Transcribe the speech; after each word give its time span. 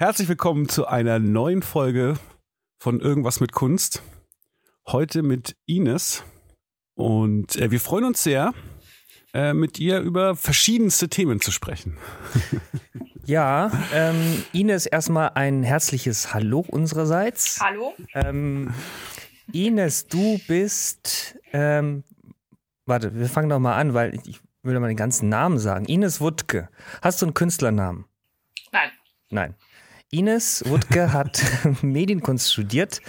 Herzlich 0.00 0.30
willkommen 0.30 0.66
zu 0.66 0.86
einer 0.86 1.18
neuen 1.18 1.60
Folge 1.60 2.18
von 2.78 3.00
Irgendwas 3.00 3.40
mit 3.40 3.52
Kunst. 3.52 4.02
Heute 4.88 5.22
mit 5.22 5.58
Ines. 5.66 6.24
Und 6.94 7.56
äh, 7.56 7.70
wir 7.70 7.80
freuen 7.80 8.06
uns 8.06 8.22
sehr, 8.22 8.54
äh, 9.34 9.52
mit 9.52 9.78
ihr 9.78 10.00
über 10.00 10.36
verschiedenste 10.36 11.10
Themen 11.10 11.42
zu 11.42 11.52
sprechen. 11.52 11.98
Ja, 13.26 13.70
ähm, 13.92 14.42
Ines, 14.52 14.86
erstmal 14.86 15.32
ein 15.34 15.62
herzliches 15.62 16.32
Hallo 16.32 16.64
unsererseits. 16.66 17.60
Hallo. 17.60 17.94
Ähm, 18.14 18.72
Ines, 19.52 20.06
du 20.06 20.40
bist, 20.48 21.36
ähm, 21.52 22.04
warte, 22.86 23.14
wir 23.14 23.28
fangen 23.28 23.50
doch 23.50 23.60
mal 23.60 23.76
an, 23.76 23.92
weil 23.92 24.14
ich, 24.14 24.26
ich 24.26 24.40
will 24.62 24.80
mal 24.80 24.88
den 24.88 24.96
ganzen 24.96 25.28
Namen 25.28 25.58
sagen. 25.58 25.84
Ines 25.84 26.22
Wuttke. 26.22 26.70
Hast 27.02 27.20
du 27.20 27.26
einen 27.26 27.34
Künstlernamen? 27.34 28.06
Nein. 28.72 28.90
Nein. 29.28 29.54
Ines 30.10 30.64
Wuttke 30.66 31.12
hat 31.12 31.42
Medienkunst 31.82 32.52
studiert 32.52 33.00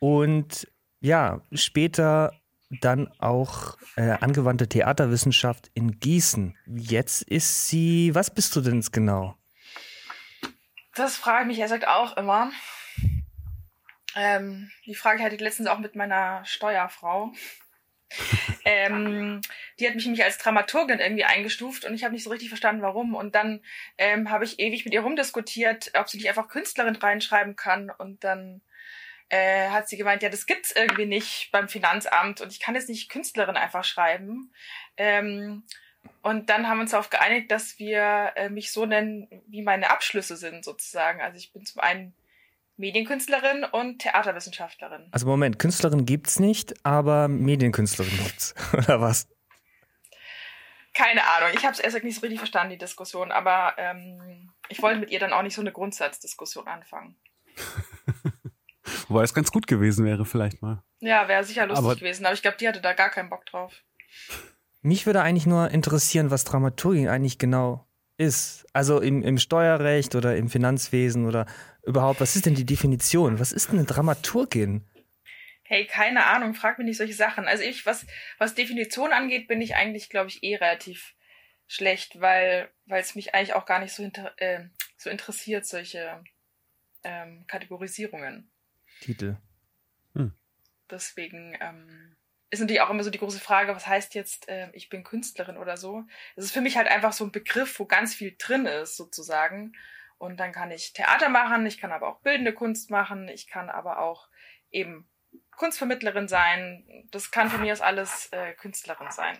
und 0.00 0.68
ja, 1.00 1.40
später 1.52 2.32
dann 2.80 3.08
auch 3.18 3.76
äh, 3.96 4.10
angewandte 4.20 4.68
Theaterwissenschaft 4.68 5.70
in 5.74 5.98
Gießen. 5.98 6.56
Jetzt 6.66 7.22
ist 7.22 7.68
sie, 7.68 8.14
was 8.14 8.32
bist 8.32 8.54
du 8.56 8.60
denn 8.60 8.80
genau? 8.92 9.36
Das 10.94 11.16
frage 11.16 11.42
ich 11.42 11.48
mich 11.48 11.58
er 11.58 11.68
sagt 11.68 11.88
auch 11.88 12.16
immer. 12.16 12.50
Ähm, 14.16 14.70
die 14.86 14.94
Frage 14.94 15.22
hatte 15.22 15.34
ich 15.34 15.40
letztens 15.40 15.68
auch 15.68 15.80
mit 15.80 15.96
meiner 15.96 16.44
Steuerfrau. 16.44 17.32
Ähm, 18.64 19.42
die 19.78 19.86
hat 19.86 19.94
mich 19.94 20.04
nämlich 20.04 20.24
als 20.24 20.38
Dramaturgin 20.38 20.98
irgendwie 20.98 21.24
eingestuft 21.24 21.84
und 21.84 21.94
ich 21.94 22.02
habe 22.02 22.14
nicht 22.14 22.24
so 22.24 22.30
richtig 22.30 22.48
verstanden, 22.48 22.82
warum. 22.82 23.14
Und 23.14 23.34
dann 23.34 23.62
ähm, 23.98 24.30
habe 24.30 24.44
ich 24.44 24.58
ewig 24.58 24.84
mit 24.84 24.94
ihr 24.94 25.02
rumdiskutiert, 25.02 25.92
ob 25.98 26.08
sie 26.08 26.16
nicht 26.16 26.28
einfach 26.28 26.48
Künstlerin 26.48 26.96
reinschreiben 26.96 27.56
kann. 27.56 27.90
Und 27.90 28.24
dann 28.24 28.62
äh, 29.28 29.68
hat 29.68 29.88
sie 29.88 29.96
gemeint, 29.96 30.22
ja, 30.22 30.30
das 30.30 30.46
gibt's 30.46 30.72
irgendwie 30.72 31.06
nicht 31.06 31.50
beim 31.52 31.68
Finanzamt 31.68 32.40
und 32.40 32.52
ich 32.52 32.60
kann 32.60 32.74
jetzt 32.74 32.88
nicht 32.88 33.10
Künstlerin 33.10 33.56
einfach 33.56 33.84
schreiben. 33.84 34.52
Ähm, 34.96 35.64
und 36.22 36.50
dann 36.50 36.68
haben 36.68 36.78
wir 36.78 36.82
uns 36.82 36.92
darauf 36.92 37.10
geeinigt, 37.10 37.50
dass 37.50 37.78
wir 37.78 38.32
äh, 38.36 38.48
mich 38.48 38.72
so 38.72 38.86
nennen, 38.86 39.28
wie 39.46 39.62
meine 39.62 39.90
Abschlüsse 39.90 40.36
sind, 40.36 40.64
sozusagen. 40.64 41.20
Also 41.20 41.38
ich 41.38 41.52
bin 41.52 41.64
zum 41.66 41.80
einen 41.80 42.14
Medienkünstlerin 42.76 43.64
und 43.64 44.00
Theaterwissenschaftlerin. 44.00 45.08
Also 45.12 45.26
Moment, 45.26 45.58
Künstlerin 45.58 46.06
gibt's 46.06 46.38
nicht, 46.40 46.74
aber 46.84 47.28
Medienkünstlerin 47.28 48.16
gibt's, 48.16 48.54
oder 48.72 49.00
was? 49.00 49.28
Keine 50.92 51.22
Ahnung, 51.22 51.50
ich 51.54 51.64
habe 51.64 51.72
es 51.72 51.80
erst 51.80 52.02
nicht 52.04 52.14
so 52.14 52.20
richtig 52.20 52.38
verstanden, 52.38 52.70
die 52.70 52.78
Diskussion, 52.78 53.32
aber 53.32 53.74
ähm, 53.78 54.50
ich 54.68 54.80
wollte 54.82 55.00
mit 55.00 55.10
ihr 55.10 55.18
dann 55.18 55.32
auch 55.32 55.42
nicht 55.42 55.54
so 55.54 55.60
eine 55.60 55.72
Grundsatzdiskussion 55.72 56.68
anfangen. 56.68 57.16
Wobei 59.08 59.22
es 59.22 59.34
ganz 59.34 59.50
gut 59.50 59.66
gewesen 59.66 60.04
wäre, 60.04 60.24
vielleicht 60.24 60.62
mal. 60.62 60.82
Ja, 61.00 61.26
wäre 61.28 61.44
sicher 61.44 61.66
lustig 61.66 61.84
aber 61.84 61.96
gewesen, 61.96 62.26
aber 62.26 62.34
ich 62.34 62.42
glaube, 62.42 62.56
die 62.58 62.68
hatte 62.68 62.80
da 62.80 62.92
gar 62.92 63.10
keinen 63.10 63.30
Bock 63.30 63.46
drauf. 63.46 63.82
Mich 64.82 65.06
würde 65.06 65.22
eigentlich 65.22 65.46
nur 65.46 65.70
interessieren, 65.70 66.30
was 66.30 66.44
Dramaturgie 66.44 67.08
eigentlich 67.08 67.38
genau 67.38 67.86
ist. 68.16 68.66
Also 68.72 69.00
im, 69.00 69.22
im 69.22 69.38
Steuerrecht 69.38 70.14
oder 70.14 70.36
im 70.36 70.48
Finanzwesen 70.48 71.26
oder 71.26 71.46
überhaupt, 71.86 72.20
was 72.20 72.36
ist 72.36 72.46
denn 72.46 72.54
die 72.54 72.66
Definition? 72.66 73.38
Was 73.38 73.52
ist 73.52 73.68
denn 73.68 73.78
eine 73.78 73.86
Dramaturgin? 73.86 74.84
Hey, 75.62 75.86
keine 75.86 76.26
Ahnung, 76.26 76.54
frag 76.54 76.78
mich 76.78 76.86
nicht 76.86 76.98
solche 76.98 77.14
Sachen. 77.14 77.46
Also 77.46 77.62
ich, 77.62 77.86
was, 77.86 78.06
was 78.38 78.54
Definition 78.54 79.12
angeht, 79.12 79.48
bin 79.48 79.60
ich 79.60 79.76
eigentlich, 79.76 80.10
glaube 80.10 80.28
ich, 80.28 80.42
eh 80.42 80.56
relativ 80.56 81.14
schlecht, 81.66 82.20
weil 82.20 82.70
weil 82.86 83.00
es 83.00 83.14
mich 83.14 83.34
eigentlich 83.34 83.54
auch 83.54 83.66
gar 83.66 83.78
nicht 83.78 83.92
so, 83.92 84.02
hinter, 84.02 84.32
äh, 84.36 84.64
so 84.96 85.10
interessiert, 85.10 85.66
solche 85.66 86.22
ähm, 87.02 87.44
Kategorisierungen. 87.46 88.50
Titel. 89.00 89.36
Hm. 90.14 90.32
Deswegen 90.90 91.56
ähm, 91.60 92.16
ist 92.50 92.60
natürlich 92.60 92.82
auch 92.82 92.90
immer 92.90 93.04
so 93.04 93.10
die 93.10 93.18
große 93.18 93.40
Frage, 93.40 93.74
was 93.74 93.86
heißt 93.86 94.14
jetzt, 94.14 94.48
äh, 94.48 94.70
ich 94.72 94.88
bin 94.88 95.04
Künstlerin 95.04 95.56
oder 95.56 95.76
so. 95.76 96.04
Es 96.36 96.44
ist 96.44 96.52
für 96.52 96.60
mich 96.60 96.76
halt 96.76 96.88
einfach 96.88 97.12
so 97.12 97.24
ein 97.24 97.32
Begriff, 97.32 97.78
wo 97.78 97.86
ganz 97.86 98.14
viel 98.14 98.34
drin 98.38 98.66
ist, 98.66 98.96
sozusagen. 98.96 99.72
Und 100.18 100.38
dann 100.38 100.52
kann 100.52 100.70
ich 100.70 100.92
Theater 100.92 101.28
machen, 101.28 101.66
ich 101.66 101.78
kann 101.78 101.92
aber 101.92 102.08
auch 102.08 102.20
bildende 102.20 102.52
Kunst 102.52 102.90
machen, 102.90 103.28
ich 103.28 103.46
kann 103.46 103.68
aber 103.68 103.98
auch 103.98 104.28
eben 104.70 105.08
Kunstvermittlerin 105.56 106.28
sein. 106.28 106.84
Das 107.10 107.30
kann 107.30 107.50
für 107.50 107.58
mich 107.58 107.72
aus 107.72 107.80
alles 107.80 108.28
äh, 108.32 108.52
Künstlerin 108.54 109.10
sein. 109.10 109.38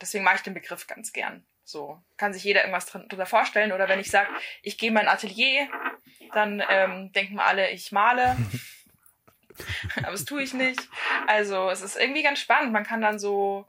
Deswegen 0.00 0.24
mache 0.24 0.36
ich 0.36 0.42
den 0.42 0.54
Begriff 0.54 0.86
ganz 0.86 1.12
gern. 1.12 1.46
So 1.64 2.02
kann 2.16 2.32
sich 2.32 2.44
jeder 2.44 2.60
irgendwas 2.60 2.86
drunter 2.86 3.26
vorstellen. 3.26 3.72
Oder 3.72 3.88
wenn 3.88 4.00
ich 4.00 4.10
sage, 4.10 4.28
ich 4.62 4.78
gehe 4.78 4.88
in 4.88 4.94
mein 4.94 5.08
Atelier, 5.08 5.68
dann 6.32 6.62
ähm, 6.68 7.12
denken 7.12 7.40
alle, 7.40 7.70
ich 7.70 7.92
male. 7.92 8.36
aber 9.96 10.12
das 10.12 10.24
tue 10.24 10.42
ich 10.42 10.54
nicht. 10.54 10.80
Also 11.26 11.68
es 11.68 11.82
ist 11.82 11.96
irgendwie 11.96 12.22
ganz 12.22 12.38
spannend. 12.38 12.72
Man 12.72 12.84
kann 12.84 13.00
dann 13.00 13.18
so, 13.18 13.66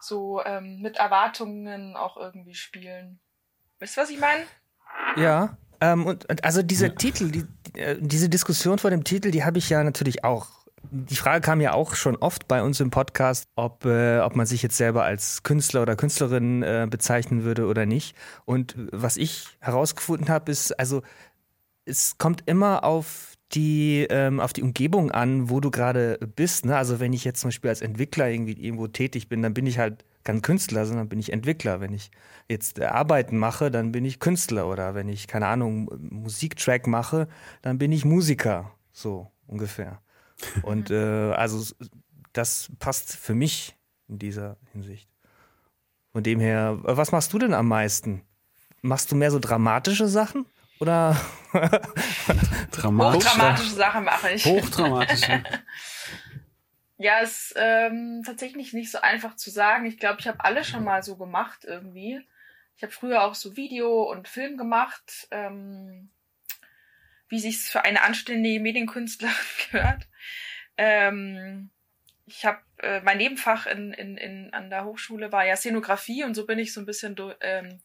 so 0.00 0.44
ähm, 0.44 0.80
mit 0.80 0.98
Erwartungen 0.98 1.96
auch 1.96 2.16
irgendwie 2.16 2.54
spielen. 2.54 3.20
Wisst 3.78 3.98
ihr, 3.98 4.02
was 4.02 4.10
ich 4.10 4.20
meine? 4.20 4.46
Ja. 5.16 5.56
Ähm, 5.80 6.06
und, 6.06 6.44
also 6.44 6.62
dieser 6.62 6.88
ja. 6.88 6.94
Titel, 6.94 7.30
die, 7.30 7.44
äh, 7.78 7.96
diese 8.00 8.28
Diskussion 8.28 8.78
vor 8.78 8.90
dem 8.90 9.04
Titel, 9.04 9.30
die 9.30 9.44
habe 9.44 9.58
ich 9.58 9.68
ja 9.68 9.82
natürlich 9.82 10.24
auch. 10.24 10.48
Die 10.90 11.16
Frage 11.16 11.40
kam 11.40 11.60
ja 11.60 11.74
auch 11.74 11.94
schon 11.94 12.16
oft 12.16 12.48
bei 12.48 12.62
uns 12.62 12.80
im 12.80 12.90
Podcast, 12.90 13.48
ob, 13.54 13.84
äh, 13.84 14.18
ob 14.18 14.36
man 14.36 14.46
sich 14.46 14.62
jetzt 14.62 14.76
selber 14.76 15.04
als 15.04 15.42
Künstler 15.42 15.82
oder 15.82 15.96
Künstlerin 15.96 16.62
äh, 16.62 16.86
bezeichnen 16.90 17.44
würde 17.44 17.66
oder 17.66 17.86
nicht. 17.86 18.16
Und 18.44 18.74
was 18.90 19.16
ich 19.16 19.46
herausgefunden 19.60 20.28
habe, 20.28 20.50
ist, 20.50 20.78
also 20.78 21.02
es 21.84 22.18
kommt 22.18 22.42
immer 22.46 22.84
auf 22.84 23.32
die 23.54 24.06
ähm, 24.08 24.40
auf 24.40 24.52
die 24.52 24.62
Umgebung 24.62 25.10
an, 25.10 25.50
wo 25.50 25.60
du 25.60 25.70
gerade 25.70 26.18
bist. 26.36 26.64
Ne? 26.64 26.76
Also 26.76 27.00
wenn 27.00 27.12
ich 27.12 27.24
jetzt 27.24 27.40
zum 27.40 27.48
Beispiel 27.48 27.70
als 27.70 27.82
Entwickler 27.82 28.28
irgendwie 28.28 28.52
irgendwo 28.52 28.86
tätig 28.88 29.28
bin, 29.28 29.42
dann 29.42 29.54
bin 29.54 29.66
ich 29.66 29.78
halt 29.78 30.04
kein 30.24 30.42
Künstler, 30.42 30.86
sondern 30.86 31.08
bin 31.08 31.18
ich 31.18 31.32
Entwickler. 31.32 31.80
Wenn 31.80 31.92
ich 31.92 32.10
jetzt 32.48 32.80
Arbeiten 32.80 33.38
mache, 33.38 33.70
dann 33.70 33.92
bin 33.92 34.04
ich 34.04 34.20
Künstler. 34.20 34.66
Oder 34.66 34.94
wenn 34.94 35.08
ich, 35.08 35.26
keine 35.26 35.46
Ahnung, 35.46 35.88
Musiktrack 35.98 36.86
mache, 36.86 37.28
dann 37.62 37.78
bin 37.78 37.92
ich 37.92 38.04
Musiker. 38.04 38.72
So 38.92 39.30
ungefähr. 39.46 40.00
Und 40.62 40.90
äh, 40.90 41.32
also 41.32 41.74
das 42.32 42.70
passt 42.78 43.16
für 43.16 43.34
mich 43.34 43.76
in 44.08 44.18
dieser 44.18 44.56
Hinsicht. 44.72 45.08
Von 46.12 46.22
dem 46.22 46.40
her, 46.40 46.78
was 46.82 47.12
machst 47.12 47.32
du 47.32 47.38
denn 47.38 47.54
am 47.54 47.68
meisten? 47.68 48.22
Machst 48.82 49.10
du 49.12 49.16
mehr 49.16 49.30
so 49.30 49.38
dramatische 49.38 50.08
Sachen? 50.08 50.46
Oder 50.78 51.16
Dramatisch. 52.72 53.24
Hochdramatische 53.24 53.74
Sachen 53.74 54.04
mache 54.04 54.30
ich. 54.32 54.44
Hochdramatische. 54.44 55.42
ja, 57.02 57.18
ist 57.20 57.54
ähm, 57.56 58.22
tatsächlich 58.24 58.72
nicht 58.72 58.90
so 58.90 59.00
einfach 59.00 59.36
zu 59.36 59.50
sagen. 59.50 59.86
Ich 59.86 59.98
glaube, 59.98 60.20
ich 60.20 60.28
habe 60.28 60.44
alle 60.44 60.64
schon 60.64 60.84
mal 60.84 61.02
so 61.02 61.16
gemacht 61.16 61.64
irgendwie. 61.64 62.20
Ich 62.76 62.82
habe 62.82 62.92
früher 62.92 63.22
auch 63.22 63.34
so 63.34 63.56
Video 63.56 64.02
und 64.10 64.28
Film 64.28 64.56
gemacht, 64.56 65.28
ähm, 65.30 66.10
wie 67.28 67.40
sich's 67.40 67.70
für 67.70 67.84
eine 67.84 68.02
anständige 68.02 68.60
Medienkünstlerin 68.60 69.34
gehört. 69.70 70.08
Ähm, 70.76 71.70
ich 72.26 72.44
habe 72.44 72.60
äh, 72.78 73.00
mein 73.00 73.18
Nebenfach 73.18 73.66
in, 73.66 73.92
in, 73.92 74.16
in, 74.16 74.52
an 74.54 74.70
der 74.70 74.84
Hochschule 74.84 75.32
war 75.32 75.44
ja 75.44 75.56
Szenografie 75.56 76.24
und 76.24 76.34
so 76.34 76.46
bin 76.46 76.58
ich 76.58 76.72
so 76.72 76.80
ein 76.80 76.86
bisschen 76.86 77.16
ähm, 77.40 77.80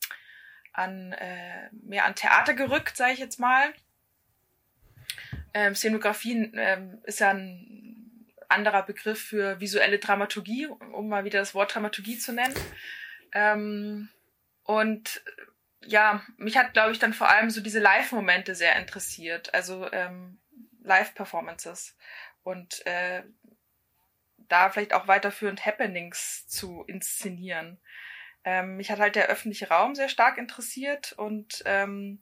an 0.73 1.11
äh, 1.13 1.69
mehr 1.72 2.06
an 2.06 2.16
Theater 2.16 2.53
gerückt, 2.53 2.97
sage 2.97 3.13
ich 3.13 3.19
jetzt 3.19 3.39
mal. 3.39 3.73
Ähm, 5.53 5.75
Szenografie 5.75 6.51
ähm, 6.53 7.01
ist 7.03 7.19
ja 7.19 7.31
ein 7.31 7.96
anderer 8.49 8.83
Begriff 8.83 9.21
für 9.21 9.59
visuelle 9.59 9.99
Dramaturgie, 9.99 10.67
um 10.67 11.09
mal 11.09 11.25
wieder 11.25 11.39
das 11.39 11.53
Wort 11.53 11.73
Dramaturgie 11.73 12.17
zu 12.17 12.33
nennen. 12.33 12.55
Ähm, 13.33 14.09
und 14.63 15.23
ja, 15.85 16.23
mich 16.38 16.57
hat, 16.57 16.73
glaube 16.73 16.91
ich, 16.91 16.99
dann 16.99 17.13
vor 17.13 17.29
allem 17.29 17.49
so 17.49 17.61
diese 17.61 17.79
Live-Momente 17.79 18.55
sehr 18.55 18.75
interessiert, 18.77 19.53
also 19.53 19.91
ähm, 19.91 20.39
Live-Performances 20.81 21.95
und 22.44 22.85
äh, 22.85 23.23
da 24.38 24.69
vielleicht 24.69 24.93
auch 24.93 25.07
weiterführend 25.07 25.65
Happenings 25.65 26.47
zu 26.47 26.83
inszenieren. 26.88 27.79
Ähm, 28.43 28.77
mich 28.77 28.91
hat 28.91 29.00
halt 29.00 29.15
der 29.15 29.27
öffentliche 29.27 29.69
Raum 29.69 29.95
sehr 29.95 30.09
stark 30.09 30.38
interessiert 30.38 31.13
und, 31.13 31.63
ähm, 31.65 32.21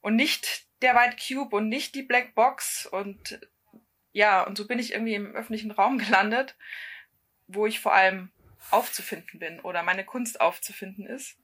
und 0.00 0.14
nicht 0.14 0.66
der 0.82 0.94
White 0.94 1.16
Cube 1.16 1.56
und 1.56 1.68
nicht 1.68 1.94
die 1.94 2.02
Black 2.02 2.34
Box 2.34 2.86
und 2.86 3.40
ja, 4.12 4.42
und 4.42 4.56
so 4.56 4.66
bin 4.66 4.78
ich 4.78 4.92
irgendwie 4.92 5.14
im 5.14 5.34
öffentlichen 5.34 5.70
Raum 5.70 5.98
gelandet, 5.98 6.56
wo 7.46 7.66
ich 7.66 7.80
vor 7.80 7.94
allem 7.94 8.30
aufzufinden 8.70 9.38
bin 9.38 9.60
oder 9.60 9.82
meine 9.82 10.04
Kunst 10.04 10.40
aufzufinden 10.40 11.06
ist. 11.06 11.36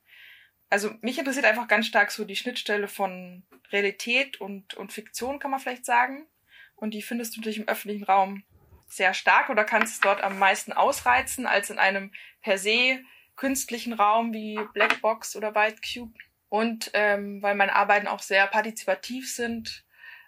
Also 0.70 0.92
mich 1.02 1.18
interessiert 1.18 1.46
einfach 1.46 1.68
ganz 1.68 1.86
stark 1.86 2.10
so 2.10 2.24
die 2.24 2.36
Schnittstelle 2.36 2.88
von 2.88 3.44
Realität 3.70 4.40
und, 4.40 4.74
und 4.74 4.92
Fiktion, 4.92 5.38
kann 5.38 5.50
man 5.50 5.60
vielleicht 5.60 5.84
sagen. 5.84 6.26
Und 6.74 6.92
die 6.92 7.02
findest 7.02 7.34
du 7.34 7.40
natürlich 7.40 7.58
im 7.58 7.68
öffentlichen 7.68 8.04
Raum 8.04 8.42
sehr 8.88 9.14
stark 9.14 9.50
oder 9.50 9.64
kannst 9.64 9.94
es 9.94 10.00
dort 10.00 10.22
am 10.22 10.38
meisten 10.38 10.72
ausreizen 10.72 11.46
als 11.46 11.70
in 11.70 11.78
einem 11.78 12.12
per 12.42 12.58
se 12.58 13.00
künstlichen 13.36 13.92
Raum 13.92 14.32
wie 14.32 14.58
Blackbox 14.72 15.36
oder 15.36 15.54
White 15.54 15.80
Cube. 15.80 16.14
Und 16.48 16.90
ähm, 16.94 17.42
weil 17.42 17.54
meine 17.54 17.74
Arbeiten 17.74 18.06
auch 18.06 18.20
sehr 18.20 18.46
partizipativ 18.46 19.32
sind, 19.32 19.83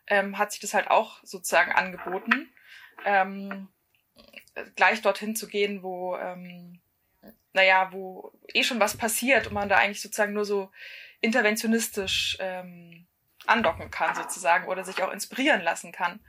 ähm, 0.06 0.38
hat 0.38 0.52
sich 0.52 0.60
das 0.60 0.74
halt 0.74 0.88
auch 0.88 1.18
sozusagen 1.24 1.72
angeboten, 1.72 2.48
ähm, 3.04 3.68
gleich 4.74 5.02
dorthin 5.02 5.36
zu 5.36 5.48
gehen, 5.48 5.82
wo, 5.82 6.16
ähm, 6.16 6.80
naja, 7.52 7.88
wo 7.92 8.32
eh 8.52 8.62
schon 8.62 8.80
was 8.80 8.96
passiert 8.96 9.46
und 9.46 9.52
man 9.52 9.68
da 9.68 9.76
eigentlich 9.76 10.02
sozusagen 10.02 10.32
nur 10.32 10.44
so 10.44 10.70
interventionistisch 11.20 12.36
ähm, 12.40 13.06
andocken 13.46 13.90
kann 13.90 14.14
sozusagen 14.14 14.66
oder 14.66 14.84
sich 14.84 15.02
auch 15.02 15.12
inspirieren 15.12 15.62
lassen 15.62 15.92
kann. 15.92 16.20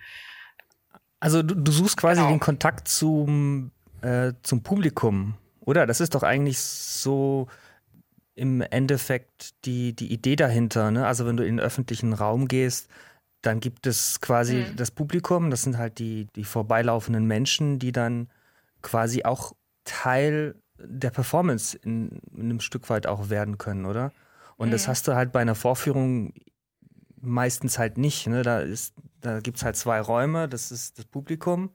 Also 1.19 1.41
du, 1.41 1.56
du 1.56 1.71
suchst 1.71 1.97
quasi 1.97 2.21
genau. 2.21 2.33
den 2.33 2.39
Kontakt 2.39 2.88
zum, 2.88 3.71
äh, 4.01 4.33
zum 4.44 4.63
Publikum, 4.63 5.35
oder? 5.62 5.85
Das 5.85 6.00
ist 6.00 6.15
doch 6.15 6.24
eigentlich 6.24 6.59
so 6.59 7.47
im 8.35 8.62
Endeffekt 8.62 9.65
die, 9.65 9.94
die 9.94 10.13
Idee 10.13 10.35
dahinter. 10.35 10.91
Ne? 10.91 11.07
Also 11.07 11.25
wenn 11.25 11.38
du 11.38 11.44
in 11.44 11.57
den 11.57 11.65
öffentlichen 11.65 12.13
Raum 12.13 12.47
gehst, 12.47 12.88
dann 13.48 13.62
gibt 13.62 13.88
es 13.88 14.20
quasi 14.20 14.66
mhm. 14.70 14.76
das 14.76 14.92
Publikum, 14.92 15.50
das 15.50 15.64
sind 15.64 15.78
halt 15.78 16.00
die, 16.00 16.28
die 16.36 16.44
vorbeilaufenden 16.44 17.26
Menschen, 17.26 17.80
die 17.80 17.94
dann 17.94 18.30
quasi 18.82 19.24
auch 19.24 19.54
Teil 19.86 20.56
der 20.78 21.12
Performance 21.12 21.78
in, 21.78 22.20
in 22.36 22.42
einem 22.42 22.60
Stück 22.60 22.90
weit 22.90 23.08
auch 23.08 23.30
werden 23.30 23.58
können, 23.58 23.86
oder? 23.86 24.12
Und 24.58 24.68
mhm. 24.68 24.72
das 24.74 24.90
hast 24.90 25.08
du 25.08 25.16
halt 25.16 25.32
bei 25.32 25.40
einer 25.40 25.56
Vorführung 25.56 26.34
meistens 27.22 27.80
halt 27.80 27.98
nicht. 27.98 28.28
Ne? 28.28 28.44
Da, 28.44 28.66
da 29.22 29.40
gibt 29.40 29.58
es 29.58 29.64
halt 29.64 29.78
zwei 29.78 30.02
Räume, 30.02 30.50
das 30.50 30.72
ist 30.72 30.98
das 31.00 31.06
Publikum 31.06 31.72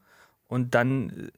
und 0.49 0.75
dann 0.75 1.09
äh, 1.09 1.31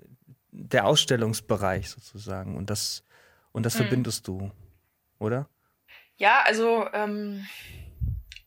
der 0.51 0.87
Ausstellungsbereich 0.87 1.91
sozusagen. 1.91 2.57
Und 2.57 2.71
das, 2.71 3.05
und 3.53 3.65
das 3.65 3.75
mhm. 3.75 3.79
verbindest 3.79 4.27
du, 4.27 4.51
oder? 5.21 5.49
Ja, 6.17 6.43
also 6.45 6.89
ähm, 6.93 7.47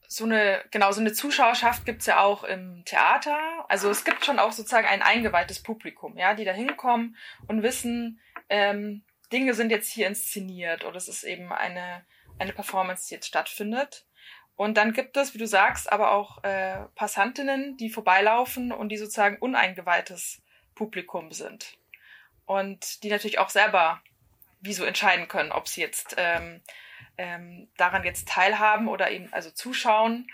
so 0.07 0.23
eine, 0.23 0.63
genau, 0.71 0.91
so 0.91 1.01
eine 1.01 1.13
Zuschauerschaft 1.13 1.85
gibt 1.85 2.01
es 2.01 2.07
ja 2.07 2.21
auch 2.21 2.43
im 2.43 2.83
Theater. 2.85 3.37
Also 3.67 3.89
es 3.89 4.05
gibt 4.05 4.25
schon 4.25 4.39
auch 4.39 4.51
sozusagen 4.51 4.87
ein 4.87 5.01
eingeweihtes 5.01 5.61
Publikum, 5.61 6.17
ja, 6.17 6.33
die 6.33 6.45
da 6.45 6.53
hinkommen 6.53 7.17
und 7.47 7.63
wissen, 7.63 8.19
ähm, 8.49 9.03
Dinge 9.33 9.53
sind 9.53 9.71
jetzt 9.71 9.91
hier 9.91 10.07
inszeniert 10.07 10.85
oder 10.85 10.95
es 10.95 11.09
ist 11.09 11.23
eben 11.23 11.51
eine, 11.51 12.05
eine 12.39 12.53
Performance, 12.53 13.07
die 13.07 13.15
jetzt 13.15 13.27
stattfindet. 13.27 14.05
Und 14.55 14.77
dann 14.77 14.93
gibt 14.93 15.17
es, 15.17 15.33
wie 15.33 15.37
du 15.37 15.45
sagst, 15.45 15.91
aber 15.91 16.11
auch 16.11 16.43
äh, 16.43 16.85
Passantinnen, 16.95 17.77
die 17.77 17.89
vorbeilaufen 17.89 18.71
und 18.71 18.89
die 18.89 18.97
sozusagen 18.97 19.37
uneingeweihtes 19.37 20.41
Publikum 20.73 21.31
sind. 21.31 21.77
Und 22.45 23.03
die 23.03 23.09
natürlich 23.09 23.39
auch 23.39 23.49
selber 23.49 24.01
wie 24.61 24.73
so 24.73 24.85
entscheiden 24.85 25.27
können, 25.27 25.51
ob 25.51 25.67
sie 25.67 25.81
jetzt 25.81 26.15
ähm, 26.17 26.61
ähm, 27.17 27.67
daran 27.77 28.03
jetzt 28.03 28.27
teilhaben 28.27 28.87
oder 28.87 29.11
eben 29.11 29.31
also 29.33 29.49
zuschauen 29.51 30.27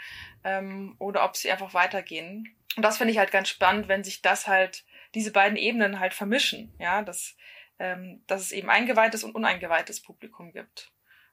ähm, 0.43 0.95
oder 0.99 1.23
ob 1.23 1.35
sie 1.35 1.51
einfach 1.51 1.73
weitergehen. 1.73 2.55
Und 2.75 2.83
das 2.83 2.97
finde 2.97 3.11
ich 3.11 3.17
halt 3.17 3.31
ganz 3.31 3.49
spannend, 3.49 3.87
wenn 3.87 4.03
sich 4.03 4.21
das 4.21 4.47
halt, 4.47 4.83
diese 5.15 5.31
beiden 5.31 5.57
Ebenen 5.57 5.99
halt 5.99 6.13
vermischen, 6.13 6.73
ja, 6.79 7.03
dass, 7.03 7.35
ähm, 7.79 8.23
dass 8.27 8.41
es 8.41 8.51
eben 8.51 8.69
eingeweihtes 8.69 9.23
und 9.23 9.35
uneingeweihtes 9.35 10.01
Publikum 10.01 10.51
gibt. 10.51 10.91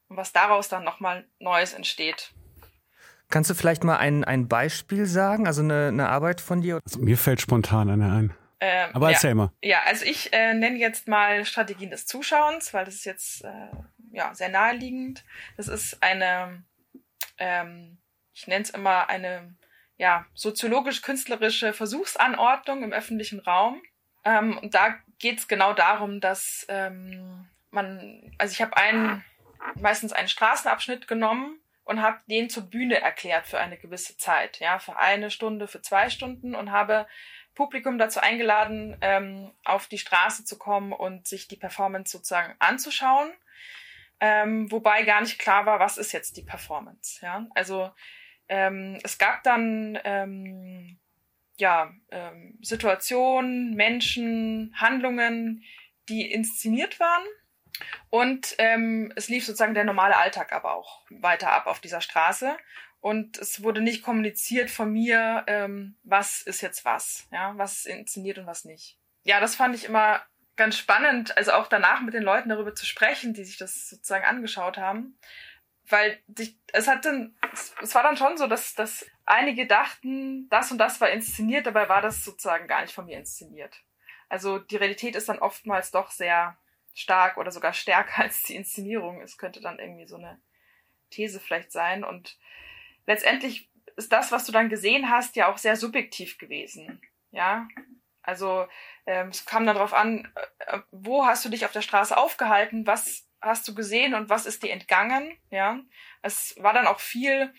Und 0.08 0.16
was 0.16 0.32
daraus 0.32 0.68
dann 0.68 0.84
nochmal 0.84 1.24
Neues 1.38 1.72
entsteht. 1.72 2.32
Kannst 3.30 3.48
du 3.48 3.54
vielleicht 3.54 3.84
mal 3.84 3.96
ein, 3.96 4.24
ein 4.24 4.48
Beispiel 4.48 5.06
sagen, 5.06 5.46
also 5.46 5.62
eine, 5.62 5.88
eine 5.88 6.08
Arbeit 6.08 6.40
von 6.40 6.62
dir? 6.62 6.80
Also 6.84 6.98
mir 6.98 7.16
fällt 7.16 7.40
spontan 7.40 7.88
eine 7.88 8.12
ein. 8.12 8.34
Ähm, 8.58 8.90
Aber 8.92 9.10
erzähl 9.10 9.30
ja, 9.30 9.34
mal. 9.34 9.52
Ja, 9.62 9.78
also 9.86 10.04
ich 10.04 10.32
äh, 10.32 10.52
nenne 10.52 10.78
jetzt 10.78 11.08
mal 11.08 11.46
Strategien 11.46 11.90
des 11.90 12.06
Zuschauens, 12.06 12.74
weil 12.74 12.84
das 12.84 12.96
ist 12.96 13.06
jetzt 13.06 13.44
äh, 13.44 13.48
ja, 14.12 14.34
sehr 14.34 14.48
naheliegend. 14.48 15.24
Das 15.56 15.68
ist 15.68 16.02
eine, 16.02 16.62
ähm, 17.38 17.98
ich 18.34 18.46
nenne 18.46 18.62
es 18.62 18.70
immer 18.70 19.08
eine 19.08 19.54
ja, 19.96 20.26
soziologisch-künstlerische 20.34 21.72
Versuchsanordnung 21.72 22.82
im 22.82 22.92
öffentlichen 22.92 23.40
Raum. 23.40 23.82
Ähm, 24.24 24.58
und 24.58 24.74
da 24.74 24.96
geht 25.18 25.38
es 25.38 25.48
genau 25.48 25.74
darum, 25.74 26.20
dass 26.20 26.64
ähm, 26.68 27.48
man, 27.70 28.34
also 28.38 28.52
ich 28.52 28.62
habe 28.62 28.76
einen, 28.76 29.24
meistens 29.74 30.12
einen 30.12 30.28
Straßenabschnitt 30.28 31.06
genommen 31.06 31.60
und 31.84 32.02
habe 32.02 32.18
den 32.28 32.48
zur 32.48 32.64
Bühne 32.64 33.00
erklärt 33.00 33.46
für 33.46 33.58
eine 33.58 33.76
gewisse 33.76 34.16
Zeit, 34.16 34.60
ja, 34.60 34.78
für 34.78 34.96
eine 34.96 35.30
Stunde, 35.30 35.68
für 35.68 35.82
zwei 35.82 36.08
Stunden 36.08 36.54
und 36.54 36.72
habe 36.72 37.06
Publikum 37.54 37.98
dazu 37.98 38.20
eingeladen, 38.20 38.96
ähm, 39.00 39.50
auf 39.64 39.86
die 39.86 39.98
Straße 39.98 40.44
zu 40.44 40.56
kommen 40.56 40.92
und 40.92 41.26
sich 41.26 41.48
die 41.48 41.56
Performance 41.56 42.12
sozusagen 42.12 42.54
anzuschauen, 42.58 43.30
ähm, 44.20 44.70
wobei 44.70 45.02
gar 45.02 45.20
nicht 45.20 45.38
klar 45.38 45.66
war, 45.66 45.80
was 45.80 45.98
ist 45.98 46.12
jetzt 46.12 46.36
die 46.36 46.42
Performance, 46.42 47.24
ja, 47.24 47.46
also 47.54 47.90
ähm, 48.48 48.98
es 49.02 49.18
gab 49.18 49.42
dann 49.42 49.98
ähm, 50.04 50.98
ja 51.58 51.92
ähm, 52.10 52.58
Situationen, 52.62 53.74
Menschen, 53.74 54.74
Handlungen, 54.76 55.64
die 56.08 56.30
inszeniert 56.30 56.98
waren 56.98 57.24
und 58.10 58.54
ähm, 58.58 59.12
es 59.16 59.28
lief 59.28 59.46
sozusagen 59.46 59.74
der 59.74 59.84
normale 59.84 60.16
Alltag 60.16 60.52
aber 60.52 60.74
auch 60.74 61.02
weiter 61.10 61.52
ab 61.52 61.66
auf 61.66 61.80
dieser 61.80 62.00
Straße. 62.00 62.56
Und 63.00 63.38
es 63.38 63.62
wurde 63.62 63.80
nicht 63.80 64.02
kommuniziert 64.02 64.70
von 64.70 64.92
mir, 64.92 65.44
ähm, 65.46 65.96
was 66.02 66.42
ist 66.42 66.60
jetzt 66.60 66.84
was, 66.84 67.26
ja, 67.32 67.56
was 67.56 67.78
ist 67.78 67.86
inszeniert 67.86 68.38
und 68.38 68.46
was 68.46 68.66
nicht. 68.66 68.98
Ja, 69.24 69.40
das 69.40 69.54
fand 69.56 69.74
ich 69.74 69.84
immer 69.84 70.20
ganz 70.60 70.76
spannend, 70.76 71.34
also 71.38 71.52
auch 71.52 71.68
danach 71.68 72.02
mit 72.02 72.12
den 72.12 72.22
Leuten 72.22 72.50
darüber 72.50 72.74
zu 72.74 72.84
sprechen, 72.84 73.32
die 73.32 73.44
sich 73.44 73.56
das 73.56 73.88
sozusagen 73.88 74.26
angeschaut 74.26 74.76
haben. 74.76 75.18
Weil 75.88 76.20
dich, 76.26 76.54
es 76.74 76.86
hat 76.86 77.06
dann, 77.06 77.34
es 77.80 77.94
war 77.94 78.02
dann 78.02 78.18
schon 78.18 78.36
so, 78.36 78.46
dass, 78.46 78.74
dass 78.74 79.06
einige 79.24 79.66
dachten, 79.66 80.50
das 80.50 80.70
und 80.70 80.76
das 80.76 81.00
war 81.00 81.08
inszeniert, 81.08 81.64
dabei 81.64 81.88
war 81.88 82.02
das 82.02 82.22
sozusagen 82.22 82.68
gar 82.68 82.82
nicht 82.82 82.92
von 82.92 83.06
mir 83.06 83.16
inszeniert. 83.18 83.80
Also 84.28 84.58
die 84.58 84.76
Realität 84.76 85.16
ist 85.16 85.30
dann 85.30 85.38
oftmals 85.38 85.92
doch 85.92 86.10
sehr 86.10 86.58
stark 86.94 87.38
oder 87.38 87.50
sogar 87.50 87.72
stärker 87.72 88.22
als 88.22 88.42
die 88.42 88.54
Inszenierung. 88.54 89.22
Es 89.22 89.38
könnte 89.38 89.62
dann 89.62 89.78
irgendwie 89.78 90.06
so 90.06 90.16
eine 90.16 90.42
These 91.08 91.40
vielleicht 91.40 91.72
sein. 91.72 92.04
Und 92.04 92.38
letztendlich 93.06 93.70
ist 93.96 94.12
das, 94.12 94.30
was 94.30 94.44
du 94.44 94.52
dann 94.52 94.68
gesehen 94.68 95.08
hast, 95.08 95.36
ja 95.36 95.50
auch 95.50 95.56
sehr 95.56 95.76
subjektiv 95.76 96.36
gewesen. 96.36 97.00
Ja, 97.30 97.66
also 98.30 98.66
ähm, 99.06 99.28
es 99.28 99.44
kam 99.44 99.66
dann 99.66 99.76
darauf 99.76 99.92
an, 99.92 100.32
äh, 100.58 100.78
wo 100.90 101.26
hast 101.26 101.44
du 101.44 101.48
dich 101.48 101.64
auf 101.64 101.72
der 101.72 101.82
Straße 101.82 102.16
aufgehalten, 102.16 102.86
was 102.86 103.28
hast 103.40 103.68
du 103.68 103.74
gesehen 103.74 104.14
und 104.14 104.28
was 104.28 104.46
ist 104.46 104.62
dir 104.62 104.72
entgangen. 104.72 105.36
Ja, 105.50 105.78
es 106.22 106.54
war 106.58 106.72
dann 106.72 106.86
auch 106.86 107.00
viel 107.00 107.52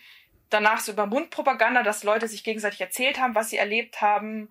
danach 0.50 0.80
so 0.80 0.92
über 0.92 1.06
Mundpropaganda, 1.06 1.82
dass 1.82 2.04
Leute 2.04 2.28
sich 2.28 2.44
gegenseitig 2.44 2.80
erzählt 2.80 3.20
haben, 3.20 3.34
was 3.34 3.50
sie 3.50 3.56
erlebt 3.56 4.00
haben 4.00 4.50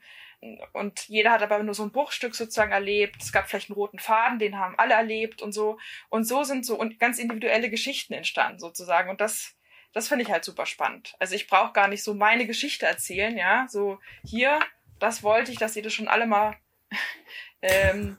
und 0.74 1.08
jeder 1.08 1.32
hat 1.32 1.44
aber 1.44 1.62
nur 1.62 1.76
so 1.76 1.84
ein 1.84 1.92
Bruchstück 1.92 2.34
sozusagen 2.34 2.72
erlebt. 2.72 3.22
Es 3.22 3.32
gab 3.32 3.48
vielleicht 3.48 3.70
einen 3.70 3.76
roten 3.76 4.00
Faden, 4.00 4.40
den 4.40 4.58
haben 4.58 4.78
alle 4.78 4.96
erlebt 4.96 5.42
und 5.42 5.52
so. 5.52 5.78
Und 6.10 6.24
so 6.24 6.44
sind 6.44 6.66
so 6.66 6.84
ganz 6.98 7.20
individuelle 7.20 7.70
Geschichten 7.70 8.14
entstanden 8.14 8.60
sozusagen. 8.60 9.10
Und 9.10 9.22
das, 9.22 9.56
das 9.94 10.08
finde 10.08 10.24
ich 10.24 10.32
halt 10.32 10.44
super 10.44 10.66
spannend. 10.66 11.16
Also 11.20 11.36
ich 11.36 11.48
brauche 11.48 11.74
gar 11.74 11.88
nicht 11.88 12.04
so 12.04 12.16
meine 12.16 12.48
Geschichte 12.48 12.88
erzählen, 12.88 13.38
ja. 13.38 13.68
So 13.70 14.00
hier, 14.26 14.60
das 15.02 15.24
wollte 15.24 15.52
ich, 15.52 15.58
dass 15.58 15.76
ihr 15.76 15.84
das 15.84 15.94
schon 15.94 16.08
alle 16.08 16.28
mal 16.28 16.56
ähm, 17.62 18.16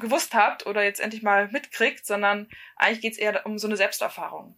gewusst 0.00 0.34
habt 0.34 0.66
oder 0.66 0.84
jetzt 0.84 1.00
endlich 1.00 1.22
mal 1.22 1.48
mitkriegt, 1.48 2.06
sondern 2.06 2.48
eigentlich 2.76 3.00
geht's 3.00 3.18
eher 3.18 3.46
um 3.46 3.58
so 3.58 3.66
eine 3.66 3.76
Selbsterfahrung. 3.76 4.56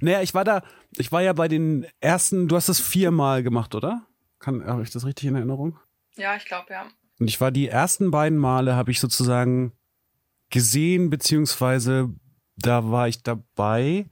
Naja, 0.00 0.22
ich 0.22 0.34
war 0.34 0.44
da, 0.44 0.62
ich 0.96 1.10
war 1.10 1.22
ja 1.22 1.32
bei 1.32 1.48
den 1.48 1.86
ersten, 2.00 2.48
du 2.48 2.56
hast 2.56 2.68
das 2.68 2.80
viermal 2.80 3.42
gemacht, 3.42 3.74
oder? 3.74 4.06
habe 4.40 4.82
ich 4.82 4.90
das 4.90 5.04
richtig 5.04 5.28
in 5.28 5.34
Erinnerung? 5.34 5.78
Ja, 6.16 6.36
ich 6.36 6.44
glaube, 6.44 6.72
ja. 6.72 6.86
Und 7.18 7.28
ich 7.28 7.40
war 7.40 7.50
die 7.50 7.66
ersten 7.66 8.12
beiden 8.12 8.38
Male, 8.38 8.76
habe 8.76 8.92
ich 8.92 9.00
sozusagen 9.00 9.72
gesehen, 10.50 11.10
beziehungsweise 11.10 12.14
da 12.56 12.90
war 12.90 13.08
ich 13.08 13.22
dabei 13.22 14.06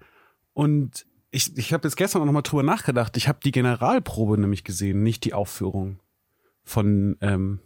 und 0.53 1.07
ich, 1.31 1.57
ich 1.57 1.73
habe 1.73 1.87
jetzt 1.87 1.97
gestern 1.97 2.23
auch 2.23 2.27
nochmal 2.27 2.43
drüber 2.43 2.63
nachgedacht. 2.63 3.17
Ich 3.17 3.29
habe 3.29 3.39
die 3.45 3.53
Generalprobe 3.53 4.39
nämlich 4.39 4.65
gesehen, 4.65 5.03
nicht 5.03 5.25
die 5.25 5.35
Aufführung 5.35 6.01
von, 6.67 7.17
ähm, 7.23 7.61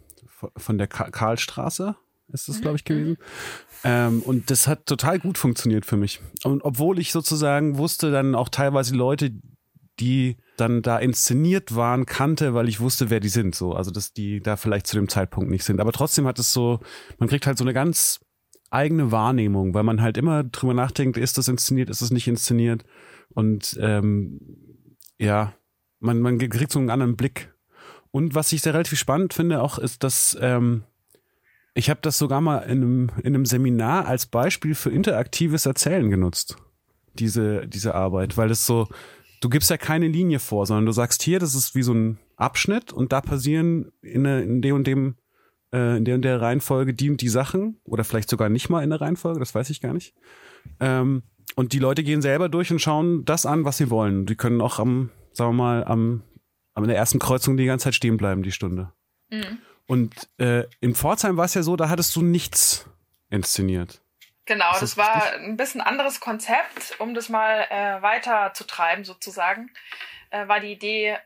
von 0.55 0.77
der 0.77 0.87
Karlstraße, 0.87 1.95
ist 2.29 2.47
das, 2.47 2.61
glaube 2.61 2.77
ich, 2.77 2.85
gewesen. 2.85 3.17
Ähm, 3.83 4.21
und 4.21 4.49
das 4.49 4.67
hat 4.67 4.85
total 4.85 5.19
gut 5.19 5.37
funktioniert 5.37 5.85
für 5.85 5.97
mich. 5.97 6.21
Und 6.43 6.63
obwohl 6.63 6.99
ich 6.99 7.11
sozusagen 7.11 7.77
wusste, 7.77 8.11
dann 8.11 8.35
auch 8.35 8.47
teilweise 8.47 8.95
Leute, 8.95 9.33
die 9.99 10.37
dann 10.55 10.81
da 10.81 10.97
inszeniert 10.97 11.75
waren, 11.75 12.05
kannte, 12.05 12.53
weil 12.53 12.69
ich 12.69 12.79
wusste, 12.79 13.09
wer 13.09 13.19
die 13.19 13.29
sind. 13.29 13.55
So, 13.55 13.73
also 13.73 13.91
dass 13.91 14.13
die 14.13 14.39
da 14.39 14.55
vielleicht 14.55 14.87
zu 14.87 14.95
dem 14.95 15.09
Zeitpunkt 15.09 15.49
nicht 15.49 15.63
sind. 15.63 15.81
Aber 15.81 15.91
trotzdem 15.91 16.25
hat 16.25 16.39
es 16.39 16.53
so, 16.53 16.79
man 17.17 17.27
kriegt 17.27 17.45
halt 17.45 17.57
so 17.57 17.63
eine 17.63 17.73
ganz 17.73 18.19
eigene 18.69 19.11
Wahrnehmung, 19.11 19.73
weil 19.73 19.83
man 19.83 20.01
halt 20.01 20.17
immer 20.17 20.43
drüber 20.43 20.73
nachdenkt, 20.73 21.17
ist 21.17 21.37
das 21.37 21.47
inszeniert, 21.47 21.89
ist 21.89 22.01
das 22.01 22.11
nicht 22.11 22.27
inszeniert. 22.27 22.85
Und 23.29 23.77
ähm, 23.81 24.39
ja, 25.19 25.53
man, 25.99 26.21
man 26.21 26.37
kriegt 26.37 26.71
so 26.71 26.79
einen 26.79 26.89
anderen 26.89 27.17
Blick. 27.17 27.50
Und 28.11 28.35
was 28.35 28.51
ich 28.51 28.61
sehr 28.61 28.73
relativ 28.73 28.99
spannend 28.99 29.33
finde 29.33 29.61
auch, 29.61 29.77
ist, 29.77 30.03
dass 30.03 30.37
ähm, 30.41 30.83
ich 31.73 31.89
habe 31.89 32.01
das 32.01 32.17
sogar 32.17 32.41
mal 32.41 32.59
in 32.59 32.83
einem, 32.83 33.11
in 33.19 33.27
einem 33.27 33.45
Seminar 33.45 34.05
als 34.05 34.25
Beispiel 34.25 34.75
für 34.75 34.89
interaktives 34.89 35.65
Erzählen 35.65 36.09
genutzt. 36.09 36.57
diese, 37.13 37.67
diese 37.67 37.95
Arbeit, 37.95 38.37
weil 38.37 38.51
es 38.51 38.65
so, 38.65 38.87
du 39.41 39.49
gibst 39.49 39.69
ja 39.69 39.77
keine 39.77 40.07
Linie 40.07 40.39
vor, 40.39 40.65
sondern 40.65 40.85
du 40.85 40.91
sagst 40.91 41.23
hier, 41.23 41.39
das 41.39 41.55
ist 41.55 41.75
wie 41.75 41.83
so 41.83 41.93
ein 41.93 42.19
Abschnitt 42.35 42.93
und 42.93 43.11
da 43.11 43.21
passieren 43.21 43.91
in, 44.01 44.25
in 44.25 44.61
dem 44.61 44.75
und 44.75 44.87
dem, 44.87 45.15
äh, 45.73 45.97
in 45.97 46.05
der 46.05 46.15
und 46.15 46.21
der 46.23 46.41
Reihenfolge 46.41 46.93
die 46.93 47.09
und 47.09 47.21
die 47.21 47.29
Sachen 47.29 47.79
oder 47.83 48.03
vielleicht 48.03 48.29
sogar 48.29 48.49
nicht 48.49 48.69
mal 48.69 48.83
in 48.83 48.89
der 48.89 49.01
Reihenfolge, 49.01 49.39
das 49.39 49.53
weiß 49.53 49.69
ich 49.69 49.81
gar 49.81 49.93
nicht. 49.93 50.13
Ähm, 50.79 51.23
und 51.55 51.73
die 51.73 51.79
Leute 51.79 52.03
gehen 52.03 52.21
selber 52.21 52.49
durch 52.49 52.71
und 52.71 52.79
schauen 52.79 53.25
das 53.25 53.45
an, 53.45 53.65
was 53.65 53.77
sie 53.77 53.89
wollen. 53.89 54.25
Die 54.25 54.35
können 54.35 54.61
auch 54.61 54.79
am, 54.79 55.09
sagen 55.33 55.51
wir 55.51 55.63
mal, 55.63 55.83
am, 55.83 56.23
am 56.73 56.87
der 56.87 56.97
ersten 56.97 57.19
Kreuzung 57.19 57.57
die 57.57 57.65
ganze 57.65 57.85
Zeit 57.85 57.95
stehen 57.95 58.17
bleiben, 58.17 58.43
die 58.43 58.51
Stunde. 58.51 58.91
Mhm. 59.29 59.59
Und 59.87 60.29
äh, 60.39 60.65
in 60.79 60.95
Pforzheim 60.95 61.37
war 61.37 61.45
es 61.45 61.53
ja 61.53 61.63
so, 61.63 61.75
da 61.75 61.89
hattest 61.89 62.15
du 62.15 62.21
nichts 62.21 62.85
inszeniert. 63.29 64.01
Genau, 64.45 64.71
das, 64.71 64.81
das 64.81 64.97
war 64.97 65.25
richtig? 65.25 65.41
ein 65.41 65.57
bisschen 65.57 65.81
anderes 65.81 66.19
Konzept, 66.19 66.99
um 66.99 67.13
das 67.13 67.29
mal 67.29 67.67
äh, 67.69 68.01
weiter 68.01 68.53
zu 68.53 68.65
treiben 68.65 69.03
sozusagen. 69.03 69.71
Äh, 70.29 70.47
war 70.47 70.59
die 70.59 70.71
Idee 70.71 71.17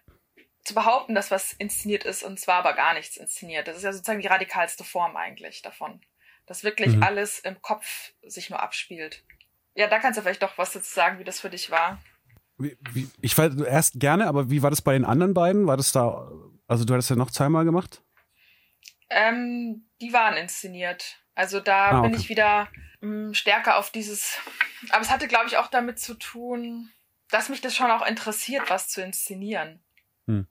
zu 0.64 0.74
behaupten, 0.74 1.16
dass 1.16 1.32
was 1.32 1.54
inszeniert 1.54 2.04
ist 2.06 2.24
und 2.24 2.40
zwar 2.40 2.56
aber 2.56 2.74
gar 2.74 2.94
nichts 2.94 3.18
inszeniert. 3.18 3.68
Das 3.68 3.78
ist 3.78 3.84
ja 3.84 3.94
sozusagen 3.94 4.22
die 4.22 4.28
radikalste 4.28 4.84
Form 4.84 5.16
eigentlich 5.16 5.62
davon. 5.62 6.02
Dass 6.46 6.64
wirklich 6.64 6.96
mhm. 6.96 7.04
alles 7.04 7.40
im 7.40 7.62
Kopf 7.62 8.14
sich 8.24 8.50
nur 8.50 8.62
abspielt. 8.62 9.24
Ja, 9.76 9.88
da 9.88 10.00
kannst 10.00 10.18
du 10.18 10.22
vielleicht 10.22 10.44
doch 10.44 10.58
was 10.58 10.72
dazu 10.72 10.92
sagen, 10.92 11.20
wie 11.20 11.24
das 11.24 11.40
für 11.40 11.50
dich 11.50 11.70
war. 11.70 12.02
Wie, 12.58 12.78
wie, 12.92 13.10
ich 13.22 13.38
war 13.38 13.56
erst 13.66 14.00
gerne, 14.00 14.28
aber 14.28 14.50
wie 14.50 14.64
war 14.64 14.70
das 14.70 14.82
bei 14.82 14.94
den 14.94 15.06
anderen 15.06 15.34
beiden? 15.34 15.68
War 15.68 15.78
das 15.78 15.92
da, 15.92 16.32
also 16.68 16.86
du 16.86 16.94
hattest 16.94 17.10
ja 17.10 17.16
noch 17.16 17.32
zweimal 17.32 17.66
gemacht? 17.66 18.02
Ähm, 19.10 19.88
die 20.02 20.14
waren 20.14 20.38
inszeniert. 20.38 21.18
Also 21.36 21.60
da 21.60 21.90
ah, 21.90 22.00
okay. 22.00 22.10
bin 22.10 22.20
ich 22.20 22.30
wieder 22.30 22.70
mh, 23.02 23.28
hm, 23.28 23.34
stärker 23.34 23.78
auf 23.78 23.92
dieses. 23.92 24.38
Aber 24.90 25.02
es 25.02 25.10
hatte, 25.10 25.28
glaube 25.28 25.48
ich, 25.48 25.58
auch 25.58 25.68
damit 25.68 26.00
zu 26.00 26.14
tun, 26.16 26.92
dass 27.30 27.50
mich 27.50 27.62
das 27.62 27.76
schon 27.76 27.92
auch 27.92 28.06
interessiert, 28.06 28.70
was 28.70 28.88
zu 28.88 29.02
inszenieren. 29.02 29.84
Hm. 30.28 30.48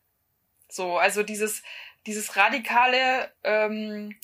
So, 0.68 0.98
also 0.98 1.22
dieses, 1.22 1.62
dieses 2.06 2.36
radikale, 2.36 3.32
ähm, 3.42 4.14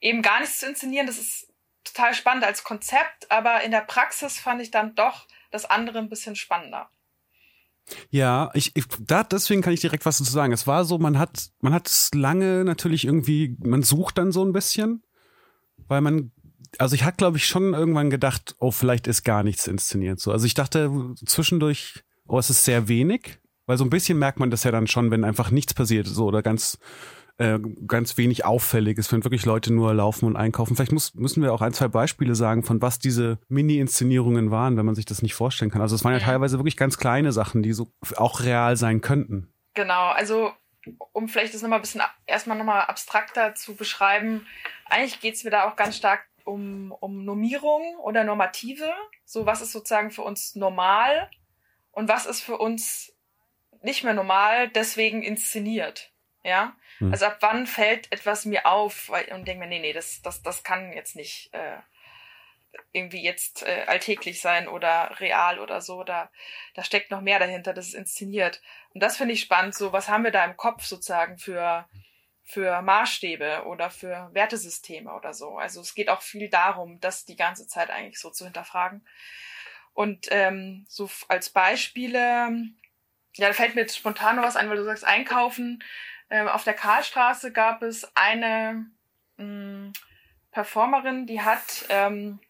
eben 0.00 0.22
gar 0.22 0.40
nichts 0.40 0.58
zu 0.58 0.66
inszenieren, 0.66 1.06
das 1.06 1.18
ist 1.18 1.52
total 1.84 2.14
spannend 2.14 2.44
als 2.44 2.64
Konzept, 2.64 3.30
aber 3.30 3.62
in 3.62 3.70
der 3.70 3.80
Praxis 3.80 4.38
fand 4.38 4.60
ich 4.60 4.70
dann 4.70 4.94
doch 4.94 5.26
das 5.50 5.64
andere 5.64 5.98
ein 5.98 6.08
bisschen 6.08 6.36
spannender. 6.36 6.90
Ja, 8.10 8.50
ich, 8.54 8.76
ich 8.76 8.84
da 9.00 9.24
deswegen 9.24 9.62
kann 9.62 9.72
ich 9.72 9.80
direkt 9.80 10.06
was 10.06 10.18
dazu 10.18 10.30
sagen. 10.30 10.52
Es 10.52 10.66
war 10.66 10.84
so, 10.84 10.98
man 10.98 11.18
hat 11.18 11.50
man 11.60 11.72
hat 11.72 11.88
es 11.88 12.10
lange 12.14 12.64
natürlich 12.64 13.04
irgendwie, 13.04 13.56
man 13.60 13.82
sucht 13.82 14.18
dann 14.18 14.32
so 14.32 14.44
ein 14.44 14.52
bisschen, 14.52 15.02
weil 15.86 16.00
man 16.00 16.32
also 16.78 16.94
ich 16.94 17.04
hatte 17.04 17.16
glaube 17.16 17.38
ich 17.38 17.46
schon 17.46 17.74
irgendwann 17.74 18.10
gedacht, 18.10 18.56
oh, 18.58 18.70
vielleicht 18.70 19.06
ist 19.06 19.24
gar 19.24 19.42
nichts 19.42 19.66
inszeniert 19.66 20.20
so. 20.20 20.32
Also 20.32 20.46
ich 20.46 20.54
dachte 20.54 21.14
zwischendurch, 21.24 22.02
oh, 22.26 22.38
es 22.38 22.50
ist 22.50 22.64
sehr 22.64 22.88
wenig, 22.88 23.38
weil 23.66 23.78
so 23.78 23.84
ein 23.84 23.90
bisschen 23.90 24.18
merkt 24.18 24.38
man 24.38 24.50
das 24.50 24.64
ja 24.64 24.70
dann 24.70 24.86
schon, 24.86 25.10
wenn 25.10 25.24
einfach 25.24 25.50
nichts 25.50 25.74
passiert 25.74 26.06
so 26.06 26.26
oder 26.26 26.42
ganz 26.42 26.78
äh, 27.38 27.58
ganz 27.86 28.16
wenig 28.16 28.44
auffällig 28.44 28.98
ist, 28.98 29.12
wenn 29.12 29.24
wirklich 29.24 29.46
Leute 29.46 29.72
nur 29.72 29.94
laufen 29.94 30.26
und 30.26 30.36
einkaufen. 30.36 30.76
Vielleicht 30.76 30.92
muss, 30.92 31.14
müssen 31.14 31.42
wir 31.42 31.52
auch 31.52 31.62
ein, 31.62 31.72
zwei 31.72 31.88
Beispiele 31.88 32.34
sagen, 32.34 32.64
von 32.64 32.82
was 32.82 32.98
diese 32.98 33.38
Mini-Inszenierungen 33.48 34.50
waren, 34.50 34.76
wenn 34.76 34.86
man 34.86 34.94
sich 34.94 35.04
das 35.04 35.22
nicht 35.22 35.34
vorstellen 35.34 35.70
kann. 35.70 35.80
Also 35.80 35.94
es 35.94 36.04
waren 36.04 36.12
ja 36.12 36.18
teilweise 36.18 36.58
wirklich 36.58 36.76
ganz 36.76 36.98
kleine 36.98 37.32
Sachen, 37.32 37.62
die 37.62 37.72
so 37.72 37.92
auch 38.16 38.40
real 38.40 38.76
sein 38.76 39.00
könnten. 39.00 39.52
Genau, 39.74 40.08
also 40.08 40.52
um 41.12 41.28
vielleicht 41.28 41.54
das 41.54 41.62
nochmal 41.62 41.78
ein 41.78 41.82
bisschen 41.82 42.02
erstmal 42.26 42.58
nochmal 42.58 42.82
abstrakter 42.82 43.54
zu 43.54 43.76
beschreiben, 43.76 44.46
eigentlich 44.86 45.20
geht 45.20 45.34
es 45.34 45.44
mir 45.44 45.50
da 45.50 45.68
auch 45.68 45.76
ganz 45.76 45.96
stark 45.96 46.26
um, 46.44 46.92
um 46.98 47.24
Normierung 47.24 47.96
oder 47.98 48.24
Normative. 48.24 48.90
So, 49.24 49.46
was 49.46 49.60
ist 49.60 49.72
sozusagen 49.72 50.10
für 50.10 50.22
uns 50.22 50.54
normal 50.54 51.30
und 51.92 52.08
was 52.08 52.26
ist 52.26 52.40
für 52.40 52.58
uns 52.58 53.12
nicht 53.82 54.02
mehr 54.02 54.14
normal, 54.14 54.68
deswegen 54.68 55.22
inszeniert. 55.22 56.10
Ja, 56.42 56.74
hm. 56.98 57.12
also 57.12 57.26
ab 57.26 57.38
wann 57.40 57.66
fällt 57.66 58.10
etwas 58.12 58.44
mir 58.44 58.66
auf 58.66 59.10
und 59.32 59.46
denke 59.46 59.60
mir, 59.60 59.66
nee, 59.68 59.80
nee, 59.80 59.92
das, 59.92 60.22
das, 60.22 60.42
das 60.42 60.62
kann 60.62 60.92
jetzt 60.92 61.16
nicht 61.16 61.52
äh, 61.52 61.78
irgendwie 62.92 63.22
jetzt 63.22 63.62
äh, 63.62 63.84
alltäglich 63.86 64.40
sein 64.40 64.68
oder 64.68 65.16
real 65.20 65.58
oder 65.58 65.80
so. 65.80 66.04
Da, 66.04 66.30
da 66.74 66.84
steckt 66.84 67.10
noch 67.10 67.20
mehr 67.20 67.38
dahinter, 67.38 67.72
das 67.72 67.88
ist 67.88 67.94
inszeniert. 67.94 68.60
Und 68.94 69.02
das 69.02 69.16
finde 69.16 69.34
ich 69.34 69.40
spannend. 69.40 69.74
So, 69.74 69.92
was 69.92 70.08
haben 70.08 70.24
wir 70.24 70.30
da 70.30 70.44
im 70.44 70.56
Kopf 70.56 70.84
sozusagen 70.84 71.38
für, 71.38 71.88
für 72.44 72.82
Maßstäbe 72.82 73.64
oder 73.66 73.90
für 73.90 74.30
Wertesysteme 74.32 75.12
oder 75.12 75.34
so. 75.34 75.56
Also 75.58 75.80
es 75.80 75.94
geht 75.94 76.08
auch 76.08 76.22
viel 76.22 76.48
darum, 76.48 77.00
das 77.00 77.24
die 77.24 77.36
ganze 77.36 77.66
Zeit 77.66 77.90
eigentlich 77.90 78.20
so 78.20 78.30
zu 78.30 78.44
hinterfragen. 78.44 79.06
Und 79.92 80.28
ähm, 80.30 80.86
so 80.88 81.10
als 81.28 81.50
Beispiele, 81.50 82.50
ja, 83.34 83.48
da 83.48 83.52
fällt 83.52 83.74
mir 83.74 83.82
jetzt 83.82 83.96
spontan 83.96 84.36
noch 84.36 84.44
was 84.44 84.56
ein, 84.56 84.70
weil 84.70 84.76
du 84.76 84.84
sagst, 84.84 85.04
einkaufen. 85.04 85.82
Ähm, 86.30 86.48
auf 86.48 86.64
der 86.64 86.74
Karlstraße 86.74 87.52
gab 87.52 87.82
es 87.82 88.10
eine 88.14 88.86
mh, 89.36 89.44
mm, 89.44 89.92
Performerin, 90.50 91.26
die 91.26 91.40
hat 91.40 91.86
ähm, 91.88 92.40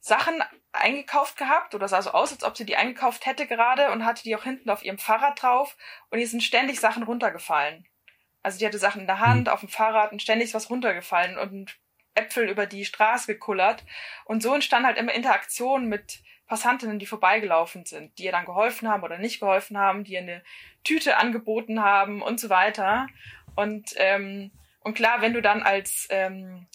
Sachen 0.00 0.42
eingekauft 0.72 1.36
gehabt 1.36 1.74
oder 1.74 1.88
sah 1.88 2.02
so 2.02 2.10
aus, 2.10 2.32
als 2.32 2.44
ob 2.44 2.56
sie 2.56 2.66
die 2.66 2.76
eingekauft 2.76 3.26
hätte 3.26 3.46
gerade 3.46 3.90
und 3.90 4.04
hatte 4.04 4.22
die 4.22 4.36
auch 4.36 4.44
hinten 4.44 4.70
auf 4.70 4.84
ihrem 4.84 4.98
Fahrrad 4.98 5.42
drauf 5.42 5.76
und 6.10 6.18
ihr 6.18 6.28
sind 6.28 6.42
ständig 6.42 6.80
Sachen 6.80 7.02
runtergefallen. 7.02 7.86
Also 8.42 8.58
die 8.58 8.66
hatte 8.66 8.78
Sachen 8.78 9.00
in 9.00 9.06
der 9.06 9.20
Hand, 9.20 9.48
hm. 9.48 9.54
auf 9.54 9.60
dem 9.60 9.68
Fahrrad 9.68 10.12
und 10.12 10.22
ständig 10.22 10.48
ist 10.48 10.54
was 10.54 10.70
runtergefallen 10.70 11.38
und 11.38 11.76
Äpfel 12.14 12.48
über 12.48 12.66
die 12.66 12.84
Straße 12.84 13.26
gekullert. 13.26 13.84
Und 14.24 14.42
so 14.42 14.54
entstand 14.54 14.86
halt 14.86 14.98
immer 14.98 15.12
Interaktion 15.12 15.88
mit 15.88 16.20
Passantinnen, 16.46 16.98
die 16.98 17.06
vorbeigelaufen 17.06 17.84
sind, 17.84 18.16
die 18.18 18.24
ihr 18.24 18.32
dann 18.32 18.44
geholfen 18.44 18.88
haben 18.88 19.02
oder 19.02 19.18
nicht 19.18 19.40
geholfen 19.40 19.76
haben, 19.76 20.04
die 20.04 20.12
ihr 20.12 20.20
eine 20.20 20.44
Tüte 20.86 21.16
angeboten 21.16 21.82
haben 21.82 22.22
und 22.22 22.38
so 22.38 22.48
weiter. 22.48 23.08
Und, 23.56 23.94
ähm, 23.96 24.52
und 24.80 24.94
klar, 24.94 25.20
wenn 25.20 25.34
du 25.34 25.42
dann 25.42 25.62
als 25.62 26.06
ähm, 26.10 26.66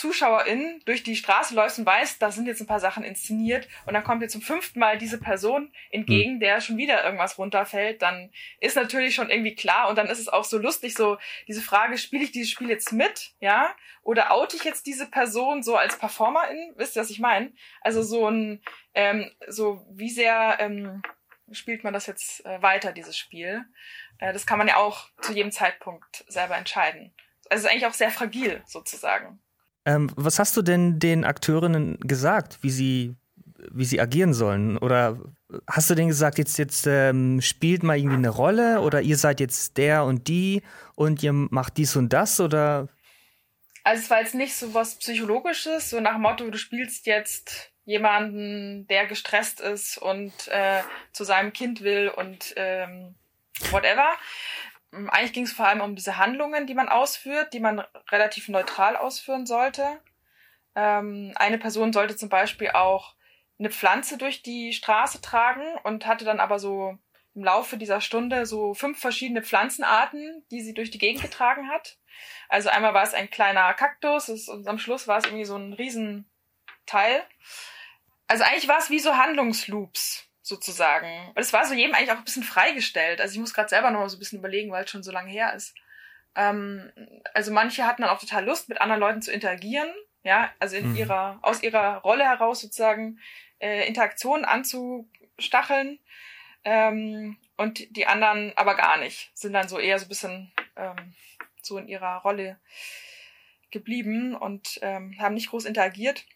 Zuschauerin 0.00 0.80
durch 0.86 1.02
die 1.02 1.16
Straße 1.16 1.54
läufst 1.54 1.78
und 1.78 1.84
weißt, 1.84 2.22
da 2.22 2.30
sind 2.30 2.46
jetzt 2.46 2.62
ein 2.62 2.66
paar 2.66 2.80
Sachen 2.80 3.04
inszeniert 3.04 3.68
und 3.84 3.92
dann 3.92 4.02
kommt 4.02 4.22
dir 4.22 4.28
zum 4.28 4.40
fünften 4.40 4.78
Mal 4.78 4.96
diese 4.96 5.18
Person 5.18 5.70
entgegen, 5.90 6.36
mhm. 6.36 6.40
der 6.40 6.62
schon 6.62 6.78
wieder 6.78 7.04
irgendwas 7.04 7.36
runterfällt, 7.36 8.00
dann 8.00 8.30
ist 8.60 8.76
natürlich 8.76 9.14
schon 9.14 9.28
irgendwie 9.28 9.54
klar 9.54 9.90
und 9.90 9.98
dann 9.98 10.06
ist 10.06 10.18
es 10.18 10.30
auch 10.30 10.44
so 10.44 10.56
lustig, 10.56 10.94
so 10.94 11.18
diese 11.48 11.60
Frage, 11.60 11.98
spiele 11.98 12.24
ich 12.24 12.32
dieses 12.32 12.50
Spiel 12.50 12.70
jetzt 12.70 12.92
mit, 12.92 13.32
ja, 13.40 13.74
oder 14.02 14.32
oute 14.32 14.56
ich 14.56 14.64
jetzt 14.64 14.86
diese 14.86 15.06
Person 15.06 15.62
so 15.62 15.76
als 15.76 15.98
Performerin, 15.98 16.72
wisst 16.76 16.96
ihr, 16.96 17.02
was 17.02 17.10
ich 17.10 17.20
meine? 17.20 17.52
Also 17.82 18.02
so 18.02 18.26
ein, 18.26 18.62
ähm, 18.94 19.30
so 19.48 19.84
wie 19.90 20.08
sehr 20.08 20.56
ähm, 20.60 21.02
spielt 21.52 21.84
man 21.84 21.92
das 21.92 22.06
jetzt 22.06 22.44
äh, 22.46 22.62
weiter, 22.62 22.92
dieses 22.92 23.16
Spiel? 23.16 23.64
Äh, 24.18 24.32
das 24.32 24.46
kann 24.46 24.58
man 24.58 24.68
ja 24.68 24.76
auch 24.76 25.08
zu 25.20 25.32
jedem 25.32 25.52
Zeitpunkt 25.52 26.24
selber 26.28 26.56
entscheiden. 26.56 27.12
Also 27.48 27.62
es 27.62 27.64
ist 27.64 27.70
eigentlich 27.70 27.86
auch 27.86 27.94
sehr 27.94 28.10
fragil 28.10 28.62
sozusagen. 28.66 29.40
Ähm, 29.84 30.10
was 30.16 30.38
hast 30.38 30.56
du 30.56 30.62
denn 30.62 30.98
den 30.98 31.24
Akteurinnen 31.24 31.98
gesagt, 32.00 32.62
wie 32.62 32.70
sie, 32.70 33.16
wie 33.72 33.84
sie 33.84 34.00
agieren 34.00 34.34
sollen? 34.34 34.78
Oder 34.78 35.18
hast 35.66 35.90
du 35.90 35.94
denen 35.94 36.08
gesagt, 36.08 36.38
jetzt, 36.38 36.58
jetzt 36.58 36.86
ähm, 36.86 37.40
spielt 37.40 37.82
mal 37.82 37.98
irgendwie 37.98 38.16
eine 38.16 38.28
Rolle 38.28 38.80
oder 38.80 39.00
ihr 39.00 39.16
seid 39.16 39.40
jetzt 39.40 39.78
der 39.78 40.04
und 40.04 40.28
die 40.28 40.62
und 40.94 41.22
ihr 41.22 41.32
macht 41.32 41.76
dies 41.76 41.96
und 41.96 42.12
das 42.12 42.40
oder? 42.40 42.88
Also 43.82 44.02
es 44.02 44.10
war 44.10 44.20
jetzt 44.20 44.34
nicht 44.34 44.54
so 44.54 44.74
was 44.74 44.96
Psychologisches, 44.96 45.90
so 45.90 46.00
nach 46.00 46.14
dem 46.14 46.22
Motto, 46.22 46.50
du 46.50 46.58
spielst 46.58 47.06
jetzt 47.06 47.69
jemanden, 47.84 48.86
der 48.88 49.06
gestresst 49.06 49.60
ist 49.60 49.98
und 49.98 50.48
äh, 50.48 50.82
zu 51.12 51.24
seinem 51.24 51.52
Kind 51.52 51.82
will 51.82 52.08
und 52.08 52.52
ähm, 52.56 53.14
whatever, 53.70 54.08
ähm, 54.92 55.10
eigentlich 55.10 55.32
ging 55.32 55.44
es 55.44 55.52
vor 55.52 55.66
allem 55.66 55.80
um 55.80 55.96
diese 55.96 56.18
Handlungen, 56.18 56.66
die 56.66 56.74
man 56.74 56.88
ausführt, 56.88 57.52
die 57.52 57.60
man 57.60 57.80
relativ 58.10 58.48
neutral 58.48 58.96
ausführen 58.96 59.46
sollte. 59.46 60.00
Ähm, 60.74 61.32
eine 61.36 61.58
Person 61.58 61.92
sollte 61.92 62.16
zum 62.16 62.28
Beispiel 62.28 62.70
auch 62.70 63.14
eine 63.58 63.70
Pflanze 63.70 64.18
durch 64.18 64.42
die 64.42 64.72
Straße 64.72 65.20
tragen 65.20 65.64
und 65.84 66.06
hatte 66.06 66.24
dann 66.24 66.40
aber 66.40 66.58
so 66.58 66.98
im 67.34 67.44
Laufe 67.44 67.76
dieser 67.76 68.00
Stunde 68.00 68.46
so 68.46 68.74
fünf 68.74 68.98
verschiedene 68.98 69.42
Pflanzenarten, 69.42 70.44
die 70.50 70.62
sie 70.62 70.74
durch 70.74 70.90
die 70.90 70.98
Gegend 70.98 71.22
getragen 71.22 71.68
hat. 71.68 71.98
Also 72.48 72.68
einmal 72.70 72.94
war 72.94 73.04
es 73.04 73.14
ein 73.14 73.30
kleiner 73.30 73.72
Kaktus 73.74 74.28
und 74.48 74.66
am 74.66 74.78
Schluss 74.78 75.06
war 75.06 75.18
es 75.18 75.26
irgendwie 75.26 75.44
so 75.44 75.56
ein 75.56 75.72
Riesenteil. 76.90 77.22
Also 78.26 78.44
eigentlich 78.44 78.68
war 78.68 78.78
es 78.78 78.90
wie 78.90 78.98
so 78.98 79.16
Handlungsloops 79.16 80.28
sozusagen. 80.42 81.28
Und 81.28 81.38
es 81.38 81.52
war 81.52 81.64
so 81.64 81.74
jedem 81.74 81.94
eigentlich 81.94 82.12
auch 82.12 82.18
ein 82.18 82.24
bisschen 82.24 82.42
freigestellt. 82.42 83.20
Also 83.20 83.34
ich 83.34 83.40
muss 83.40 83.54
gerade 83.54 83.68
selber 83.68 83.90
noch 83.90 84.00
mal 84.00 84.08
so 84.08 84.16
ein 84.16 84.20
bisschen 84.20 84.38
überlegen, 84.38 84.70
weil 84.70 84.84
es 84.84 84.90
schon 84.90 85.02
so 85.02 85.12
lange 85.12 85.30
her 85.30 85.54
ist. 85.54 85.74
Ähm, 86.34 86.92
also 87.34 87.52
manche 87.52 87.86
hatten 87.86 88.02
dann 88.02 88.10
auch 88.10 88.20
total 88.20 88.44
Lust, 88.44 88.68
mit 88.68 88.80
anderen 88.80 89.00
Leuten 89.00 89.22
zu 89.22 89.32
interagieren, 89.32 89.88
ja, 90.22 90.52
also 90.60 90.76
in 90.76 90.90
mhm. 90.90 90.96
ihrer, 90.96 91.38
aus 91.42 91.62
ihrer 91.62 91.98
Rolle 91.98 92.24
heraus 92.24 92.60
sozusagen 92.60 93.18
äh, 93.58 93.86
Interaktionen 93.86 94.44
anzustacheln. 94.44 95.98
Ähm, 96.62 97.38
und 97.56 97.96
die 97.96 98.06
anderen 98.06 98.52
aber 98.56 98.76
gar 98.76 98.98
nicht, 98.98 99.30
sind 99.34 99.54
dann 99.54 99.68
so 99.68 99.78
eher 99.78 99.98
so 99.98 100.06
ein 100.06 100.08
bisschen 100.08 100.52
ähm, 100.76 101.14
so 101.62 101.78
in 101.78 101.88
ihrer 101.88 102.18
Rolle 102.18 102.58
geblieben 103.70 104.34
und 104.34 104.78
ähm, 104.82 105.16
haben 105.18 105.34
nicht 105.34 105.50
groß 105.50 105.64
interagiert. 105.64 106.26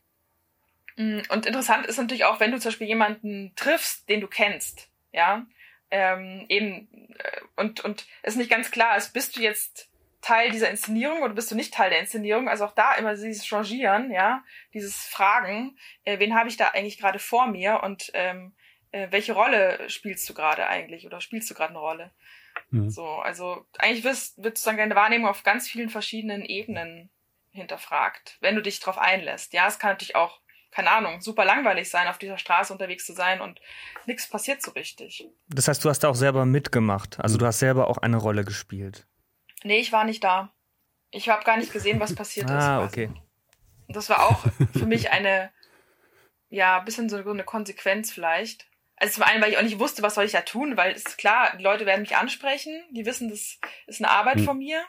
Mm, 0.96 1.20
und 1.28 1.46
interessant 1.46 1.86
ist 1.86 1.98
natürlich 1.98 2.24
auch, 2.24 2.40
wenn 2.40 2.52
du 2.52 2.58
zum 2.58 2.70
Beispiel 2.70 2.86
jemanden 2.86 3.52
triffst, 3.56 4.08
den 4.08 4.20
du 4.20 4.28
kennst, 4.28 4.88
ja, 5.12 5.46
ähm, 5.90 6.46
eben, 6.48 6.88
äh, 7.18 7.40
und, 7.56 7.80
und 7.80 8.06
es 8.22 8.36
nicht 8.36 8.50
ganz 8.50 8.70
klar 8.70 8.96
ist, 8.96 9.12
bist 9.12 9.36
du 9.36 9.40
jetzt 9.40 9.90
Teil 10.20 10.50
dieser 10.50 10.70
Inszenierung 10.70 11.22
oder 11.22 11.34
bist 11.34 11.50
du 11.50 11.54
nicht 11.54 11.74
Teil 11.74 11.90
der 11.90 12.00
Inszenierung? 12.00 12.48
Also 12.48 12.64
auch 12.64 12.74
da 12.74 12.94
immer 12.94 13.14
dieses 13.14 13.44
Changieren, 13.44 14.10
ja, 14.10 14.42
dieses 14.72 15.04
Fragen, 15.06 15.78
äh, 16.04 16.18
wen 16.18 16.34
habe 16.34 16.48
ich 16.48 16.56
da 16.56 16.68
eigentlich 16.68 16.98
gerade 16.98 17.18
vor 17.18 17.46
mir 17.46 17.82
und 17.82 18.10
ähm, 18.14 18.54
äh, 18.90 19.08
welche 19.10 19.34
Rolle 19.34 19.90
spielst 19.90 20.28
du 20.28 20.34
gerade 20.34 20.66
eigentlich 20.66 21.04
oder 21.06 21.20
spielst 21.20 21.50
du 21.50 21.54
gerade 21.54 21.70
eine 21.70 21.80
Rolle? 21.80 22.10
Mhm. 22.70 22.88
So, 22.88 23.06
also 23.06 23.66
eigentlich 23.78 24.04
wirst, 24.04 24.42
wird 24.42 24.56
sozusagen 24.56 24.78
deine 24.78 24.94
Wahrnehmung 24.94 25.28
auf 25.28 25.42
ganz 25.42 25.68
vielen 25.68 25.90
verschiedenen 25.90 26.42
Ebenen 26.42 27.10
hinterfragt, 27.50 28.38
wenn 28.40 28.54
du 28.54 28.62
dich 28.62 28.80
darauf 28.80 28.98
einlässt. 28.98 29.52
Ja, 29.52 29.66
es 29.66 29.78
kann 29.78 29.90
natürlich 29.90 30.16
auch, 30.16 30.40
keine 30.74 30.90
Ahnung, 30.90 31.20
super 31.20 31.44
langweilig 31.44 31.88
sein, 31.88 32.08
auf 32.08 32.18
dieser 32.18 32.36
Straße 32.36 32.72
unterwegs 32.72 33.06
zu 33.06 33.12
sein 33.12 33.40
und 33.40 33.60
nichts 34.06 34.28
passiert 34.28 34.60
so 34.60 34.72
richtig. 34.72 35.28
Das 35.48 35.68
heißt, 35.68 35.84
du 35.84 35.88
hast 35.88 36.00
da 36.00 36.08
auch 36.08 36.16
selber 36.16 36.44
mitgemacht. 36.46 37.20
Also 37.20 37.38
du 37.38 37.46
hast 37.46 37.60
selber 37.60 37.88
auch 37.88 37.98
eine 37.98 38.16
Rolle 38.16 38.44
gespielt. 38.44 39.06
Nee, 39.62 39.78
ich 39.78 39.92
war 39.92 40.04
nicht 40.04 40.24
da. 40.24 40.52
Ich 41.10 41.28
habe 41.28 41.44
gar 41.44 41.56
nicht 41.58 41.72
gesehen, 41.72 42.00
was 42.00 42.14
passiert 42.14 42.50
ah, 42.50 42.58
ist. 42.58 42.64
Ah, 42.64 42.84
okay. 42.84 43.10
Und 43.86 43.96
das 43.96 44.10
war 44.10 44.26
auch 44.26 44.44
für 44.76 44.86
mich 44.86 45.12
eine, 45.12 45.50
ja, 46.48 46.80
bisschen 46.80 47.08
so 47.08 47.18
eine 47.18 47.44
Konsequenz 47.44 48.10
vielleicht. 48.10 48.66
Also 48.96 49.14
zum 49.14 49.22
einen, 49.22 49.42
weil 49.42 49.52
ich 49.52 49.58
auch 49.58 49.62
nicht 49.62 49.78
wusste, 49.78 50.02
was 50.02 50.16
soll 50.16 50.24
ich 50.24 50.32
da 50.32 50.40
tun, 50.40 50.76
weil 50.76 50.92
es 50.92 51.06
ist 51.06 51.18
klar, 51.18 51.56
die 51.56 51.62
Leute 51.62 51.86
werden 51.86 52.00
mich 52.00 52.16
ansprechen, 52.16 52.82
die 52.90 53.06
wissen, 53.06 53.28
das 53.28 53.58
ist 53.86 54.00
eine 54.02 54.10
Arbeit 54.10 54.38
hm. 54.38 54.44
von 54.44 54.58
mir. 54.58 54.82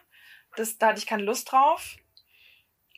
Das, 0.56 0.80
da 0.80 0.88
hatte 0.88 1.00
ich 1.00 1.06
keine 1.06 1.24
Lust 1.24 1.52
drauf. 1.52 1.96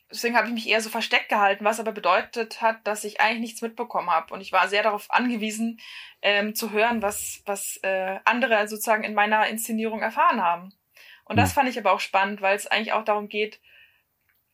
Deswegen 0.10 0.38
habe 0.38 0.48
ich 0.48 0.54
mich 0.54 0.70
eher 0.70 0.80
so 0.80 0.90
versteckt 0.90 1.28
gehalten, 1.28 1.66
was 1.66 1.82
aber 1.82 1.92
bedeutet 1.92 2.62
hat, 2.62 2.88
dass 2.88 3.04
ich 3.04 3.20
eigentlich 3.20 3.42
nichts 3.42 3.62
mitbekommen 3.62 4.10
habe. 4.10 4.34
Und 4.34 4.40
ich 4.40 4.54
war 4.54 4.70
sehr 4.70 4.84
darauf 4.84 5.12
angewiesen, 5.12 5.82
ähm, 6.22 6.56
zu 6.56 6.72
hören, 6.72 7.02
was, 7.02 7.42
was 7.46 7.78
äh, 7.84 8.20
andere 8.24 8.68
sozusagen 8.68 9.04
in 9.04 9.14
meiner 9.14 9.48
Inszenierung 9.48 10.02
erfahren 10.02 10.42
haben. 10.42 10.74
Und 11.26 11.36
das 11.36 11.50
hm. 11.50 11.56
fand 11.56 11.70
ich 11.70 11.78
aber 11.78 11.92
auch 11.92 12.00
spannend, 12.00 12.42
weil 12.42 12.56
es 12.56 12.68
eigentlich 12.68 12.94
auch 12.94 13.04
darum 13.04 13.28
geht, 13.28 13.60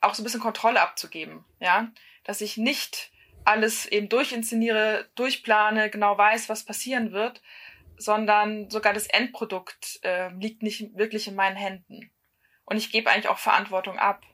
auch 0.01 0.15
so 0.15 0.21
ein 0.21 0.25
bisschen 0.25 0.41
Kontrolle 0.41 0.81
abzugeben, 0.81 1.45
ja, 1.59 1.91
dass 2.23 2.41
ich 2.41 2.57
nicht 2.57 3.11
alles 3.45 3.85
eben 3.85 4.09
durchinszeniere, 4.09 5.09
durchplane, 5.15 5.89
genau 5.89 6.17
weiß, 6.17 6.49
was 6.49 6.65
passieren 6.65 7.11
wird, 7.11 7.41
sondern 7.97 8.69
sogar 8.69 8.93
das 8.93 9.07
Endprodukt 9.07 9.99
äh, 10.03 10.29
liegt 10.29 10.63
nicht 10.63 10.97
wirklich 10.97 11.27
in 11.27 11.35
meinen 11.35 11.55
Händen. 11.55 12.11
Und 12.65 12.77
ich 12.77 12.91
gebe 12.91 13.09
eigentlich 13.09 13.27
auch 13.27 13.37
Verantwortung 13.37 13.99
ab 13.99 14.25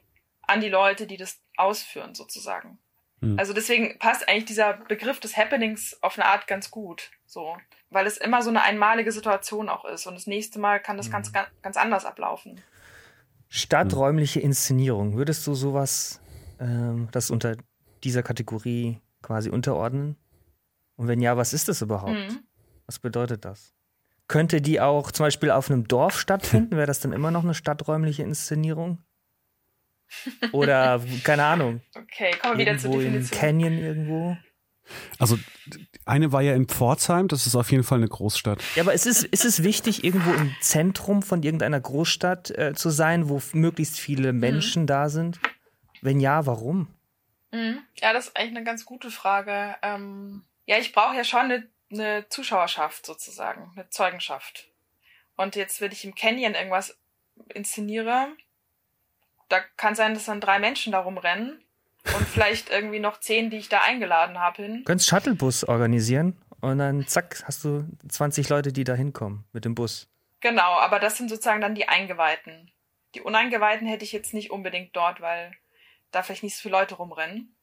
an 0.50 0.60
die 0.60 0.68
Leute, 0.68 1.06
die 1.06 1.16
das 1.16 1.40
ausführen, 1.56 2.14
sozusagen. 2.14 2.78
Hm. 3.20 3.38
Also 3.38 3.52
deswegen 3.52 3.98
passt 3.98 4.28
eigentlich 4.28 4.46
dieser 4.46 4.74
Begriff 4.74 5.20
des 5.20 5.36
Happenings 5.36 5.98
auf 6.02 6.18
eine 6.18 6.26
Art 6.26 6.46
ganz 6.46 6.70
gut, 6.70 7.10
so, 7.26 7.56
weil 7.90 8.06
es 8.06 8.16
immer 8.16 8.42
so 8.42 8.50
eine 8.50 8.62
einmalige 8.62 9.12
Situation 9.12 9.68
auch 9.68 9.84
ist 9.84 10.06
und 10.06 10.14
das 10.14 10.26
nächste 10.26 10.58
Mal 10.58 10.80
kann 10.80 10.96
das 10.96 11.06
hm. 11.06 11.12
ganz, 11.12 11.32
ganz 11.62 11.76
anders 11.76 12.04
ablaufen. 12.04 12.60
Stadträumliche 13.48 14.40
Inszenierung, 14.40 15.16
würdest 15.16 15.46
du 15.46 15.54
sowas, 15.54 16.20
ähm, 16.60 17.08
das 17.10 17.30
unter 17.30 17.56
dieser 18.04 18.22
Kategorie 18.22 19.00
quasi 19.22 19.50
unterordnen? 19.50 20.16
Und 20.96 21.08
wenn 21.08 21.20
ja, 21.20 21.36
was 21.36 21.52
ist 21.52 21.68
das 21.68 21.82
überhaupt? 21.82 22.12
Mhm. 22.12 22.44
Was 22.86 22.98
bedeutet 22.98 23.44
das? 23.44 23.74
Könnte 24.28 24.60
die 24.60 24.80
auch 24.80 25.10
zum 25.10 25.26
Beispiel 25.26 25.50
auf 25.50 25.70
einem 25.70 25.88
Dorf 25.88 26.18
stattfinden? 26.18 26.70
Wäre 26.76 26.86
das 26.86 27.00
dann 27.00 27.12
immer 27.12 27.30
noch 27.30 27.42
eine 27.42 27.54
stadträumliche 27.54 28.22
Inszenierung? 28.22 28.98
Oder 30.52 31.00
keine 31.24 31.44
Ahnung. 31.44 31.80
Okay, 31.94 32.32
kommen 32.40 32.58
wir 32.58 32.66
wieder 32.66 32.78
zur 32.78 32.90
Definition. 32.92 33.22
Im 33.22 33.30
Canyon 33.30 33.78
irgendwo. 33.78 34.36
Also 35.18 35.38
eine 36.04 36.32
war 36.32 36.42
ja 36.42 36.54
in 36.54 36.66
Pforzheim, 36.66 37.28
das 37.28 37.46
ist 37.46 37.54
auf 37.54 37.70
jeden 37.70 37.84
Fall 37.84 37.98
eine 37.98 38.08
Großstadt. 38.08 38.62
Ja, 38.74 38.82
aber 38.82 38.92
ist 38.92 39.06
es, 39.06 39.22
ist 39.22 39.44
es 39.44 39.62
wichtig, 39.62 40.04
irgendwo 40.04 40.32
im 40.32 40.54
Zentrum 40.60 41.22
von 41.22 41.42
irgendeiner 41.42 41.80
Großstadt 41.80 42.50
äh, 42.50 42.74
zu 42.74 42.90
sein, 42.90 43.28
wo 43.28 43.40
möglichst 43.52 43.98
viele 43.98 44.32
mhm. 44.32 44.40
Menschen 44.40 44.82
mhm. 44.82 44.86
da 44.86 45.08
sind? 45.08 45.40
Wenn 46.02 46.20
ja, 46.20 46.46
warum? 46.46 46.88
Mhm. 47.52 47.80
Ja, 47.96 48.12
das 48.12 48.28
ist 48.28 48.36
eigentlich 48.36 48.56
eine 48.56 48.64
ganz 48.64 48.84
gute 48.84 49.10
Frage. 49.10 49.76
Ähm, 49.82 50.44
ja, 50.66 50.78
ich 50.78 50.92
brauche 50.92 51.16
ja 51.16 51.24
schon 51.24 51.40
eine, 51.40 51.68
eine 51.92 52.28
Zuschauerschaft 52.28 53.06
sozusagen, 53.06 53.72
eine 53.76 53.88
Zeugenschaft. 53.90 54.68
Und 55.36 55.56
jetzt, 55.56 55.80
wenn 55.80 55.92
ich 55.92 56.04
im 56.04 56.14
Canyon 56.14 56.54
irgendwas 56.54 56.98
inszeniere, 57.54 58.28
da 59.50 59.60
kann 59.76 59.94
sein, 59.94 60.14
dass 60.14 60.24
dann 60.24 60.40
drei 60.40 60.58
Menschen 60.58 60.92
darum 60.92 61.18
rennen 61.18 61.62
und 62.16 62.26
vielleicht 62.26 62.70
irgendwie 62.70 63.00
noch 63.00 63.20
zehn, 63.20 63.50
die 63.50 63.58
ich 63.58 63.68
da 63.68 63.82
eingeladen 63.82 64.38
habe 64.38 64.62
hin. 64.62 64.78
Du 64.78 64.84
könntest 64.84 65.10
Shuttlebus 65.10 65.64
organisieren 65.64 66.40
und 66.60 66.78
dann 66.78 67.06
zack, 67.06 67.42
hast 67.44 67.64
du 67.64 67.86
20 68.08 68.48
Leute, 68.48 68.72
die 68.72 68.84
da 68.84 68.94
hinkommen 68.94 69.44
mit 69.52 69.64
dem 69.64 69.74
Bus. 69.74 70.08
Genau, 70.40 70.78
aber 70.78 70.98
das 70.98 71.16
sind 71.16 71.28
sozusagen 71.28 71.60
dann 71.60 71.74
die 71.74 71.88
Eingeweihten. 71.88 72.70
Die 73.14 73.20
Uneingeweihten 73.20 73.86
hätte 73.86 74.04
ich 74.04 74.12
jetzt 74.12 74.32
nicht 74.32 74.50
unbedingt 74.50 74.96
dort, 74.96 75.20
weil 75.20 75.52
da 76.12 76.22
vielleicht 76.22 76.42
nicht 76.42 76.56
so 76.56 76.62
viele 76.62 76.78
Leute 76.78 76.94
rumrennen. 76.94 77.54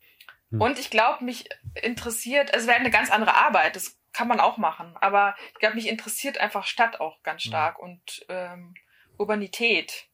Hm. 0.52 0.62
Und 0.62 0.80
ich 0.80 0.90
glaube, 0.90 1.24
mich 1.24 1.50
interessiert, 1.82 2.54
es 2.54 2.68
wäre 2.68 2.78
eine 2.78 2.92
ganz 2.92 3.10
andere 3.10 3.34
Arbeit, 3.36 3.76
das 3.76 3.98
kann 4.14 4.28
man 4.28 4.40
auch 4.40 4.58
machen, 4.58 4.96
aber 5.00 5.36
ich 5.54 5.60
glaube, 5.60 5.76
mich 5.76 5.88
interessiert 5.88 6.40
einfach 6.40 6.66
Stadt 6.66 7.00
auch 7.00 7.22
ganz 7.24 7.44
hm. 7.44 7.50
stark 7.50 7.78
hm. 7.78 7.84
und 7.84 8.26
ähm, 8.30 8.74
Urbanität. 9.18 10.08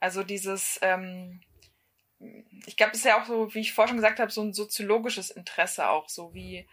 Also 0.00 0.24
dieses, 0.24 0.78
ähm, 0.82 1.40
ich 2.66 2.76
glaube, 2.76 2.92
es 2.92 2.98
ist 2.98 3.04
ja 3.04 3.20
auch 3.20 3.26
so, 3.26 3.54
wie 3.54 3.60
ich 3.60 3.72
vorher 3.72 3.88
schon 3.88 3.98
gesagt 3.98 4.18
habe, 4.18 4.30
so 4.30 4.42
ein 4.42 4.52
soziologisches 4.52 5.30
Interesse 5.30 5.88
auch, 5.88 6.08
so 6.08 6.34
wie 6.34 6.66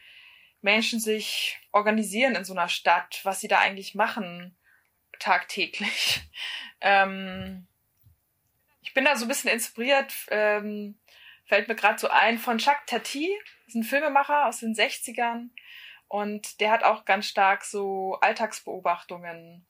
Menschen 0.62 1.00
sich 1.00 1.60
organisieren 1.72 2.36
in 2.36 2.46
so 2.46 2.54
einer 2.54 2.70
Stadt, 2.70 3.20
was 3.24 3.42
sie 3.42 3.48
da 3.48 3.60
eigentlich 3.60 3.96
machen 3.96 4.58
tagtäglich. 5.20 6.22
ähm, 6.82 7.68
ich 8.82 8.94
bin 8.94 9.06
da 9.06 9.16
so 9.16 9.26
ein 9.26 9.28
bisschen 9.28 9.52
inspiriert, 9.52 10.14
ähm, 10.30 10.98
fällt 11.46 11.68
mir 11.68 11.76
gerade 11.76 12.00
so 12.00 12.10
ein, 12.10 12.38
von 12.38 12.58
Jacques 12.58 12.86
Tati, 12.88 13.30
ist 13.68 13.76
ein 13.76 13.84
Filmemacher 13.84 14.48
aus 14.48 14.60
den 14.60 14.74
60ern. 14.74 15.50
Und 16.08 16.62
der 16.62 16.72
hat 16.72 16.84
auch 16.84 17.04
ganz 17.04 17.28
stark 17.28 17.66
so 17.66 18.18
Alltagsbeobachtungen 18.22 19.67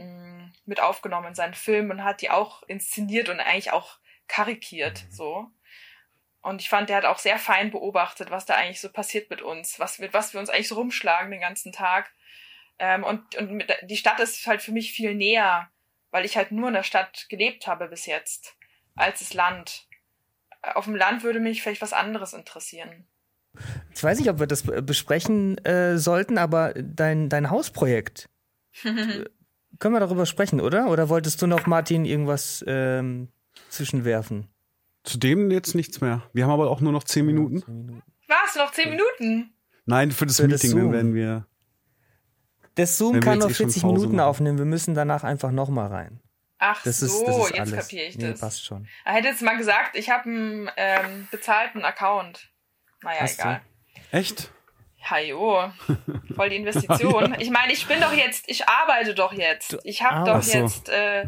mh, 0.00 0.44
mm, 0.44 0.52
mit 0.66 0.80
aufgenommen 0.80 1.28
in 1.28 1.34
seinen 1.34 1.54
Filmen 1.54 1.90
und 1.90 2.04
hat 2.04 2.20
die 2.20 2.30
auch 2.30 2.62
inszeniert 2.64 3.28
und 3.28 3.40
eigentlich 3.40 3.72
auch 3.72 3.98
karikiert, 4.28 5.04
mhm. 5.04 5.12
so. 5.12 5.50
Und 6.42 6.62
ich 6.62 6.70
fand, 6.70 6.88
der 6.88 6.96
hat 6.96 7.04
auch 7.04 7.18
sehr 7.18 7.38
fein 7.38 7.70
beobachtet, 7.70 8.30
was 8.30 8.46
da 8.46 8.54
eigentlich 8.54 8.80
so 8.80 8.90
passiert 8.90 9.28
mit 9.28 9.42
uns, 9.42 9.78
was, 9.78 9.98
mit 9.98 10.14
was 10.14 10.32
wir 10.32 10.40
uns 10.40 10.48
eigentlich 10.48 10.68
so 10.68 10.76
rumschlagen 10.76 11.30
den 11.30 11.40
ganzen 11.40 11.72
Tag. 11.72 12.10
Ähm, 12.78 13.04
und 13.04 13.36
und 13.36 13.50
mit, 13.52 13.70
die 13.82 13.96
Stadt 13.98 14.20
ist 14.20 14.46
halt 14.46 14.62
für 14.62 14.72
mich 14.72 14.92
viel 14.92 15.14
näher, 15.14 15.68
weil 16.10 16.24
ich 16.24 16.38
halt 16.38 16.50
nur 16.50 16.68
in 16.68 16.74
der 16.74 16.82
Stadt 16.82 17.26
gelebt 17.28 17.66
habe 17.66 17.88
bis 17.88 18.06
jetzt 18.06 18.56
als 18.94 19.18
das 19.18 19.34
Land. 19.34 19.86
Auf 20.62 20.86
dem 20.86 20.96
Land 20.96 21.22
würde 21.22 21.40
mich 21.40 21.62
vielleicht 21.62 21.82
was 21.82 21.92
anderes 21.92 22.32
interessieren. 22.32 23.06
Ich 23.94 24.02
weiß 24.02 24.18
nicht, 24.18 24.30
ob 24.30 24.38
wir 24.38 24.46
das 24.46 24.62
besprechen 24.62 25.58
äh, 25.64 25.98
sollten, 25.98 26.38
aber 26.38 26.72
dein, 26.74 27.28
dein 27.28 27.50
Hausprojekt. 27.50 28.28
können 29.78 29.94
wir 29.94 30.00
darüber 30.00 30.26
sprechen, 30.26 30.60
oder? 30.60 30.88
Oder 30.88 31.08
wolltest 31.08 31.40
du 31.42 31.46
noch, 31.46 31.66
Martin, 31.66 32.04
irgendwas 32.04 32.64
ähm, 32.66 33.28
zwischenwerfen? 33.68 34.48
Zu 35.04 35.18
dem 35.18 35.50
jetzt 35.50 35.74
nichts 35.74 36.00
mehr. 36.00 36.22
Wir 36.32 36.44
haben 36.44 36.52
aber 36.52 36.70
auch 36.70 36.80
nur 36.80 36.92
noch 36.92 37.04
zehn 37.04 37.24
Minuten. 37.24 38.02
Was? 38.28 38.56
Noch 38.56 38.72
zehn 38.72 38.90
Minuten? 38.90 39.52
Nein, 39.86 40.12
für 40.12 40.26
das 40.26 40.36
für 40.36 40.46
Meeting, 40.46 40.70
das 40.70 40.80
dann 40.80 40.92
werden 40.92 41.14
wir. 41.14 41.46
Das 42.74 42.98
Zoom 42.98 43.20
kann 43.20 43.38
nur 43.38 43.50
40 43.50 43.82
Minuten 43.82 44.16
machen. 44.16 44.20
aufnehmen. 44.20 44.58
Wir 44.58 44.64
müssen 44.64 44.94
danach 44.94 45.24
einfach 45.24 45.50
nochmal 45.50 45.88
rein. 45.88 46.20
Ach 46.58 46.82
das 46.82 47.00
so, 47.00 47.06
ist, 47.06 47.26
das 47.26 47.36
ist 47.36 47.56
jetzt 47.56 47.74
kapiere 47.74 48.04
ich 48.04 48.18
das. 48.18 48.22
Nee, 48.22 48.34
passt 48.38 48.64
schon. 48.64 48.86
Er 49.04 49.14
hätte 49.14 49.28
jetzt 49.28 49.42
mal 49.42 49.56
gesagt, 49.56 49.96
ich 49.96 50.10
habe 50.10 50.24
einen 50.24 50.70
ähm, 50.76 51.26
bezahlten 51.30 51.84
Account. 51.84 52.50
Naja, 53.02 53.20
Hast 53.22 53.40
egal. 53.40 53.62
Du? 54.10 54.16
Echt? 54.18 54.52
Ja, 55.08 55.18
jo. 55.18 55.72
Voll 56.34 56.50
die 56.50 56.56
Investition. 56.62 57.36
ich 57.38 57.50
meine, 57.50 57.72
ich 57.72 57.86
bin 57.86 58.00
doch 58.00 58.12
jetzt, 58.12 58.44
ich 58.48 58.68
arbeite 58.68 59.14
doch 59.14 59.32
jetzt. 59.32 59.78
Ich 59.84 60.02
habe 60.02 60.16
ah, 60.16 60.24
doch 60.36 60.42
so. 60.42 60.58
jetzt. 60.58 60.88
Äh, 60.88 61.26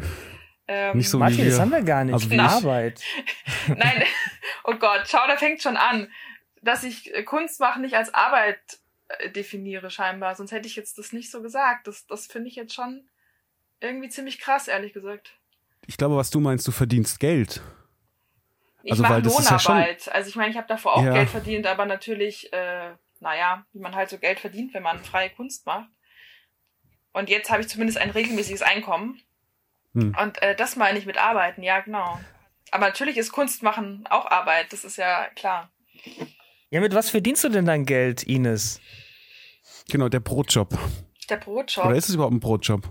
ähm, 0.67 0.97
nicht 0.97 1.09
so 1.09 1.17
Martin, 1.17 1.45
das 1.45 1.59
haben 1.59 1.71
wir 1.71 1.81
gar 1.81 2.03
nicht. 2.05 2.13
Also 2.13 2.29
ich 2.29 2.39
Arbeit. 2.39 3.01
Nein, 3.67 4.03
oh 4.63 4.75
Gott, 4.75 5.03
schau, 5.07 5.25
da 5.27 5.35
fängt 5.35 5.61
schon 5.61 5.75
an, 5.75 6.09
dass 6.61 6.83
ich 6.83 7.13
äh, 7.13 7.23
Kunst 7.23 7.59
machen 7.59 7.81
nicht 7.81 7.95
als 7.95 8.13
Arbeit 8.13 8.59
äh, 9.09 9.29
definiere 9.29 9.89
scheinbar. 9.89 10.35
Sonst 10.35 10.51
hätte 10.51 10.67
ich 10.67 10.75
jetzt 10.75 10.97
das 10.97 11.11
nicht 11.11 11.29
so 11.31 11.41
gesagt. 11.41 11.87
Das, 11.87 12.07
das 12.07 12.27
finde 12.27 12.47
ich 12.47 12.55
jetzt 12.55 12.73
schon 12.73 13.09
irgendwie 13.81 14.09
ziemlich 14.09 14.39
krass, 14.39 14.69
ehrlich 14.69 14.93
gesagt. 14.93 15.33
Ich 15.85 15.97
glaube, 15.97 16.15
was 16.15 16.29
du 16.29 16.39
meinst, 16.39 16.65
du 16.65 16.71
verdienst 16.71 17.19
Geld. 17.19 17.61
Ich 18.83 18.91
also, 18.91 19.03
mache 19.03 19.19
Lohnarbeit. 19.19 20.05
Ja 20.05 20.11
also 20.13 20.29
ich 20.29 20.35
meine, 20.35 20.51
ich 20.51 20.57
habe 20.57 20.67
davor 20.67 20.95
auch 20.95 21.03
ja. 21.03 21.13
Geld 21.13 21.29
verdient, 21.29 21.67
aber 21.67 21.85
natürlich, 21.85 22.51
äh, 22.53 22.91
naja, 23.23 23.65
wie 23.73 23.79
man 23.79 23.95
halt 23.95 24.09
so 24.09 24.19
Geld 24.19 24.39
verdient, 24.39 24.73
wenn 24.73 24.83
man 24.83 25.03
freie 25.03 25.31
Kunst 25.31 25.65
macht. 25.65 25.89
Und 27.13 27.29
jetzt 27.29 27.49
habe 27.49 27.61
ich 27.61 27.69
zumindest 27.69 27.97
ein 27.97 28.11
regelmäßiges 28.11 28.61
Einkommen. 28.61 29.19
Hm. 29.93 30.15
Und 30.21 30.41
äh, 30.41 30.55
das 30.55 30.75
meine 30.75 30.99
ich 30.99 31.05
mit 31.05 31.17
Arbeiten, 31.17 31.63
ja, 31.63 31.79
genau. 31.79 32.19
Aber 32.71 32.85
natürlich 32.85 33.17
ist 33.17 33.31
Kunst 33.31 33.63
machen 33.63 34.05
auch 34.09 34.25
Arbeit, 34.25 34.73
das 34.73 34.83
ist 34.83 34.97
ja 34.97 35.27
klar. 35.35 35.71
Ja, 36.69 36.81
mit 36.81 36.93
was 36.93 37.09
verdienst 37.09 37.43
du 37.43 37.49
denn 37.49 37.65
dein 37.65 37.85
Geld, 37.85 38.23
Ines? 38.23 38.81
Genau, 39.89 40.09
der 40.09 40.19
Brotjob. 40.19 40.77
Der 41.29 41.37
Brotjob. 41.37 41.85
Oder 41.85 41.95
ist 41.95 42.09
es 42.09 42.15
überhaupt 42.15 42.33
ein 42.33 42.39
Brotjob? 42.39 42.89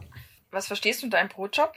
Was 0.51 0.66
verstehst 0.66 1.03
du 1.03 1.07
unter 1.07 1.18
einem 1.18 1.29
Brotjob? 1.29 1.73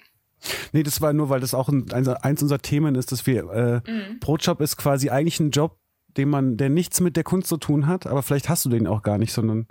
Nee, 0.72 0.84
das 0.84 1.02
war 1.02 1.14
nur, 1.14 1.30
weil 1.30 1.40
das 1.40 1.54
auch 1.54 1.70
ein, 1.70 1.92
eins 1.92 2.42
unserer 2.42 2.62
Themen 2.62 2.96
ist, 2.96 3.12
dass 3.12 3.26
wir 3.26 3.84
äh, 3.86 3.90
mhm. 3.90 4.20
Brotjob 4.20 4.62
ist 4.62 4.78
quasi 4.78 5.10
eigentlich 5.10 5.40
ein 5.40 5.50
Job, 5.52 5.80
den 6.18 6.30
man, 6.30 6.58
der 6.58 6.70
nichts 6.70 7.02
mit 7.02 7.16
der 7.16 7.24
Kunst 7.24 7.48
zu 7.48 7.58
tun 7.58 7.88
hat, 7.88 8.08
aber 8.08 8.24
vielleicht 8.24 8.50
hast 8.50 8.66
du 8.66 8.70
den 8.70 8.88
auch 8.88 9.02
gar 9.02 9.18
nicht, 9.18 9.34
sondern 9.34 9.68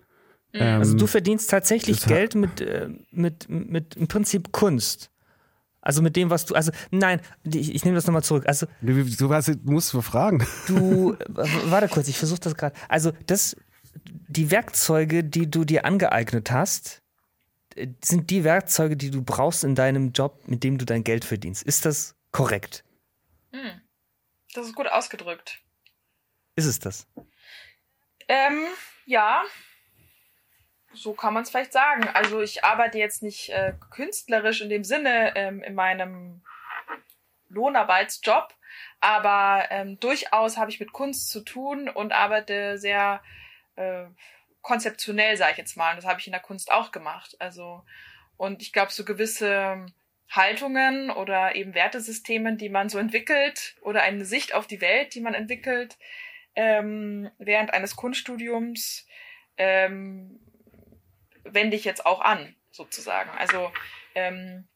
ähm, 0.52 0.78
also 0.78 0.96
du 0.96 1.06
verdienst 1.06 1.50
tatsächlich 1.50 2.04
Geld 2.06 2.34
mit, 2.34 2.60
äh, 2.60 2.88
mit, 3.10 3.48
mit 3.48 3.96
im 3.96 4.08
Prinzip 4.08 4.52
Kunst. 4.52 5.10
Also 5.80 6.00
mit 6.00 6.16
dem, 6.16 6.30
was 6.30 6.46
du, 6.46 6.54
also 6.54 6.72
nein, 6.90 7.20
ich, 7.42 7.74
ich 7.74 7.84
nehme 7.84 7.94
das 7.94 8.06
nochmal 8.06 8.22
zurück. 8.22 8.44
Also 8.46 8.66
du, 8.80 9.04
du 9.04 9.28
musst 9.64 9.92
du 9.92 10.00
fragen. 10.00 10.46
Du, 10.66 11.14
warte 11.28 11.88
kurz, 11.88 12.08
ich 12.08 12.18
versuche 12.18 12.40
das 12.40 12.54
gerade. 12.54 12.74
Also 12.88 13.12
das, 13.26 13.54
die 14.04 14.50
Werkzeuge, 14.50 15.24
die 15.24 15.50
du 15.50 15.64
dir 15.64 15.84
angeeignet 15.84 16.50
hast, 16.50 17.02
sind 18.02 18.30
die 18.30 18.44
Werkzeuge, 18.44 18.96
die 18.96 19.10
du 19.10 19.22
brauchst 19.22 19.62
in 19.64 19.74
deinem 19.74 20.12
Job, 20.12 20.44
mit 20.46 20.64
dem 20.64 20.78
du 20.78 20.86
dein 20.86 21.04
Geld 21.04 21.24
verdienst. 21.24 21.62
Ist 21.62 21.84
das 21.84 22.14
korrekt? 22.30 22.84
Hm. 23.52 23.80
Das 24.54 24.66
ist 24.66 24.74
gut 24.74 24.86
ausgedrückt. 24.86 25.63
Ist 26.56 26.66
es 26.66 26.78
das? 26.78 27.06
Ähm, 28.28 28.66
ja. 29.06 29.42
So 30.92 31.12
kann 31.12 31.34
man 31.34 31.42
es 31.42 31.50
vielleicht 31.50 31.72
sagen. 31.72 32.08
Also 32.14 32.40
ich 32.40 32.64
arbeite 32.64 32.98
jetzt 32.98 33.22
nicht 33.22 33.50
äh, 33.50 33.74
künstlerisch 33.90 34.60
in 34.60 34.68
dem 34.68 34.84
Sinne 34.84 35.34
ähm, 35.36 35.62
in 35.62 35.74
meinem 35.74 36.42
Lohnarbeitsjob, 37.48 38.54
aber 39.00 39.66
ähm, 39.70 39.98
durchaus 39.98 40.56
habe 40.56 40.70
ich 40.70 40.80
mit 40.80 40.92
Kunst 40.92 41.30
zu 41.30 41.40
tun 41.40 41.88
und 41.88 42.12
arbeite 42.12 42.78
sehr 42.78 43.22
äh, 43.76 44.04
konzeptionell, 44.62 45.36
sage 45.36 45.52
ich 45.52 45.58
jetzt 45.58 45.76
mal. 45.76 45.90
Und 45.90 45.96
das 45.96 46.06
habe 46.06 46.20
ich 46.20 46.26
in 46.26 46.32
der 46.32 46.40
Kunst 46.40 46.70
auch 46.70 46.92
gemacht. 46.92 47.36
Also, 47.40 47.84
und 48.36 48.62
ich 48.62 48.72
glaube, 48.72 48.92
so 48.92 49.04
gewisse 49.04 49.86
Haltungen 50.30 51.10
oder 51.10 51.54
eben 51.56 51.74
Wertesystemen, 51.74 52.56
die 52.56 52.68
man 52.68 52.88
so 52.88 52.98
entwickelt 52.98 53.76
oder 53.82 54.02
eine 54.02 54.24
Sicht 54.24 54.54
auf 54.54 54.66
die 54.66 54.80
Welt, 54.80 55.14
die 55.14 55.20
man 55.20 55.34
entwickelt 55.34 55.98
ähm, 56.56 57.30
während 57.38 57.72
eines 57.72 57.96
Kunststudiums, 57.96 59.06
ähm, 59.56 60.40
wende 61.44 61.76
ich 61.76 61.84
jetzt 61.84 62.06
auch 62.06 62.20
an, 62.20 62.56
sozusagen. 62.70 63.30
Also 63.30 63.70
ähm, 64.14 64.68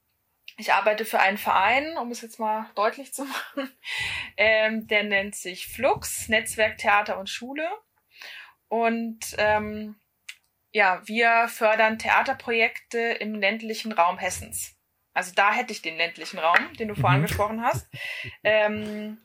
ich 0.57 0.73
arbeite 0.73 1.05
für 1.05 1.21
einen 1.21 1.38
Verein, 1.38 1.97
um 1.97 2.11
es 2.11 2.21
jetzt 2.21 2.41
mal 2.41 2.71
deutlich 2.75 3.14
zu 3.14 3.25
machen. 3.55 3.73
Ähm, 4.37 4.87
der 4.88 5.05
nennt 5.05 5.35
sich 5.35 5.69
Flux, 5.69 6.29
Netzwerk 6.29 6.79
Theater 6.79 7.19
und 7.19 7.31
Schule. 7.31 7.69
Und 8.69 9.21
ähm, 9.38 9.97
ja, 10.73 11.01
wir 11.07 11.49
fördern 11.49 11.99
Theaterprojekte 11.99 12.99
im 12.99 13.35
ländlichen 13.35 13.93
Raum 13.93 14.19
Hessens. 14.19 14.77
Also 15.14 15.33
da 15.35 15.53
hätte 15.53 15.73
ich 15.73 15.83
den 15.83 15.97
ländlichen 15.97 16.38
Raum, 16.38 16.75
den 16.79 16.88
du 16.88 16.95
mhm. 16.95 17.01
vorhin 17.01 17.23
gesprochen 17.23 17.62
hast. 17.62 17.88
Ähm, 18.45 19.19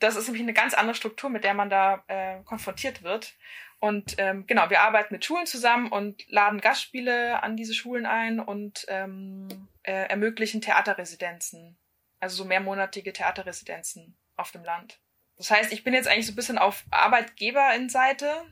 das 0.00 0.16
ist 0.16 0.26
nämlich 0.26 0.42
eine 0.42 0.54
ganz 0.54 0.74
andere 0.74 0.94
Struktur, 0.94 1.30
mit 1.30 1.44
der 1.44 1.54
man 1.54 1.70
da 1.70 2.02
äh, 2.08 2.42
konfrontiert 2.44 3.02
wird. 3.02 3.36
Und 3.78 4.16
ähm, 4.18 4.46
genau, 4.46 4.68
wir 4.68 4.82
arbeiten 4.82 5.14
mit 5.14 5.24
Schulen 5.24 5.46
zusammen 5.46 5.88
und 5.90 6.28
laden 6.28 6.60
Gastspiele 6.60 7.42
an 7.42 7.56
diese 7.56 7.74
Schulen 7.74 8.04
ein 8.04 8.40
und 8.40 8.84
ähm, 8.88 9.68
äh, 9.82 10.08
ermöglichen 10.08 10.60
Theaterresidenzen. 10.60 11.78
Also 12.18 12.36
so 12.36 12.44
mehrmonatige 12.44 13.12
Theaterresidenzen 13.12 14.18
auf 14.36 14.50
dem 14.50 14.64
Land. 14.64 15.00
Das 15.36 15.50
heißt, 15.50 15.72
ich 15.72 15.84
bin 15.84 15.94
jetzt 15.94 16.08
eigentlich 16.08 16.26
so 16.26 16.32
ein 16.32 16.36
bisschen 16.36 16.58
auf 16.58 16.84
Arbeitgeberin-Seite 16.90 18.44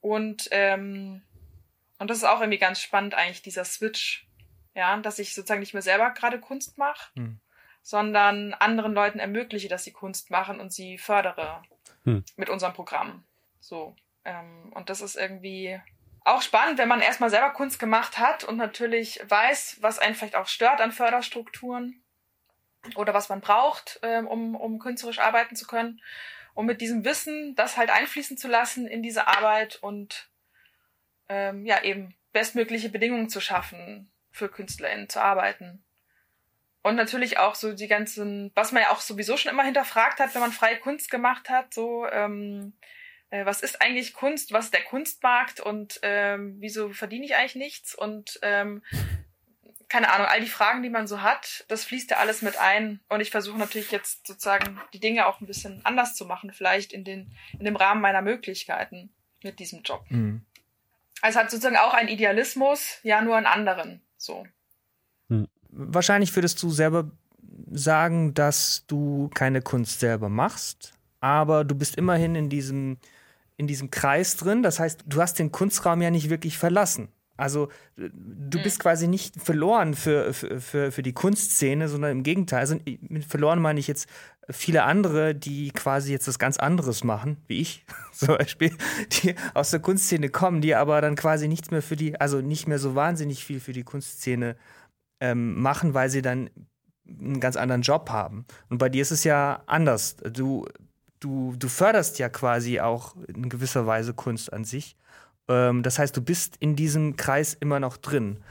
und, 0.00 0.48
ähm, 0.50 1.22
und 1.98 2.10
das 2.10 2.18
ist 2.18 2.24
auch 2.24 2.40
irgendwie 2.40 2.58
ganz 2.58 2.82
spannend, 2.82 3.14
eigentlich, 3.14 3.42
dieser 3.42 3.64
Switch. 3.64 4.26
Ja, 4.74 4.96
dass 4.98 5.18
ich 5.18 5.34
sozusagen 5.34 5.60
nicht 5.60 5.72
mehr 5.72 5.82
selber 5.82 6.10
gerade 6.10 6.38
Kunst 6.38 6.78
mache, 6.78 7.10
hm. 7.16 7.40
Sondern 7.88 8.52
anderen 8.52 8.92
Leuten 8.92 9.18
ermögliche, 9.18 9.68
dass 9.68 9.84
sie 9.84 9.92
Kunst 9.92 10.30
machen 10.30 10.60
und 10.60 10.70
sie 10.72 10.98
fördere 10.98 11.62
hm. 12.04 12.22
mit 12.36 12.50
unserem 12.50 12.74
Programm. 12.74 13.24
So. 13.60 13.96
Ähm, 14.26 14.72
und 14.74 14.90
das 14.90 15.00
ist 15.00 15.16
irgendwie 15.16 15.80
auch 16.22 16.42
spannend, 16.42 16.78
wenn 16.78 16.88
man 16.88 17.00
erstmal 17.00 17.30
selber 17.30 17.50
Kunst 17.50 17.78
gemacht 17.78 18.18
hat 18.18 18.44
und 18.44 18.58
natürlich 18.58 19.20
weiß, 19.26 19.78
was 19.80 19.98
einen 19.98 20.14
vielleicht 20.14 20.36
auch 20.36 20.48
stört 20.48 20.82
an 20.82 20.92
Förderstrukturen 20.92 22.02
oder 22.94 23.14
was 23.14 23.30
man 23.30 23.40
braucht, 23.40 23.98
ähm, 24.02 24.26
um, 24.26 24.54
um 24.54 24.78
künstlerisch 24.78 25.18
arbeiten 25.20 25.56
zu 25.56 25.66
können 25.66 26.02
um 26.58 26.66
mit 26.66 26.80
diesem 26.80 27.04
Wissen 27.04 27.54
das 27.54 27.76
halt 27.76 27.88
einfließen 27.88 28.36
zu 28.36 28.48
lassen 28.48 28.88
in 28.88 29.00
diese 29.00 29.28
Arbeit 29.28 29.76
und 29.76 30.28
ähm, 31.28 31.64
ja 31.64 31.84
eben 31.84 32.16
bestmögliche 32.32 32.88
Bedingungen 32.88 33.28
zu 33.28 33.40
schaffen 33.40 34.10
für 34.32 34.48
KünstlerInnen 34.48 35.08
zu 35.08 35.22
arbeiten. 35.22 35.84
Und 36.88 36.96
natürlich 36.96 37.36
auch 37.36 37.54
so 37.54 37.74
die 37.74 37.86
ganzen, 37.86 38.50
was 38.54 38.72
man 38.72 38.82
ja 38.82 38.90
auch 38.90 39.00
sowieso 39.00 39.36
schon 39.36 39.52
immer 39.52 39.62
hinterfragt 39.62 40.20
hat, 40.20 40.34
wenn 40.34 40.40
man 40.40 40.52
freie 40.52 40.78
Kunst 40.78 41.10
gemacht 41.10 41.50
hat, 41.50 41.74
so 41.74 42.06
ähm, 42.06 42.72
äh, 43.28 43.44
was 43.44 43.60
ist 43.60 43.82
eigentlich 43.82 44.14
Kunst, 44.14 44.54
was 44.54 44.66
ist 44.66 44.74
der 44.74 44.84
Kunstmarkt 44.84 45.60
und 45.60 46.00
ähm, 46.00 46.56
wieso 46.60 46.88
verdiene 46.88 47.26
ich 47.26 47.36
eigentlich 47.36 47.56
nichts 47.56 47.94
und 47.94 48.38
ähm, 48.40 48.82
keine 49.90 50.10
Ahnung, 50.10 50.28
all 50.28 50.40
die 50.40 50.48
Fragen, 50.48 50.82
die 50.82 50.88
man 50.88 51.06
so 51.06 51.20
hat, 51.20 51.66
das 51.68 51.84
fließt 51.84 52.10
ja 52.10 52.16
alles 52.18 52.40
mit 52.40 52.58
ein. 52.58 53.00
Und 53.10 53.20
ich 53.20 53.30
versuche 53.30 53.58
natürlich 53.58 53.90
jetzt 53.90 54.26
sozusagen 54.26 54.80
die 54.94 55.00
Dinge 55.00 55.26
auch 55.26 55.40
ein 55.40 55.46
bisschen 55.46 55.84
anders 55.84 56.14
zu 56.14 56.24
machen, 56.24 56.52
vielleicht 56.52 56.94
in, 56.94 57.04
den, 57.04 57.34
in 57.58 57.66
dem 57.66 57.76
Rahmen 57.76 58.00
meiner 58.00 58.22
Möglichkeiten 58.22 59.12
mit 59.42 59.58
diesem 59.58 59.82
Job. 59.82 60.04
Mhm. 60.08 60.44
Also 61.20 61.38
hat 61.38 61.50
sozusagen 61.50 61.76
auch 61.76 61.94
einen 61.94 62.08
Idealismus, 62.08 62.98
ja, 63.02 63.20
nur 63.20 63.36
einen 63.36 63.46
anderen. 63.46 64.02
So. 64.16 64.46
Wahrscheinlich 65.80 66.34
würdest 66.34 66.60
du 66.62 66.70
selber 66.70 67.10
sagen, 67.70 68.34
dass 68.34 68.84
du 68.88 69.30
keine 69.32 69.62
Kunst 69.62 70.00
selber 70.00 70.28
machst, 70.28 70.94
aber 71.20 71.64
du 71.64 71.76
bist 71.76 71.96
immerhin 71.96 72.34
in 72.34 72.48
diesem, 72.48 72.98
in 73.56 73.68
diesem 73.68 73.90
Kreis 73.90 74.36
drin. 74.36 74.64
Das 74.64 74.80
heißt, 74.80 75.04
du 75.06 75.22
hast 75.22 75.38
den 75.38 75.52
Kunstraum 75.52 76.02
ja 76.02 76.10
nicht 76.10 76.30
wirklich 76.30 76.58
verlassen. 76.58 77.08
Also 77.36 77.68
du 77.96 78.58
mhm. 78.58 78.62
bist 78.64 78.80
quasi 78.80 79.06
nicht 79.06 79.40
verloren 79.40 79.94
für, 79.94 80.34
für, 80.34 80.90
für, 80.90 81.02
die 81.02 81.12
Kunstszene, 81.12 81.88
sondern 81.88 82.10
im 82.10 82.22
Gegenteil. 82.24 82.58
Also 82.58 82.76
mit 82.84 83.24
verloren 83.24 83.60
meine 83.60 83.78
ich 83.78 83.86
jetzt 83.86 84.08
viele 84.50 84.82
andere, 84.82 85.36
die 85.36 85.70
quasi 85.70 86.10
jetzt 86.10 86.26
was 86.26 86.40
ganz 86.40 86.56
anderes 86.56 87.04
machen, 87.04 87.36
wie 87.46 87.60
ich 87.60 87.86
zum 88.12 88.36
Beispiel, 88.36 88.72
die 89.12 89.36
aus 89.54 89.70
der 89.70 89.78
Kunstszene 89.78 90.30
kommen, 90.30 90.60
die 90.60 90.74
aber 90.74 91.00
dann 91.00 91.14
quasi 91.14 91.46
nichts 91.46 91.70
mehr 91.70 91.82
für 91.82 91.94
die, 91.94 92.20
also 92.20 92.40
nicht 92.40 92.66
mehr 92.66 92.80
so 92.80 92.96
wahnsinnig 92.96 93.44
viel 93.44 93.60
für 93.60 93.72
die 93.72 93.84
Kunstszene 93.84 94.56
ähm, 95.20 95.60
machen, 95.60 95.94
weil 95.94 96.10
sie 96.10 96.22
dann 96.22 96.50
einen 97.06 97.40
ganz 97.40 97.56
anderen 97.56 97.82
Job 97.82 98.10
haben. 98.10 98.46
Und 98.68 98.78
bei 98.78 98.88
dir 98.88 99.02
ist 99.02 99.10
es 99.10 99.24
ja 99.24 99.62
anders. 99.66 100.16
Du, 100.16 100.66
du, 101.20 101.54
du 101.56 101.68
förderst 101.68 102.18
ja 102.18 102.28
quasi 102.28 102.80
auch 102.80 103.16
in 103.26 103.48
gewisser 103.48 103.86
Weise 103.86 104.14
Kunst 104.14 104.52
an 104.52 104.64
sich 104.64 104.96
ähm, 105.48 105.82
das 105.82 105.98
heißt, 105.98 106.16
du 106.16 106.22
bist 106.22 106.56
in 106.58 106.76
diesem 106.76 107.16
Kreis 107.16 107.54
immer 107.54 107.80
noch 107.80 107.96
drin. 107.96 108.42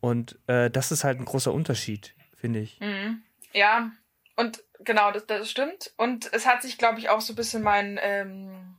Und 0.00 0.38
äh, 0.46 0.70
das 0.70 0.92
ist 0.92 1.02
halt 1.02 1.18
ein 1.18 1.24
großer 1.24 1.52
Unterschied, 1.52 2.14
finde 2.36 2.60
ich. 2.60 2.78
Mhm. 2.80 3.22
Ja, 3.52 3.90
und 4.36 4.62
genau, 4.80 5.10
das, 5.10 5.26
das 5.26 5.50
stimmt. 5.50 5.92
Und 5.96 6.32
es 6.32 6.46
hat 6.46 6.62
sich, 6.62 6.76
glaube 6.76 6.98
ich, 6.98 7.08
auch 7.08 7.22
so 7.22 7.32
ein 7.32 7.36
bisschen 7.36 7.62
mein, 7.62 7.98
ähm, 8.02 8.76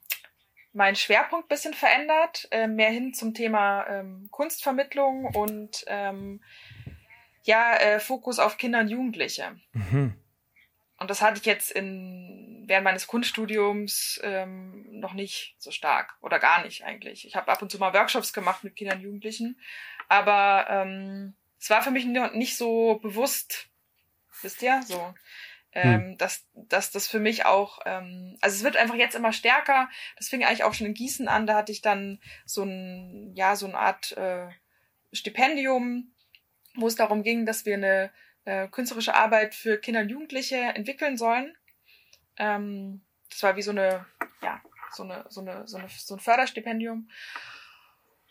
mein 0.74 0.96
Schwerpunkt 0.96 1.46
ein 1.46 1.50
bisschen 1.50 1.74
verändert, 1.74 2.48
äh, 2.52 2.68
mehr 2.68 2.92
hin 2.92 3.14
zum 3.14 3.34
Thema 3.34 3.88
ähm, 3.88 4.28
Kunstvermittlung 4.30 5.26
und 5.34 5.84
ähm, 5.88 6.42
ja, 7.46 7.76
äh, 7.78 8.00
Fokus 8.00 8.40
auf 8.40 8.58
Kinder 8.58 8.80
und 8.80 8.90
Jugendliche. 8.90 9.60
Mhm. 9.74 10.16
Und 10.98 11.10
das 11.10 11.22
hatte 11.22 11.40
ich 11.40 11.46
jetzt 11.46 11.72
in, 11.72 12.64
während 12.68 12.86
meines 12.86 13.08
Kunststudiums 13.08 14.20
ähm, 14.24 14.86
noch 15.00 15.14
nicht 15.14 15.56
so 15.58 15.72
stark 15.72 16.18
oder 16.22 16.40
gar 16.40 16.64
nicht 16.64 16.86
eigentlich. 16.86 17.28
Ich 17.28 17.36
habe 17.36 17.52
ab 17.52 17.62
und 17.62 17.70
zu 17.70 17.78
mal 17.78 17.94
Workshops 17.94 18.34
gemacht 18.34 18.64
mit 18.64 18.76
Kindern 18.76 18.98
und 18.98 19.04
Jugendlichen, 19.04 19.60
aber 20.08 20.68
ähm, 20.70 21.36
es 21.60 21.70
war 21.70 21.82
für 21.82 21.92
mich 21.92 22.06
nicht 22.06 22.58
so 22.58 23.00
bewusst, 23.00 23.68
wisst 24.42 24.62
ihr, 24.62 24.82
so, 24.84 25.14
ähm, 25.74 25.94
hm. 25.94 26.18
dass, 26.18 26.48
dass 26.54 26.92
das 26.92 27.08
für 27.08 27.20
mich 27.20 27.46
auch, 27.46 27.80
ähm, 27.86 28.38
also 28.40 28.56
es 28.56 28.64
wird 28.64 28.78
einfach 28.78 28.96
jetzt 28.96 29.16
immer 29.16 29.34
stärker. 29.34 29.90
Das 30.16 30.30
fing 30.30 30.46
eigentlich 30.46 30.64
auch 30.64 30.74
schon 30.74 30.88
in 30.88 30.94
Gießen 30.94 31.28
an. 31.28 31.48
Da 31.48 31.56
hatte 31.56 31.74
ich 31.74 31.82
dann 31.82 32.22
so 32.46 32.64
ein, 32.64 33.34
ja, 33.36 33.58
so 33.58 33.66
eine 33.66 33.78
Art 33.78 34.14
äh, 34.14 34.48
Stipendium, 35.12 36.14
wo 36.78 36.88
es 36.88 36.96
darum 36.96 37.24
ging, 37.24 37.46
dass 37.46 37.66
wir 37.66 37.76
eine 37.76 38.12
äh, 38.46 38.68
künstlerische 38.68 39.16
Arbeit 39.16 39.56
für 39.56 39.78
Kinder 39.78 40.02
und 40.02 40.10
Jugendliche 40.10 40.58
entwickeln 40.58 41.18
sollen. 41.18 41.56
Ähm, 42.38 43.04
das 43.30 43.44
war 43.44 43.56
wie 43.56 43.62
so 43.62 43.72
eine, 43.72 44.06
ja, 44.42 44.62
so 44.92 45.04
eine, 45.04 45.26
so 45.30 45.42
eine, 45.42 45.68
so 45.68 45.78
eine, 45.78 45.88
so 45.90 46.16
ein 46.16 46.20
Förderstipendium. 46.20 47.10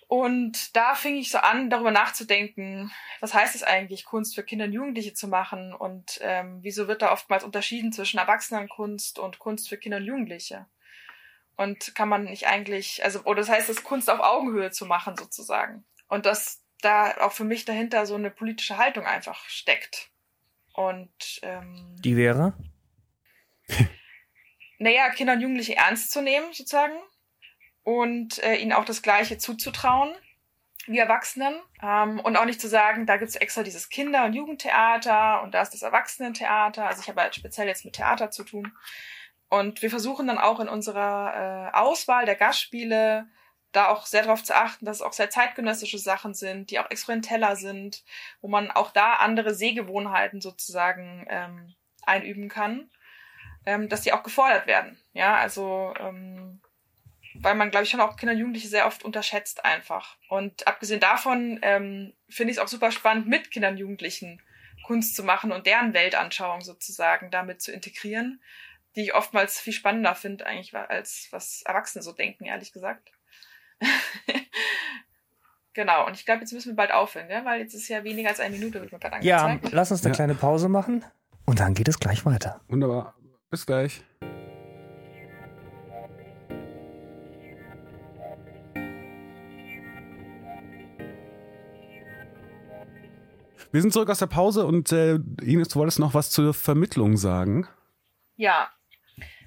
Und 0.06 0.76
da 0.76 0.94
fing 0.94 1.16
ich 1.16 1.30
so 1.30 1.38
an, 1.38 1.70
darüber 1.70 1.90
nachzudenken, 1.90 2.92
was 3.20 3.34
heißt 3.34 3.54
es 3.54 3.62
eigentlich, 3.62 4.04
Kunst 4.04 4.34
für 4.34 4.44
Kinder 4.44 4.66
und 4.66 4.72
Jugendliche 4.72 5.14
zu 5.14 5.28
machen 5.28 5.72
und 5.72 6.18
ähm, 6.20 6.58
wieso 6.62 6.88
wird 6.88 7.02
da 7.02 7.10
oftmals 7.10 7.42
unterschieden 7.42 7.90
zwischen 7.90 8.18
Erwachsenenkunst 8.18 9.18
und 9.18 9.38
Kunst 9.38 9.68
für 9.68 9.78
Kinder 9.78 9.96
und 9.96 10.04
Jugendliche. 10.04 10.66
Und 11.56 11.94
kann 11.94 12.08
man 12.08 12.24
nicht 12.24 12.46
eigentlich, 12.46 13.02
also, 13.04 13.22
oder 13.24 13.40
das 13.40 13.48
heißt, 13.48 13.68
das 13.68 13.84
Kunst 13.84 14.10
auf 14.10 14.20
Augenhöhe 14.20 14.70
zu 14.70 14.86
machen, 14.86 15.16
sozusagen. 15.16 15.84
Und 16.08 16.26
dass 16.26 16.63
da 16.84 17.18
auch 17.20 17.32
für 17.32 17.44
mich 17.44 17.64
dahinter 17.64 18.06
so 18.06 18.14
eine 18.14 18.30
politische 18.30 18.78
Haltung 18.78 19.06
einfach 19.06 19.44
steckt. 19.48 20.10
Und 20.72 21.40
ähm, 21.42 21.96
die 22.00 22.16
wäre? 22.16 22.54
naja, 24.78 25.08
Kinder 25.10 25.34
und 25.34 25.40
Jugendliche 25.40 25.76
ernst 25.76 26.10
zu 26.10 26.20
nehmen, 26.20 26.52
sozusagen. 26.52 26.94
Und 27.82 28.42
äh, 28.42 28.56
ihnen 28.56 28.72
auch 28.72 28.84
das 28.84 29.02
Gleiche 29.02 29.38
zuzutrauen 29.38 30.14
wie 30.86 30.98
Erwachsenen. 30.98 31.54
Ähm, 31.82 32.20
und 32.20 32.36
auch 32.36 32.44
nicht 32.44 32.60
zu 32.60 32.68
sagen, 32.68 33.06
da 33.06 33.16
gibt's 33.16 33.36
extra 33.36 33.62
dieses 33.62 33.88
Kinder- 33.88 34.24
und 34.24 34.34
Jugendtheater 34.34 35.42
und 35.42 35.54
da 35.54 35.62
ist 35.62 35.70
das 35.70 35.82
Erwachsenentheater. 35.82 36.86
Also 36.86 37.02
ich 37.02 37.08
habe 37.08 37.20
halt 37.20 37.34
speziell 37.34 37.66
jetzt 37.66 37.84
mit 37.84 37.94
Theater 37.94 38.30
zu 38.30 38.44
tun. 38.44 38.72
Und 39.48 39.82
wir 39.82 39.90
versuchen 39.90 40.26
dann 40.26 40.38
auch 40.38 40.60
in 40.60 40.68
unserer 40.68 41.70
äh, 41.72 41.76
Auswahl 41.76 42.26
der 42.26 42.34
Gastspiele 42.34 43.28
da 43.76 43.88
auch 43.88 44.06
sehr 44.06 44.22
darauf 44.22 44.42
zu 44.42 44.54
achten, 44.54 44.86
dass 44.86 44.98
es 44.98 45.02
auch 45.02 45.12
sehr 45.12 45.30
zeitgenössische 45.30 45.98
Sachen 45.98 46.34
sind, 46.34 46.70
die 46.70 46.78
auch 46.78 46.90
experimenteller 46.90 47.56
sind, 47.56 48.04
wo 48.40 48.48
man 48.48 48.70
auch 48.70 48.90
da 48.90 49.14
andere 49.14 49.54
Sehgewohnheiten 49.54 50.40
sozusagen 50.40 51.26
ähm, 51.28 51.74
einüben 52.02 52.48
kann, 52.48 52.90
ähm, 53.66 53.88
dass 53.88 54.02
die 54.02 54.12
auch 54.12 54.22
gefordert 54.22 54.66
werden. 54.66 54.98
Ja, 55.12 55.36
also 55.36 55.94
ähm, 55.98 56.60
weil 57.34 57.56
man, 57.56 57.70
glaube 57.70 57.84
ich, 57.84 57.90
schon 57.90 58.00
auch 58.00 58.16
Kinder 58.16 58.32
und 58.32 58.38
Jugendliche 58.38 58.68
sehr 58.68 58.86
oft 58.86 59.04
unterschätzt 59.04 59.64
einfach. 59.64 60.16
Und 60.28 60.66
abgesehen 60.66 61.00
davon 61.00 61.58
ähm, 61.62 62.14
finde 62.28 62.52
ich 62.52 62.58
es 62.58 62.62
auch 62.62 62.68
super 62.68 62.92
spannend, 62.92 63.26
mit 63.26 63.50
Kindern 63.50 63.74
und 63.74 63.80
Jugendlichen 63.80 64.40
Kunst 64.84 65.16
zu 65.16 65.24
machen 65.24 65.50
und 65.50 65.66
deren 65.66 65.94
Weltanschauung 65.94 66.60
sozusagen 66.60 67.30
damit 67.30 67.60
zu 67.60 67.72
integrieren, 67.72 68.40
die 68.94 69.02
ich 69.02 69.14
oftmals 69.14 69.58
viel 69.58 69.72
spannender 69.72 70.14
finde 70.14 70.46
eigentlich 70.46 70.74
als 70.74 71.28
was 71.30 71.62
Erwachsene 71.62 72.02
so 72.02 72.12
denken, 72.12 72.44
ehrlich 72.44 72.72
gesagt. 72.72 73.10
genau, 75.74 76.06
und 76.06 76.14
ich 76.14 76.24
glaube, 76.24 76.40
jetzt 76.40 76.52
müssen 76.52 76.72
wir 76.72 76.76
bald 76.76 76.92
aufhören, 76.92 77.28
gell? 77.28 77.44
weil 77.44 77.60
jetzt 77.60 77.74
ist 77.74 77.88
ja 77.88 78.04
weniger 78.04 78.28
als 78.28 78.40
eine 78.40 78.56
Minute, 78.56 78.80
wird 78.80 78.92
mir 78.92 78.98
gerade 78.98 79.16
angezeigt. 79.16 79.64
Ja, 79.64 79.70
lass 79.72 79.90
uns 79.90 80.02
eine 80.02 80.12
ja. 80.12 80.16
kleine 80.16 80.34
Pause 80.34 80.68
machen 80.68 81.04
und 81.44 81.60
dann 81.60 81.74
geht 81.74 81.88
es 81.88 81.98
gleich 81.98 82.24
weiter. 82.24 82.60
Wunderbar. 82.68 83.14
Bis 83.50 83.66
gleich. 83.66 84.02
Wir 93.74 93.82
sind 93.82 93.92
zurück 93.92 94.08
aus 94.08 94.20
der 94.20 94.26
Pause 94.26 94.66
und 94.66 94.92
äh, 94.92 95.18
Ines, 95.42 95.66
du 95.66 95.80
wolltest 95.80 95.98
noch 95.98 96.14
was 96.14 96.30
zur 96.30 96.54
Vermittlung 96.54 97.16
sagen. 97.16 97.66
Ja, 98.36 98.68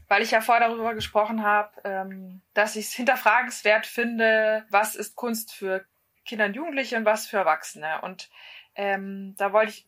weil 0.07 0.21
ich 0.21 0.31
ja 0.31 0.41
vorher 0.41 0.67
darüber 0.67 0.93
gesprochen 0.93 1.43
habe, 1.43 1.71
ähm, 1.83 2.41
dass 2.53 2.75
ich 2.75 2.85
es 2.87 2.93
hinterfragenswert 2.93 3.85
finde, 3.85 4.65
was 4.69 4.95
ist 4.95 5.15
Kunst 5.15 5.53
für 5.53 5.85
Kinder 6.25 6.45
und 6.45 6.55
Jugendliche 6.55 6.97
und 6.97 7.05
was 7.05 7.27
für 7.27 7.37
Erwachsene. 7.37 8.01
Und 8.01 8.29
ähm, 8.75 9.35
da 9.37 9.53
wollte 9.53 9.71
ich 9.71 9.87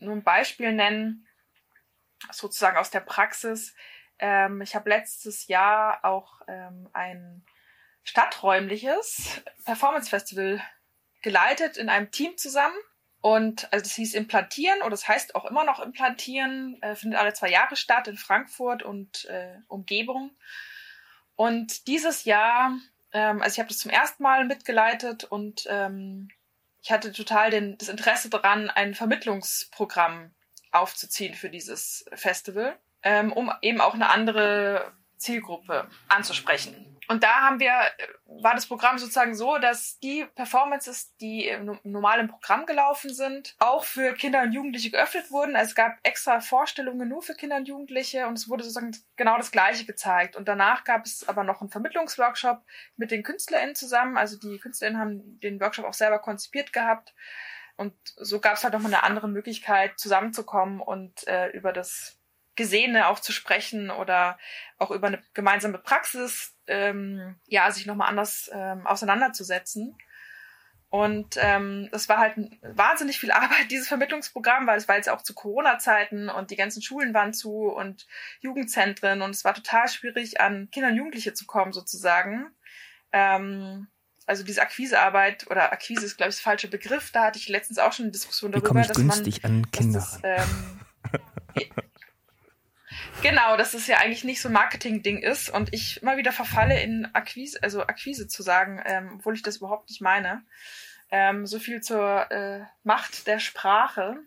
nur 0.00 0.14
ein 0.14 0.22
Beispiel 0.22 0.72
nennen, 0.72 1.26
sozusagen 2.30 2.76
aus 2.76 2.90
der 2.90 3.00
Praxis. 3.00 3.74
Ähm, 4.18 4.60
ich 4.60 4.74
habe 4.74 4.90
letztes 4.90 5.46
Jahr 5.46 6.04
auch 6.04 6.42
ähm, 6.48 6.88
ein 6.92 7.44
stadträumliches 8.04 9.42
Performance 9.64 10.10
Festival 10.10 10.62
geleitet 11.22 11.76
in 11.76 11.88
einem 11.88 12.10
Team 12.10 12.36
zusammen 12.36 12.76
und 13.20 13.72
also 13.72 13.82
das 13.82 13.94
hieß 13.94 14.14
Implantieren 14.14 14.80
oder 14.80 14.90
das 14.90 15.08
heißt 15.08 15.34
auch 15.34 15.44
immer 15.44 15.64
noch 15.64 15.80
Implantieren, 15.80 16.80
äh, 16.82 16.94
findet 16.94 17.18
alle 17.18 17.34
zwei 17.34 17.50
Jahre 17.50 17.76
statt 17.76 18.06
in 18.06 18.16
Frankfurt 18.16 18.82
und 18.82 19.24
äh, 19.26 19.56
Umgebung. 19.66 20.30
Und 21.34 21.86
dieses 21.88 22.24
Jahr, 22.24 22.72
ähm, 23.12 23.42
also 23.42 23.54
ich 23.54 23.58
habe 23.58 23.68
das 23.68 23.78
zum 23.78 23.90
ersten 23.90 24.22
Mal 24.22 24.44
mitgeleitet 24.44 25.24
und 25.24 25.66
ähm, 25.68 26.28
ich 26.80 26.92
hatte 26.92 27.12
total 27.12 27.50
den, 27.50 27.76
das 27.78 27.88
Interesse 27.88 28.30
daran, 28.30 28.70
ein 28.70 28.94
Vermittlungsprogramm 28.94 30.30
aufzuziehen 30.70 31.34
für 31.34 31.50
dieses 31.50 32.04
Festival, 32.12 32.78
ähm, 33.02 33.32
um 33.32 33.52
eben 33.62 33.80
auch 33.80 33.94
eine 33.94 34.10
andere 34.10 34.92
Zielgruppe 35.16 35.88
anzusprechen. 36.08 36.97
Und 37.10 37.22
da 37.22 37.40
haben 37.40 37.58
wir, 37.58 37.72
war 38.26 38.54
das 38.54 38.66
Programm 38.66 38.98
sozusagen 38.98 39.34
so, 39.34 39.56
dass 39.56 39.98
die 40.00 40.26
Performances, 40.34 41.16
die 41.16 41.48
im 41.48 41.80
Programm 42.28 42.66
gelaufen 42.66 43.14
sind, 43.14 43.56
auch 43.58 43.84
für 43.84 44.12
Kinder 44.12 44.42
und 44.42 44.52
Jugendliche 44.52 44.90
geöffnet 44.90 45.30
wurden. 45.30 45.56
Also 45.56 45.70
es 45.70 45.74
gab 45.74 45.96
extra 46.02 46.40
Vorstellungen 46.40 47.08
nur 47.08 47.22
für 47.22 47.34
Kinder 47.34 47.56
und 47.56 47.66
Jugendliche 47.66 48.26
und 48.26 48.34
es 48.34 48.50
wurde 48.50 48.62
sozusagen 48.62 48.94
genau 49.16 49.38
das 49.38 49.50
Gleiche 49.50 49.86
gezeigt. 49.86 50.36
Und 50.36 50.48
danach 50.48 50.84
gab 50.84 51.06
es 51.06 51.26
aber 51.26 51.44
noch 51.44 51.62
einen 51.62 51.70
Vermittlungsworkshop 51.70 52.62
mit 52.98 53.10
den 53.10 53.22
KünstlerInnen 53.22 53.74
zusammen. 53.74 54.18
Also 54.18 54.38
die 54.38 54.58
KünstlerInnen 54.58 55.00
haben 55.00 55.40
den 55.40 55.60
Workshop 55.62 55.86
auch 55.86 55.94
selber 55.94 56.18
konzipiert 56.18 56.74
gehabt. 56.74 57.14
Und 57.76 57.94
so 58.16 58.38
gab 58.38 58.54
es 58.54 58.64
halt 58.64 58.74
nochmal 58.74 58.92
eine 58.92 59.04
andere 59.04 59.28
Möglichkeit, 59.28 59.98
zusammenzukommen 59.98 60.80
und 60.80 61.26
äh, 61.26 61.48
über 61.52 61.72
das 61.72 62.18
Gesehene 62.54 63.06
auch 63.06 63.20
zu 63.20 63.32
sprechen 63.32 63.90
oder 63.90 64.36
auch 64.78 64.90
über 64.90 65.06
eine 65.06 65.22
gemeinsame 65.32 65.78
Praxis, 65.78 66.57
ähm, 66.68 67.36
ja, 67.46 67.70
sich 67.70 67.86
nochmal 67.86 68.08
anders 68.08 68.50
ähm, 68.52 68.86
auseinanderzusetzen. 68.86 69.96
Und 70.90 71.36
ähm, 71.36 71.88
das 71.92 72.08
war 72.08 72.18
halt 72.18 72.36
wahnsinnig 72.62 73.18
viel 73.18 73.30
Arbeit, 73.32 73.70
dieses 73.70 73.88
Vermittlungsprogramm, 73.88 74.66
weil 74.66 74.78
es 74.78 74.88
war 74.88 74.96
jetzt 74.96 75.10
auch 75.10 75.22
zu 75.22 75.34
Corona-Zeiten 75.34 76.28
und 76.28 76.50
die 76.50 76.56
ganzen 76.56 76.82
Schulen 76.82 77.12
waren 77.12 77.34
zu 77.34 77.66
und 77.66 78.06
Jugendzentren 78.40 79.20
und 79.20 79.30
es 79.30 79.44
war 79.44 79.54
total 79.54 79.88
schwierig, 79.88 80.40
an 80.40 80.70
Kinder 80.70 80.88
und 80.88 80.96
Jugendliche 80.96 81.34
zu 81.34 81.46
kommen, 81.46 81.72
sozusagen. 81.72 82.50
Ähm, 83.12 83.88
also 84.26 84.44
diese 84.44 84.62
Akquisearbeit 84.62 85.50
oder 85.50 85.72
Akquise 85.72 86.04
ist, 86.04 86.16
glaube 86.16 86.30
ich, 86.30 86.36
das 86.36 86.42
falsche 86.42 86.68
Begriff. 86.68 87.10
Da 87.12 87.24
hatte 87.24 87.38
ich 87.38 87.48
letztens 87.48 87.78
auch 87.78 87.92
schon 87.92 88.04
eine 88.04 88.12
Diskussion 88.12 88.52
darüber, 88.52 88.66
Wie 88.66 88.68
komme 88.68 88.82
ich 88.82 88.92
günstig 88.92 89.42
man, 89.42 89.52
an 89.52 89.70
Kinder. 89.70 89.98
Das, 89.98 90.20
ähm, 90.22 90.80
Genau, 93.20 93.56
dass 93.56 93.74
es 93.74 93.86
ja 93.88 93.98
eigentlich 93.98 94.22
nicht 94.22 94.40
so 94.40 94.48
ein 94.48 94.52
Marketing-Ding 94.52 95.18
ist 95.18 95.50
und 95.50 95.74
ich 95.74 96.00
immer 96.02 96.16
wieder 96.16 96.30
verfalle 96.30 96.80
in 96.80 97.08
Akquise, 97.14 97.58
also 97.62 97.82
Akquise 97.82 98.28
zu 98.28 98.42
sagen, 98.42 98.80
ähm, 98.84 99.14
obwohl 99.16 99.34
ich 99.34 99.42
das 99.42 99.56
überhaupt 99.56 99.90
nicht 99.90 100.00
meine. 100.00 100.42
Ähm, 101.10 101.46
so 101.46 101.58
viel 101.58 101.80
zur 101.80 102.30
äh, 102.30 102.60
Macht 102.84 103.26
der 103.26 103.40
Sprache. 103.40 104.18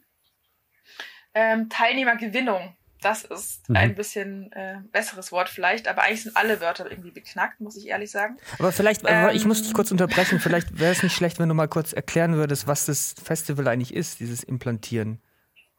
Ähm, 1.34 1.70
Teilnehmergewinnung, 1.70 2.76
das 3.02 3.24
ist 3.24 3.70
mhm. 3.70 3.76
ein 3.78 3.96
bisschen 3.96 4.52
äh, 4.52 4.80
besseres 4.92 5.32
Wort 5.32 5.48
vielleicht, 5.48 5.88
aber 5.88 6.04
eigentlich 6.04 6.24
sind 6.24 6.36
alle 6.36 6.60
Wörter 6.60 6.92
irgendwie 6.92 7.12
beknackt, 7.12 7.62
muss 7.62 7.78
ich 7.78 7.88
ehrlich 7.88 8.12
sagen. 8.12 8.38
Aber 8.60 8.74
vielleicht, 8.74 9.04
ähm, 9.06 9.30
ich 9.34 9.46
muss 9.46 9.64
dich 9.64 9.74
kurz 9.74 9.92
unterbrechen, 9.92 10.42
vielleicht 10.42 10.78
wäre 10.78 10.92
es 10.92 11.02
nicht 11.02 11.16
schlecht, 11.16 11.40
wenn 11.40 11.48
du 11.48 11.56
mal 11.56 11.70
kurz 11.70 11.94
erklären 11.94 12.36
würdest, 12.36 12.68
was 12.68 12.86
das 12.86 13.16
Festival 13.24 13.70
eigentlich 13.70 13.94
ist, 13.94 14.20
dieses 14.20 14.44
Implantieren. 14.44 15.22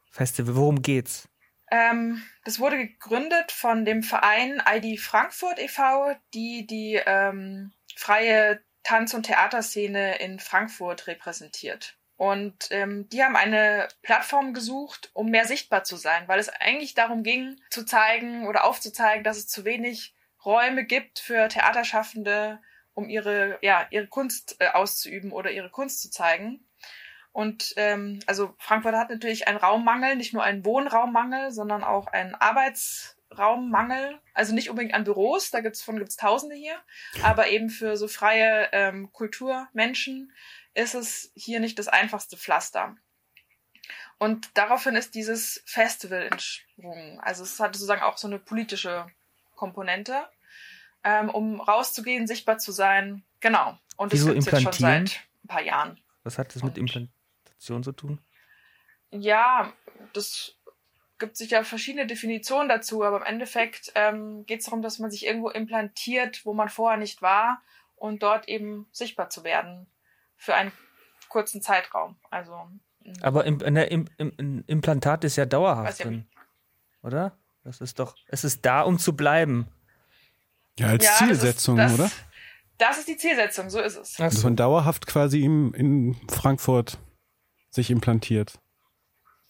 Festival, 0.09 0.55
worum 0.55 0.81
geht's? 0.81 1.29
Ähm, 1.73 2.21
das 2.43 2.59
wurde 2.59 2.77
gegründet 2.77 3.51
von 3.51 3.83
dem 3.83 4.03
Verein 4.03 4.61
ID 4.69 4.99
Frankfurt 4.99 5.57
e.V., 5.57 6.15
die 6.35 6.67
die 6.67 7.01
ähm, 7.03 7.73
freie 7.95 8.61
Tanz- 8.83 9.15
und 9.15 9.23
Theaterszene 9.23 10.19
in 10.19 10.39
Frankfurt 10.39 11.07
repräsentiert. 11.07 11.97
Und 12.15 12.67
ähm, 12.69 13.09
die 13.09 13.23
haben 13.23 13.35
eine 13.35 13.87
Plattform 14.03 14.53
gesucht, 14.53 15.09
um 15.13 15.31
mehr 15.31 15.47
sichtbar 15.47 15.83
zu 15.83 15.95
sein, 15.95 16.27
weil 16.27 16.39
es 16.39 16.49
eigentlich 16.49 16.93
darum 16.93 17.23
ging, 17.23 17.59
zu 17.71 17.83
zeigen 17.85 18.45
oder 18.45 18.65
aufzuzeigen, 18.65 19.23
dass 19.23 19.37
es 19.37 19.47
zu 19.47 19.65
wenig 19.65 20.13
Räume 20.45 20.83
gibt 20.85 21.17
für 21.17 21.47
Theaterschaffende, 21.47 22.61
um 22.93 23.09
ihre, 23.09 23.57
ja, 23.63 23.87
ihre 23.89 24.07
Kunst 24.07 24.57
äh, 24.59 24.67
auszuüben 24.67 25.31
oder 25.31 25.49
ihre 25.49 25.71
Kunst 25.71 26.03
zu 26.03 26.11
zeigen. 26.11 26.67
Und 27.33 27.73
ähm, 27.77 28.19
also 28.27 28.53
Frankfurt 28.59 28.95
hat 28.95 29.09
natürlich 29.09 29.47
einen 29.47 29.57
Raummangel, 29.57 30.15
nicht 30.15 30.33
nur 30.33 30.43
einen 30.43 30.63
Wohnraummangel, 30.65 31.51
sondern 31.51 31.83
auch 31.83 32.05
einen 32.07 32.35
Arbeitsraummangel. 32.35 34.19
Also 34.35 34.53
nicht 34.53 34.69
unbedingt 34.69 34.93
an 34.93 35.03
Büros, 35.03 35.49
da 35.49 35.61
gibt's 35.61 35.81
von 35.81 35.97
gibt's 35.97 36.15
Tausende 36.15 36.55
hier, 36.55 36.75
aber 37.23 37.47
eben 37.47 37.69
für 37.69 37.97
so 37.97 38.07
freie 38.07 38.69
ähm, 38.71 39.11
Kulturmenschen 39.11 40.31
ist 40.75 40.93
es 40.93 41.31
hier 41.35 41.59
nicht 41.59 41.79
das 41.79 41.87
einfachste 41.87 42.37
Pflaster. 42.37 42.95
Und 44.19 44.49
daraufhin 44.53 44.95
ist 44.95 45.15
dieses 45.15 45.63
Festival 45.65 46.29
entsprungen. 46.31 47.19
Also 47.19 47.43
es 47.43 47.59
hatte 47.59 47.79
sozusagen 47.79 48.03
auch 48.03 48.17
so 48.17 48.27
eine 48.27 48.37
politische 48.37 49.07
Komponente, 49.55 50.23
ähm, 51.03 51.29
um 51.29 51.59
rauszugehen, 51.59 52.27
sichtbar 52.27 52.59
zu 52.59 52.71
sein. 52.71 53.23
Genau. 53.39 53.77
Und 53.97 54.13
das 54.13 54.23
gibt 54.23 54.37
es 54.37 54.45
jetzt 54.45 54.61
schon 54.61 54.73
seit 54.73 55.21
ein 55.43 55.47
paar 55.47 55.63
Jahren. 55.63 55.99
Was 56.23 56.37
hat 56.37 56.55
das 56.55 56.63
mit 56.63 56.77
Implantieren? 56.77 57.11
Definition 57.63 57.83
zu 57.83 57.91
tun? 57.93 58.19
Ja, 59.11 59.73
das 60.13 60.55
gibt 61.19 61.37
sicher 61.37 61.63
verschiedene 61.63 62.07
Definitionen 62.07 62.67
dazu, 62.67 63.03
aber 63.03 63.17
im 63.17 63.23
Endeffekt 63.23 63.91
ähm, 63.95 64.45
geht 64.45 64.59
es 64.59 64.65
darum, 64.65 64.81
dass 64.81 64.99
man 64.99 65.11
sich 65.11 65.25
irgendwo 65.25 65.49
implantiert, 65.49 66.45
wo 66.45 66.53
man 66.53 66.69
vorher 66.69 66.97
nicht 66.97 67.21
war 67.21 67.61
und 67.95 68.23
dort 68.23 68.47
eben 68.49 68.87
sichtbar 68.91 69.29
zu 69.29 69.43
werden 69.43 69.87
für 70.35 70.55
einen 70.55 70.71
kurzen 71.29 71.61
Zeitraum. 71.61 72.17
Also. 72.29 72.55
Mm. 73.03 73.13
Aber 73.21 73.45
im, 73.45 73.57
ne, 73.57 73.85
im, 73.85 74.07
im, 74.17 74.63
Implantat 74.67 75.23
ist 75.23 75.35
ja 75.35 75.45
dauerhaft 75.45 76.03
drin, 76.03 76.25
oder? 77.01 77.37
Das 77.63 77.79
ist 77.79 77.99
doch, 77.99 78.15
es 78.27 78.43
ist 78.43 78.65
da, 78.65 78.81
um 78.81 78.99
zu 78.99 79.15
bleiben. 79.15 79.67
Ja, 80.77 80.87
als 80.87 81.05
ja, 81.05 81.11
Zielsetzung, 81.13 81.77
das 81.77 81.91
ist, 81.91 81.99
das, 81.99 82.11
oder? 82.11 82.15
Das 82.79 82.97
ist 82.97 83.07
die 83.07 83.15
Zielsetzung, 83.15 83.69
so 83.69 83.79
ist 83.79 83.95
es. 83.95 84.15
Dass 84.15 84.43
man 84.43 84.55
dauerhaft 84.57 85.05
quasi 85.05 85.43
in, 85.43 85.73
in 85.73 86.15
Frankfurt 86.27 86.97
sich 87.73 87.89
implantiert. 87.89 88.59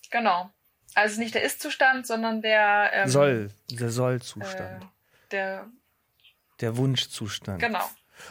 Genau. 0.10 0.50
Also 0.96 1.20
nicht 1.20 1.34
der 1.34 1.44
Ist-Zustand, 1.44 2.06
sondern 2.06 2.42
der 2.42 2.92
ähm, 2.94 3.10
Soll, 3.10 3.50
der 3.70 3.90
Soll-Zustand. 3.90 4.84
Äh, 4.84 4.88
der, 5.32 5.68
der 6.62 6.78
Wunschzustand. 6.78 7.60
Genau. 7.60 7.84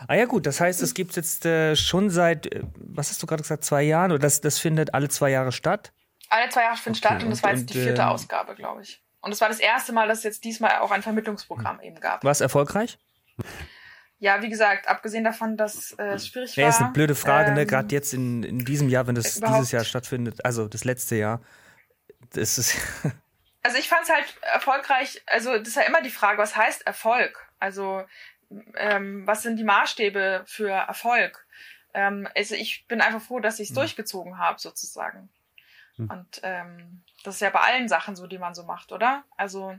Ah 0.07 0.15
ja 0.15 0.27
gut, 0.27 0.47
das 0.47 0.61
heißt, 0.61 0.81
es 0.81 0.95
gibt 0.95 1.17
jetzt 1.17 1.45
äh, 1.45 1.75
schon 1.75 2.09
seit, 2.09 2.47
äh, 2.47 2.63
was 2.77 3.11
hast 3.11 3.23
du 3.23 3.27
gerade 3.27 3.43
gesagt, 3.43 3.65
zwei 3.65 3.83
Jahren 3.83 4.13
oder 4.13 4.21
das, 4.21 4.41
das 4.41 4.59
findet 4.59 4.95
alle 4.95 5.09
zwei 5.09 5.31
Jahre 5.31 5.53
statt? 5.53 5.93
Alle 6.29 6.49
zwei 6.49 6.63
Jahre 6.63 6.77
findet 6.77 7.05
okay, 7.05 7.15
statt 7.15 7.25
und 7.25 7.31
das 7.31 7.43
war 7.43 7.53
jetzt 7.53 7.69
die 7.69 7.75
vierte 7.75 8.03
äh, 8.03 8.05
Ausgabe, 8.05 8.55
glaube 8.55 8.83
ich. 8.83 9.03
Und 9.21 9.33
es 9.33 9.41
war 9.41 9.49
das 9.49 9.61
erste 9.61 9.93
Mal, 9.93 10.09
dass 10.09 10.19
es 10.19 10.25
jetzt 10.25 10.45
diesmal 10.45 10.79
auch 10.79 10.91
ein 10.91 11.03
Vermittlungsprogramm 11.03 11.81
eben 11.81 12.01
gab. 12.01 12.25
War 12.25 12.31
es 12.31 12.41
erfolgreich? 12.41 12.99
Ja, 14.23 14.41
wie 14.41 14.49
gesagt, 14.49 14.87
abgesehen 14.87 15.25
davon, 15.25 15.57
dass 15.57 15.95
äh, 15.99 16.15
es 16.15 16.29
schwierig 16.29 16.57
war. 16.57 16.63
Ja, 16.63 16.71
ist 16.71 16.81
eine 16.81 16.93
blöde 16.93 17.17
Frage, 17.17 17.47
ne? 17.47 17.49
ähm, 17.51 17.55
ne? 17.57 17.67
Gerade 17.67 17.93
jetzt 17.93 18.15
in, 18.15 18.45
in 18.45 18.65
diesem 18.65 18.89
Jahr, 18.89 19.09
wenn 19.09 19.17
das 19.17 19.41
dieses 19.41 19.73
Jahr 19.73 19.83
stattfindet, 19.83 20.45
also 20.45 20.69
das 20.69 20.85
letzte 20.85 21.17
Jahr, 21.17 21.43
das 22.33 22.57
ist. 22.57 22.77
also 23.65 23.79
ich 23.79 23.89
fand 23.89 24.05
es 24.05 24.11
halt 24.11 24.27
erfolgreich, 24.43 25.21
also 25.27 25.59
das 25.59 25.67
ist 25.67 25.75
ja 25.75 25.83
immer 25.83 26.03
die 26.03 26.11
Frage, 26.11 26.39
was 26.39 26.55
heißt 26.55 26.87
Erfolg? 26.87 27.49
Also 27.59 28.05
ähm, 28.77 29.27
was 29.27 29.43
sind 29.43 29.57
die 29.57 29.65
Maßstäbe 29.65 30.45
für 30.47 30.71
Erfolg? 30.71 31.45
Ähm, 31.93 32.29
also 32.37 32.55
ich 32.55 32.87
bin 32.87 33.01
einfach 33.01 33.23
froh, 33.23 33.41
dass 33.41 33.59
ich 33.59 33.71
es 33.71 33.75
mhm. 33.75 33.81
durchgezogen 33.81 34.39
habe, 34.39 34.61
sozusagen. 34.61 35.31
Mhm. 35.97 36.11
Und 36.11 36.41
ähm, 36.45 37.03
das 37.25 37.35
ist 37.35 37.41
ja 37.41 37.51
bei 37.51 37.63
allen 37.63 37.89
Sachen 37.89 38.15
so, 38.15 38.29
die 38.29 38.39
man 38.39 38.55
so 38.55 38.63
macht, 38.63 38.93
oder? 38.93 39.25
Also 39.37 39.77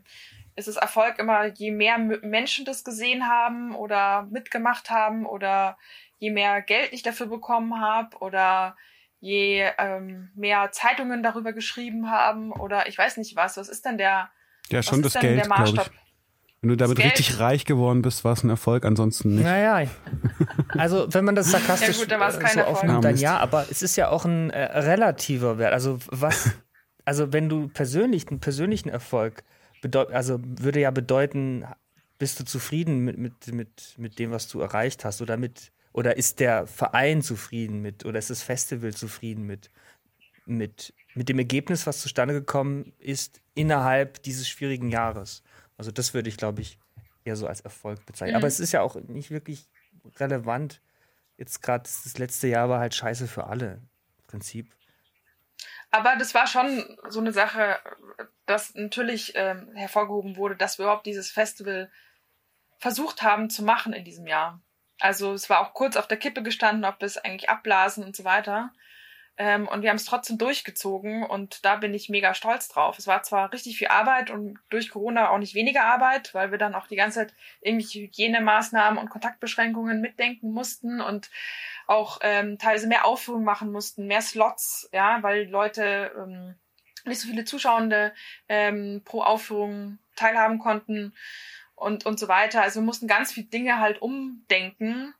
ist 0.56 0.68
es 0.68 0.78
Erfolg 0.78 1.20
immer, 1.20 1.46
je 1.46 1.72
mehr 1.72 1.98
Menschen 1.98 2.66
das 2.66 2.84
gesehen 2.84 3.28
haben 3.28 3.76
oder 3.76 4.28
mitgemacht 4.32 4.90
haben 4.90 5.26
oder 5.26 5.78
je 6.20 6.32
mehr 6.32 6.62
Geld 6.62 6.94
ich 6.94 7.04
dafür 7.04 7.28
bekommen 7.28 7.82
habe 7.82 8.18
oder 8.20 8.76
je 9.20 9.66
ähm, 9.78 10.30
mehr 10.36 10.72
Zeitungen 10.72 11.24
darüber 11.24 11.54
geschrieben 11.54 12.10
haben 12.10 12.52
oder 12.52 12.88
ich 12.88 12.98
weiß 12.98 13.18
nicht 13.18 13.36
was. 13.36 13.58
Was 13.58 13.70
ist 13.70 13.86
denn 13.86 13.98
der? 13.98 14.30
Ja, 14.70 14.84
schon 14.84 15.02
das 15.02 15.14
Geld, 15.14 15.44
glaube 15.44 15.70
ich. 15.70 15.92
Wenn 16.62 16.70
du 16.70 16.78
damit 16.78 16.98
richtig 16.98 17.40
reich 17.40 17.66
geworden 17.66 18.02
bist, 18.02 18.24
war 18.24 18.32
es 18.32 18.44
ein 18.44 18.50
Erfolg, 18.50 18.86
ansonsten 18.86 19.36
nicht. 19.36 19.44
Naja, 19.44 19.86
also 20.78 21.08
wenn 21.14 21.26
man 21.26 21.36
das 21.36 21.52
sarkastisch 21.52 21.98
ja 21.98 22.04
gut, 22.04 22.12
dann 22.12 22.50
so 22.54 22.62
aufnimmt, 22.62 23.04
dann 23.04 23.18
ja, 23.18 23.38
aber 23.38 23.66
es 23.70 23.82
ist 23.82 23.98
ja 23.98 24.08
auch 24.08 24.24
ein 24.24 24.50
äh, 24.50 24.64
relativer 24.80 25.58
Wert. 25.58 25.74
Also 25.74 26.00
was, 26.08 26.52
also 27.06 27.34
wenn 27.34 27.50
du 27.50 27.68
persönlich 27.68 28.30
einen 28.30 28.40
persönlichen 28.40 28.88
Erfolg 28.88 29.44
also 30.12 30.40
würde 30.44 30.80
ja 30.80 30.92
bedeuten, 30.92 31.66
bist 32.18 32.40
du 32.40 32.46
zufrieden 32.46 33.00
mit, 33.00 33.18
mit, 33.18 33.54
mit, 33.54 33.96
mit 33.98 34.20
dem, 34.20 34.32
was 34.32 34.48
du 34.48 34.60
erreicht 34.62 35.06
hast 35.06 35.22
oder 35.22 35.38
mit 35.38 35.72
oder 35.94 36.18
ist 36.18 36.40
der 36.40 36.66
Verein 36.66 37.22
zufrieden 37.22 37.82
mit 37.82 38.04
oder 38.04 38.18
ist 38.18 38.32
das 38.32 38.42
Festival 38.42 38.94
zufrieden 38.94 39.46
mit, 39.46 39.70
mit, 40.46 40.94
mit 41.14 41.30
dem 41.30 41.38
Ergebnis, 41.38 41.86
was 41.86 42.02
zustande 42.02 42.34
gekommen 42.34 42.94
ist 42.98 43.42
innerhalb 43.54 44.22
dieses 44.24 44.50
schwierigen 44.50 44.90
Jahres? 44.90 45.44
Also 45.78 45.92
das 45.92 46.14
würde 46.14 46.30
ich, 46.30 46.38
glaube 46.38 46.62
ich, 46.62 46.80
eher 47.24 47.36
so 47.36 47.48
als 47.48 47.62
Erfolg 47.62 48.06
bezeichnen. 48.06 48.34
Mhm. 48.34 48.38
Aber 48.38 48.48
es 48.48 48.60
ist 48.60 48.72
ja 48.72 48.82
auch 48.82 48.96
nicht 48.96 49.30
wirklich 49.30 49.70
relevant. 50.18 50.82
Jetzt 51.38 51.62
gerade 51.62 51.84
das 51.84 52.18
letzte 52.18 52.48
Jahr 52.48 52.70
war 52.70 52.80
halt 52.80 52.96
scheiße 52.96 53.28
für 53.28 53.46
alle 53.48 53.74
im 53.74 54.28
Prinzip. 54.28 54.68
Aber 55.94 56.16
das 56.16 56.34
war 56.34 56.48
schon 56.48 56.98
so 57.08 57.20
eine 57.20 57.32
Sache, 57.32 57.78
dass 58.48 58.74
natürlich 58.74 59.34
ähm, 59.36 59.70
hervorgehoben 59.76 60.38
wurde, 60.38 60.56
dass 60.56 60.80
wir 60.80 60.86
überhaupt 60.86 61.06
dieses 61.06 61.30
Festival 61.30 61.92
versucht 62.80 63.22
haben 63.22 63.52
zu 63.52 63.64
machen 63.64 63.94
in 63.94 64.04
diesem 64.04 64.26
Jahr. 64.26 64.60
Also 65.00 65.34
es 65.34 65.52
war 65.52 65.60
auch 65.60 65.76
kurz 65.76 65.96
auf 65.96 66.08
der 66.08 66.18
Kippe 66.18 66.42
gestanden, 66.42 66.84
ob 66.84 67.00
wir 67.00 67.06
es 67.06 67.20
eigentlich 67.20 67.52
abblasen 67.52 68.04
und 68.04 68.16
so 68.16 68.24
weiter. 68.24 68.72
Ähm, 69.38 69.68
und 69.68 69.84
wir 69.84 69.90
haben 69.90 69.98
es 69.98 70.06
trotzdem 70.06 70.40
durchgezogen 70.40 71.24
und 71.24 71.64
da 71.64 71.76
bin 71.76 71.94
ich 71.94 72.10
mega 72.10 72.34
stolz 72.34 72.70
drauf. 72.70 72.98
Es 72.98 73.06
war 73.06 73.22
zwar 73.22 73.54
richtig 73.54 73.78
viel 73.78 73.90
Arbeit 73.90 74.32
und 74.32 74.58
durch 74.72 74.90
Corona 74.90 75.30
auch 75.30 75.38
nicht 75.38 75.54
weniger 75.54 75.86
Arbeit, 75.86 76.34
weil 76.34 76.50
wir 76.50 76.58
dann 76.58 76.74
auch 76.74 76.88
die 76.88 76.96
ganze 76.96 77.20
Zeit 77.20 77.36
irgendwelche 77.62 78.00
Hygienemaßnahmen 78.00 78.98
und 78.98 79.12
Kontaktbeschränkungen 79.12 80.02
mitdenken 80.02 80.52
mussten 80.52 81.02
und 81.02 81.30
auch 81.88 82.20
ähm, 82.22 82.58
teilweise 82.58 82.88
mehr 82.88 83.06
Aufführungen 83.06 83.46
machen 83.46 83.72
mussten, 83.72 84.08
mehr 84.08 84.22
Slots, 84.22 84.90
ja, 84.92 85.22
weil 85.22 85.50
Leute 85.50 86.12
ähm, 86.18 86.56
nicht 87.06 87.22
so 87.22 87.28
viele 87.28 87.46
Zuschauende 87.46 88.14
ähm, 88.48 89.02
pro 89.04 89.22
Aufführung 89.22 90.00
teilhaben 90.16 90.60
konnten 90.60 91.14
und, 91.76 92.06
und 92.06 92.20
so 92.20 92.28
weiter. 92.28 92.62
Also 92.62 92.80
wir 92.80 92.86
mussten 92.86 93.08
ganz 93.08 93.32
viele 93.32 93.48
Dinge 93.48 93.80
halt 93.80 94.02
umdenken 94.02 95.14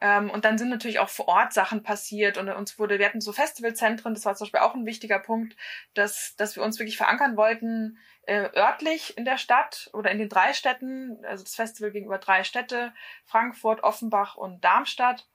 ähm, 0.00 0.30
und 0.30 0.44
dann 0.44 0.58
sind 0.58 0.68
natürlich 0.68 0.98
auch 0.98 1.08
vor 1.08 1.28
Ort 1.28 1.52
Sachen 1.52 1.82
passiert 1.82 2.36
und 2.36 2.48
uns 2.50 2.78
wurde, 2.78 2.98
wir 2.98 3.06
hatten 3.06 3.20
so 3.20 3.32
Festivalzentren, 3.32 4.14
das 4.14 4.24
war 4.24 4.34
zum 4.34 4.44
Beispiel 4.44 4.60
auch 4.60 4.74
ein 4.74 4.86
wichtiger 4.86 5.18
Punkt, 5.18 5.56
dass, 5.94 6.36
dass 6.36 6.56
wir 6.56 6.62
uns 6.62 6.78
wirklich 6.78 6.96
verankern 6.96 7.36
wollten, 7.36 7.98
äh, 8.26 8.50
örtlich 8.54 9.16
in 9.16 9.24
der 9.24 9.38
Stadt 9.38 9.88
oder 9.92 10.10
in 10.10 10.18
den 10.18 10.28
drei 10.28 10.52
Städten, 10.52 11.24
also 11.24 11.44
das 11.44 11.54
Festival 11.54 11.90
gegenüber 11.90 12.18
drei 12.18 12.44
Städte, 12.44 12.92
Frankfurt, 13.24 13.82
Offenbach 13.82 14.36
und 14.36 14.62
Darmstadt. 14.64 15.26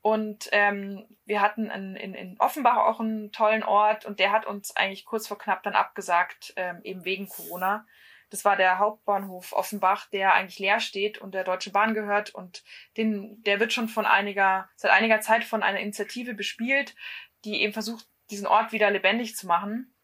Und 0.00 0.48
ähm, 0.52 1.06
wir 1.24 1.40
hatten 1.40 1.70
in, 1.70 1.96
in, 1.96 2.14
in 2.14 2.40
Offenbach 2.40 2.76
auch 2.76 3.00
einen 3.00 3.32
tollen 3.32 3.62
Ort 3.62 4.04
und 4.04 4.20
der 4.20 4.30
hat 4.30 4.46
uns 4.46 4.76
eigentlich 4.76 5.04
kurz 5.04 5.26
vor 5.26 5.38
knapp 5.38 5.62
dann 5.62 5.74
abgesagt, 5.74 6.52
ähm, 6.56 6.80
eben 6.84 7.04
wegen 7.04 7.28
Corona. 7.28 7.84
Das 8.30 8.44
war 8.44 8.56
der 8.56 8.78
Hauptbahnhof 8.78 9.52
Offenbach, 9.52 10.06
der 10.10 10.34
eigentlich 10.34 10.58
leer 10.58 10.80
steht 10.80 11.18
und 11.18 11.34
der 11.34 11.44
Deutschen 11.44 11.72
Bahn 11.72 11.94
gehört 11.94 12.34
und 12.34 12.62
den, 12.96 13.42
der 13.42 13.58
wird 13.58 13.72
schon 13.72 13.88
von 13.88 14.06
einiger, 14.06 14.68
seit 14.76 14.92
einiger 14.92 15.20
Zeit 15.20 15.44
von 15.44 15.62
einer 15.62 15.80
Initiative 15.80 16.34
bespielt, 16.34 16.94
die 17.44 17.62
eben 17.62 17.72
versucht, 17.72 18.06
diesen 18.30 18.46
Ort 18.46 18.72
wieder 18.72 18.90
lebendig 18.90 19.34
zu 19.34 19.46
machen. 19.46 19.94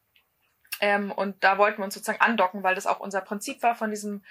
Ähm, 0.80 1.12
und 1.12 1.44
da 1.44 1.58
wollten 1.58 1.78
wir 1.78 1.84
uns 1.84 1.94
sozusagen 1.94 2.20
andocken, 2.20 2.62
weil 2.62 2.74
das 2.74 2.86
auch 2.86 3.00
unser 3.00 3.20
Prinzip 3.20 3.62
war 3.62 3.74
von 3.74 3.90
diesem 3.90 4.24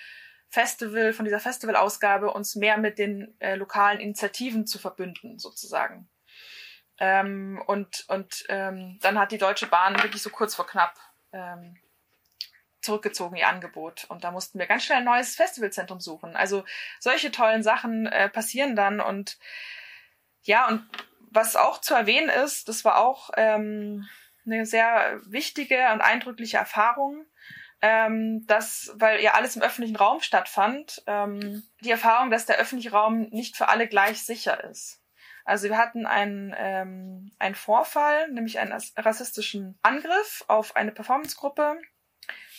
Festival, 0.54 1.14
von 1.14 1.26
dieser 1.26 1.40
Festivalausgabe, 1.40 2.32
uns 2.32 2.56
mehr 2.56 2.78
mit 2.78 3.00
den 3.00 3.36
äh, 3.40 3.56
lokalen 3.56 4.00
Initiativen 4.00 4.68
zu 4.68 4.78
verbünden, 4.78 5.40
sozusagen. 5.40 6.08
Ähm, 7.00 7.60
und 7.66 8.06
und 8.08 8.46
ähm, 8.50 9.00
dann 9.02 9.18
hat 9.18 9.32
die 9.32 9.40
Deutsche 9.40 9.66
Bahn 9.66 9.96
wirklich 10.04 10.22
so 10.22 10.30
kurz 10.30 10.54
vor 10.54 10.68
knapp 10.68 10.94
ähm, 11.32 11.76
zurückgezogen, 12.82 13.36
ihr 13.36 13.48
Angebot. 13.48 14.06
Und 14.10 14.24
da 14.24 14.30
mussten 14.30 14.60
wir 14.60 14.68
ganz 14.68 14.84
schnell 14.84 15.00
ein 15.00 15.06
neues 15.06 15.36
Festivalzentrum 15.36 16.00
suchen. 16.00 16.36
Also 16.36 16.64
solche 17.00 17.32
tollen 17.32 17.64
Sachen 17.64 18.06
äh, 18.06 18.30
passieren 18.30 18.76
dann. 18.76 19.00
Und 19.00 19.40
ja, 20.44 20.68
und 20.68 20.88
was 21.32 21.56
auch 21.56 21.82
zu 21.82 21.96
erwähnen 21.96 22.30
ist, 22.30 22.70
das 22.70 22.86
war 22.86 23.00
auch 23.00 23.32
ähm, 23.38 24.08
eine 24.46 24.68
sehr 24.68 25.20
wichtige 25.26 25.92
und 25.94 26.02
eindrückliche 26.02 26.58
Erfahrung, 26.58 27.26
ähm, 27.84 28.48
dass, 28.48 28.92
weil 28.96 29.22
ja 29.22 29.34
alles 29.34 29.56
im 29.56 29.62
öffentlichen 29.62 29.98
Raum 29.98 30.22
stattfand, 30.22 31.04
ähm, 31.06 31.64
die 31.82 31.92
Erfahrung, 31.92 32.32
dass 32.32 32.48
der 32.48 32.58
öffentliche 32.58 32.92
Raum 32.92 33.28
nicht 33.30 33.56
für 33.56 33.68
alle 33.68 33.88
gleich 33.88 34.24
sicher 34.24 34.64
ist. 34.64 35.02
Also 35.46 35.68
wir 35.68 35.78
hatten 35.78 36.06
einen, 36.06 36.56
ähm, 36.58 37.32
einen 37.38 37.56
Vorfall, 37.56 38.32
nämlich 38.32 38.60
einen 38.60 38.74
rassistischen 38.98 39.78
Angriff 39.82 40.44
auf 40.48 40.76
eine 40.76 40.92
Performancegruppe 40.92 41.78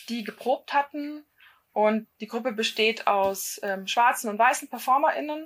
die 0.09 0.23
geprobt 0.23 0.73
hatten. 0.73 1.25
Und 1.73 2.07
die 2.21 2.27
Gruppe 2.27 2.53
besteht 2.53 3.07
aus 3.07 3.59
ähm, 3.63 3.87
schwarzen 3.87 4.29
und 4.29 4.39
weißen 4.39 4.69
PerformerInnen. 4.69 5.45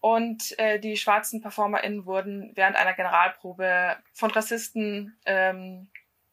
Und 0.00 0.56
äh, 0.58 0.78
die 0.78 0.96
schwarzen 0.96 1.40
PerformerInnen 1.42 2.06
wurden 2.06 2.52
während 2.54 2.76
einer 2.76 2.94
Generalprobe 2.94 3.96
von 4.12 4.30
Rassisten 4.30 5.18
ähm, 5.26 5.90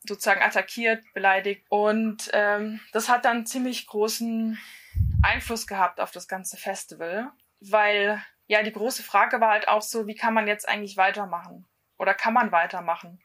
sozusagen 0.07 0.41
attackiert, 0.41 1.03
beleidigt. 1.13 1.65
Und 1.69 2.29
ähm, 2.33 2.79
das 2.93 3.09
hat 3.09 3.25
dann 3.25 3.45
ziemlich 3.45 3.87
großen 3.87 4.59
Einfluss 5.23 5.67
gehabt 5.67 5.99
auf 5.99 6.11
das 6.11 6.27
ganze 6.27 6.57
Festival, 6.57 7.31
weil 7.59 8.21
ja 8.47 8.63
die 8.63 8.73
große 8.73 9.03
Frage 9.03 9.41
war 9.41 9.51
halt 9.51 9.67
auch 9.67 9.81
so, 9.81 10.07
wie 10.07 10.15
kann 10.15 10.33
man 10.33 10.47
jetzt 10.47 10.67
eigentlich 10.67 10.97
weitermachen? 10.97 11.65
Oder 11.97 12.13
kann 12.13 12.33
man 12.33 12.51
weitermachen? 12.51 13.19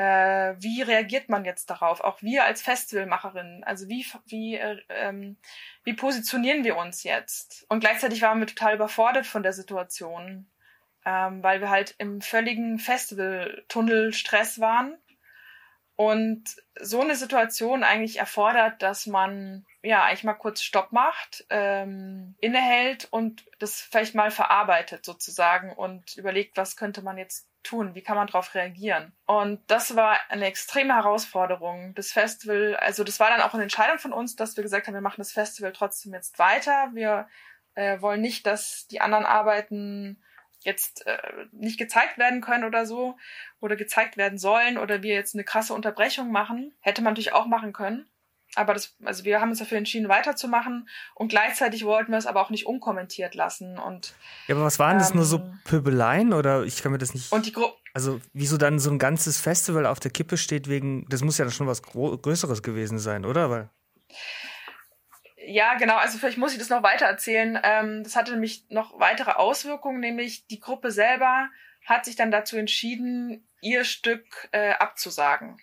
äh, 0.00 0.54
wie 0.58 0.80
reagiert 0.80 1.28
man 1.28 1.44
jetzt 1.44 1.68
darauf? 1.68 2.00
Auch 2.00 2.22
wir 2.22 2.44
als 2.44 2.62
Festivalmacherinnen, 2.62 3.64
also 3.64 3.86
wie, 3.88 4.06
wie, 4.24 4.56
äh, 4.56 4.80
ähm, 4.88 5.36
wie 5.84 5.92
positionieren 5.92 6.64
wir 6.64 6.78
uns 6.78 7.02
jetzt? 7.02 7.66
Und 7.68 7.80
gleichzeitig 7.80 8.22
waren 8.22 8.40
wir 8.40 8.46
total 8.46 8.76
überfordert 8.76 9.26
von 9.26 9.42
der 9.42 9.52
Situation, 9.52 10.50
ähm, 11.04 11.42
weil 11.42 11.60
wir 11.60 11.68
halt 11.68 11.96
im 11.98 12.22
völligen 12.22 12.78
Festivaltunnel-Stress 12.78 14.58
waren. 14.58 14.96
Und 16.00 16.56
so 16.80 17.02
eine 17.02 17.14
Situation 17.14 17.84
eigentlich 17.84 18.20
erfordert, 18.20 18.80
dass 18.80 19.06
man 19.06 19.66
ja 19.82 20.02
eigentlich 20.02 20.24
mal 20.24 20.32
kurz 20.32 20.62
Stopp 20.62 20.92
macht, 20.92 21.44
ähm, 21.50 22.36
innehält 22.40 23.06
und 23.10 23.44
das 23.58 23.82
vielleicht 23.82 24.14
mal 24.14 24.30
verarbeitet 24.30 25.04
sozusagen 25.04 25.74
und 25.74 26.16
überlegt, 26.16 26.56
was 26.56 26.76
könnte 26.76 27.02
man 27.02 27.18
jetzt 27.18 27.50
tun? 27.62 27.94
Wie 27.94 28.00
kann 28.00 28.16
man 28.16 28.28
darauf 28.28 28.54
reagieren? 28.54 29.12
Und 29.26 29.60
das 29.66 29.94
war 29.94 30.16
eine 30.30 30.46
extreme 30.46 30.94
Herausforderung. 30.94 31.94
Das 31.94 32.12
Festival, 32.12 32.76
also 32.76 33.04
das 33.04 33.20
war 33.20 33.28
dann 33.28 33.42
auch 33.42 33.52
eine 33.52 33.64
Entscheidung 33.64 33.98
von 33.98 34.14
uns, 34.14 34.36
dass 34.36 34.56
wir 34.56 34.62
gesagt 34.62 34.86
haben, 34.86 34.94
wir 34.94 35.02
machen 35.02 35.20
das 35.20 35.32
Festival 35.32 35.72
trotzdem 35.72 36.14
jetzt 36.14 36.38
weiter. 36.38 36.88
Wir 36.94 37.28
äh, 37.74 38.00
wollen 38.00 38.22
nicht, 38.22 38.46
dass 38.46 38.86
die 38.86 39.02
anderen 39.02 39.26
Arbeiten 39.26 40.22
jetzt 40.60 41.06
äh, 41.06 41.18
nicht 41.52 41.78
gezeigt 41.78 42.18
werden 42.18 42.40
können 42.40 42.64
oder 42.64 42.86
so 42.86 43.16
oder 43.60 43.76
gezeigt 43.76 44.16
werden 44.16 44.38
sollen 44.38 44.78
oder 44.78 45.02
wir 45.02 45.14
jetzt 45.14 45.34
eine 45.34 45.44
krasse 45.44 45.74
Unterbrechung 45.74 46.30
machen. 46.30 46.74
Hätte 46.80 47.02
man 47.02 47.12
natürlich 47.12 47.32
auch 47.32 47.46
machen 47.46 47.72
können. 47.72 48.06
Aber 48.56 48.74
das, 48.74 48.96
also 49.04 49.24
wir 49.24 49.40
haben 49.40 49.50
uns 49.50 49.60
dafür 49.60 49.78
entschieden, 49.78 50.08
weiterzumachen 50.08 50.88
und 51.14 51.28
gleichzeitig 51.28 51.84
wollten 51.84 52.10
wir 52.10 52.18
es 52.18 52.26
aber 52.26 52.40
auch 52.40 52.50
nicht 52.50 52.66
unkommentiert 52.66 53.36
lassen. 53.36 53.78
Und, 53.78 54.14
ja, 54.48 54.56
aber 54.56 54.64
was 54.64 54.80
waren 54.80 54.94
ähm, 54.94 54.98
das 54.98 55.14
nur 55.14 55.24
so 55.24 55.36
ähm, 55.36 55.60
Pöbeleien 55.64 56.32
oder 56.32 56.64
ich 56.64 56.82
kann 56.82 56.90
mir 56.90 56.98
das 56.98 57.14
nicht. 57.14 57.30
Und 57.30 57.46
die 57.46 57.52
Gruppe. 57.52 57.76
Also, 57.92 58.20
wieso 58.32 58.56
dann 58.56 58.78
so 58.78 58.90
ein 58.90 58.98
ganzes 58.98 59.40
Festival 59.40 59.86
auf 59.86 60.00
der 60.00 60.10
Kippe 60.10 60.36
steht 60.36 60.68
wegen, 60.68 61.06
das 61.08 61.22
muss 61.22 61.38
ja 61.38 61.44
dann 61.44 61.52
schon 61.52 61.66
was 61.66 61.82
Größeres 61.82 62.62
gewesen 62.62 62.98
sein, 62.98 63.24
oder? 63.24 63.50
Weil 63.50 63.70
ja, 65.50 65.74
genau. 65.74 65.96
Also 65.96 66.18
vielleicht 66.18 66.38
muss 66.38 66.52
ich 66.52 66.58
das 66.58 66.68
noch 66.68 66.84
weiter 66.84 67.06
erzählen. 67.06 67.58
Ähm, 67.62 68.04
das 68.04 68.14
hatte 68.14 68.32
nämlich 68.32 68.64
noch 68.68 69.00
weitere 69.00 69.32
Auswirkungen, 69.32 69.98
nämlich 69.98 70.46
die 70.46 70.60
Gruppe 70.60 70.92
selber 70.92 71.48
hat 71.84 72.04
sich 72.04 72.14
dann 72.14 72.30
dazu 72.30 72.56
entschieden, 72.56 73.48
ihr 73.60 73.84
Stück 73.84 74.48
äh, 74.52 74.72
abzusagen. 74.74 75.60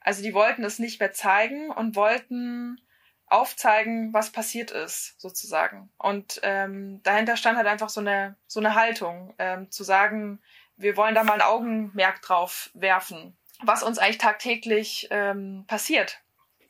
Also 0.00 0.22
die 0.22 0.32
wollten 0.32 0.62
es 0.62 0.78
nicht 0.78 1.00
mehr 1.00 1.12
zeigen 1.12 1.70
und 1.70 1.96
wollten 1.96 2.80
aufzeigen, 3.26 4.12
was 4.12 4.30
passiert 4.30 4.70
ist, 4.70 5.20
sozusagen. 5.20 5.90
Und 5.98 6.40
ähm, 6.44 7.02
dahinter 7.02 7.36
stand 7.36 7.56
halt 7.56 7.66
einfach 7.66 7.88
so 7.88 8.00
eine 8.00 8.36
so 8.46 8.60
eine 8.60 8.76
Haltung, 8.76 9.34
ähm, 9.38 9.70
zu 9.72 9.82
sagen, 9.82 10.40
wir 10.76 10.96
wollen 10.96 11.16
da 11.16 11.24
mal 11.24 11.34
ein 11.34 11.42
Augenmerk 11.42 12.22
drauf 12.22 12.70
werfen, 12.74 13.36
was 13.60 13.82
uns 13.82 13.98
eigentlich 13.98 14.18
tagtäglich 14.18 15.08
ähm, 15.10 15.64
passiert. 15.66 16.20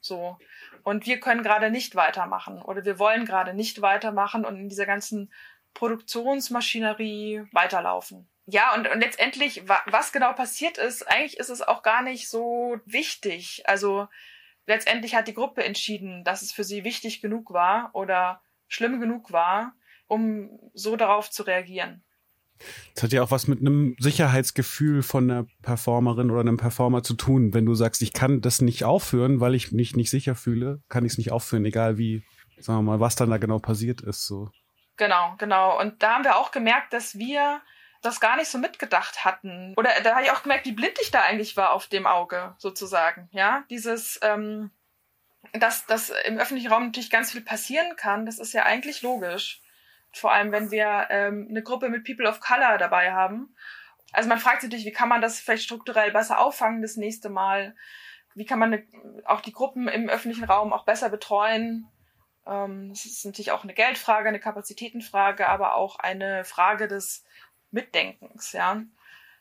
So. 0.01 0.39
Und 0.83 1.07
wir 1.07 1.21
können 1.21 1.43
gerade 1.43 1.71
nicht 1.71 1.95
weitermachen 1.95 2.63
oder 2.63 2.85
wir 2.85 2.99
wollen 2.99 3.25
gerade 3.25 3.55
nicht 3.55 3.83
weitermachen 3.83 4.45
und 4.45 4.57
in 4.57 4.69
dieser 4.69 4.87
ganzen 4.87 5.33
Produktionsmaschinerie 5.75 7.45
weiterlaufen. 7.53 8.29
Ja, 8.47 8.75
und, 8.75 8.89
und 8.89 9.01
letztendlich, 9.01 9.63
was 9.87 10.11
genau 10.13 10.33
passiert 10.33 10.79
ist, 10.79 11.03
eigentlich 11.03 11.39
ist 11.39 11.51
es 11.51 11.61
auch 11.61 11.83
gar 11.83 12.03
nicht 12.03 12.31
so 12.31 12.81
wichtig. 12.87 13.63
Also 13.67 14.09
letztendlich 14.67 15.15
hat 15.15 15.29
die 15.29 15.35
Gruppe 15.35 15.63
entschieden, 15.65 16.25
dass 16.25 16.43
es 16.43 16.53
für 16.53 16.65
sie 16.65 16.83
wichtig 16.83 17.21
genug 17.21 17.53
war 17.53 17.91
oder 17.93 18.41
schlimm 18.67 19.01
genug 19.01 19.33
war, 19.33 19.75
um 20.07 20.59
so 20.73 20.97
darauf 20.97 21.31
zu 21.31 21.43
reagieren. 21.43 22.03
Das 22.95 23.05
hat 23.05 23.13
ja 23.13 23.23
auch 23.23 23.31
was 23.31 23.47
mit 23.47 23.61
einem 23.61 23.97
Sicherheitsgefühl 23.99 25.03
von 25.03 25.31
einer 25.31 25.47
Performerin 25.63 26.31
oder 26.31 26.41
einem 26.41 26.57
Performer 26.57 27.03
zu 27.03 27.15
tun. 27.15 27.55
Wenn 27.55 27.67
du 27.67 27.75
sagst, 27.75 28.03
ich 28.03 28.13
kann 28.13 28.41
das 28.41 28.61
nicht 28.61 28.85
aufführen, 28.85 29.41
weil 29.41 29.55
ich 29.55 29.73
mich 29.73 29.97
nicht 29.97 30.11
sicher 30.11 30.35
fühle, 30.35 30.83
kann 30.89 31.05
ich 31.05 31.13
es 31.13 31.19
nicht 31.19 31.33
aufführen, 31.33 31.65
egal 31.65 31.99
wie, 31.99 32.23
sagen 32.59 32.79
wir 32.79 32.83
mal, 32.93 33.01
was 33.01 33.17
dann 33.17 33.31
da 33.31 33.39
genau 33.39 33.59
passiert 33.59 34.01
ist. 34.01 34.27
So. 34.27 34.51
Genau, 34.97 35.35
genau. 35.39 35.81
Und 35.81 36.03
da 36.03 36.15
haben 36.15 36.25
wir 36.25 36.37
auch 36.37 36.51
gemerkt, 36.51 36.93
dass 36.93 37.19
wir 37.19 37.61
das 38.03 38.21
gar 38.21 38.37
nicht 38.37 38.49
so 38.49 38.59
mitgedacht 38.59 39.25
hatten. 39.25 39.75
Oder 39.77 39.91
da 40.03 40.15
habe 40.15 40.25
ich 40.25 40.31
auch 40.31 40.43
gemerkt, 40.43 40.67
wie 40.67 40.73
blind 40.73 40.99
ich 41.01 41.11
da 41.11 41.23
eigentlich 41.23 41.57
war 41.57 41.73
auf 41.73 41.87
dem 41.87 42.07
Auge, 42.07 42.55
sozusagen. 42.59 43.29
Ja, 43.33 43.65
dieses, 43.71 44.19
ähm, 44.23 44.71
dass, 45.53 45.87
dass 45.87 46.11
im 46.25 46.39
öffentlichen 46.39 46.73
Raum 46.73 46.87
natürlich 46.87 47.11
ganz 47.11 47.33
viel 47.33 47.41
passieren 47.41 47.97
kann, 47.97 48.27
das 48.27 48.39
ist 48.39 48.53
ja 48.53 48.65
eigentlich 48.65 49.03
logisch. 49.03 49.63
Vor 50.13 50.33
allem, 50.33 50.53
wenn 50.53 50.71
wir 50.71 51.07
ähm, 51.11 51.47
eine 51.51 51.63
Gruppe 51.63 51.89
mit 51.89 52.05
People 52.05 52.29
of 52.29 52.41
Color 52.41 52.79
dabei 52.79 53.13
haben. 53.13 53.55
Also 54.13 54.29
man 54.29 54.39
fragt 54.39 54.63
sich 54.63 54.71
natürlich, 54.71 54.87
wie 54.87 54.93
kann 54.93 55.09
man 55.09 55.21
das 55.21 55.39
vielleicht 55.39 55.65
strukturell 55.65 56.13
besser 56.13 56.41
auffangen 56.41 56.83
das 56.83 56.97
nächste 56.97 57.29
Mal? 57.29 57.77
Wie 58.35 58.47
kann 58.47 58.59
man 58.59 58.83
auch 59.25 59.41
die 59.41 59.53
Gruppen 59.53 59.89
im 59.89 60.09
öffentlichen 60.09 60.45
Raum 60.45 60.73
auch 60.73 60.85
besser 60.85 61.11
betreuen? 61.11 61.89
Ähm, 62.47 62.89
das 62.89 63.05
ist 63.05 63.25
natürlich 63.27 63.53
auch 63.53 63.65
eine 63.65 63.75
Geldfrage, 63.75 64.29
eine 64.29 64.41
Kapazitätenfrage, 64.41 65.49
aber 65.49 65.75
auch 65.75 65.99
eine 65.99 66.45
Frage 66.45 66.89
des 66.89 67.25
Mitdenkens, 67.71 68.53
ja. 68.53 68.83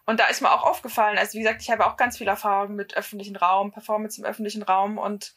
Und 0.05 0.19
da 0.19 0.27
ist 0.27 0.41
mir 0.41 0.51
auch 0.51 0.63
aufgefallen, 0.63 1.17
also 1.17 1.33
wie 1.33 1.43
gesagt, 1.43 1.61
ich 1.61 1.69
habe 1.69 1.85
auch 1.85 1.97
ganz 1.97 2.17
viel 2.17 2.27
Erfahrung 2.27 2.75
mit 2.75 2.95
öffentlichen 2.95 3.35
Raum, 3.35 3.71
Performance 3.71 4.19
im 4.19 4.25
öffentlichen 4.25 4.63
Raum 4.63 4.97
und 4.97 5.33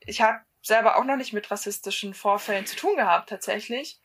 ich 0.00 0.22
habe 0.22 0.40
selber 0.60 0.96
auch 0.96 1.04
noch 1.04 1.16
nicht 1.16 1.32
mit 1.32 1.50
rassistischen 1.50 2.14
Vorfällen 2.14 2.66
zu 2.66 2.76
tun 2.76 2.96
gehabt 2.96 3.28
tatsächlich 3.28 4.00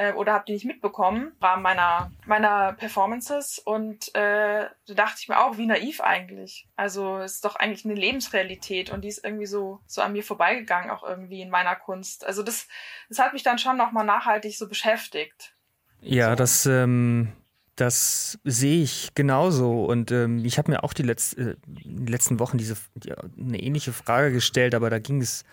äh, 0.00 0.14
oder 0.14 0.32
habe 0.32 0.44
die 0.46 0.54
nicht 0.54 0.64
mitbekommen 0.64 1.32
im 1.38 1.44
Rahmen 1.44 1.62
meiner, 1.62 2.10
meiner 2.24 2.72
Performances. 2.72 3.58
Und 3.58 4.14
äh, 4.14 4.64
da 4.86 4.94
dachte 4.94 5.16
ich 5.20 5.28
mir 5.28 5.38
auch, 5.38 5.58
wie 5.58 5.66
naiv 5.66 6.00
eigentlich. 6.00 6.66
Also 6.74 7.18
es 7.18 7.34
ist 7.34 7.44
doch 7.44 7.56
eigentlich 7.56 7.84
eine 7.84 7.94
Lebensrealität 7.94 8.90
und 8.90 9.02
die 9.02 9.08
ist 9.08 9.22
irgendwie 9.22 9.44
so, 9.44 9.80
so 9.86 10.00
an 10.00 10.14
mir 10.14 10.24
vorbeigegangen, 10.24 10.90
auch 10.90 11.02
irgendwie 11.02 11.42
in 11.42 11.50
meiner 11.50 11.76
Kunst. 11.76 12.24
Also 12.24 12.42
das, 12.42 12.66
das 13.10 13.18
hat 13.18 13.34
mich 13.34 13.42
dann 13.42 13.58
schon 13.58 13.76
nochmal 13.76 14.06
nachhaltig 14.06 14.56
so 14.56 14.68
beschäftigt. 14.68 15.54
Ja, 16.00 16.30
so. 16.30 16.36
das, 16.36 16.64
ähm, 16.64 17.32
das 17.76 18.38
sehe 18.42 18.82
ich 18.82 19.10
genauso. 19.14 19.84
Und 19.84 20.12
ähm, 20.12 20.46
ich 20.46 20.56
habe 20.56 20.70
mir 20.70 20.82
auch 20.82 20.94
die, 20.94 21.04
Letz-, 21.04 21.36
äh, 21.36 21.56
die 21.66 22.10
letzten 22.10 22.38
Wochen 22.38 22.56
diese 22.56 22.76
die, 22.94 23.12
eine 23.12 23.62
ähnliche 23.62 23.92
Frage 23.92 24.32
gestellt, 24.32 24.74
aber 24.74 24.88
da 24.88 24.98
ging 24.98 25.20
es 25.20 25.44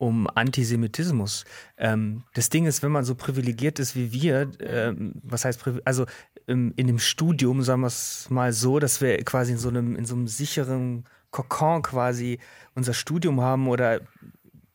um 0.00 0.26
Antisemitismus. 0.34 1.44
Ähm, 1.76 2.24
das 2.32 2.48
Ding 2.48 2.64
ist, 2.64 2.82
wenn 2.82 2.90
man 2.90 3.04
so 3.04 3.14
privilegiert 3.14 3.78
ist 3.78 3.94
wie 3.94 4.12
wir, 4.12 4.50
ähm, 4.60 5.12
was 5.22 5.44
heißt, 5.44 5.62
also 5.84 6.06
ähm, 6.48 6.72
in 6.76 6.86
dem 6.86 6.98
Studium, 6.98 7.62
sagen 7.62 7.82
wir 7.82 7.88
es 7.88 8.28
mal 8.30 8.54
so, 8.54 8.78
dass 8.78 9.02
wir 9.02 9.22
quasi 9.24 9.52
in 9.52 9.58
so 9.58 9.68
einem, 9.68 9.96
in 9.96 10.06
so 10.06 10.14
einem 10.14 10.26
sicheren 10.26 11.04
Kokon 11.30 11.82
quasi 11.82 12.38
unser 12.74 12.94
Studium 12.94 13.42
haben 13.42 13.68
oder 13.68 14.00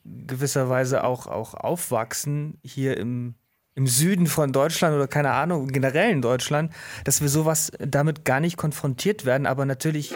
gewisserweise 0.03 1.03
auch, 1.03 1.26
auch 1.26 1.55
aufwachsen 1.55 2.59
hier 2.63 2.95
im, 2.97 3.34
im 3.73 3.88
Süden 3.88 4.28
von 4.28 4.51
Deutschland 4.51 4.95
oder 4.95 5.07
keine 5.07 5.32
Ahnung, 5.32 5.69
generell 5.69 6.11
in 6.11 6.21
Deutschland, 6.21 6.71
dass 7.03 7.21
wir 7.21 7.30
sowas 7.30 7.71
damit 7.80 8.26
gar 8.26 8.39
nicht 8.39 8.57
konfrontiert 8.57 9.26
werden, 9.26 9.47
aber 9.47 9.65
natürlich 9.65 10.13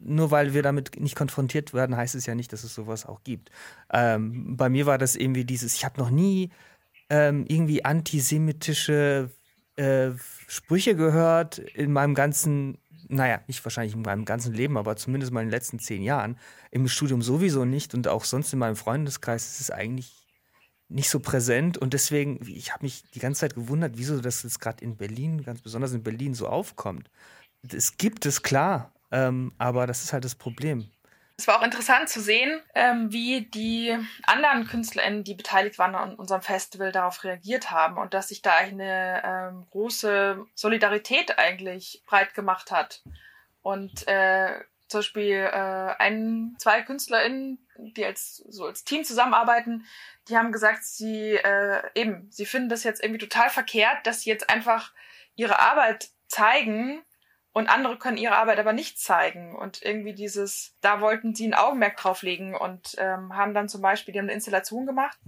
nur 0.00 0.30
weil 0.30 0.54
wir 0.54 0.62
damit 0.62 1.00
nicht 1.00 1.16
konfrontiert 1.16 1.74
werden, 1.74 1.96
heißt 1.96 2.14
es 2.14 2.26
ja 2.26 2.34
nicht, 2.34 2.52
dass 2.52 2.64
es 2.64 2.74
sowas 2.74 3.06
auch 3.06 3.22
gibt. 3.24 3.50
Ähm, 3.92 4.56
bei 4.56 4.68
mir 4.68 4.86
war 4.86 4.98
das 4.98 5.16
irgendwie 5.16 5.44
dieses, 5.44 5.74
ich 5.74 5.84
habe 5.84 6.00
noch 6.00 6.10
nie 6.10 6.50
ähm, 7.10 7.44
irgendwie 7.48 7.84
antisemitische 7.84 9.30
äh, 9.76 10.10
Sprüche 10.46 10.96
gehört 10.96 11.58
in 11.58 11.92
meinem 11.92 12.14
ganzen, 12.14 12.78
naja, 13.08 13.40
nicht 13.46 13.64
wahrscheinlich 13.64 13.94
in 13.94 14.02
meinem 14.02 14.24
ganzen 14.24 14.52
Leben, 14.52 14.76
aber 14.76 14.96
zumindest 14.96 15.32
mal 15.32 15.40
in 15.40 15.46
den 15.46 15.52
letzten 15.52 15.78
zehn 15.78 16.02
Jahren. 16.02 16.38
Im 16.70 16.88
Studium 16.88 17.22
sowieso 17.22 17.64
nicht 17.64 17.94
und 17.94 18.08
auch 18.08 18.24
sonst 18.24 18.52
in 18.52 18.58
meinem 18.58 18.76
Freundeskreis 18.76 19.46
ist 19.46 19.60
es 19.60 19.70
eigentlich 19.70 20.26
nicht 20.88 21.10
so 21.10 21.20
präsent 21.20 21.76
und 21.76 21.92
deswegen, 21.92 22.40
ich 22.46 22.72
habe 22.72 22.84
mich 22.84 23.04
die 23.14 23.18
ganze 23.18 23.40
Zeit 23.40 23.54
gewundert, 23.54 23.92
wieso 23.96 24.20
das 24.20 24.42
jetzt 24.42 24.58
gerade 24.58 24.82
in 24.82 24.96
Berlin, 24.96 25.42
ganz 25.42 25.60
besonders 25.60 25.92
in 25.92 26.02
Berlin, 26.02 26.34
so 26.34 26.48
aufkommt. 26.48 27.10
Es 27.70 27.98
gibt 27.98 28.24
es 28.24 28.42
klar, 28.42 28.92
ähm, 29.10 29.52
aber 29.58 29.86
das 29.86 30.02
ist 30.02 30.12
halt 30.12 30.24
das 30.24 30.34
Problem. 30.34 30.90
Es 31.40 31.46
war 31.46 31.60
auch 31.60 31.64
interessant 31.64 32.08
zu 32.08 32.20
sehen, 32.20 32.60
ähm, 32.74 33.12
wie 33.12 33.42
die 33.42 33.96
anderen 34.24 34.66
KünstlerInnen, 34.66 35.22
die 35.22 35.34
beteiligt 35.34 35.78
waren 35.78 35.94
an 35.94 36.16
unserem 36.16 36.42
Festival, 36.42 36.90
darauf 36.90 37.22
reagiert 37.22 37.70
haben 37.70 37.96
und 37.96 38.12
dass 38.12 38.28
sich 38.28 38.42
da 38.42 38.56
eine 38.56 39.22
ähm, 39.24 39.66
große 39.70 40.44
Solidarität 40.56 41.38
eigentlich 41.38 42.02
breit 42.06 42.34
gemacht 42.34 42.72
hat. 42.72 43.04
Und 43.62 44.08
äh, 44.08 44.52
zum 44.88 44.98
Beispiel 44.98 45.48
äh, 45.52 45.94
ein, 45.98 46.56
zwei 46.58 46.82
KünstlerInnen, 46.82 47.64
die 47.78 48.04
als 48.04 48.38
so 48.48 48.64
als 48.64 48.82
Team 48.82 49.04
zusammenarbeiten, 49.04 49.86
die 50.28 50.36
haben 50.36 50.50
gesagt, 50.50 50.82
sie 50.82 51.34
äh, 51.34 51.82
eben, 51.94 52.28
sie 52.32 52.46
finden 52.46 52.68
das 52.68 52.82
jetzt 52.82 53.00
irgendwie 53.00 53.24
total 53.24 53.48
verkehrt, 53.48 54.06
dass 54.08 54.22
sie 54.22 54.30
jetzt 54.30 54.50
einfach 54.50 54.92
ihre 55.36 55.60
Arbeit 55.60 56.08
zeigen 56.26 57.00
und 57.58 57.68
andere 57.68 57.98
können 57.98 58.16
ihre 58.16 58.36
Arbeit 58.36 58.58
aber 58.58 58.72
nicht 58.72 59.00
zeigen. 59.00 59.56
Und 59.56 59.82
irgendwie 59.82 60.14
dieses, 60.14 60.76
da 60.80 61.00
wollten 61.00 61.34
sie 61.34 61.46
ein 61.48 61.54
Augenmerk 61.54 61.96
drauf 61.96 62.22
legen 62.22 62.54
und 62.54 62.94
ähm, 62.98 63.36
haben 63.36 63.54
dann 63.54 63.68
zum 63.68 63.82
Beispiel, 63.82 64.12
die 64.12 64.18
haben 64.18 64.26
eine 64.26 64.34
Installation 64.34 64.86
gemacht 64.86 65.18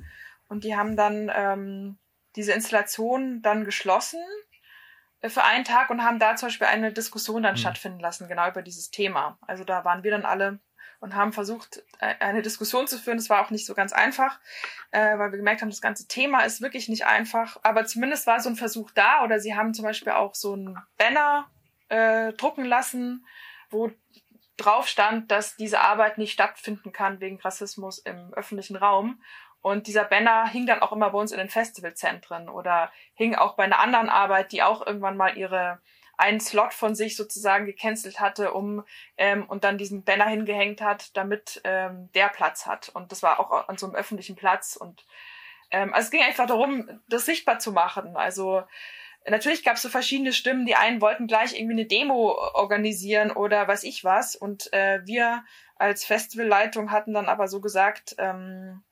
und 0.48 0.64
die 0.64 0.76
haben 0.76 0.96
dann 0.96 1.30
ähm, 1.34 1.98
diese 2.36 2.52
Installation 2.52 3.42
dann 3.42 3.64
geschlossen 3.64 4.20
äh, 5.20 5.28
für 5.28 5.42
einen 5.42 5.64
Tag 5.64 5.90
und 5.90 6.04
haben 6.04 6.18
da 6.18 6.36
zum 6.36 6.48
Beispiel 6.48 6.68
eine 6.68 6.92
Diskussion 6.92 7.42
dann 7.42 7.54
mhm. 7.54 7.58
stattfinden 7.58 8.00
lassen, 8.00 8.28
genau 8.28 8.48
über 8.48 8.62
dieses 8.62 8.90
Thema. 8.90 9.38
Also 9.46 9.64
da 9.64 9.84
waren 9.84 10.04
wir 10.04 10.12
dann 10.12 10.24
alle 10.24 10.60
und 11.00 11.16
haben 11.16 11.32
versucht, 11.32 11.82
äh, 11.98 12.14
eine 12.20 12.42
Diskussion 12.42 12.86
zu 12.86 12.98
führen. 12.98 13.16
Das 13.16 13.28
war 13.28 13.44
auch 13.44 13.50
nicht 13.50 13.66
so 13.66 13.74
ganz 13.74 13.92
einfach, 13.92 14.38
äh, 14.92 15.18
weil 15.18 15.32
wir 15.32 15.38
gemerkt 15.38 15.62
haben, 15.62 15.70
das 15.70 15.80
ganze 15.80 16.06
Thema 16.06 16.42
ist 16.42 16.60
wirklich 16.60 16.88
nicht 16.88 17.06
einfach. 17.06 17.58
Aber 17.62 17.86
zumindest 17.86 18.26
war 18.28 18.38
so 18.38 18.50
ein 18.50 18.56
Versuch 18.56 18.92
da 18.92 19.24
oder 19.24 19.40
sie 19.40 19.56
haben 19.56 19.74
zum 19.74 19.84
Beispiel 19.84 20.12
auch 20.12 20.34
so 20.34 20.54
ein 20.54 20.78
Banner 20.96 21.50
äh, 21.90 22.32
drucken 22.32 22.64
lassen, 22.64 23.26
wo 23.70 23.90
drauf 24.56 24.88
stand, 24.88 25.30
dass 25.30 25.56
diese 25.56 25.80
Arbeit 25.80 26.18
nicht 26.18 26.32
stattfinden 26.32 26.92
kann 26.92 27.20
wegen 27.20 27.40
Rassismus 27.40 27.98
im 27.98 28.32
öffentlichen 28.34 28.76
Raum. 28.76 29.22
Und 29.62 29.86
dieser 29.86 30.04
Banner 30.04 30.48
hing 30.48 30.66
dann 30.66 30.80
auch 30.80 30.92
immer 30.92 31.10
bei 31.10 31.18
uns 31.18 31.32
in 31.32 31.38
den 31.38 31.50
Festivalzentren 31.50 32.48
oder 32.48 32.90
hing 33.14 33.34
auch 33.34 33.54
bei 33.54 33.64
einer 33.64 33.78
anderen 33.78 34.08
Arbeit, 34.08 34.52
die 34.52 34.62
auch 34.62 34.86
irgendwann 34.86 35.16
mal 35.16 35.36
ihre 35.36 35.80
einen 36.16 36.40
Slot 36.40 36.74
von 36.74 36.94
sich 36.94 37.16
sozusagen 37.16 37.64
gecancelt 37.64 38.20
hatte, 38.20 38.52
um 38.52 38.84
ähm, 39.16 39.46
und 39.48 39.64
dann 39.64 39.78
diesen 39.78 40.04
Banner 40.04 40.26
hingehängt 40.26 40.82
hat, 40.82 41.16
damit 41.16 41.62
ähm, 41.64 42.10
der 42.14 42.28
Platz 42.28 42.66
hat. 42.66 42.90
Und 42.90 43.10
das 43.10 43.22
war 43.22 43.40
auch 43.40 43.68
an 43.68 43.78
so 43.78 43.86
einem 43.86 43.94
öffentlichen 43.94 44.36
Platz 44.36 44.76
und 44.76 45.04
Ähm, 45.70 45.94
also 45.94 46.06
es 46.06 46.10
ging 46.10 46.22
einfach 46.22 46.46
darum, 46.46 47.00
das 47.08 47.26
sichtbar 47.26 47.58
zu 47.58 47.72
machen. 47.72 48.16
Also 48.16 48.64
natürlich 49.28 49.64
gab 49.64 49.76
es 49.76 49.82
so 49.82 49.88
verschiedene 49.88 50.32
Stimmen. 50.32 50.66
Die 50.66 50.76
einen 50.76 51.00
wollten 51.00 51.26
gleich 51.26 51.54
irgendwie 51.54 51.74
eine 51.74 51.86
Demo 51.86 52.32
organisieren 52.54 53.30
oder 53.30 53.66
weiß 53.68 53.84
ich 53.84 54.04
was. 54.04 54.36
Und 54.36 54.72
äh, 54.72 55.00
wir 55.04 55.44
als 55.76 56.04
Festivalleitung 56.04 56.90
hatten 56.90 57.14
dann 57.14 57.26
aber 57.26 57.48
so 57.48 57.60
gesagt, 57.60 58.14
ähm, 58.18 58.82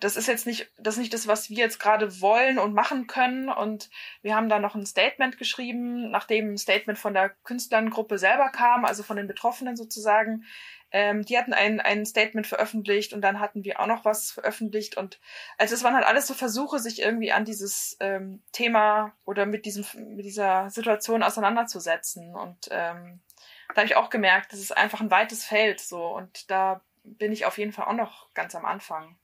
das 0.00 0.16
ist 0.16 0.28
jetzt 0.28 0.46
nicht 0.46 0.70
das 0.76 0.94
ist 0.94 1.00
nicht 1.00 1.14
das, 1.14 1.26
was 1.26 1.48
wir 1.48 1.56
jetzt 1.56 1.80
gerade 1.80 2.20
wollen 2.20 2.58
und 2.58 2.74
machen 2.74 3.06
können. 3.06 3.48
Und 3.48 3.88
wir 4.22 4.34
haben 4.34 4.48
da 4.48 4.58
noch 4.58 4.74
ein 4.74 4.84
Statement 4.86 5.38
geschrieben, 5.38 6.10
nachdem 6.10 6.52
ein 6.52 6.58
Statement 6.58 6.98
von 6.98 7.14
der 7.14 7.30
Künstlergruppe 7.44 8.18
selber 8.18 8.50
kam, 8.50 8.84
also 8.84 9.02
von 9.02 9.16
den 9.16 9.26
Betroffenen 9.26 9.76
sozusagen. 9.76 10.44
Ähm, 10.90 11.24
die 11.24 11.36
hatten 11.36 11.52
ein, 11.52 11.80
ein 11.80 12.06
Statement 12.06 12.46
veröffentlicht 12.46 13.12
und 13.12 13.20
dann 13.20 13.40
hatten 13.40 13.64
wir 13.64 13.80
auch 13.80 13.86
noch 13.86 14.04
was 14.04 14.30
veröffentlicht. 14.30 14.96
Und 14.96 15.20
also 15.58 15.74
es 15.74 15.84
waren 15.84 15.94
halt 15.94 16.06
alles 16.06 16.26
so 16.26 16.34
Versuche, 16.34 16.78
sich 16.78 17.02
irgendwie 17.02 17.32
an 17.32 17.44
dieses 17.44 17.96
ähm, 18.00 18.42
Thema 18.52 19.12
oder 19.24 19.44
mit 19.44 19.66
diesem 19.66 19.84
mit 20.16 20.24
dieser 20.24 20.70
Situation 20.70 21.22
auseinanderzusetzen. 21.22 22.34
Und 22.34 22.68
ähm, 22.70 23.20
da 23.68 23.76
habe 23.76 23.86
ich 23.86 23.96
auch 23.96 24.08
gemerkt, 24.08 24.52
das 24.52 24.60
ist 24.60 24.76
einfach 24.76 25.00
ein 25.00 25.10
weites 25.10 25.44
Feld 25.44 25.80
so. 25.80 26.06
Und 26.06 26.50
da 26.50 26.80
bin 27.04 27.32
ich 27.32 27.44
auf 27.44 27.58
jeden 27.58 27.72
Fall 27.72 27.86
auch 27.86 27.92
noch 27.92 28.32
ganz 28.34 28.54
am 28.54 28.64
Anfang. 28.64 29.18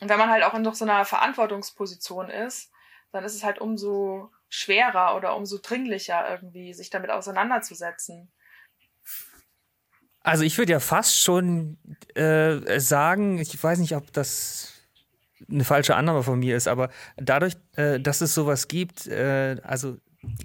Und 0.00 0.08
wenn 0.08 0.18
man 0.18 0.30
halt 0.30 0.44
auch 0.44 0.54
in 0.54 0.62
noch 0.62 0.74
so 0.74 0.84
einer 0.84 1.04
Verantwortungsposition 1.04 2.28
ist, 2.30 2.72
dann 3.12 3.24
ist 3.24 3.34
es 3.34 3.44
halt 3.44 3.60
umso 3.60 4.30
schwerer 4.48 5.16
oder 5.16 5.36
umso 5.36 5.58
dringlicher 5.58 6.28
irgendwie, 6.28 6.74
sich 6.74 6.90
damit 6.90 7.10
auseinanderzusetzen. 7.10 8.32
Also 10.24 10.42
ich 10.42 10.56
würde 10.56 10.72
ja 10.72 10.80
fast 10.80 11.20
schon 11.20 11.76
äh, 12.14 12.80
sagen, 12.80 13.38
ich 13.38 13.62
weiß 13.62 13.78
nicht, 13.78 13.94
ob 13.94 14.10
das 14.14 14.72
eine 15.50 15.64
falsche 15.64 15.96
Annahme 15.96 16.22
von 16.22 16.38
mir 16.38 16.56
ist, 16.56 16.66
aber 16.66 16.88
dadurch, 17.16 17.54
äh, 17.76 18.00
dass 18.00 18.22
es 18.22 18.34
sowas 18.34 18.66
gibt, 18.66 19.06
äh, 19.06 19.56
also 19.62 19.98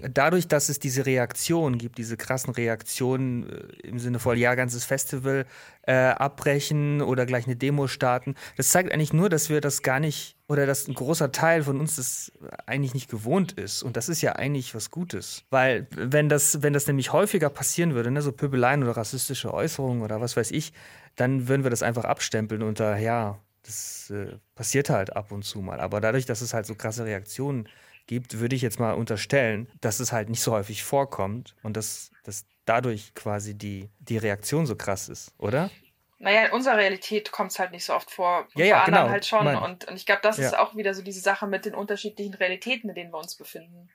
dadurch, 0.08 0.48
dass 0.48 0.68
es 0.68 0.78
diese 0.78 1.06
Reaktionen 1.06 1.78
gibt, 1.78 1.98
diese 1.98 2.16
krassen 2.16 2.52
Reaktionen 2.52 3.48
äh, 3.48 3.86
im 3.86 3.98
Sinne 3.98 4.18
von, 4.18 4.36
ja, 4.36 4.54
ganzes 4.54 4.84
Festival 4.84 5.46
äh, 5.82 5.92
abbrechen 5.92 7.02
oder 7.02 7.26
gleich 7.26 7.46
eine 7.46 7.56
Demo 7.56 7.86
starten, 7.86 8.34
das 8.56 8.70
zeigt 8.70 8.92
eigentlich 8.92 9.12
nur, 9.12 9.28
dass 9.28 9.50
wir 9.50 9.60
das 9.60 9.82
gar 9.82 10.00
nicht 10.00 10.36
oder 10.48 10.66
dass 10.66 10.88
ein 10.88 10.94
großer 10.94 11.30
Teil 11.30 11.62
von 11.62 11.78
uns 11.78 11.96
das 11.96 12.32
eigentlich 12.66 12.94
nicht 12.94 13.08
gewohnt 13.08 13.52
ist. 13.52 13.82
Und 13.82 13.96
das 13.96 14.08
ist 14.08 14.20
ja 14.20 14.32
eigentlich 14.32 14.74
was 14.74 14.90
Gutes. 14.90 15.44
Weil 15.50 15.86
wenn 15.94 16.28
das, 16.28 16.62
wenn 16.62 16.72
das 16.72 16.86
nämlich 16.86 17.12
häufiger 17.12 17.50
passieren 17.50 17.94
würde, 17.94 18.10
ne, 18.10 18.20
so 18.20 18.32
Pöbeleien 18.32 18.82
oder 18.82 18.96
rassistische 18.96 19.54
Äußerungen 19.54 20.02
oder 20.02 20.20
was 20.20 20.36
weiß 20.36 20.50
ich, 20.50 20.72
dann 21.16 21.48
würden 21.48 21.62
wir 21.62 21.70
das 21.70 21.82
einfach 21.82 22.04
abstempeln 22.04 22.62
unter, 22.62 22.96
ja, 22.98 23.38
das 23.62 24.10
äh, 24.10 24.38
passiert 24.54 24.90
halt 24.90 25.14
ab 25.14 25.32
und 25.32 25.44
zu 25.44 25.60
mal. 25.60 25.80
Aber 25.80 26.00
dadurch, 26.00 26.26
dass 26.26 26.40
es 26.40 26.54
halt 26.54 26.66
so 26.66 26.74
krasse 26.74 27.04
Reaktionen 27.04 27.64
gibt, 27.64 27.74
würde 28.10 28.56
ich 28.56 28.62
jetzt 28.62 28.80
mal 28.80 28.92
unterstellen, 28.92 29.68
dass 29.80 30.00
es 30.00 30.12
halt 30.12 30.28
nicht 30.28 30.42
so 30.42 30.52
häufig 30.52 30.82
vorkommt 30.82 31.54
und 31.62 31.76
dass, 31.76 32.10
dass 32.24 32.44
dadurch 32.64 33.14
quasi 33.14 33.56
die, 33.56 33.88
die 33.98 34.18
Reaktion 34.18 34.66
so 34.66 34.76
krass 34.76 35.08
ist, 35.08 35.32
oder? 35.38 35.70
Naja, 36.18 36.44
in 36.46 36.52
unserer 36.52 36.76
Realität 36.76 37.32
kommt 37.32 37.50
es 37.52 37.58
halt 37.58 37.70
nicht 37.72 37.84
so 37.84 37.94
oft 37.94 38.10
vor. 38.10 38.46
Ja, 38.54 38.64
ja, 38.66 38.78
bei 38.80 38.84
genau. 38.86 38.98
anderen 38.98 39.12
halt 39.12 39.26
schon. 39.26 39.46
Und, 39.46 39.86
und 39.86 39.96
ich 39.96 40.04
glaube, 40.04 40.20
das 40.22 40.38
ist 40.38 40.52
Ja. 40.52 40.60
auch 40.60 40.76
wieder 40.76 40.92
so 40.92 41.02
diese 41.02 41.20
Sache 41.20 41.46
mit 41.46 41.64
den 41.64 41.74
unterschiedlichen 41.74 42.34
Realitäten, 42.34 42.90
in 42.90 42.94
denen 42.94 43.10
wir 43.10 43.18
uns 43.18 43.36
befinden. 43.36 43.88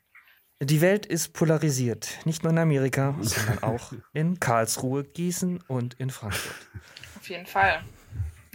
Die 0.62 0.82
Welt 0.82 1.06
ist 1.06 1.34
polarisiert, 1.34 2.08
nicht 2.26 2.42
nur 2.44 2.52
in 2.52 2.58
Amerika, 2.58 3.14
sondern 3.22 3.62
auch 3.62 3.92
in 4.14 4.40
Karlsruhe, 4.40 5.04
Gießen 5.04 5.62
und 5.68 5.94
in 5.96 6.10
Frankfurt. 6.10 6.56
Auf 7.18 7.30
jeden 7.30 7.46
Fall. 7.46 7.84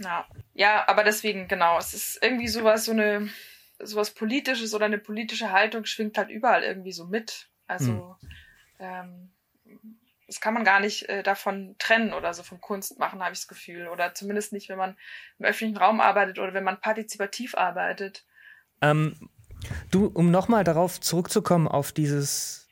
Ja. 0.01 0.25
Ja, 0.53 0.83
aber 0.87 1.03
deswegen, 1.03 1.47
genau, 1.47 1.77
es 1.77 1.93
ist 1.93 2.19
irgendwie 2.21 2.47
sowas, 2.47 2.85
so 2.85 2.91
eine, 2.91 3.29
sowas 3.83 4.11
Politisches 4.11 4.73
oder 4.73 4.85
eine 4.85 4.97
politische 4.97 5.51
Haltung 5.51 5.85
schwingt 5.85 6.17
halt 6.17 6.29
überall 6.29 6.63
irgendwie 6.63 6.91
so 6.91 7.05
mit. 7.05 7.49
Also, 7.67 8.15
ähm, 8.79 9.31
das 10.27 10.39
kann 10.39 10.53
man 10.53 10.63
gar 10.63 10.79
nicht 10.79 11.09
äh, 11.09 11.23
davon 11.23 11.75
trennen 11.77 12.13
oder 12.13 12.33
so 12.33 12.43
vom 12.43 12.61
Kunst 12.61 12.97
machen, 12.99 13.21
habe 13.21 13.33
ich 13.33 13.39
das 13.39 13.47
Gefühl. 13.47 13.87
Oder 13.87 14.13
zumindest 14.13 14.53
nicht, 14.53 14.69
wenn 14.69 14.77
man 14.77 14.97
im 15.39 15.45
öffentlichen 15.45 15.77
Raum 15.77 15.99
arbeitet 15.99 16.39
oder 16.39 16.53
wenn 16.53 16.63
man 16.63 16.79
partizipativ 16.79 17.55
arbeitet. 17.55 18.25
Ähm, 18.81 19.29
du, 19.91 20.05
um 20.07 20.31
nochmal 20.31 20.63
darauf 20.63 21.01
zurückzukommen, 21.01 21.67
auf 21.67 21.91
dieses 21.91 22.69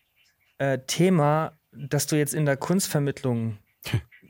äh, 0.57 0.79
Thema, 0.87 1.59
dass 1.71 2.07
du 2.07 2.15
jetzt 2.15 2.33
in 2.33 2.45
der 2.45 2.57
Kunstvermittlung 2.57 3.57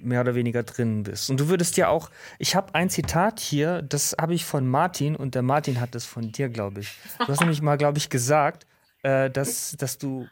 mehr 0.02 0.22
oder 0.22 0.36
weniger 0.36 0.64
drin 0.64 1.04
bist. 1.04 1.30
Und 1.30 1.40
du 1.40 1.48
würdest 1.50 1.78
ja 1.78 1.90
auch, 1.90 2.10
ich 2.38 2.56
habe 2.56 2.76
ein 2.76 2.90
Zitat 2.90 3.40
hier, 3.40 3.82
das 3.82 4.16
habe 4.20 4.34
ich 4.34 4.46
von 4.46 4.68
Martin 4.68 5.16
und 5.16 5.36
der 5.36 5.42
Martin 5.42 5.80
hat 5.80 5.96
das 5.96 6.06
von 6.06 6.32
dir, 6.32 6.50
glaube 6.50 6.82
ich. 6.82 6.98
Du 7.20 7.28
hast 7.28 7.42
nämlich 7.42 7.62
mal, 7.62 7.78
glaube 7.78 7.98
ich, 7.98 8.10
gesagt, 8.10 8.66
äh, 9.04 9.30
dass, 9.30 9.76
dass 9.78 9.98
du, 9.98 10.28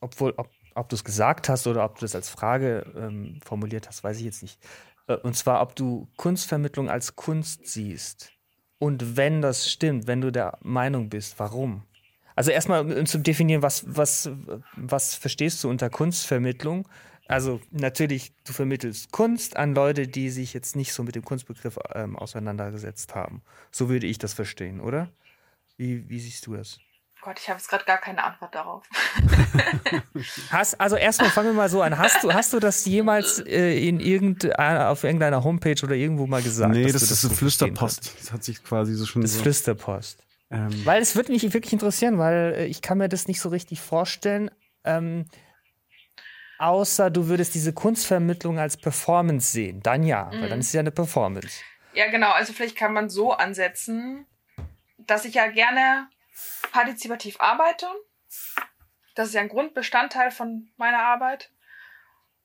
obwohl, 0.00 0.34
ob, 0.36 0.50
ob 0.74 0.88
du 0.88 0.96
es 0.96 1.04
gesagt 1.04 1.48
hast 1.48 1.66
oder 1.66 1.84
ob 1.84 1.96
du 1.96 2.02
das 2.02 2.14
als 2.14 2.28
Frage 2.28 2.86
ähm, 2.96 3.40
formuliert 3.44 3.88
hast, 3.88 4.02
weiß 4.02 4.18
ich 4.18 4.24
jetzt 4.24 4.42
nicht. 4.42 4.58
Äh, 5.06 5.16
und 5.16 5.36
zwar, 5.36 5.62
ob 5.62 5.76
du 5.76 6.08
Kunstvermittlung 6.16 6.88
als 6.88 7.16
Kunst 7.16 7.66
siehst. 7.66 8.32
Und 8.78 9.16
wenn 9.16 9.42
das 9.42 9.70
stimmt, 9.70 10.06
wenn 10.06 10.20
du 10.20 10.32
der 10.32 10.58
Meinung 10.62 11.10
bist, 11.10 11.38
warum? 11.38 11.82
Also 12.34 12.50
erstmal 12.50 12.80
um 12.98 13.06
zu 13.06 13.18
definieren, 13.18 13.62
was, 13.62 13.84
was, 13.86 14.30
was 14.74 15.14
verstehst 15.14 15.62
du 15.62 15.68
unter 15.68 15.90
Kunstvermittlung? 15.90 16.88
Also 17.30 17.60
natürlich, 17.70 18.32
du 18.44 18.52
vermittelst 18.52 19.12
Kunst 19.12 19.56
an 19.56 19.74
Leute, 19.74 20.08
die 20.08 20.30
sich 20.30 20.52
jetzt 20.52 20.74
nicht 20.74 20.92
so 20.92 21.02
mit 21.02 21.14
dem 21.14 21.24
Kunstbegriff 21.24 21.78
ähm, 21.94 22.16
auseinandergesetzt 22.16 23.14
haben. 23.14 23.42
So 23.70 23.88
würde 23.88 24.06
ich 24.06 24.18
das 24.18 24.34
verstehen, 24.34 24.80
oder? 24.80 25.08
Wie, 25.76 26.08
wie 26.08 26.18
siehst 26.18 26.46
du 26.46 26.56
das? 26.56 26.78
Gott, 27.22 27.38
ich 27.38 27.48
habe 27.48 27.58
jetzt 27.58 27.68
gerade 27.68 27.84
gar 27.84 27.98
keine 27.98 28.24
Antwort 28.24 28.54
darauf. 28.54 28.82
Hast, 30.50 30.80
also 30.80 30.96
erstmal 30.96 31.30
fangen 31.30 31.48
wir 31.48 31.54
mal 31.54 31.68
so 31.68 31.82
an. 31.82 31.98
Hast 31.98 32.24
du, 32.24 32.32
hast 32.32 32.52
du 32.52 32.60
das 32.60 32.84
jemals 32.86 33.38
äh, 33.40 33.78
in 33.86 34.00
irgendeiner, 34.00 34.88
auf 34.88 35.04
irgendeiner 35.04 35.44
Homepage 35.44 35.76
oder 35.82 35.94
irgendwo 35.94 36.26
mal 36.26 36.42
gesagt? 36.42 36.74
nee, 36.74 36.90
das 36.90 37.02
ist 37.02 37.20
so 37.20 37.28
eine 37.28 37.36
verstehen 37.36 37.76
Flüsterpost. 37.76 38.14
Das 38.20 38.32
hat 38.32 38.42
sich 38.42 38.64
quasi 38.64 38.94
so 38.94 39.04
schon? 39.04 39.22
Das 39.22 39.32
so. 39.32 39.36
ist 39.36 39.42
Flüsterpost. 39.42 40.22
ähm, 40.50 40.70
Weil 40.84 41.02
es 41.02 41.14
würde 41.14 41.32
mich 41.32 41.42
wirklich 41.52 41.74
interessieren, 41.74 42.18
weil 42.18 42.54
äh, 42.56 42.66
ich 42.66 42.80
kann 42.80 42.98
mir 42.98 43.08
das 43.08 43.28
nicht 43.28 43.40
so 43.40 43.50
richtig 43.50 43.80
vorstellen. 43.80 44.50
Ähm, 44.84 45.26
außer 46.60 47.10
du 47.10 47.28
würdest 47.28 47.54
diese 47.54 47.72
Kunstvermittlung 47.72 48.58
als 48.58 48.76
Performance 48.76 49.50
sehen. 49.50 49.82
Dann 49.82 50.02
ja, 50.02 50.30
weil 50.32 50.48
dann 50.48 50.60
ist 50.60 50.68
es 50.68 50.72
ja 50.74 50.80
eine 50.80 50.90
Performance. 50.90 51.62
Ja, 51.94 52.10
genau. 52.10 52.30
Also 52.32 52.52
vielleicht 52.52 52.76
kann 52.76 52.92
man 52.92 53.08
so 53.08 53.32
ansetzen, 53.32 54.26
dass 54.98 55.24
ich 55.24 55.34
ja 55.34 55.46
gerne 55.48 56.08
partizipativ 56.70 57.40
arbeite. 57.40 57.86
Das 59.14 59.28
ist 59.28 59.34
ja 59.34 59.40
ein 59.40 59.48
Grundbestandteil 59.48 60.30
von 60.30 60.68
meiner 60.76 61.00
Arbeit. 61.00 61.50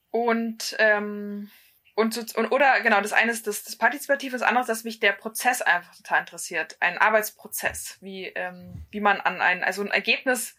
Und, 0.10 0.76
ähm, 0.80 1.52
und, 1.96 2.14
so, 2.14 2.22
und 2.40 2.52
oder 2.52 2.80
genau, 2.82 3.02
das 3.02 3.14
eine 3.14 3.32
ist 3.32 3.48
das, 3.48 3.64
das 3.64 3.76
Partizipative, 3.76 4.32
das 4.32 4.42
andere 4.42 4.62
ist, 4.62 4.70
dass 4.70 4.84
mich 4.86 5.02
der 5.02 5.12
Prozess 5.12 5.62
einfach 5.62 5.96
total 5.96 6.22
interessiert. 6.22 6.78
Ein 6.80 6.98
Arbeitsprozess, 6.98 7.98
wie, 8.02 8.28
ähm, 8.28 8.86
wie 8.92 9.02
man 9.02 9.20
an 9.20 9.42
ein, 9.42 9.64
also 9.64 9.82
ein 9.82 9.92
Ergebnis, 9.92 10.56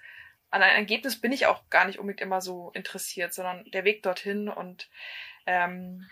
an 0.50 0.62
ein 0.62 0.76
Ergebnis 0.76 1.20
bin 1.20 1.32
ich 1.32 1.46
auch 1.46 1.68
gar 1.70 1.86
nicht 1.86 1.98
unbedingt 1.98 2.20
immer 2.20 2.40
so 2.40 2.70
interessiert, 2.74 3.34
sondern 3.34 3.64
der 3.72 3.84
Weg 3.84 4.02
dorthin 4.02 4.48
und 4.48 4.88
ähm, 5.46 6.06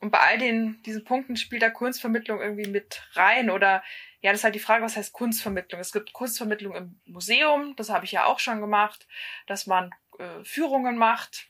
und 0.00 0.10
bei 0.10 0.20
all 0.20 0.36
den, 0.36 0.82
diesen 0.82 1.02
Punkten 1.04 1.34
spielt 1.34 1.62
da 1.62 1.70
Kunstvermittlung 1.70 2.38
irgendwie 2.38 2.68
mit 2.68 3.08
rein 3.14 3.48
oder 3.48 3.82
ja, 4.20 4.32
das 4.32 4.40
ist 4.40 4.44
halt 4.44 4.54
die 4.54 4.60
Frage, 4.60 4.84
was 4.84 4.98
heißt 4.98 5.14
Kunstvermittlung? 5.14 5.80
Es 5.80 5.92
gibt 5.92 6.12
Kunstvermittlung 6.12 6.74
im 6.74 7.00
Museum, 7.06 7.74
das 7.76 7.88
habe 7.88 8.04
ich 8.04 8.12
ja 8.12 8.26
auch 8.26 8.38
schon 8.38 8.60
gemacht, 8.60 9.06
dass 9.46 9.66
man 9.66 9.94
äh, 10.18 10.44
Führungen 10.44 10.98
macht 10.98 11.48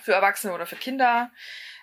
für 0.00 0.12
Erwachsene 0.12 0.54
oder 0.54 0.64
für 0.64 0.76
Kinder, 0.76 1.32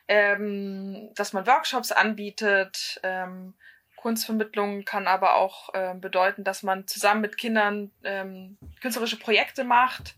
ähm, 0.08 1.10
dass 1.16 1.34
man 1.34 1.46
Workshops 1.48 1.92
anbietet. 1.92 3.00
Ähm, 3.04 3.54
Kunstvermittlung 3.98 4.86
kann 4.86 5.08
aber 5.08 5.36
auch 5.36 5.70
ähm, 5.74 6.00
bedeuten, 6.00 6.44
dass 6.44 6.64
man 6.64 6.88
zusammen 6.88 7.22
mit 7.22 7.38
Kindern 7.38 7.92
ähm, 8.04 8.58
künstlerische 8.80 9.20
Projekte 9.20 9.66
macht 9.66 10.16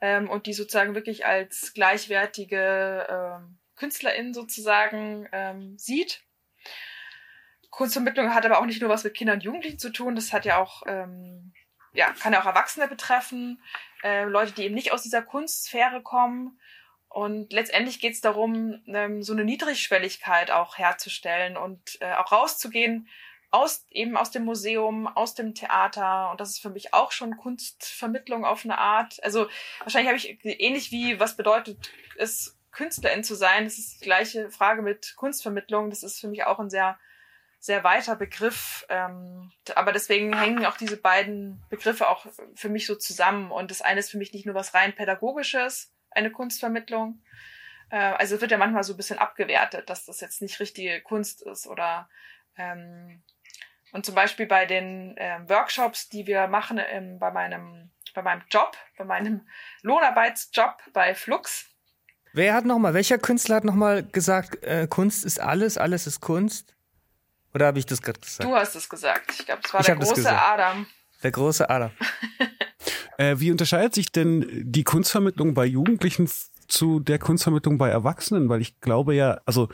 ähm, 0.00 0.28
und 0.28 0.46
die 0.46 0.52
sozusagen 0.52 0.94
wirklich 0.94 1.26
als 1.26 1.72
gleichwertige 1.74 3.06
ähm, 3.08 3.58
KünstlerInnen 3.76 4.34
sozusagen 4.34 5.28
ähm, 5.32 5.78
sieht. 5.78 6.22
Kunstvermittlung 7.70 8.34
hat 8.34 8.44
aber 8.44 8.58
auch 8.58 8.66
nicht 8.66 8.80
nur 8.80 8.90
was 8.90 9.04
mit 9.04 9.14
Kindern 9.14 9.36
und 9.36 9.44
Jugendlichen 9.44 9.78
zu 9.78 9.90
tun, 9.90 10.16
das 10.16 10.32
hat 10.32 10.44
ja 10.44 10.58
auch, 10.58 10.82
ähm, 10.86 11.52
ja, 11.92 12.10
kann 12.20 12.32
ja 12.32 12.40
auch 12.40 12.46
Erwachsene 12.46 12.88
betreffen, 12.88 13.62
äh, 14.02 14.24
Leute, 14.24 14.52
die 14.52 14.64
eben 14.64 14.74
nicht 14.74 14.92
aus 14.92 15.02
dieser 15.02 15.22
Kunstsphäre 15.22 16.02
kommen. 16.02 16.58
Und 17.10 17.52
letztendlich 17.52 18.00
geht 18.00 18.14
es 18.14 18.20
darum, 18.20 18.82
ähm, 18.86 19.22
so 19.22 19.32
eine 19.32 19.44
Niedrigschwelligkeit 19.44 20.52
auch 20.52 20.78
herzustellen 20.78 21.56
und 21.56 21.98
äh, 22.00 22.14
auch 22.14 22.30
rauszugehen 22.30 23.08
aus 23.50 23.84
eben 23.90 24.16
aus 24.16 24.30
dem 24.30 24.44
Museum, 24.44 25.08
aus 25.08 25.34
dem 25.34 25.54
Theater. 25.54 26.30
Und 26.30 26.40
das 26.40 26.50
ist 26.50 26.60
für 26.60 26.70
mich 26.70 26.94
auch 26.94 27.10
schon 27.10 27.36
Kunstvermittlung 27.36 28.44
auf 28.44 28.64
eine 28.64 28.78
Art. 28.78 29.22
Also 29.24 29.48
wahrscheinlich 29.80 30.08
habe 30.08 30.18
ich 30.18 30.60
ähnlich 30.60 30.92
wie 30.92 31.18
was 31.18 31.36
bedeutet 31.36 31.90
es 32.16 32.56
Künstlerin 32.70 33.24
zu 33.24 33.34
sein. 33.34 33.64
Das 33.64 33.76
ist 33.76 34.00
die 34.00 34.04
gleiche 34.04 34.48
Frage 34.52 34.82
mit 34.82 35.16
Kunstvermittlung. 35.16 35.90
Das 35.90 36.04
ist 36.04 36.20
für 36.20 36.28
mich 36.28 36.44
auch 36.44 36.60
ein 36.60 36.70
sehr 36.70 36.96
sehr 37.58 37.82
weiter 37.82 38.14
Begriff. 38.14 38.86
Ähm, 38.88 39.50
aber 39.74 39.92
deswegen 39.92 40.38
hängen 40.38 40.64
auch 40.64 40.76
diese 40.76 40.96
beiden 40.96 41.60
Begriffe 41.68 42.08
auch 42.08 42.24
für 42.54 42.68
mich 42.68 42.86
so 42.86 42.94
zusammen. 42.94 43.50
Und 43.50 43.72
das 43.72 43.82
eine 43.82 43.98
ist 43.98 44.12
für 44.12 44.18
mich 44.18 44.32
nicht 44.32 44.46
nur 44.46 44.54
was 44.54 44.74
rein 44.74 44.94
pädagogisches, 44.94 45.92
eine 46.10 46.30
Kunstvermittlung. 46.30 47.22
Äh, 47.90 47.96
also 47.98 48.36
es 48.36 48.40
wird 48.40 48.50
ja 48.50 48.58
manchmal 48.58 48.84
so 48.84 48.94
ein 48.94 48.96
bisschen 48.96 49.18
abgewertet, 49.18 49.90
dass 49.90 50.06
das 50.06 50.20
jetzt 50.20 50.42
nicht 50.42 50.60
richtige 50.60 51.00
Kunst 51.00 51.42
ist 51.42 51.66
oder 51.66 52.08
ähm, 52.56 53.22
und 53.92 54.06
zum 54.06 54.14
Beispiel 54.14 54.46
bei 54.46 54.66
den 54.66 55.16
äh, 55.16 55.40
Workshops, 55.48 56.08
die 56.08 56.26
wir 56.26 56.46
machen 56.46 56.80
ähm, 56.90 57.18
bei 57.18 57.30
meinem 57.30 57.90
bei 58.14 58.22
meinem 58.22 58.42
Job, 58.50 58.76
bei 58.96 59.04
meinem 59.04 59.46
Lohnarbeitsjob 59.82 60.76
bei 60.92 61.14
Flux. 61.14 61.66
Wer 62.32 62.54
hat 62.54 62.64
nochmal, 62.64 62.94
welcher 62.94 63.18
Künstler 63.18 63.56
hat 63.56 63.64
nochmal 63.64 64.04
gesagt, 64.04 64.62
äh, 64.64 64.86
Kunst 64.88 65.24
ist 65.24 65.40
alles, 65.40 65.78
alles 65.78 66.06
ist 66.06 66.20
Kunst? 66.20 66.74
Oder 67.54 67.66
habe 67.66 67.78
ich 67.78 67.86
das 67.86 68.02
gerade 68.02 68.20
gesagt? 68.20 68.48
Du 68.48 68.54
hast 68.54 68.74
es 68.76 68.88
gesagt. 68.88 69.32
Ich 69.38 69.46
glaube, 69.46 69.62
es 69.64 69.72
war 69.74 69.80
ich 69.80 69.86
der 69.86 69.96
große 69.96 70.30
Adam. 70.30 70.86
Der 71.22 71.30
große 71.32 71.68
Adam. 71.68 71.90
äh, 73.20 73.38
wie 73.38 73.50
unterscheidet 73.50 73.94
sich 73.94 74.10
denn 74.10 74.46
die 74.64 74.82
Kunstvermittlung 74.82 75.52
bei 75.52 75.66
Jugendlichen 75.66 76.30
zu 76.68 77.00
der 77.00 77.18
Kunstvermittlung 77.18 77.76
bei 77.76 77.90
Erwachsenen? 77.90 78.48
Weil 78.48 78.62
ich 78.62 78.80
glaube 78.80 79.14
ja, 79.14 79.42
also 79.44 79.68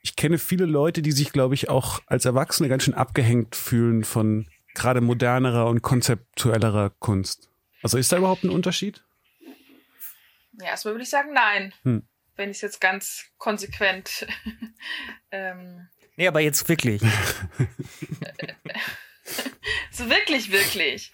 ich 0.00 0.16
kenne 0.16 0.38
viele 0.38 0.64
Leute, 0.64 1.00
die 1.00 1.12
sich, 1.12 1.32
glaube 1.32 1.54
ich, 1.54 1.68
auch 1.68 2.00
als 2.06 2.24
Erwachsene 2.24 2.68
ganz 2.68 2.82
schön 2.82 2.94
abgehängt 2.94 3.54
fühlen 3.54 4.02
von 4.02 4.48
gerade 4.74 5.00
modernerer 5.00 5.66
und 5.66 5.82
konzeptuellerer 5.82 6.90
Kunst. 6.98 7.48
Also 7.82 7.96
ist 7.96 8.10
da 8.10 8.16
überhaupt 8.18 8.42
ein 8.42 8.50
Unterschied? 8.50 9.04
Ja, 10.58 10.66
erstmal 10.66 10.94
würde 10.94 11.04
ich 11.04 11.10
sagen, 11.10 11.32
nein. 11.32 11.72
Hm. 11.84 12.02
Wenn 12.34 12.50
ich 12.50 12.56
es 12.56 12.62
jetzt 12.62 12.80
ganz 12.80 13.26
konsequent 13.38 14.26
ähm, 15.30 15.88
Nee, 16.16 16.26
aber 16.26 16.40
jetzt 16.40 16.68
wirklich. 16.68 17.00
so 19.90 20.10
wirklich, 20.10 20.50
wirklich. 20.50 21.12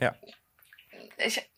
Ja. 0.00 0.14
Ich, 1.18 1.50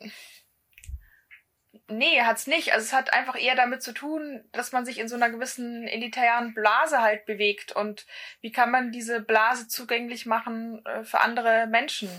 nee, 1.89 2.23
hat's 2.23 2.47
nicht. 2.47 2.73
Also 2.73 2.85
es 2.85 2.93
hat 2.93 3.13
einfach 3.13 3.41
eher 3.41 3.57
damit 3.57 3.83
zu 3.83 3.93
tun, 3.93 4.45
dass 4.53 4.73
man 4.73 4.85
sich 4.85 4.99
in 4.99 5.09
so 5.09 5.17
einer 5.17 5.31
gewissen 5.31 5.87
elitären 5.89 6.55
Blase 6.55 7.01
halt 7.03 7.27
bewegt. 7.27 7.73
Und 7.73 8.07
wie 8.41 8.53
kann 8.53 8.71
man 8.71 8.93
diese 8.93 9.21
Blase 9.21 9.69
zugänglich 9.69 10.27
machen 10.27 10.85
äh, 10.87 11.05
für 11.05 11.21
andere 11.21 11.67
Menschen, 11.67 12.11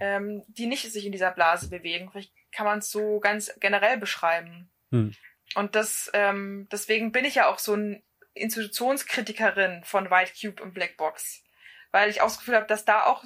ähm, 0.00 0.44
die 0.48 0.66
nicht 0.66 0.90
sich 0.90 1.06
in 1.06 1.12
dieser 1.12 1.32
Blase 1.32 1.68
bewegen? 1.68 2.10
Vielleicht 2.10 2.32
kann 2.52 2.66
man 2.66 2.78
es 2.78 2.90
so 2.90 3.20
ganz 3.20 3.52
generell 3.60 3.98
beschreiben. 3.98 4.70
Hm. 4.90 5.14
Und 5.54 5.74
das, 5.74 6.10
ähm, 6.14 6.68
deswegen 6.70 7.12
bin 7.12 7.24
ich 7.24 7.36
ja 7.36 7.48
auch 7.48 7.58
so 7.58 7.74
ein 7.74 8.02
Institutionskritikerin 8.34 9.84
von 9.84 10.10
White 10.10 10.32
Cube 10.40 10.62
und 10.62 10.74
Black 10.74 10.96
Box, 10.96 11.44
weil 11.92 12.10
ich 12.10 12.20
auch 12.20 12.26
das 12.26 12.38
Gefühl 12.38 12.56
habe, 12.56 12.66
dass 12.66 12.84
da 12.84 13.04
auch 13.04 13.24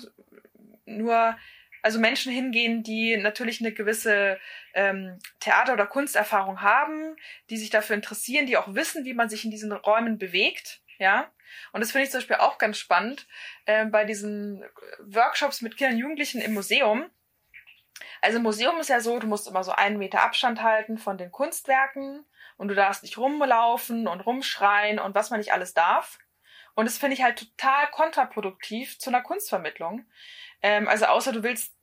nur 0.84 1.36
also 1.82 1.98
Menschen 1.98 2.32
hingehen, 2.32 2.82
die 2.82 3.16
natürlich 3.16 3.60
eine 3.60 3.72
gewisse 3.72 4.38
ähm, 4.74 5.18
Theater- 5.40 5.72
oder 5.72 5.86
Kunsterfahrung 5.86 6.60
haben, 6.60 7.16
die 7.50 7.56
sich 7.56 7.70
dafür 7.70 7.96
interessieren, 7.96 8.46
die 8.46 8.56
auch 8.56 8.74
wissen, 8.74 9.04
wie 9.04 9.14
man 9.14 9.28
sich 9.28 9.44
in 9.44 9.50
diesen 9.50 9.72
Räumen 9.72 10.18
bewegt, 10.18 10.80
ja. 10.98 11.30
Und 11.72 11.80
das 11.80 11.92
finde 11.92 12.04
ich 12.04 12.10
zum 12.10 12.18
Beispiel 12.18 12.36
auch 12.36 12.58
ganz 12.58 12.78
spannend 12.78 13.26
äh, 13.66 13.86
bei 13.86 14.04
diesen 14.04 14.64
Workshops 15.00 15.62
mit 15.62 15.76
Kindern 15.76 15.94
und 15.94 16.00
Jugendlichen 16.00 16.40
im 16.40 16.54
Museum. 16.54 17.10
Also 18.20 18.38
im 18.38 18.42
Museum 18.42 18.78
ist 18.78 18.90
ja 18.90 19.00
so, 19.00 19.18
du 19.18 19.26
musst 19.26 19.48
immer 19.48 19.64
so 19.64 19.72
einen 19.72 19.98
Meter 19.98 20.22
Abstand 20.22 20.62
halten 20.62 20.98
von 20.98 21.18
den 21.18 21.30
Kunstwerken 21.30 22.24
und 22.56 22.68
du 22.68 22.74
darfst 22.74 23.02
nicht 23.02 23.16
rumlaufen 23.16 24.08
und 24.08 24.20
rumschreien 24.20 24.98
und 24.98 25.14
was 25.14 25.30
man 25.30 25.38
nicht 25.38 25.52
alles 25.52 25.74
darf. 25.74 26.18
Und 26.78 26.84
das 26.84 26.96
finde 26.96 27.14
ich 27.14 27.24
halt 27.24 27.40
total 27.40 27.90
kontraproduktiv 27.90 29.00
zu 29.00 29.10
einer 29.10 29.20
Kunstvermittlung. 29.20 30.04
Ähm, 30.62 30.86
also 30.86 31.06
außer 31.06 31.32
du 31.32 31.42
willst 31.42 31.74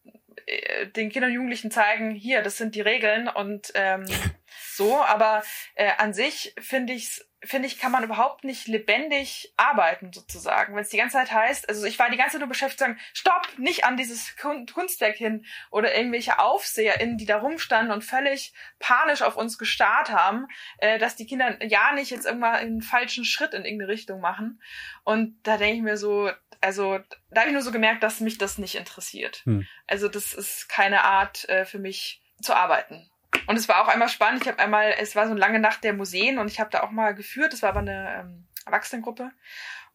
äh, 0.45 0.87
den 0.87 1.09
Kindern 1.09 1.31
und 1.31 1.35
Jugendlichen 1.35 1.69
zeigen, 1.69 2.11
hier, 2.11 2.41
das 2.41 2.55
sind 2.55 2.75
die 2.75 2.81
Regeln 2.81 3.27
und 3.27 3.73
ähm, 3.75 4.05
so, 4.71 5.03
aber 5.03 5.43
äh, 5.73 5.91
an 5.97 6.13
sich 6.13 6.55
finde 6.61 6.93
ich 6.93 7.21
finde 7.45 7.67
ich, 7.67 7.79
kann 7.79 7.91
man 7.91 8.03
überhaupt 8.03 8.43
nicht 8.43 8.67
lebendig 8.67 9.53
arbeiten, 9.57 10.11
sozusagen. 10.11 10.75
Wenn 10.75 10.81
es 10.81 10.89
die 10.89 10.97
ganze 10.97 11.17
Zeit 11.17 11.31
heißt, 11.31 11.69
also 11.69 11.85
ich 11.85 11.97
war 11.99 12.09
die 12.09 12.17
ganze 12.17 12.33
Zeit 12.33 12.41
nur 12.41 12.49
beschäftigt 12.49 12.79
zu 12.79 12.85
sagen, 12.85 12.99
stopp, 13.13 13.47
nicht 13.57 13.85
an 13.85 13.97
dieses 13.97 14.35
Kunstwerk 14.37 15.15
hin 15.15 15.45
oder 15.71 15.95
irgendwelche 15.95 16.39
AufseherInnen, 16.39 17.17
die 17.17 17.25
da 17.25 17.37
rumstanden 17.37 17.93
und 17.93 18.03
völlig 18.03 18.53
panisch 18.79 19.21
auf 19.21 19.37
uns 19.37 19.57
gestarrt 19.57 20.09
haben, 20.09 20.47
äh, 20.77 20.99
dass 20.99 21.15
die 21.15 21.25
Kinder 21.25 21.63
ja 21.65 21.93
nicht 21.93 22.11
jetzt 22.11 22.25
irgendwann 22.25 22.55
einen 22.55 22.81
falschen 22.81 23.25
Schritt 23.25 23.53
in 23.53 23.65
irgendeine 23.65 23.91
Richtung 23.91 24.19
machen. 24.19 24.61
Und 25.03 25.39
da 25.43 25.57
denke 25.57 25.77
ich 25.77 25.81
mir 25.81 25.97
so, 25.97 26.31
also 26.61 26.99
da 27.29 27.41
habe 27.41 27.49
ich 27.49 27.53
nur 27.53 27.61
so 27.61 27.71
gemerkt, 27.71 28.03
dass 28.03 28.19
mich 28.19 28.37
das 28.37 28.57
nicht 28.57 28.75
interessiert. 28.75 29.41
Hm. 29.45 29.67
Also 29.87 30.07
das 30.07 30.33
ist 30.33 30.67
keine 30.69 31.03
Art 31.03 31.47
äh, 31.49 31.65
für 31.65 31.79
mich 31.79 32.21
zu 32.41 32.55
arbeiten. 32.55 33.09
Und 33.47 33.57
es 33.57 33.67
war 33.67 33.83
auch 33.83 33.87
einmal 33.87 34.09
spannend. 34.09 34.41
Ich 34.41 34.47
habe 34.47 34.59
einmal, 34.59 34.95
es 34.99 35.15
war 35.15 35.25
so 35.25 35.31
eine 35.31 35.39
lange 35.39 35.59
Nacht 35.59 35.83
der 35.83 35.93
Museen 35.93 36.37
und 36.39 36.47
ich 36.49 36.59
habe 36.59 36.69
da 36.69 36.83
auch 36.83 36.91
mal 36.91 37.13
geführt. 37.13 37.53
Das 37.53 37.61
war 37.61 37.69
aber 37.69 37.79
eine 37.79 38.21
ähm, 38.21 38.47
Erwachsenengruppe. 38.65 39.31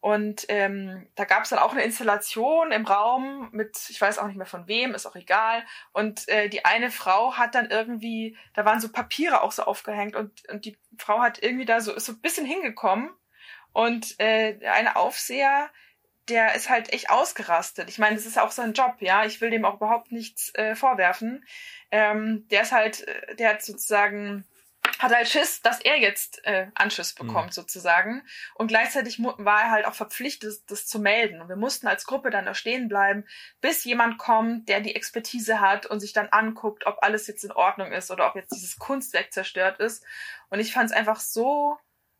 Und 0.01 0.45
ähm, 0.47 1.07
da 1.13 1.25
gab 1.25 1.43
es 1.43 1.49
dann 1.49 1.59
auch 1.59 1.73
eine 1.73 1.83
Installation 1.83 2.71
im 2.71 2.87
Raum 2.87 3.49
mit, 3.51 3.77
ich 3.89 4.01
weiß 4.01 4.17
auch 4.17 4.25
nicht 4.25 4.35
mehr 4.35 4.47
von 4.47 4.67
wem, 4.67 4.95
ist 4.95 5.05
auch 5.05 5.15
egal. 5.15 5.63
Und 5.93 6.27
äh, 6.27 6.49
die 6.49 6.65
eine 6.65 6.89
Frau 6.89 7.37
hat 7.37 7.53
dann 7.53 7.69
irgendwie, 7.69 8.35
da 8.55 8.65
waren 8.65 8.81
so 8.81 8.91
Papiere 8.91 9.43
auch 9.43 9.51
so 9.51 9.63
aufgehängt 9.63 10.15
und, 10.15 10.49
und 10.49 10.65
die 10.65 10.75
Frau 10.97 11.19
hat 11.19 11.43
irgendwie 11.43 11.65
da 11.65 11.81
so, 11.81 11.93
ist 11.93 12.07
so 12.07 12.13
ein 12.13 12.21
bisschen 12.21 12.47
hingekommen. 12.47 13.11
Und 13.73 14.19
äh, 14.19 14.59
eine 14.67 14.95
Aufseher 14.95 15.69
der 16.31 16.55
ist 16.55 16.69
halt 16.69 16.93
echt 16.93 17.09
ausgerastet. 17.09 17.89
Ich 17.89 17.99
meine, 17.99 18.15
das 18.15 18.25
ist 18.25 18.39
auch 18.39 18.51
sein 18.51 18.71
Job, 18.73 18.95
ja. 18.99 19.25
Ich 19.25 19.41
will 19.41 19.49
dem 19.49 19.65
auch 19.65 19.75
überhaupt 19.75 20.11
nichts 20.11 20.55
äh, 20.55 20.75
vorwerfen. 20.75 21.45
Ähm, 21.91 22.47
der 22.49 22.61
ist 22.61 22.71
halt, 22.71 23.05
äh, 23.07 23.35
der 23.35 23.49
hat 23.49 23.61
sozusagen 23.61 24.45
hat 24.97 25.13
halt 25.13 25.27
Schiss, 25.27 25.61
dass 25.61 25.81
er 25.81 25.99
jetzt 25.99 26.45
äh, 26.45 26.67
Anschiss 26.75 27.13
bekommt, 27.13 27.47
mhm. 27.47 27.51
sozusagen. 27.51 28.23
Und 28.55 28.67
gleichzeitig 28.67 29.19
war 29.19 29.61
er 29.61 29.71
halt 29.71 29.85
auch 29.85 29.93
verpflichtet, 29.93 30.61
das 30.69 30.87
zu 30.87 30.99
melden. 30.99 31.41
Und 31.41 31.49
wir 31.49 31.55
mussten 31.55 31.87
als 31.87 32.05
Gruppe 32.05 32.29
dann 32.29 32.45
da 32.45 32.53
stehen 32.53 32.87
bleiben, 32.87 33.25
bis 33.61 33.83
jemand 33.83 34.17
kommt, 34.17 34.69
der 34.69 34.79
die 34.79 34.95
Expertise 34.95 35.59
hat 35.59 35.85
und 35.85 35.99
sich 35.99 36.13
dann 36.13 36.29
anguckt, 36.29 36.85
ob 36.85 36.97
alles 37.01 37.27
jetzt 37.27 37.43
in 37.43 37.51
Ordnung 37.51 37.91
ist 37.91 38.11
oder 38.11 38.27
ob 38.27 38.35
jetzt 38.35 38.53
dieses 38.53 38.77
Kunstwerk 38.79 39.33
zerstört 39.33 39.79
ist. 39.79 40.03
Und 40.49 40.59
ich 40.59 40.73
fand 40.73 40.89
es 40.89 40.95
einfach 40.95 41.19
so, 41.19 41.77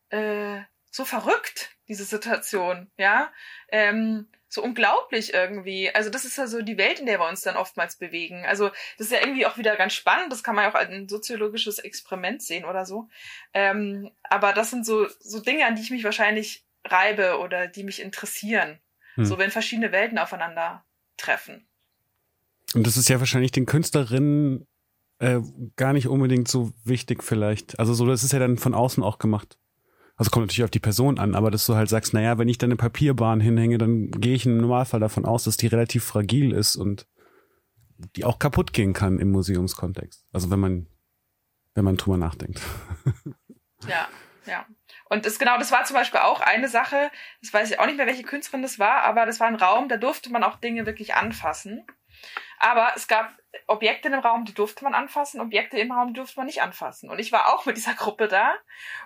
äh, 0.10 0.62
so 0.92 1.06
verrückt, 1.06 1.76
diese 1.92 2.06
Situation, 2.06 2.90
ja. 2.98 3.32
Ähm, 3.70 4.28
so 4.48 4.62
unglaublich 4.62 5.34
irgendwie. 5.34 5.94
Also 5.94 6.10
das 6.10 6.26
ist 6.26 6.38
ja 6.38 6.46
so 6.46 6.62
die 6.62 6.78
Welt, 6.78 7.00
in 7.00 7.06
der 7.06 7.20
wir 7.20 7.30
uns 7.30 7.42
dann 7.42 7.56
oftmals 7.56 7.96
bewegen. 7.96 8.46
Also 8.46 8.70
das 8.98 9.08
ist 9.08 9.12
ja 9.14 9.20
irgendwie 9.22 9.46
auch 9.46 9.58
wieder 9.58 9.78
ganz 9.78 9.94
spannend. 9.94 10.32
Das 10.32 10.44
kann 10.44 10.56
man 10.56 10.66
ja 10.66 10.72
auch 10.72 10.76
als 10.76 10.90
ein 10.90 11.08
soziologisches 11.08 11.80
Experiment 11.80 12.42
sehen 12.42 12.66
oder 12.66 12.86
so. 12.86 13.08
Ähm, 13.54 14.12
aber 14.24 14.52
das 14.52 14.70
sind 14.70 14.86
so, 14.86 15.08
so 15.20 15.40
Dinge, 15.40 15.66
an 15.66 15.76
die 15.76 15.82
ich 15.82 15.92
mich 15.92 16.04
wahrscheinlich 16.04 16.66
reibe 16.86 17.40
oder 17.40 17.68
die 17.68 17.84
mich 17.84 18.02
interessieren. 18.02 18.80
Hm. 19.16 19.26
So 19.26 19.38
wenn 19.38 19.52
verschiedene 19.52 19.94
Welten 19.94 20.18
aufeinander 20.18 20.84
treffen. 21.16 21.66
Und 22.74 22.86
das 22.88 22.98
ist 22.98 23.10
ja 23.10 23.20
wahrscheinlich 23.20 23.52
den 23.52 23.66
Künstlerinnen 23.66 24.68
äh, 25.20 25.40
gar 25.76 25.94
nicht 25.94 26.08
unbedingt 26.08 26.50
so 26.50 26.74
wichtig 26.84 27.24
vielleicht. 27.24 27.80
Also 27.80 27.94
so, 27.94 28.06
das 28.06 28.24
ist 28.24 28.34
ja 28.34 28.40
dann 28.40 28.58
von 28.58 28.74
außen 28.74 29.04
auch 29.04 29.18
gemacht. 29.18 29.58
Also 30.22 30.30
kommt 30.30 30.46
natürlich 30.46 30.66
auf 30.66 30.70
die 30.70 30.80
Person 30.80 31.18
an, 31.18 31.34
aber 31.34 31.50
dass 31.50 31.66
du 31.66 31.74
halt 31.74 31.90
sagst, 31.90 32.14
naja, 32.14 32.38
wenn 32.38 32.48
ich 32.48 32.60
da 32.60 32.68
eine 32.68 32.76
Papierbahn 32.76 33.40
hinhänge, 33.40 33.80
dann 33.80 34.12
gehe 34.12 34.36
ich 34.36 34.46
im 34.46 34.58
Normalfall 34.58 35.00
davon 35.00 35.26
aus, 35.26 35.46
dass 35.46 35.58
die 35.58 35.66
relativ 35.66 36.04
fragil 36.04 36.52
ist 36.52 36.76
und 36.76 37.08
die 38.16 38.24
auch 38.24 38.38
kaputt 38.38 38.72
gehen 38.72 38.94
kann 38.94 39.18
im 39.18 39.32
Museumskontext. 39.32 40.24
Also 40.32 40.52
wenn 40.52 40.60
man, 40.60 40.88
wenn 41.74 41.86
man 41.86 41.98
drüber 41.98 42.18
nachdenkt. 42.18 42.62
Ja, 43.88 44.08
ja. 44.46 44.68
Und 45.10 45.26
das 45.26 45.40
genau, 45.40 45.58
das 45.58 45.72
war 45.72 45.86
zum 45.86 45.96
Beispiel 45.96 46.20
auch 46.20 46.40
eine 46.40 46.68
Sache, 46.68 47.10
das 47.42 47.52
weiß 47.52 47.72
ich 47.72 47.80
auch 47.80 47.88
nicht 47.88 47.98
mehr, 47.98 48.06
welche 48.06 48.22
Künstlerin 48.22 48.62
das 48.62 48.78
war, 48.78 49.02
aber 49.06 49.26
das 49.26 49.40
war 49.40 49.48
ein 49.48 49.56
Raum, 49.56 49.90
da 49.90 49.98
durfte 49.98 50.32
man 50.32 50.44
auch 50.44 50.58
Dinge 50.58 50.86
wirklich 50.86 51.16
anfassen. 51.16 51.84
Aber 52.60 52.92
es 52.96 53.08
gab 53.08 53.41
Objekte 53.68 54.08
im 54.08 54.14
Raum, 54.16 54.46
die 54.46 54.54
durfte 54.54 54.84
man 54.84 54.94
anfassen, 54.94 55.42
Objekte 55.42 55.78
im 55.78 55.92
Raum 55.92 56.14
durfte 56.14 56.40
man 56.40 56.46
nicht 56.46 56.62
anfassen. 56.62 57.10
Und 57.10 57.20
ich 57.20 57.32
war 57.32 57.54
auch 57.54 57.66
mit 57.66 57.78
dieser 57.78 57.94
Gruppe 57.96 58.28
da. 58.28 58.56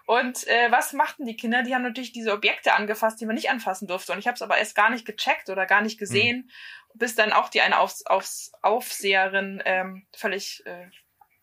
Und 0.05 0.47
äh, 0.47 0.71
was 0.71 0.93
machten 0.93 1.25
die 1.25 1.35
Kinder? 1.35 1.63
Die 1.63 1.73
haben 1.73 1.83
natürlich 1.83 2.11
diese 2.11 2.31
Objekte 2.31 2.73
angefasst, 2.73 3.19
die 3.19 3.25
man 3.25 3.35
nicht 3.35 3.49
anfassen 3.49 3.87
durfte. 3.87 4.13
Und 4.13 4.19
ich 4.19 4.27
habe 4.27 4.35
es 4.35 4.41
aber 4.41 4.57
erst 4.57 4.75
gar 4.75 4.89
nicht 4.89 5.05
gecheckt 5.05 5.49
oder 5.49 5.65
gar 5.65 5.81
nicht 5.81 5.97
gesehen, 5.97 6.49
mhm. 6.93 6.99
bis 6.99 7.15
dann 7.15 7.33
auch 7.33 7.49
die 7.49 7.61
eine 7.61 7.79
Aufs 7.79 8.05
Aufs 8.05 8.51
Aufseherin 8.61 9.61
ähm, 9.65 10.05
völlig 10.15 10.63
äh, 10.65 10.89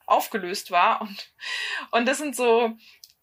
aufgelöst 0.07 0.71
war. 0.71 1.01
Und, 1.01 1.33
und 1.91 2.07
das 2.07 2.19
sind 2.19 2.37
so, 2.37 2.77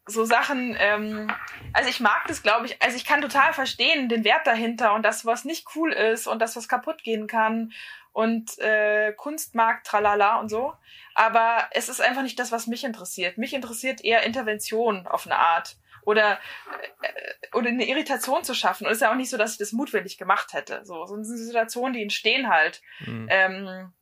so 0.10 0.26
Sachen, 0.26 0.76
ähm, 0.80 1.32
also 1.74 1.89
ich 1.89 1.99
mag 1.99 2.26
das, 2.28 2.43
glaube 2.43 2.66
ich, 2.66 2.82
also 2.82 2.97
ich 2.97 3.05
kann 3.05 3.22
total 3.22 3.53
verstehen, 3.53 4.10
den 4.10 4.24
Wert 4.24 4.45
dahinter 4.45 4.93
und 4.93 5.03
das, 5.03 5.26
was 5.26 5.45
nicht 5.45 5.68
cool 5.76 5.93
ist 5.93 6.28
und 6.28 6.39
das, 6.39 6.55
was 6.55 6.68
kaputt 6.68 7.03
gehen 7.03 7.28
kann 7.28 7.72
und 8.12 8.57
äh, 8.60 9.14
Kunstmarkt, 9.14 9.88
tralala 9.88 10.39
und 10.39 10.49
so. 10.49 10.74
Aber 11.16 11.68
es 11.72 11.89
ist 11.89 12.01
einfach 12.01 12.24
nicht 12.24 12.39
das, 12.39 12.51
was 12.51 12.68
mich 12.68 12.84
interessiert. 12.84 13.38
Mich 13.38 13.53
interessiert 13.53 14.03
eher 14.03 14.24
Intervention 14.24 15.07
auf 15.07 15.26
eine 15.26 15.38
Art 15.38 15.78
oder 16.03 16.39
äh, 17.01 17.57
oder 17.57 17.70
eine 17.70 17.88
Irritation 17.88 18.43
zu 18.43 18.53
schaffen. 18.53 18.86
Und 18.86 18.91
es 18.91 18.97
ist 18.97 19.01
ja 19.01 19.12
auch 19.12 19.16
nicht 19.16 19.30
so, 19.30 19.38
dass 19.38 19.53
ich 19.53 19.57
das 19.57 19.72
mutwillig 19.72 20.18
gemacht 20.18 20.53
hätte. 20.53 20.82
So, 20.84 21.05
so 21.05 21.22
sind 21.22 21.26
Situationen, 21.26 21.93
die 21.93 22.01
entstehen 22.01 22.49
halt 22.49 22.82
mhm. 23.05 23.28
ähm, 23.30 23.93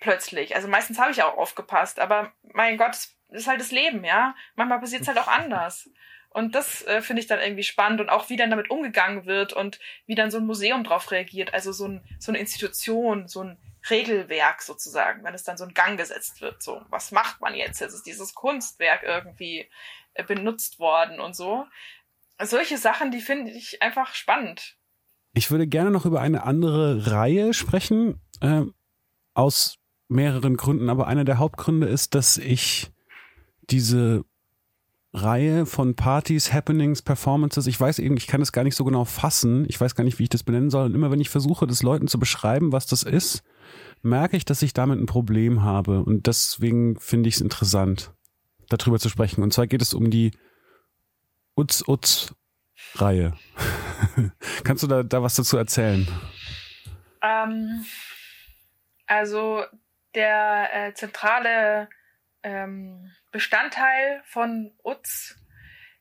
plötzlich. 0.00 0.54
Also 0.54 0.68
meistens 0.68 0.98
habe 0.98 1.12
ich 1.12 1.22
auch 1.22 1.36
aufgepasst, 1.36 2.00
aber 2.00 2.32
mein 2.42 2.76
Gott, 2.76 2.94
es 2.94 3.13
ist 3.34 3.48
halt 3.48 3.60
das 3.60 3.70
Leben, 3.70 4.04
ja. 4.04 4.34
Manchmal 4.54 4.80
passiert 4.80 5.02
es 5.02 5.08
halt 5.08 5.18
auch 5.18 5.28
anders. 5.28 5.90
Und 6.30 6.54
das 6.56 6.82
äh, 6.86 7.00
finde 7.00 7.20
ich 7.20 7.28
dann 7.28 7.40
irgendwie 7.40 7.62
spannend 7.62 8.00
und 8.00 8.08
auch 8.08 8.28
wie 8.28 8.36
dann 8.36 8.50
damit 8.50 8.68
umgegangen 8.68 9.24
wird 9.24 9.52
und 9.52 9.78
wie 10.06 10.16
dann 10.16 10.32
so 10.32 10.38
ein 10.38 10.46
Museum 10.46 10.82
drauf 10.82 11.12
reagiert. 11.12 11.54
Also 11.54 11.70
so, 11.70 11.86
ein, 11.86 12.04
so 12.18 12.32
eine 12.32 12.38
Institution, 12.38 13.28
so 13.28 13.44
ein 13.44 13.58
Regelwerk 13.88 14.62
sozusagen, 14.62 15.22
wenn 15.22 15.34
es 15.34 15.44
dann 15.44 15.56
so 15.56 15.64
in 15.64 15.74
Gang 15.74 15.96
gesetzt 15.96 16.40
wird. 16.40 16.62
So, 16.62 16.82
was 16.88 17.12
macht 17.12 17.40
man 17.40 17.54
jetzt? 17.54 17.80
Jetzt 17.80 17.94
ist 17.94 18.06
dieses 18.06 18.34
Kunstwerk 18.34 19.04
irgendwie 19.04 19.68
äh, 20.14 20.24
benutzt 20.24 20.80
worden 20.80 21.20
und 21.20 21.36
so. 21.36 21.66
Solche 22.42 22.78
Sachen, 22.78 23.12
die 23.12 23.20
finde 23.20 23.52
ich 23.52 23.80
einfach 23.80 24.14
spannend. 24.14 24.76
Ich 25.34 25.50
würde 25.50 25.66
gerne 25.66 25.90
noch 25.90 26.04
über 26.04 26.20
eine 26.20 26.42
andere 26.42 27.12
Reihe 27.12 27.54
sprechen, 27.54 28.20
äh, 28.40 28.62
aus 29.34 29.78
mehreren 30.08 30.56
Gründen, 30.56 30.88
aber 30.88 31.06
einer 31.06 31.24
der 31.24 31.38
Hauptgründe 31.38 31.86
ist, 31.86 32.14
dass 32.14 32.38
ich 32.38 32.93
diese 33.70 34.24
Reihe 35.14 35.64
von 35.64 35.94
Partys, 35.94 36.52
Happenings, 36.52 37.00
Performances. 37.00 37.68
Ich 37.68 37.80
weiß 37.80 38.00
eben, 38.00 38.16
ich 38.16 38.26
kann 38.26 38.42
es 38.42 38.50
gar 38.50 38.64
nicht 38.64 38.74
so 38.74 38.84
genau 38.84 39.04
fassen. 39.04 39.64
Ich 39.68 39.80
weiß 39.80 39.94
gar 39.94 40.02
nicht, 40.02 40.18
wie 40.18 40.24
ich 40.24 40.28
das 40.28 40.42
benennen 40.42 40.70
soll. 40.70 40.86
Und 40.86 40.94
immer 40.94 41.12
wenn 41.12 41.20
ich 41.20 41.30
versuche, 41.30 41.68
das 41.68 41.84
Leuten 41.84 42.08
zu 42.08 42.18
beschreiben, 42.18 42.72
was 42.72 42.86
das 42.86 43.04
ist, 43.04 43.44
merke 44.02 44.36
ich, 44.36 44.44
dass 44.44 44.62
ich 44.62 44.72
damit 44.72 44.98
ein 44.98 45.06
Problem 45.06 45.62
habe. 45.62 46.02
Und 46.02 46.26
deswegen 46.26 46.98
finde 46.98 47.28
ich 47.28 47.36
es 47.36 47.40
interessant, 47.40 48.12
darüber 48.68 48.98
zu 48.98 49.08
sprechen. 49.08 49.42
Und 49.44 49.52
zwar 49.52 49.68
geht 49.68 49.82
es 49.82 49.94
um 49.94 50.10
die 50.10 50.32
Utz-Utz-Reihe. 51.56 53.34
Kannst 54.64 54.82
du 54.82 54.88
da, 54.88 55.04
da 55.04 55.22
was 55.22 55.36
dazu 55.36 55.56
erzählen? 55.56 56.08
Ähm, 57.22 57.84
also 59.06 59.62
der 60.16 60.88
äh, 60.88 60.94
zentrale 60.94 61.88
ähm, 62.42 63.12
Bestandteil 63.34 64.22
von 64.26 64.70
Utz 64.84 65.34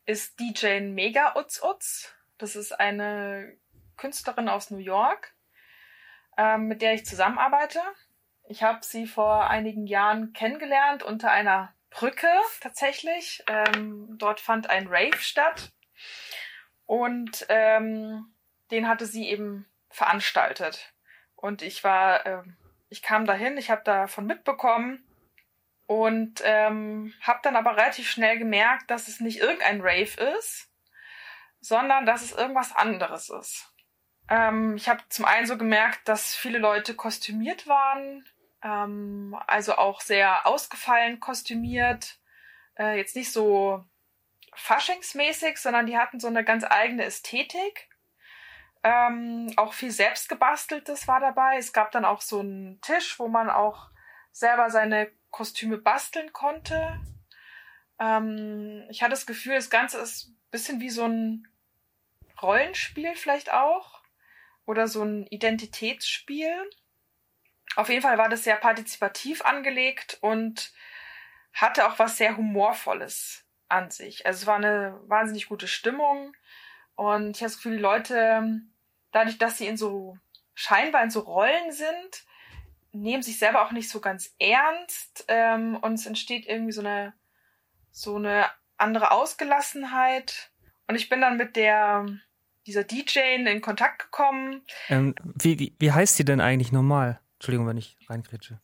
ist 0.05 0.39
DJ 0.39 0.81
Mega 0.81 1.35
Utz 1.35 1.63
Utz. 1.63 2.13
Das 2.37 2.55
ist 2.55 2.73
eine 2.73 3.57
Künstlerin 3.97 4.49
aus 4.49 4.69
New 4.69 4.77
York, 4.77 5.33
ähm, 6.37 6.67
mit 6.67 6.83
der 6.83 6.93
ich 6.93 7.07
zusammenarbeite. 7.07 7.79
Ich 8.43 8.61
habe 8.61 8.85
sie 8.85 9.07
vor 9.07 9.49
einigen 9.49 9.87
Jahren 9.87 10.33
kennengelernt 10.33 11.01
unter 11.01 11.31
einer 11.31 11.73
Brücke 11.89 12.29
tatsächlich. 12.61 13.43
Ähm, 13.47 14.09
dort 14.19 14.39
fand 14.39 14.69
ein 14.69 14.85
Rave 14.87 15.17
statt 15.17 15.71
und 16.85 17.47
ähm, 17.49 18.31
den 18.69 18.87
hatte 18.87 19.07
sie 19.07 19.27
eben 19.27 19.65
veranstaltet. 19.89 20.93
Und 21.35 21.63
ich 21.63 21.83
war, 21.83 22.27
äh, 22.27 22.43
ich 22.89 23.01
kam 23.01 23.25
dahin, 23.25 23.57
ich 23.57 23.71
habe 23.71 23.81
davon 23.83 24.27
mitbekommen 24.27 25.03
und 26.01 26.41
ähm, 26.43 27.13
habe 27.21 27.39
dann 27.43 27.55
aber 27.55 27.77
relativ 27.77 28.09
schnell 28.09 28.39
gemerkt, 28.39 28.89
dass 28.89 29.07
es 29.07 29.19
nicht 29.19 29.39
irgendein 29.39 29.81
Rave 29.81 30.35
ist, 30.37 30.69
sondern 31.59 32.05
dass 32.05 32.23
es 32.23 32.31
irgendwas 32.31 32.75
anderes 32.75 33.29
ist. 33.29 33.71
Ähm, 34.29 34.75
ich 34.75 34.89
habe 34.89 35.01
zum 35.09 35.25
einen 35.25 35.45
so 35.45 35.57
gemerkt, 35.57 36.07
dass 36.07 36.35
viele 36.35 36.57
Leute 36.57 36.95
kostümiert 36.95 37.67
waren, 37.67 38.25
ähm, 38.63 39.37
also 39.47 39.75
auch 39.75 40.01
sehr 40.01 40.47
ausgefallen 40.47 41.19
kostümiert, 41.19 42.19
äh, 42.77 42.97
jetzt 42.97 43.15
nicht 43.15 43.31
so 43.31 43.85
faschingsmäßig, 44.55 45.57
sondern 45.57 45.85
die 45.85 45.97
hatten 45.97 46.19
so 46.19 46.27
eine 46.27 46.43
ganz 46.43 46.63
eigene 46.63 47.03
Ästhetik. 47.03 47.89
Ähm, 48.83 49.53
auch 49.55 49.73
viel 49.73 49.91
selbstgebasteltes 49.91 51.07
war 51.07 51.19
dabei. 51.19 51.57
Es 51.57 51.71
gab 51.71 51.91
dann 51.91 52.03
auch 52.03 52.21
so 52.21 52.39
einen 52.39 52.81
Tisch, 52.81 53.17
wo 53.19 53.27
man 53.27 53.49
auch 53.49 53.89
selber 54.31 54.69
seine 54.69 55.11
Kostüme 55.33 55.77
basteln 55.77 56.31
konnte. 56.31 57.01
Ähm, 57.99 58.85
ich 58.89 59.01
hatte 59.01 59.11
das 59.11 59.25
Gefühl, 59.25 59.55
das 59.55 59.69
Ganze 59.69 59.99
ist 59.99 60.29
ein 60.29 60.37
bisschen 60.51 60.79
wie 60.79 60.89
so 60.89 61.03
ein 61.03 61.47
Rollenspiel 62.41 63.15
vielleicht 63.15 63.51
auch. 63.51 64.01
Oder 64.65 64.87
so 64.87 65.03
ein 65.03 65.27
Identitätsspiel. 65.27 66.53
Auf 67.75 67.89
jeden 67.89 68.01
Fall 68.01 68.17
war 68.17 68.29
das 68.29 68.45
sehr 68.45 68.55
partizipativ 68.55 69.43
angelegt 69.43 70.19
und 70.21 70.71
hatte 71.51 71.87
auch 71.87 71.99
was 71.99 72.17
sehr 72.17 72.37
Humorvolles 72.37 73.43
an 73.67 73.91
sich. 73.91 74.25
Also 74.25 74.43
es 74.43 74.47
war 74.47 74.55
eine 74.55 75.01
wahnsinnig 75.07 75.49
gute 75.49 75.67
Stimmung 75.67 76.33
und 76.95 77.35
ich 77.35 77.41
habe 77.41 77.49
das 77.49 77.57
Gefühl, 77.57 77.77
die 77.77 77.81
Leute, 77.81 78.61
dadurch, 79.11 79.37
dass 79.37 79.57
sie 79.57 79.67
in 79.67 79.77
so 79.77 80.17
scheinbar 80.53 81.03
in 81.03 81.09
so 81.09 81.21
Rollen 81.21 81.71
sind, 81.71 82.25
nehmen 82.93 83.23
sich 83.23 83.37
selber 83.37 83.65
auch 83.65 83.71
nicht 83.71 83.89
so 83.89 83.99
ganz 83.99 84.33
ernst 84.39 85.25
ähm, 85.27 85.75
und 85.77 85.93
es 85.95 86.05
entsteht 86.05 86.47
irgendwie 86.47 86.71
so 86.71 86.81
eine 86.81 87.13
so 87.91 88.15
eine 88.15 88.45
andere 88.77 89.11
Ausgelassenheit 89.11 90.51
und 90.87 90.95
ich 90.95 91.09
bin 91.09 91.21
dann 91.21 91.37
mit 91.37 91.55
der 91.55 92.05
dieser 92.65 92.83
DJ 92.83 93.19
in 93.45 93.61
Kontakt 93.61 93.99
gekommen. 93.99 94.61
Ähm, 94.89 95.15
wie, 95.21 95.59
wie, 95.59 95.75
wie 95.79 95.91
heißt 95.91 96.15
sie 96.15 96.25
denn 96.25 96.39
eigentlich 96.39 96.71
normal? 96.71 97.19
Entschuldigung, 97.35 97.67
wenn 97.67 97.77
ich 97.77 97.97
reinkretsche. 98.07 98.61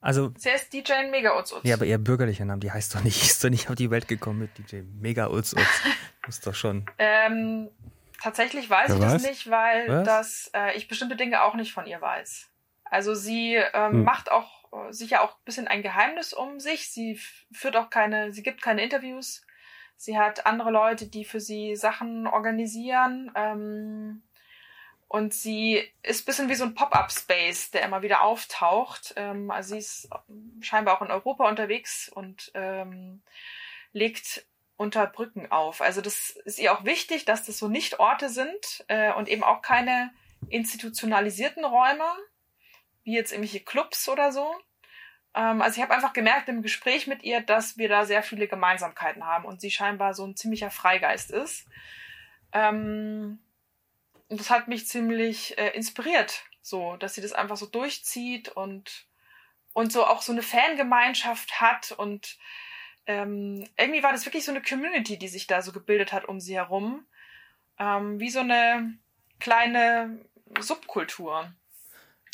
Also. 0.00 0.32
Sie 0.36 0.50
heißt 0.50 0.72
DJ 0.72 1.08
Mega 1.10 1.38
Utz 1.38 1.54
Ja, 1.62 1.76
aber 1.76 1.86
ihr 1.86 1.98
bürgerlicher 1.98 2.44
Name, 2.44 2.58
die 2.58 2.72
heißt 2.72 2.94
doch 2.94 3.04
nicht, 3.04 3.22
ist 3.30 3.44
doch 3.44 3.50
nicht 3.50 3.70
auf 3.70 3.76
die 3.76 3.90
Welt 3.90 4.08
gekommen 4.08 4.40
mit 4.40 4.58
DJ 4.58 4.82
Mega 4.82 5.28
Utz 5.28 5.54
Muss 6.26 6.40
doch 6.40 6.54
schon. 6.54 6.86
Ähm, 6.98 7.70
tatsächlich 8.20 8.68
weiß 8.68 8.88
Wer 8.88 8.96
ich 8.96 9.02
weiß? 9.02 9.12
das 9.12 9.22
nicht, 9.22 9.50
weil 9.50 10.04
das, 10.04 10.50
äh, 10.54 10.76
ich 10.76 10.88
bestimmte 10.88 11.16
Dinge 11.16 11.42
auch 11.42 11.54
nicht 11.54 11.72
von 11.72 11.86
ihr 11.86 12.00
weiß. 12.00 12.51
Also 12.92 13.14
sie 13.14 13.54
ähm, 13.54 13.92
hm. 13.92 14.04
macht 14.04 14.30
auch 14.30 14.70
äh, 14.70 14.92
sicher 14.92 15.22
auch 15.22 15.30
ein 15.30 15.44
bisschen 15.46 15.66
ein 15.66 15.80
Geheimnis 15.80 16.34
um 16.34 16.60
sich. 16.60 16.90
Sie 16.90 17.18
führt 17.50 17.74
auch 17.74 17.88
keine, 17.88 18.34
sie 18.34 18.42
gibt 18.42 18.60
keine 18.60 18.82
Interviews. 18.82 19.46
Sie 19.96 20.18
hat 20.18 20.44
andere 20.44 20.70
Leute, 20.70 21.06
die 21.06 21.24
für 21.24 21.40
sie 21.40 21.74
Sachen 21.74 22.26
organisieren. 22.26 23.32
Ähm, 23.34 24.22
und 25.08 25.32
sie 25.32 25.82
ist 26.02 26.22
ein 26.22 26.26
bisschen 26.26 26.48
wie 26.50 26.54
so 26.54 26.64
ein 26.64 26.74
Pop-up-Space, 26.74 27.70
der 27.70 27.80
immer 27.80 28.02
wieder 28.02 28.22
auftaucht. 28.22 29.14
Ähm, 29.16 29.50
also 29.50 29.70
sie 29.70 29.78
ist 29.78 30.10
scheinbar 30.60 30.98
auch 30.98 31.02
in 31.02 31.10
Europa 31.10 31.48
unterwegs 31.48 32.10
und 32.10 32.50
ähm, 32.52 33.22
legt 33.94 34.44
unter 34.76 35.06
Brücken 35.06 35.50
auf. 35.50 35.80
Also 35.80 36.02
das 36.02 36.36
ist 36.44 36.58
ihr 36.58 36.74
auch 36.74 36.84
wichtig, 36.84 37.24
dass 37.24 37.46
das 37.46 37.56
so 37.56 37.68
nicht 37.68 38.00
Orte 38.00 38.28
sind 38.28 38.84
äh, 38.88 39.14
und 39.14 39.30
eben 39.30 39.44
auch 39.44 39.62
keine 39.62 40.10
institutionalisierten 40.50 41.64
Räume, 41.64 42.04
wie 43.04 43.14
jetzt 43.14 43.32
irgendwelche 43.32 43.60
Clubs 43.60 44.08
oder 44.08 44.32
so. 44.32 44.54
Ähm, 45.34 45.62
also 45.62 45.76
ich 45.76 45.82
habe 45.82 45.94
einfach 45.94 46.12
gemerkt 46.12 46.48
im 46.48 46.62
Gespräch 46.62 47.06
mit 47.06 47.22
ihr, 47.22 47.40
dass 47.40 47.76
wir 47.78 47.88
da 47.88 48.04
sehr 48.04 48.22
viele 48.22 48.48
Gemeinsamkeiten 48.48 49.26
haben 49.26 49.44
und 49.44 49.60
sie 49.60 49.70
scheinbar 49.70 50.14
so 50.14 50.24
ein 50.26 50.36
ziemlicher 50.36 50.70
Freigeist 50.70 51.30
ist. 51.30 51.66
Ähm, 52.52 53.38
und 54.28 54.40
das 54.40 54.50
hat 54.50 54.68
mich 54.68 54.86
ziemlich 54.86 55.58
äh, 55.58 55.70
inspiriert, 55.70 56.44
so, 56.62 56.96
dass 56.96 57.14
sie 57.14 57.20
das 57.20 57.32
einfach 57.32 57.56
so 57.56 57.66
durchzieht 57.66 58.48
und 58.48 59.06
und 59.74 59.90
so 59.90 60.06
auch 60.06 60.22
so 60.22 60.32
eine 60.32 60.42
Fangemeinschaft 60.42 61.60
hat 61.60 61.92
und 61.92 62.38
ähm, 63.06 63.66
irgendwie 63.78 64.02
war 64.02 64.12
das 64.12 64.26
wirklich 64.26 64.44
so 64.44 64.52
eine 64.52 64.62
Community, 64.62 65.18
die 65.18 65.28
sich 65.28 65.46
da 65.46 65.62
so 65.62 65.72
gebildet 65.72 66.12
hat 66.12 66.26
um 66.26 66.40
sie 66.40 66.56
herum, 66.56 67.06
ähm, 67.78 68.20
wie 68.20 68.30
so 68.30 68.40
eine 68.40 68.98
kleine 69.40 70.20
Subkultur. 70.60 71.52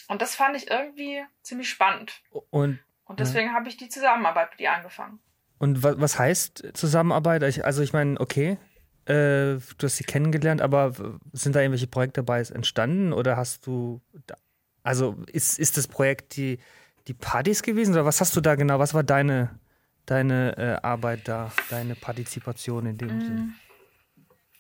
Und 0.09 0.23
das 0.23 0.35
fand 0.35 0.57
ich 0.57 0.71
irgendwie 0.71 1.23
ziemlich 1.43 1.69
spannend. 1.69 2.23
Und, 2.51 2.81
und 3.05 3.21
deswegen 3.21 3.49
ja. 3.49 3.55
habe 3.55 3.69
ich 3.69 3.77
die 3.77 3.89
Zusammenarbeit 3.89 4.51
mit 4.53 4.61
ihr 4.61 4.73
angefangen. 4.73 5.21
Und 5.59 5.83
was, 5.83 6.01
was 6.01 6.19
heißt 6.19 6.71
Zusammenarbeit? 6.73 7.43
Also 7.43 7.83
ich 7.83 7.93
meine, 7.93 8.19
okay, 8.19 8.59
äh, 9.05 9.57
du 9.57 9.83
hast 9.83 9.97
sie 9.97 10.05
kennengelernt, 10.05 10.61
aber 10.61 10.93
sind 11.33 11.55
da 11.55 11.61
irgendwelche 11.61 11.87
Projekte 11.87 12.23
dabei 12.23 12.41
entstanden 12.41 13.13
oder 13.13 13.37
hast 13.37 13.67
du, 13.67 14.01
da, 14.27 14.37
also 14.83 15.17
ist, 15.33 15.59
ist 15.59 15.77
das 15.77 15.89
Projekt 15.89 16.37
die, 16.37 16.59
die 17.07 17.15
Partys 17.15 17.63
gewesen 17.63 17.95
oder 17.95 18.05
was 18.05 18.21
hast 18.21 18.37
du 18.37 18.41
da 18.41 18.55
genau, 18.55 18.79
was 18.79 18.95
war 18.95 19.03
deine, 19.03 19.59
deine 20.07 20.57
äh, 20.57 20.87
Arbeit 20.87 21.27
da, 21.27 21.53
deine 21.71 21.95
Partizipation 21.95 22.87
in 22.87 22.99
dem 22.99 23.19
mm. 23.19 23.21
Sinn? 23.21 23.55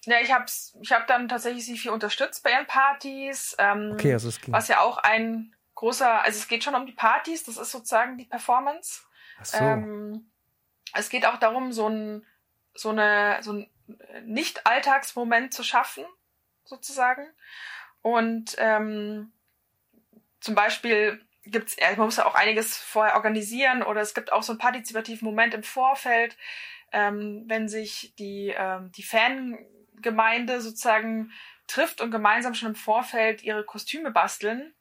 Ja, 0.04 0.20
ich 0.20 0.32
habe 0.32 0.46
ich 0.80 0.92
hab 0.92 1.06
dann 1.06 1.28
tatsächlich 1.28 1.64
sie 1.64 1.76
viel 1.76 1.90
unterstützt 1.90 2.42
bei 2.42 2.52
ihren 2.52 2.66
Partys. 2.66 3.56
Ähm, 3.58 3.90
okay, 3.92 4.12
also 4.12 4.28
es 4.28 4.40
ging. 4.40 4.54
Was 4.54 4.68
ja 4.68 4.80
auch 4.80 4.98
ein 4.98 5.54
großer, 5.74 6.22
also 6.22 6.38
es 6.38 6.48
geht 6.48 6.64
schon 6.64 6.74
um 6.74 6.86
die 6.86 6.92
Partys, 6.92 7.44
das 7.44 7.56
ist 7.56 7.70
sozusagen 7.70 8.16
die 8.16 8.24
Performance. 8.24 9.02
Ach 9.40 9.44
so. 9.44 9.58
Ähm, 9.58 10.30
es 10.94 11.08
geht 11.08 11.26
auch 11.26 11.38
darum, 11.38 11.72
so 11.72 11.88
ein, 11.88 12.26
so 12.74 12.90
eine, 12.90 13.38
so 13.42 13.52
ein 13.52 13.70
Nicht-Alltagsmoment 14.24 15.52
zu 15.52 15.62
schaffen, 15.62 16.04
sozusagen. 16.64 17.26
Und 18.02 18.56
ähm, 18.58 19.32
zum 20.40 20.54
Beispiel 20.54 21.20
gibt's, 21.44 21.76
man 21.96 22.06
muss 22.06 22.16
ja 22.16 22.26
auch 22.26 22.34
einiges 22.34 22.76
vorher 22.76 23.16
organisieren 23.16 23.82
oder 23.82 24.00
es 24.00 24.14
gibt 24.14 24.32
auch 24.32 24.42
so 24.42 24.52
einen 24.52 24.58
partizipativen 24.58 25.26
Moment 25.26 25.54
im 25.54 25.62
Vorfeld 25.62 26.36
ähm, 26.92 27.44
wenn 27.46 27.68
sich 27.68 28.14
die, 28.18 28.54
ähm, 28.56 28.90
die 28.92 29.02
Fangemeinde 29.98 30.60
sozusagen 30.60 31.32
trifft 31.66 32.00
und 32.00 32.10
gemeinsam 32.10 32.54
schon 32.54 32.70
im 32.70 32.74
Vorfeld 32.74 33.42
ihre 33.42 33.64
Kostüme 33.64 34.10
basteln. 34.10 34.74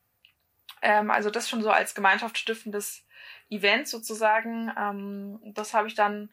Ähm, 0.81 1.11
also 1.11 1.29
das 1.29 1.49
schon 1.49 1.61
so 1.61 1.69
als 1.69 1.95
gemeinschaftsstiftendes 1.95 3.05
Event 3.49 3.87
sozusagen. 3.87 4.71
Ähm, 4.77 5.39
das 5.53 5.73
habe 5.73 5.87
ich 5.87 5.95
dann 5.95 6.29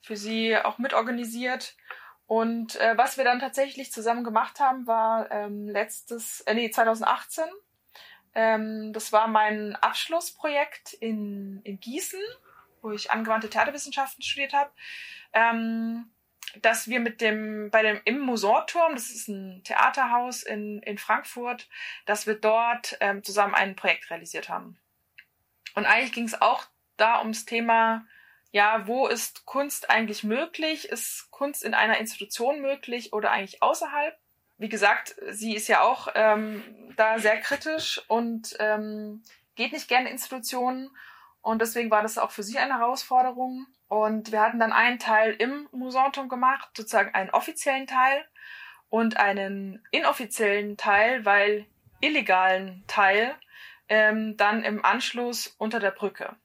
für 0.00 0.16
sie 0.16 0.56
auch 0.56 0.78
mitorganisiert. 0.78 1.76
Und 2.26 2.76
äh, 2.76 2.96
was 2.96 3.16
wir 3.16 3.24
dann 3.24 3.40
tatsächlich 3.40 3.92
zusammen 3.92 4.24
gemacht 4.24 4.60
haben, 4.60 4.86
war 4.86 5.30
ähm, 5.30 5.68
letztes, 5.68 6.40
äh, 6.42 6.54
nee, 6.54 6.70
2018. 6.70 7.44
Ähm, 8.34 8.92
das 8.92 9.12
war 9.12 9.26
mein 9.26 9.74
Abschlussprojekt 9.76 10.92
in, 10.94 11.60
in 11.64 11.80
Gießen, 11.80 12.20
wo 12.82 12.92
ich 12.92 13.10
angewandte 13.10 13.50
Theaterwissenschaften 13.50 14.22
studiert 14.22 14.52
habe. 14.52 14.70
Ähm, 15.32 16.10
dass 16.62 16.88
wir 16.88 17.00
mit 17.00 17.20
dem, 17.20 17.70
bei 17.70 17.82
dem 17.82 18.00
im 18.04 18.20
Musorturm, 18.20 18.94
das 18.94 19.10
ist 19.10 19.28
ein 19.28 19.62
Theaterhaus 19.64 20.42
in, 20.42 20.82
in 20.82 20.98
Frankfurt, 20.98 21.68
dass 22.06 22.26
wir 22.26 22.34
dort 22.34 22.96
ähm, 23.00 23.22
zusammen 23.22 23.54
ein 23.54 23.76
Projekt 23.76 24.10
realisiert 24.10 24.48
haben. 24.48 24.78
Und 25.74 25.86
eigentlich 25.86 26.12
ging 26.12 26.24
es 26.24 26.40
auch 26.40 26.64
da 26.96 27.20
ums 27.20 27.44
Thema, 27.44 28.04
ja, 28.52 28.86
wo 28.86 29.06
ist 29.06 29.46
Kunst 29.46 29.90
eigentlich 29.90 30.24
möglich? 30.24 30.88
Ist 30.88 31.30
Kunst 31.30 31.62
in 31.62 31.74
einer 31.74 31.98
Institution 31.98 32.60
möglich 32.60 33.12
oder 33.12 33.30
eigentlich 33.30 33.62
außerhalb? 33.62 34.16
Wie 34.58 34.68
gesagt, 34.68 35.14
sie 35.28 35.54
ist 35.54 35.68
ja 35.68 35.82
auch 35.82 36.08
ähm, 36.14 36.62
da 36.96 37.18
sehr 37.18 37.40
kritisch 37.40 38.02
und 38.08 38.56
ähm, 38.58 39.22
geht 39.54 39.72
nicht 39.72 39.88
gerne 39.88 40.08
in 40.08 40.14
Institutionen. 40.14 40.90
Und 41.42 41.62
deswegen 41.62 41.90
war 41.90 42.02
das 42.02 42.18
auch 42.18 42.32
für 42.32 42.42
sie 42.42 42.58
eine 42.58 42.78
Herausforderung. 42.78 43.66
Und 43.90 44.30
wir 44.30 44.40
hatten 44.40 44.60
dann 44.60 44.72
einen 44.72 45.00
Teil 45.00 45.32
im 45.32 45.68
Musantum 45.72 46.28
gemacht, 46.28 46.70
sozusagen 46.76 47.12
einen 47.12 47.30
offiziellen 47.30 47.88
Teil 47.88 48.24
und 48.88 49.16
einen 49.16 49.84
inoffiziellen 49.90 50.76
Teil, 50.76 51.24
weil 51.24 51.66
illegalen 52.00 52.84
Teil, 52.86 53.34
ähm, 53.88 54.36
dann 54.36 54.62
im 54.62 54.84
Anschluss 54.84 55.48
unter 55.58 55.80
der 55.80 55.90
Brücke. 55.90 56.36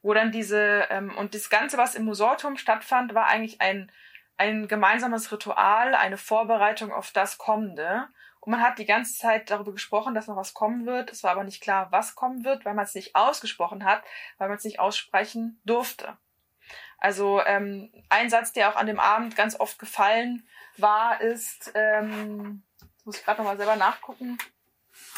Wo 0.00 0.14
dann 0.14 0.32
diese, 0.32 0.86
ähm, 0.88 1.14
und 1.14 1.34
das 1.34 1.50
Ganze, 1.50 1.76
was 1.76 1.94
im 1.94 2.06
Musortum 2.06 2.56
stattfand, 2.56 3.14
war 3.14 3.26
eigentlich 3.26 3.60
ein, 3.60 3.92
ein 4.38 4.66
gemeinsames 4.66 5.30
Ritual, 5.32 5.94
eine 5.94 6.16
Vorbereitung 6.16 6.94
auf 6.94 7.10
das 7.10 7.36
Kommende. 7.36 8.08
Und 8.40 8.52
man 8.52 8.62
hat 8.62 8.78
die 8.78 8.86
ganze 8.86 9.18
Zeit 9.18 9.50
darüber 9.50 9.72
gesprochen, 9.72 10.14
dass 10.14 10.28
noch 10.28 10.36
was 10.36 10.54
kommen 10.54 10.86
wird. 10.86 11.12
Es 11.12 11.22
war 11.22 11.32
aber 11.32 11.44
nicht 11.44 11.62
klar, 11.62 11.88
was 11.92 12.14
kommen 12.14 12.42
wird, 12.42 12.64
weil 12.64 12.72
man 12.72 12.86
es 12.86 12.94
nicht 12.94 13.14
ausgesprochen 13.14 13.84
hat, 13.84 14.02
weil 14.38 14.48
man 14.48 14.56
es 14.56 14.64
nicht 14.64 14.80
aussprechen 14.80 15.60
durfte. 15.66 16.16
Also 17.04 17.42
ähm, 17.44 17.92
ein 18.08 18.30
Satz, 18.30 18.54
der 18.54 18.70
auch 18.70 18.76
an 18.76 18.86
dem 18.86 18.98
Abend 18.98 19.36
ganz 19.36 19.60
oft 19.60 19.78
gefallen 19.78 20.48
war, 20.78 21.20
ist, 21.20 21.70
ähm, 21.74 22.62
muss 23.04 23.18
ich 23.18 23.24
gerade 23.26 23.42
nochmal 23.42 23.58
selber 23.58 23.76
nachgucken, 23.76 24.38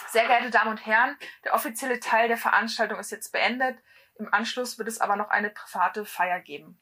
sehr 0.09 0.26
geehrte 0.26 0.51
Damen 0.51 0.70
und 0.70 0.84
Herren, 0.84 1.16
der 1.45 1.55
offizielle 1.55 2.01
Teil 2.01 2.26
der 2.26 2.39
Veranstaltung 2.39 2.99
ist 2.99 3.12
jetzt 3.12 3.30
beendet. 3.30 3.78
Im 4.18 4.34
Anschluss 4.34 4.78
wird 4.78 4.89
es 4.89 5.01
aber 5.01 5.14
noch 5.14 5.28
eine 5.28 5.49
private 5.49 6.05
Feier 6.05 6.41
geben. 6.41 6.80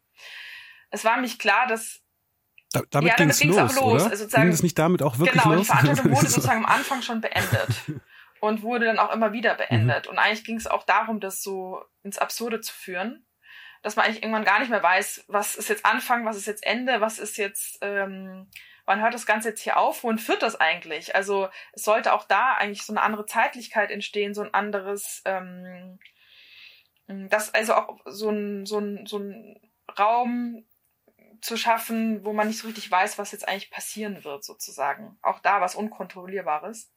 Es 0.89 1.05
war 1.05 1.17
nämlich 1.17 1.39
klar, 1.39 1.67
dass 1.67 2.01
da, 2.73 2.81
damit 2.89 3.11
ja, 3.11 3.17
ging 3.17 3.29
es 3.29 3.45
los, 3.45 3.75
los, 3.75 3.83
oder? 3.83 4.11
Also 4.11 4.27
ging 4.27 4.49
es 4.49 4.63
nicht 4.63 4.79
damit 4.79 5.03
auch 5.03 5.19
wirklich 5.19 5.43
genau, 5.43 5.57
los? 5.57 5.69
Genau, 5.69 5.81
die 5.81 5.85
Veranstaltung 5.85 6.17
wurde 6.17 6.27
sozusagen 6.31 6.65
am 6.65 6.71
Anfang 6.73 7.03
schon 7.03 7.21
beendet 7.21 7.69
und 8.41 8.63
wurde 8.63 8.87
dann 8.87 8.99
auch 8.99 9.13
immer 9.13 9.35
wieder 9.35 9.55
beendet. 9.55 10.07
Mhm. 10.07 10.13
Und 10.13 10.19
eigentlich 10.19 10.45
ging 10.45 10.57
es 10.57 10.67
auch 10.67 10.85
darum, 10.85 11.21
das 11.21 11.43
so 11.43 11.85
ins 12.03 12.17
Absurde 12.17 12.63
zu 12.63 12.73
führen, 12.73 13.27
dass 13.85 13.95
man 13.95 14.07
eigentlich 14.07 14.23
irgendwann 14.23 14.45
gar 14.45 14.59
nicht 14.59 14.71
mehr 14.71 14.83
weiß, 14.83 15.27
was 15.29 15.55
ist 15.55 15.69
jetzt 15.69 15.87
Anfang, 15.87 16.25
was 16.25 16.37
ist 16.37 16.47
jetzt 16.47 16.67
Ende, 16.67 17.01
was 17.01 17.19
ist 17.21 17.37
jetzt 17.37 17.79
ähm, 17.83 18.49
wann 18.87 19.01
hört 19.01 19.15
das 19.15 19.27
Ganze 19.27 19.51
jetzt 19.51 19.63
hier 19.63 19.79
auf? 19.79 20.03
Wohin 20.03 20.19
führt 20.19 20.43
das 20.43 20.61
eigentlich? 20.61 21.15
Also 21.15 21.49
es 21.73 21.85
sollte 21.85 22.13
auch 22.13 22.25
da 22.25 22.55
eigentlich 22.55 22.83
so 22.83 22.93
eine 22.93 23.03
andere 23.03 23.27
Zeitlichkeit 23.27 23.91
entstehen, 23.91 24.35
so 24.35 24.43
ein 24.43 24.53
anderes, 24.53 25.23
ähm, 25.25 25.99
das 27.07 27.53
also 27.53 27.75
auch 27.75 27.99
so 28.07 28.31
ein, 28.31 28.67
so 28.67 28.79
ein, 28.79 29.07
so 29.07 29.19
ein 29.19 29.61
Raum 29.99 30.65
zu 31.41 31.57
schaffen, 31.57 32.25
wo 32.25 32.33
man 32.33 32.49
nicht 32.49 32.59
so 32.59 32.67
richtig 32.67 32.91
weiß, 32.91 33.19
was 33.19 33.33
jetzt 33.33 33.47
eigentlich 33.47 33.71
passieren 33.71 34.25
wird, 34.25 34.45
sozusagen. 34.45 35.19
Auch 35.21 35.41
da 35.41 35.61
was 35.61 35.75
Unkontrollierbares. 35.75 36.91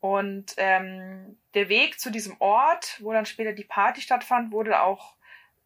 Und 0.00 0.54
ähm, 0.56 1.38
der 1.54 1.68
Weg 1.68 2.00
zu 2.00 2.10
diesem 2.10 2.36
Ort, 2.40 2.98
wo 3.00 3.12
dann 3.12 3.26
später 3.26 3.52
die 3.52 3.64
Party 3.64 4.00
stattfand, 4.00 4.52
wurde 4.52 4.82
auch 4.82 5.16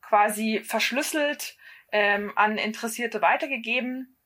quasi 0.09 0.61
verschlüsselt 0.65 1.57
ähm, 1.93 2.33
an 2.37 2.59
Interessierte 2.59 3.23
weitergegeben. 3.23 4.17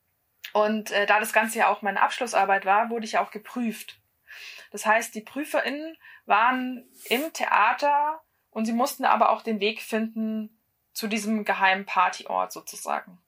Und 0.52 0.90
äh, 0.90 1.06
da 1.06 1.20
das 1.20 1.32
Ganze 1.32 1.58
ja 1.58 1.68
auch 1.68 1.82
meine 1.82 2.00
Abschlussarbeit 2.00 2.64
war, 2.64 2.90
wurde 2.90 3.04
ich 3.04 3.18
auch 3.18 3.30
geprüft. 3.30 4.00
Das 4.70 4.86
heißt, 4.86 5.14
die 5.14 5.20
PrüferInnen 5.20 5.96
waren 6.26 6.88
im 7.04 7.32
Theater 7.32 8.22
und 8.50 8.64
sie 8.64 8.72
mussten 8.72 9.04
aber 9.04 9.30
auch 9.30 9.42
den 9.42 9.60
Weg 9.60 9.82
finden 9.82 10.58
zu 10.92 11.06
diesem 11.06 11.44
geheimen 11.44 11.86
Partyort 11.86 12.52
sozusagen. 12.52 13.18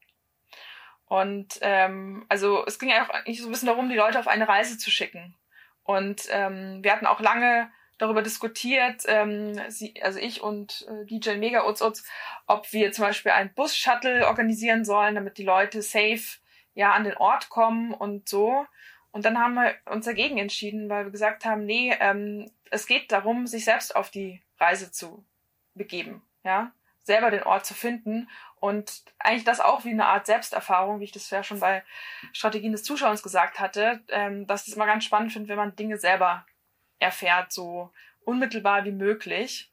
Und 1.07 1.59
ähm, 1.61 2.24
also 2.28 2.64
es 2.66 2.78
ging 2.78 2.88
ja 2.88 3.05
auch 3.05 3.11
eigentlich 3.11 3.40
so 3.40 3.48
ein 3.48 3.51
bisschen 3.51 3.66
darum, 3.66 3.88
die 3.88 3.96
Leute 3.96 4.18
auf 4.18 4.28
eine 4.28 4.48
Reise 4.48 4.78
zu 4.78 4.90
schicken. 4.90 5.36
Und 5.82 6.28
ähm, 6.30 6.82
wir 6.82 6.92
hatten 6.92 7.07
auch 7.07 7.20
lange 7.20 7.70
darüber 8.01 8.22
diskutiert, 8.22 9.03
ähm, 9.07 9.61
sie, 9.68 9.94
also 10.03 10.18
ich 10.18 10.42
und 10.42 10.86
äh, 10.88 11.05
DJ 11.05 11.36
Mega 11.36 11.68
Utz, 11.68 11.82
ob 12.46 12.72
wir 12.72 12.92
zum 12.92 13.05
Beispiel 13.05 13.32
einen 13.32 13.53
Bus-Shuttle 13.53 14.26
organisieren 14.26 14.84
sollen, 14.84 15.14
damit 15.14 15.36
die 15.36 15.44
Leute 15.44 15.82
safe 15.82 16.38
ja 16.74 16.92
an 16.92 17.05
den 17.05 17.16
Ort 17.16 17.51
kommen 17.51 17.92
und 17.92 18.28
so. 18.28 18.66
Und 19.12 19.24
dann 19.24 19.38
haben 19.38 19.55
wir 19.55 19.74
uns 19.86 20.07
dagegen 20.07 20.38
entschieden, 20.38 20.88
weil 20.88 21.05
wir 21.05 21.11
gesagt 21.11 21.44
haben, 21.44 21.66
nee, 21.66 21.94
ähm, 22.01 22.51
es 22.70 22.86
geht 22.86 23.12
darum, 23.12 23.46
sich 23.46 23.64
selbst 23.66 23.94
auf 23.94 24.11
die 24.11 24.42
Reise 24.59 24.90
zu 24.90 25.24
begeben, 25.74 26.22
ja, 26.42 26.72
selber 27.03 27.30
den 27.30 27.42
Ort 27.42 27.66
zu 27.66 27.74
finden 27.74 28.28
und 28.57 29.03
eigentlich 29.18 29.44
das 29.44 29.61
auch 29.61 29.84
wie 29.84 29.90
eine 29.90 30.07
Art 30.07 30.26
Selbsterfahrung, 30.26 31.01
wie 31.01 31.05
ich 31.05 31.12
das 31.12 31.28
ja 31.28 31.42
schon 31.42 31.61
bei 31.61 31.82
Strategien 32.32 32.72
des 32.72 32.82
Zuschauers 32.82 33.22
gesagt 33.22 33.59
hatte, 33.59 34.01
ähm, 34.09 34.46
dass 34.46 34.62
ich 34.62 34.68
es 34.68 34.76
immer 34.76 34.86
ganz 34.86 35.05
spannend 35.05 35.32
finde, 35.32 35.48
wenn 35.48 35.57
man 35.57 35.76
Dinge 35.76 35.98
selber 35.98 36.46
erfährt, 37.01 37.53
so 37.53 37.92
unmittelbar 38.24 38.84
wie 38.84 38.92
möglich. 38.92 39.70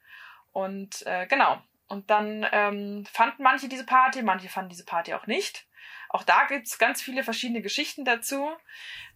Und 0.52 1.06
äh, 1.06 1.28
genau. 1.28 1.62
Und 1.88 2.10
dann 2.10 2.46
ähm, 2.52 3.06
fanden 3.12 3.44
manche 3.44 3.70
diese 3.70 3.86
Party, 3.86 4.22
manche 4.22 4.50
fanden 4.50 4.70
diese 4.70 4.86
Party 4.86 5.14
auch 5.14 5.28
nicht. 5.28 5.68
Auch 6.10 6.24
da 6.24 6.46
gibt's 6.48 6.78
ganz 6.78 7.02
viele 7.02 7.24
verschiedene 7.24 7.62
Geschichten 7.62 8.06
dazu. 8.06 8.50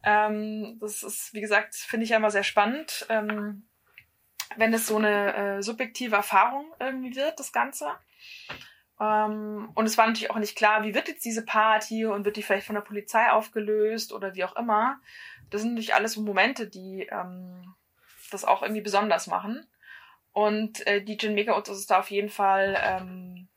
Ähm, 0.04 0.78
das 0.80 1.04
ist, 1.04 1.34
wie 1.34 1.42
gesagt, 1.42 1.76
finde 1.76 2.04
ich 2.04 2.12
ja 2.12 2.18
immer 2.18 2.32
sehr 2.32 2.44
spannend, 2.44 3.06
ähm, 3.10 3.68
wenn 4.58 4.74
es 4.74 4.88
so 4.88 4.98
eine 4.98 5.36
äh, 5.36 5.62
subjektive 5.62 6.16
Erfahrung 6.16 6.74
irgendwie 6.80 7.16
wird, 7.16 7.40
das 7.40 7.52
Ganze. 7.52 7.90
Ähm, 9.00 9.72
und 9.74 9.86
es 9.86 9.98
war 9.98 10.08
natürlich 10.08 10.32
auch 10.32 10.40
nicht 10.40 10.58
klar, 10.58 10.84
wie 10.84 10.94
wird 10.94 11.08
jetzt 11.08 11.26
diese 11.26 11.46
Party 11.46 12.06
und 12.06 12.26
wird 12.26 12.38
die 12.38 12.44
vielleicht 12.44 12.68
von 12.68 12.76
der 12.76 12.82
Polizei 12.82 13.32
aufgelöst 13.32 14.14
oder 14.14 14.36
wie 14.36 14.44
auch 14.44 14.56
immer. 14.56 15.00
Das 15.50 15.62
sind 15.62 15.72
natürlich 15.72 15.96
alles 15.96 16.14
so 16.14 16.22
Momente, 16.22 16.68
die 16.68 17.08
ähm, 17.12 17.74
das 18.34 18.46
auch 18.46 18.62
irgendwie 18.62 18.82
besonders 18.82 19.28
machen. 19.28 19.66
Und 20.34 20.86
äh, 20.88 21.04
die 21.04 21.18
Gin 21.18 21.34
Mega 21.34 21.58
ist 21.58 21.92
da 21.92 22.00
auf 22.00 22.10
jeden 22.10 22.30
Fall 22.30 22.78
ähm, 22.82 23.50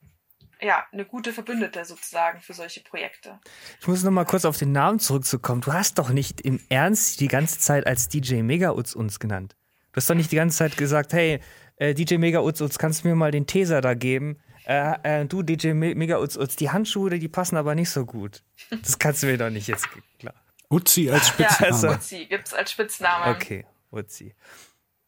ja, 0.61 0.85
eine 0.93 1.05
gute 1.05 1.33
Verbündete 1.33 1.85
sozusagen 1.85 2.41
für 2.41 2.53
solche 2.53 2.81
Projekte. 2.81 3.39
Ich 3.81 3.87
muss 3.87 4.03
noch 4.03 4.11
mal 4.11 4.25
kurz 4.25 4.45
auf 4.45 4.57
den 4.57 4.73
Namen 4.73 4.99
zurückzukommen. 4.99 5.61
Du 5.61 5.73
hast 5.73 5.99
doch 5.99 6.11
nicht 6.11 6.41
im 6.41 6.61
Ernst 6.69 7.21
die 7.21 7.29
ganze 7.29 7.59
Zeit 7.59 7.87
als 7.87 8.09
DJ 8.09 8.43
Megautz 8.43 8.95
uns 8.95 9.21
genannt. 9.21 9.57
Du 9.93 9.99
hast 9.99 10.11
doch 10.11 10.15
nicht 10.15 10.33
die 10.33 10.37
ganze 10.37 10.59
Zeit 10.59 10.77
gesagt, 10.77 11.13
hey, 11.13 11.41
äh, 11.77 11.95
DJ 11.95 12.17
Megautz, 12.17 12.79
kannst 12.79 13.05
du 13.05 13.09
mir 13.09 13.15
mal 13.15 13.31
den 13.31 13.47
Teser 13.47 13.81
da 13.81 13.95
geben? 13.95 14.41
Äh, 14.67 15.23
äh, 15.23 15.27
du, 15.27 15.43
DJ 15.43 15.73
Me 15.73 15.95
Megautz, 15.95 16.39
die 16.57 16.71
Handschuhe, 16.71 17.11
die 17.19 17.29
passen 17.29 17.57
aber 17.57 17.75
nicht 17.75 17.91
so 17.91 18.07
gut. 18.07 18.43
Das 18.71 18.99
kannst 18.99 19.23
du 19.23 19.27
mir 19.27 19.37
doch 19.37 19.51
nicht 19.51 19.69
jetzt, 19.69 19.87
klar. 20.19 20.35
Uzi 20.71 21.11
als 21.11 21.29
Spitzname. 21.29 21.61
Ja, 21.61 21.67
also, 21.67 21.89
Uzi 21.91 22.27
gibt's 22.27 22.55
als 22.55 22.73
Spitzname. 22.73 23.35
Okay, 23.35 23.67
Uzi. 23.95 24.35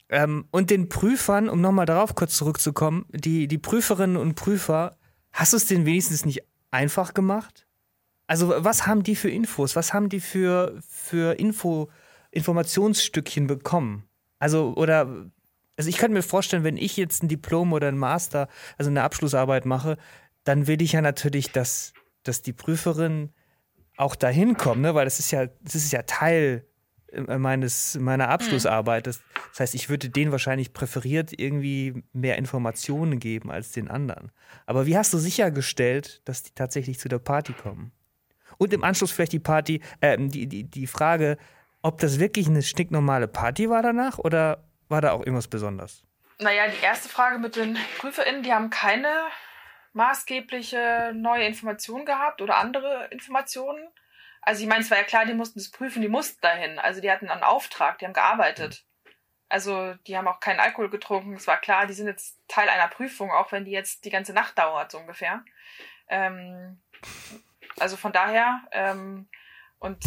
Ähm, 0.08 0.46
und 0.50 0.70
den 0.70 0.88
Prüfern, 0.88 1.48
um 1.48 1.60
nochmal 1.60 1.86
darauf 1.86 2.14
kurz 2.14 2.36
zurückzukommen, 2.36 3.06
die, 3.10 3.48
die 3.48 3.58
Prüferinnen 3.58 4.16
und 4.16 4.34
Prüfer 4.34 4.96
Hast 5.36 5.52
du 5.52 5.58
es 5.58 5.66
denn 5.66 5.84
wenigstens 5.84 6.24
nicht 6.24 6.44
einfach 6.70 7.12
gemacht? 7.12 7.66
Also, 8.26 8.54
was 8.56 8.86
haben 8.86 9.02
die 9.02 9.14
für 9.14 9.28
Infos? 9.28 9.76
Was 9.76 9.92
haben 9.92 10.08
die 10.08 10.20
für, 10.20 10.80
für 10.88 11.38
Info, 11.38 11.90
Informationsstückchen 12.30 13.46
bekommen? 13.46 14.08
Also, 14.38 14.72
oder, 14.74 15.28
also 15.76 15.90
ich 15.90 15.98
könnte 15.98 16.14
mir 16.14 16.22
vorstellen, 16.22 16.64
wenn 16.64 16.78
ich 16.78 16.96
jetzt 16.96 17.22
ein 17.22 17.28
Diplom 17.28 17.74
oder 17.74 17.88
ein 17.88 17.98
Master, 17.98 18.48
also 18.78 18.90
eine 18.90 19.02
Abschlussarbeit 19.02 19.66
mache, 19.66 19.98
dann 20.44 20.66
will 20.66 20.80
ich 20.80 20.92
ja 20.92 21.02
natürlich, 21.02 21.52
dass, 21.52 21.92
dass 22.22 22.40
die 22.40 22.54
Prüferin 22.54 23.30
auch 23.98 24.16
dahin 24.16 24.56
kommt, 24.56 24.80
ne? 24.80 24.94
weil 24.94 25.04
das 25.04 25.18
ist 25.18 25.32
ja, 25.32 25.48
das 25.60 25.74
ist 25.74 25.92
ja 25.92 26.02
Teil 26.04 26.64
meines, 27.38 27.98
meiner 27.98 28.28
Abschlussarbeit. 28.28 29.06
Das, 29.06 29.20
das 29.50 29.60
heißt, 29.60 29.74
ich 29.74 29.88
würde 29.88 30.08
denen 30.08 30.32
wahrscheinlich 30.32 30.72
präferiert 30.72 31.32
irgendwie 31.38 32.02
mehr 32.12 32.38
Informationen 32.38 33.18
geben 33.18 33.50
als 33.50 33.72
den 33.72 33.88
anderen. 33.88 34.30
Aber 34.66 34.86
wie 34.86 34.96
hast 34.96 35.12
du 35.12 35.18
sichergestellt, 35.18 36.22
dass 36.24 36.42
die 36.42 36.52
tatsächlich 36.54 36.98
zu 36.98 37.08
der 37.08 37.18
Party 37.18 37.52
kommen? 37.52 37.92
Und 38.58 38.72
im 38.72 38.84
Anschluss 38.84 39.12
vielleicht 39.12 39.32
die 39.32 39.38
Party, 39.38 39.80
äh, 40.00 40.16
die, 40.18 40.46
die, 40.46 40.64
die 40.64 40.86
Frage, 40.86 41.36
ob 41.82 41.98
das 41.98 42.18
wirklich 42.18 42.48
eine 42.48 42.62
stinknormale 42.62 43.28
Party 43.28 43.68
war 43.70 43.82
danach 43.82 44.18
oder 44.18 44.64
war 44.88 45.00
da 45.00 45.12
auch 45.12 45.20
irgendwas 45.20 45.48
Besonderes? 45.48 46.02
Naja, 46.38 46.64
die 46.68 46.84
erste 46.84 47.08
Frage 47.08 47.38
mit 47.38 47.56
den 47.56 47.78
PrüferInnen, 47.98 48.42
die 48.42 48.52
haben 48.52 48.70
keine 48.70 49.08
maßgebliche 49.94 51.12
neue 51.14 51.46
Information 51.46 52.04
gehabt 52.04 52.42
oder 52.42 52.58
andere 52.58 53.08
Informationen. 53.10 53.88
Also 54.46 54.62
ich 54.62 54.68
meine, 54.68 54.82
es 54.82 54.90
war 54.92 54.98
ja 54.98 55.02
klar, 55.02 55.26
die 55.26 55.34
mussten 55.34 55.58
das 55.58 55.72
prüfen, 55.72 56.02
die 56.02 56.08
mussten 56.08 56.40
dahin. 56.40 56.78
Also 56.78 57.00
die 57.00 57.10
hatten 57.10 57.28
einen 57.28 57.42
Auftrag, 57.42 57.98
die 57.98 58.04
haben 58.04 58.12
gearbeitet. 58.12 58.84
Also 59.48 59.94
die 60.06 60.16
haben 60.16 60.28
auch 60.28 60.38
keinen 60.38 60.60
Alkohol 60.60 60.88
getrunken. 60.88 61.34
Es 61.34 61.48
war 61.48 61.56
klar, 61.60 61.88
die 61.88 61.94
sind 61.94 62.06
jetzt 62.06 62.38
Teil 62.46 62.68
einer 62.68 62.86
Prüfung, 62.86 63.32
auch 63.32 63.50
wenn 63.50 63.64
die 63.64 63.72
jetzt 63.72 64.04
die 64.04 64.10
ganze 64.10 64.32
Nacht 64.32 64.56
dauert, 64.56 64.92
so 64.92 64.98
ungefähr. 64.98 65.44
Ähm, 66.08 66.80
also 67.80 67.96
von 67.96 68.12
daher, 68.12 68.62
ähm, 68.70 69.28
und 69.80 69.98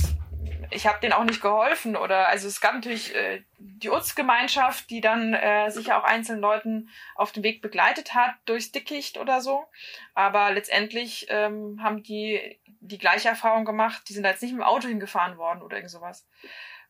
ich 0.72 0.88
habe 0.88 1.00
denen 1.00 1.14
auch 1.14 1.24
nicht 1.24 1.42
geholfen 1.42 1.96
oder 1.96 2.28
also 2.28 2.48
es 2.48 2.62
gab 2.62 2.74
natürlich 2.74 3.16
äh, 3.16 3.44
die 3.58 3.90
UTS-Gemeinschaft, 3.90 4.90
die 4.90 5.02
dann 5.02 5.34
äh, 5.34 5.70
sicher 5.72 5.98
auch 5.98 6.04
einzelnen 6.04 6.42
Leuten 6.42 6.90
auf 7.16 7.32
dem 7.32 7.44
Weg 7.44 7.62
begleitet 7.62 8.14
hat 8.14 8.36
durchs 8.46 8.72
Dickicht 8.72 9.18
oder 9.18 9.42
so, 9.42 9.66
aber 10.14 10.52
letztendlich 10.52 11.28
ähm, 11.30 11.80
haben 11.82 12.04
die 12.04 12.60
die 12.82 12.98
gleiche 12.98 13.30
Erfahrung 13.30 13.66
gemacht. 13.66 14.04
Die 14.08 14.14
sind 14.14 14.24
da 14.24 14.30
jetzt 14.30 14.42
nicht 14.42 14.52
mit 14.52 14.62
dem 14.62 14.68
Auto 14.68 14.88
hingefahren 14.88 15.38
worden 15.38 15.62
oder 15.62 15.78
irgend 15.78 15.92
sowas. 15.92 16.28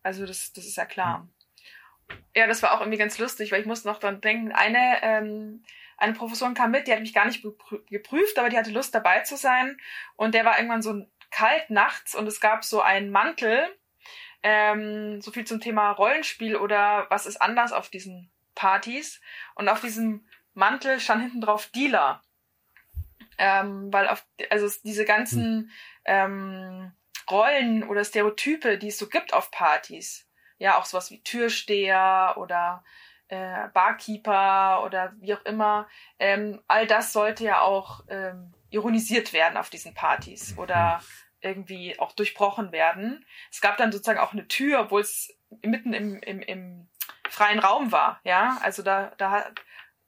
Also 0.04 0.26
das 0.26 0.54
das 0.54 0.66
ist 0.66 0.78
ja 0.78 0.86
klar. 0.86 1.28
Ja, 2.36 2.48
das 2.48 2.64
war 2.64 2.74
auch 2.74 2.80
irgendwie 2.80 2.98
ganz 2.98 3.18
lustig, 3.20 3.52
weil 3.52 3.62
ich 3.62 3.68
musste 3.68 3.88
noch 3.88 4.00
dran 4.00 4.22
denken. 4.22 4.52
Eine 4.52 4.98
ähm, 5.02 5.64
eine 6.00 6.14
Professorin 6.14 6.54
kam 6.54 6.72
mit, 6.72 6.88
die 6.88 6.94
hat 6.94 7.02
mich 7.02 7.14
gar 7.14 7.26
nicht 7.26 7.44
geprüft, 7.90 8.40
aber 8.40 8.50
die 8.50 8.58
hatte 8.58 8.72
Lust 8.72 8.96
dabei 8.96 9.20
zu 9.22 9.36
sein 9.36 9.78
und 10.16 10.34
der 10.34 10.46
war 10.46 10.58
irgendwann 10.58 10.82
so 10.82 11.06
kalt 11.32 11.70
nachts 11.70 12.16
und 12.16 12.28
es 12.28 12.40
gab 12.40 12.64
so 12.64 12.82
einen 12.82 13.12
Mantel, 13.12 13.68
ähm, 14.44 15.22
so 15.22 15.32
viel 15.32 15.46
zum 15.46 15.60
Thema 15.60 15.92
Rollenspiel 15.92 16.56
oder 16.56 17.08
was 17.10 17.26
ist 17.26 17.42
anders 17.42 17.72
auf 17.72 17.90
diesen 17.90 18.32
Partys. 18.56 19.22
Und 19.56 19.70
auf 19.70 19.82
diesem 19.82 20.26
Mantel 20.54 21.00
stand 21.00 21.22
hinten 21.22 21.42
drauf 21.42 21.68
Dealer. 21.68 22.22
Ähm, 23.38 23.92
weil 23.92 24.08
auf, 24.10 24.26
also 24.50 24.70
diese 24.84 25.06
ganzen 25.06 25.72
ähm, 26.04 26.92
Rollen 27.30 27.84
oder 27.84 28.04
Stereotype, 28.04 28.78
die 28.78 28.90
es 28.90 28.98
so 28.98 29.08
gibt 29.08 29.34
auf 29.34 29.50
Partys, 29.50 30.28
ja, 30.58 30.78
auch 30.78 30.84
sowas 30.84 31.10
wie 31.10 31.24
Türsteher 31.24 32.36
oder 32.38 32.84
äh, 33.30 33.70
Barkeeper 33.70 34.84
oder 34.84 35.14
wie 35.20 35.34
auch 35.34 35.46
immer, 35.46 35.88
ähm, 36.20 36.62
all 36.68 36.86
das 36.86 37.14
sollte 37.14 37.46
ja 37.46 37.62
auch 37.62 38.02
ähm, 38.10 38.54
ironisiert 38.70 39.34
werden 39.34 39.58
auf 39.58 39.70
diesen 39.70 39.94
Partys 39.94 40.58
oder 40.58 41.02
irgendwie 41.42 41.98
auch 42.00 42.12
durchbrochen 42.12 42.72
werden. 42.72 43.26
Es 43.52 43.62
gab 43.62 43.78
dann 43.78 43.92
sozusagen 43.92 44.20
auch 44.20 44.34
eine 44.34 44.48
Tür, 44.48 44.82
obwohl 44.82 45.02
es 45.02 45.38
mitten 45.62 45.94
im, 45.94 46.20
im, 46.22 46.42
im 46.42 46.88
freien 47.30 47.60
Raum 47.60 47.92
war, 47.92 48.20
ja. 48.24 48.58
Also 48.62 48.84
da, 48.84 49.14
da 49.18 49.46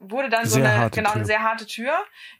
wurde 0.02 0.30
dann 0.30 0.46
sehr 0.46 0.64
so 0.64 0.70
eine, 0.70 0.90
genau, 0.90 1.12
eine 1.12 1.26
sehr 1.26 1.44
harte 1.44 1.66
Tür. 1.66 1.94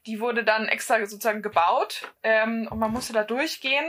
Die 0.08 0.20
wurde 0.20 0.44
dann 0.44 0.68
extra 0.68 1.06
sozusagen 1.06 1.42
gebaut 1.42 2.12
ähm, 2.24 2.68
und 2.70 2.80
man 2.80 2.92
musste 2.92 3.14
da 3.14 3.24
durchgehen, 3.24 3.86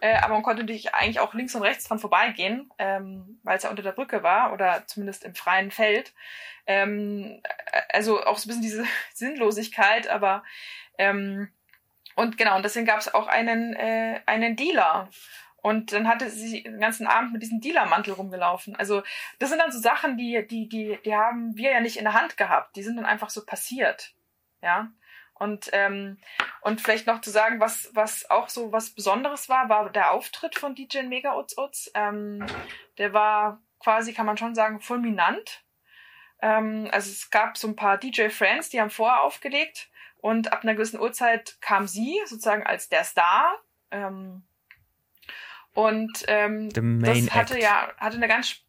äh, 0.00 0.16
aber 0.16 0.34
man 0.34 0.42
konnte 0.42 0.62
natürlich 0.62 0.94
eigentlich 0.94 1.20
auch 1.20 1.34
links 1.34 1.54
und 1.54 1.62
rechts 1.62 1.84
dran 1.84 1.98
vorbeigehen, 1.98 2.70
ähm, 2.78 3.40
weil 3.42 3.56
es 3.56 3.64
ja 3.64 3.70
unter 3.70 3.82
der 3.82 3.92
Brücke 3.92 4.22
war 4.22 4.52
oder 4.52 4.86
zumindest 4.86 5.24
im 5.24 5.34
freien 5.34 5.70
Feld. 5.70 6.14
Ähm, 6.66 7.42
also 7.88 8.24
auch 8.24 8.38
so 8.38 8.46
ein 8.46 8.48
bisschen 8.48 8.62
diese 8.62 8.84
Sinnlosigkeit, 9.14 10.08
aber 10.08 10.44
ähm, 10.96 11.50
und 12.18 12.36
genau, 12.36 12.56
und 12.56 12.64
deswegen 12.64 12.84
gab 12.84 12.98
es 12.98 13.14
auch 13.14 13.28
einen, 13.28 13.74
äh, 13.74 14.20
einen 14.26 14.56
Dealer. 14.56 15.08
Und 15.62 15.92
dann 15.92 16.08
hatte 16.08 16.28
sie 16.30 16.64
den 16.64 16.80
ganzen 16.80 17.06
Abend 17.06 17.32
mit 17.32 17.42
diesem 17.42 17.60
Dealermantel 17.60 18.12
rumgelaufen. 18.12 18.74
Also 18.74 19.04
das 19.38 19.50
sind 19.50 19.60
dann 19.60 19.70
so 19.70 19.78
Sachen, 19.78 20.16
die, 20.16 20.44
die, 20.44 20.68
die, 20.68 20.98
die 21.04 21.14
haben 21.14 21.56
wir 21.56 21.70
ja 21.70 21.80
nicht 21.80 21.96
in 21.96 22.02
der 22.02 22.14
Hand 22.14 22.36
gehabt. 22.36 22.74
Die 22.74 22.82
sind 22.82 22.96
dann 22.96 23.06
einfach 23.06 23.30
so 23.30 23.46
passiert. 23.46 24.14
Ja. 24.62 24.90
Und, 25.34 25.70
ähm, 25.72 26.18
und 26.62 26.80
vielleicht 26.80 27.06
noch 27.06 27.20
zu 27.20 27.30
sagen, 27.30 27.60
was, 27.60 27.88
was 27.92 28.28
auch 28.30 28.48
so 28.48 28.72
was 28.72 28.90
Besonderes 28.90 29.48
war, 29.48 29.68
war 29.68 29.88
der 29.90 30.10
Auftritt 30.10 30.56
von 30.56 30.74
DJ 30.74 31.02
Mega 31.02 31.36
Utz 31.36 31.56
Utz. 31.56 31.88
Ähm, 31.94 32.44
der 32.98 33.12
war 33.12 33.62
quasi, 33.78 34.12
kann 34.12 34.26
man 34.26 34.36
schon 34.36 34.56
sagen, 34.56 34.80
fulminant. 34.80 35.62
Ähm, 36.42 36.88
also 36.90 37.12
es 37.12 37.30
gab 37.30 37.56
so 37.56 37.68
ein 37.68 37.76
paar 37.76 37.96
DJ 37.96 38.28
Friends, 38.30 38.70
die 38.70 38.80
haben 38.80 38.90
vorher 38.90 39.22
aufgelegt 39.22 39.88
und 40.20 40.52
ab 40.52 40.62
einer 40.62 40.74
gewissen 40.74 41.00
Uhrzeit 41.00 41.58
kam 41.60 41.86
sie 41.86 42.20
sozusagen 42.26 42.64
als 42.64 42.88
der 42.88 43.04
Star. 43.04 43.54
Ähm, 43.90 44.42
und 45.72 46.24
ähm, 46.26 46.70
das 46.70 47.30
hatte 47.30 47.54
Act. 47.54 47.62
ja 47.62 47.92
hatte 47.98 48.16
eine 48.16 48.28
ganz 48.28 48.62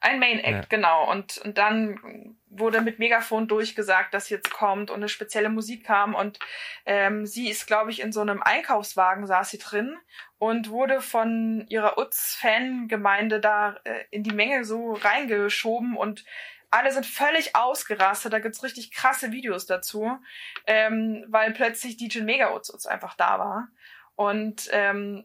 ein 0.00 0.18
Main 0.18 0.38
Act 0.38 0.70
ja. 0.70 0.76
genau 0.76 1.10
und 1.10 1.38
und 1.38 1.58
dann 1.58 2.36
wurde 2.48 2.80
mit 2.80 2.98
Megafon 2.98 3.48
durchgesagt, 3.48 4.12
dass 4.12 4.28
jetzt 4.28 4.50
kommt 4.50 4.90
und 4.90 4.96
eine 4.96 5.08
spezielle 5.08 5.48
Musik 5.48 5.84
kam 5.84 6.14
und 6.14 6.38
ähm, 6.84 7.26
sie 7.26 7.48
ist 7.48 7.66
glaube 7.66 7.90
ich 7.90 8.00
in 8.00 8.12
so 8.12 8.20
einem 8.20 8.42
Einkaufswagen 8.42 9.26
saß 9.26 9.50
sie 9.50 9.58
drin 9.58 9.96
und 10.38 10.70
wurde 10.70 11.00
von 11.00 11.66
ihrer 11.68 11.98
Utz 11.98 12.36
Fangemeinde 12.40 13.40
da 13.40 13.76
äh, 13.84 14.04
in 14.10 14.22
die 14.22 14.32
Menge 14.32 14.64
so 14.64 14.92
reingeschoben 14.92 15.96
und 15.96 16.24
alle 16.70 16.92
sind 16.92 17.06
völlig 17.06 17.56
ausgerastet. 17.56 18.32
Da 18.32 18.38
gibt's 18.38 18.62
richtig 18.62 18.92
krasse 18.92 19.32
Videos 19.32 19.66
dazu, 19.66 20.18
ähm, 20.66 21.24
weil 21.28 21.52
plötzlich 21.52 21.96
DJ 21.96 22.20
Mega 22.20 22.54
Utz 22.54 22.86
einfach 22.86 23.14
da 23.14 23.38
war. 23.38 23.68
Und 24.14 24.68
ähm, 24.72 25.24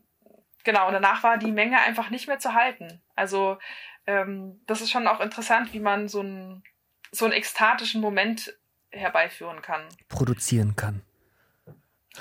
genau, 0.63 0.87
und 0.87 0.93
danach 0.93 1.23
war 1.23 1.37
die 1.37 1.51
Menge 1.51 1.79
einfach 1.81 2.09
nicht 2.09 2.27
mehr 2.27 2.39
zu 2.39 2.53
halten. 2.53 3.01
Also 3.15 3.57
ähm, 4.07 4.61
das 4.67 4.81
ist 4.81 4.91
schon 4.91 5.07
auch 5.07 5.19
interessant, 5.19 5.73
wie 5.73 5.79
man 5.79 6.07
so, 6.07 6.21
ein, 6.21 6.63
so 7.11 7.25
einen 7.25 7.33
ekstatischen 7.33 8.01
Moment 8.01 8.57
herbeiführen 8.89 9.61
kann. 9.61 9.83
Produzieren 10.09 10.75
kann. 10.75 11.01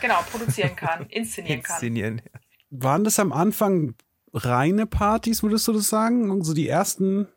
Genau, 0.00 0.20
produzieren 0.30 0.74
kann, 0.74 1.06
inszenieren 1.08 1.62
kann. 1.62 1.74
Inszenieren, 1.74 2.22
ja. 2.24 2.40
Waren 2.70 3.04
das 3.04 3.20
am 3.20 3.32
Anfang 3.32 3.94
reine 4.32 4.86
Partys, 4.86 5.42
würdest 5.42 5.68
du 5.68 5.72
das 5.72 5.88
sagen? 5.88 6.26
So 6.26 6.34
also 6.34 6.54
die 6.54 6.68
ersten 6.68 7.28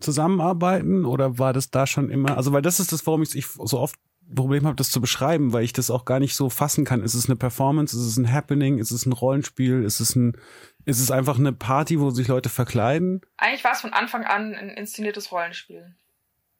zusammenarbeiten 0.00 1.04
oder 1.04 1.38
war 1.38 1.52
das 1.52 1.70
da 1.70 1.86
schon 1.86 2.10
immer? 2.10 2.36
Also 2.36 2.52
weil 2.52 2.62
das 2.62 2.80
ist 2.80 2.92
das, 2.92 3.06
warum 3.06 3.22
ich, 3.22 3.34
ich 3.34 3.46
so 3.46 3.78
oft 3.78 3.96
Problem 4.34 4.66
habe, 4.66 4.76
das 4.76 4.90
zu 4.90 5.00
beschreiben, 5.00 5.52
weil 5.52 5.64
ich 5.64 5.72
das 5.72 5.90
auch 5.90 6.04
gar 6.04 6.20
nicht 6.20 6.34
so 6.34 6.50
fassen 6.50 6.84
kann. 6.84 7.02
Ist 7.02 7.14
es 7.14 7.26
eine 7.26 7.36
Performance? 7.36 7.96
Ist 7.96 8.04
es 8.04 8.16
ein 8.16 8.32
Happening? 8.32 8.78
Ist 8.78 8.90
es 8.90 9.06
ein 9.06 9.12
Rollenspiel? 9.12 9.82
Ist 9.82 10.00
es 10.00 10.14
ein, 10.14 10.36
ist 10.84 11.00
es 11.00 11.10
einfach 11.10 11.38
eine 11.38 11.52
Party, 11.52 12.00
wo 12.00 12.10
sich 12.10 12.28
Leute 12.28 12.48
verkleiden? 12.48 13.20
Eigentlich 13.36 13.64
war 13.64 13.72
es 13.72 13.80
von 13.80 13.92
Anfang 13.92 14.24
an 14.24 14.54
ein 14.54 14.70
inszeniertes 14.70 15.32
Rollenspiel. 15.32 15.94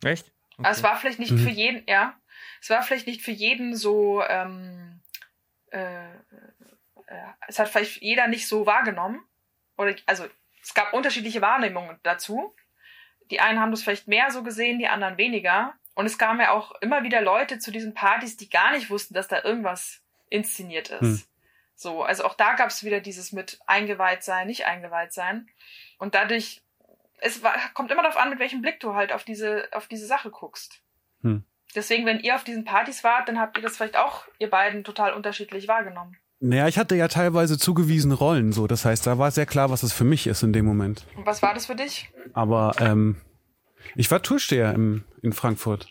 Echt? 0.02 0.32
Okay. 0.56 0.68
Also 0.68 0.78
es 0.78 0.82
war 0.82 0.96
vielleicht 0.96 1.18
nicht 1.18 1.32
mhm. 1.32 1.38
für 1.38 1.50
jeden, 1.50 1.82
ja. 1.86 2.14
Es 2.60 2.70
war 2.70 2.82
vielleicht 2.82 3.06
nicht 3.06 3.22
für 3.22 3.30
jeden 3.30 3.76
so, 3.76 4.22
ähm, 4.28 5.00
äh, 5.70 6.10
äh, 7.06 7.26
es 7.48 7.58
hat 7.58 7.68
vielleicht 7.68 8.02
jeder 8.02 8.28
nicht 8.28 8.48
so 8.48 8.66
wahrgenommen. 8.66 9.20
Oder 9.76 9.94
also 10.06 10.26
es 10.62 10.74
gab 10.74 10.92
unterschiedliche 10.92 11.40
Wahrnehmungen 11.40 11.98
dazu. 12.02 12.54
Die 13.30 13.40
einen 13.40 13.60
haben 13.60 13.70
das 13.70 13.82
vielleicht 13.82 14.08
mehr 14.08 14.30
so 14.30 14.42
gesehen, 14.42 14.78
die 14.78 14.88
anderen 14.88 15.16
weniger. 15.16 15.74
Und 15.94 16.06
es 16.06 16.18
kamen 16.18 16.40
ja 16.40 16.52
auch 16.52 16.72
immer 16.80 17.02
wieder 17.02 17.20
Leute 17.20 17.58
zu 17.58 17.70
diesen 17.70 17.94
Partys, 17.94 18.36
die 18.36 18.48
gar 18.48 18.72
nicht 18.72 18.90
wussten, 18.90 19.14
dass 19.14 19.28
da 19.28 19.42
irgendwas 19.42 20.02
inszeniert 20.28 20.88
ist. 20.90 21.00
Hm. 21.00 21.22
So, 21.74 22.02
also 22.02 22.24
auch 22.24 22.34
da 22.34 22.54
gab 22.54 22.68
es 22.68 22.84
wieder 22.84 23.00
dieses 23.00 23.32
mit 23.32 23.58
eingeweiht 23.66 24.22
sein, 24.22 24.46
nicht 24.46 24.66
eingeweiht 24.66 25.12
sein. 25.12 25.48
Und 25.98 26.14
dadurch, 26.14 26.62
es 27.20 27.42
war, 27.42 27.54
kommt 27.74 27.90
immer 27.90 28.02
darauf 28.02 28.18
an, 28.18 28.30
mit 28.30 28.38
welchem 28.38 28.62
Blick 28.62 28.80
du 28.80 28.94
halt 28.94 29.12
auf 29.12 29.24
diese, 29.24 29.68
auf 29.72 29.88
diese 29.88 30.06
Sache 30.06 30.30
guckst. 30.30 30.82
Hm. 31.22 31.44
Deswegen, 31.74 32.04
wenn 32.06 32.20
ihr 32.20 32.34
auf 32.34 32.44
diesen 32.44 32.64
Partys 32.64 33.04
wart, 33.04 33.28
dann 33.28 33.38
habt 33.38 33.56
ihr 33.56 33.62
das 33.62 33.76
vielleicht 33.76 33.96
auch, 33.96 34.26
ihr 34.38 34.50
beiden, 34.50 34.84
total 34.84 35.12
unterschiedlich 35.12 35.68
wahrgenommen. 35.68 36.18
Naja, 36.40 36.68
ich 36.68 36.78
hatte 36.78 36.96
ja 36.96 37.06
teilweise 37.08 37.58
zugewiesene 37.58 38.14
Rollen, 38.14 38.52
so. 38.52 38.66
Das 38.66 38.86
heißt, 38.86 39.06
da 39.06 39.18
war 39.18 39.30
sehr 39.30 39.44
klar, 39.44 39.70
was 39.70 39.82
das 39.82 39.92
für 39.92 40.04
mich 40.04 40.26
ist 40.26 40.42
in 40.42 40.54
dem 40.54 40.64
Moment. 40.64 41.06
Und 41.14 41.26
was 41.26 41.42
war 41.42 41.52
das 41.52 41.66
für 41.66 41.76
dich? 41.76 42.10
Aber 42.32 42.74
ähm, 42.78 43.16
ich 43.94 44.10
war 44.10 44.22
Toursteher 44.22 44.72
im, 44.72 45.04
in 45.22 45.34
Frankfurt. 45.34 45.86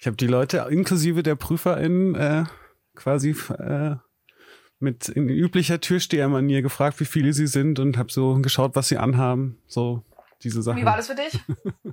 Ich 0.00 0.06
habe 0.06 0.16
die 0.16 0.26
Leute 0.26 0.66
inklusive 0.70 1.22
der 1.22 1.34
PrüferInnen 1.34 2.14
äh, 2.14 2.44
quasi 2.94 3.36
äh, 3.58 3.96
mit 4.78 5.08
in 5.08 5.28
üblicher 5.28 5.80
Türstehermanier 5.80 6.62
gefragt, 6.62 6.98
wie 7.00 7.04
viele 7.04 7.32
sie 7.32 7.46
sind 7.46 7.78
und 7.78 7.98
habe 7.98 8.10
so 8.10 8.34
geschaut, 8.40 8.74
was 8.74 8.88
sie 8.88 8.96
anhaben. 8.96 9.58
So 9.66 10.02
diese 10.42 10.62
Sachen. 10.62 10.80
Wie 10.80 10.84
war 10.84 10.96
das 10.96 11.08
für 11.08 11.14
dich? 11.14 11.40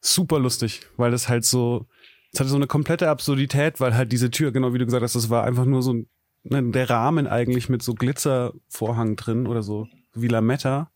Super 0.00 0.38
lustig, 0.38 0.82
weil 0.96 1.10
das 1.10 1.28
halt 1.28 1.44
so 1.44 1.86
es 2.34 2.40
hatte 2.40 2.50
so 2.50 2.56
eine 2.56 2.66
komplette 2.66 3.08
Absurdität, 3.08 3.80
weil 3.80 3.94
halt 3.94 4.10
diese 4.10 4.30
Tür, 4.30 4.50
genau 4.50 4.74
wie 4.74 4.78
du 4.78 4.84
gesagt 4.84 5.04
hast, 5.04 5.14
das 5.14 5.30
war 5.30 5.44
einfach 5.44 5.64
nur 5.64 5.82
so 5.82 5.92
ein, 5.92 6.08
ne, 6.42 6.62
der 6.70 6.90
Rahmen 6.90 7.26
eigentlich 7.28 7.68
mit 7.68 7.82
so 7.82 7.94
Glitzervorhang 7.94 9.16
drin 9.16 9.46
oder 9.46 9.62
so 9.62 9.86
wie 10.14 10.28
Lametta. 10.28 10.90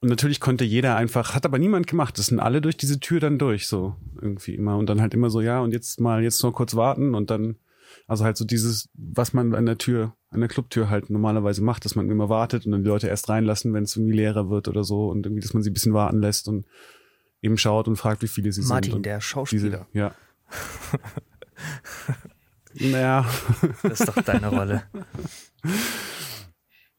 Und 0.00 0.08
natürlich 0.08 0.40
konnte 0.40 0.64
jeder 0.64 0.96
einfach, 0.96 1.36
hat 1.36 1.46
aber 1.46 1.60
niemand 1.60 1.86
gemacht. 1.86 2.18
Das 2.18 2.26
sind 2.26 2.40
alle 2.40 2.60
durch 2.60 2.76
diese 2.76 2.98
Tür 2.98 3.20
dann 3.20 3.38
durch, 3.38 3.68
so 3.68 3.94
irgendwie 4.20 4.56
immer. 4.56 4.76
Und 4.76 4.88
dann 4.88 5.00
halt 5.00 5.14
immer 5.14 5.30
so, 5.30 5.40
ja, 5.40 5.60
und 5.60 5.72
jetzt 5.72 6.00
mal, 6.00 6.24
jetzt 6.24 6.42
nur 6.42 6.52
kurz 6.52 6.74
warten 6.74 7.14
und 7.14 7.30
dann, 7.30 7.56
also 8.08 8.24
halt 8.24 8.36
so 8.36 8.44
dieses, 8.44 8.88
was 8.94 9.32
man 9.32 9.54
an 9.54 9.64
der 9.64 9.78
Tür, 9.78 10.16
an 10.30 10.40
der 10.40 10.48
Clubtür 10.48 10.90
halt 10.90 11.08
normalerweise 11.08 11.62
macht, 11.62 11.84
dass 11.84 11.94
man 11.94 12.10
immer 12.10 12.28
wartet 12.28 12.66
und 12.66 12.72
dann 12.72 12.82
die 12.82 12.88
Leute 12.88 13.06
erst 13.06 13.28
reinlassen, 13.28 13.72
wenn 13.74 13.84
es 13.84 13.94
irgendwie 13.94 14.16
leerer 14.16 14.50
wird 14.50 14.66
oder 14.66 14.82
so 14.82 15.08
und 15.08 15.24
irgendwie, 15.24 15.42
dass 15.42 15.54
man 15.54 15.62
sie 15.62 15.70
ein 15.70 15.74
bisschen 15.74 15.94
warten 15.94 16.20
lässt 16.20 16.48
und 16.48 16.66
eben 17.42 17.58
schaut 17.58 17.86
und 17.86 17.94
fragt, 17.94 18.22
wie 18.22 18.28
viele 18.28 18.50
sie 18.50 18.62
Martin, 18.62 18.82
sind. 18.82 18.92
Martin, 18.92 19.02
der 19.04 19.20
Schauspieler. 19.20 19.86
Diese, 19.92 19.98
ja. 19.98 20.14
Naja. 22.74 23.26
Das 23.82 24.00
ist 24.00 24.08
doch 24.08 24.22
deine 24.22 24.48
Rolle. 24.48 24.82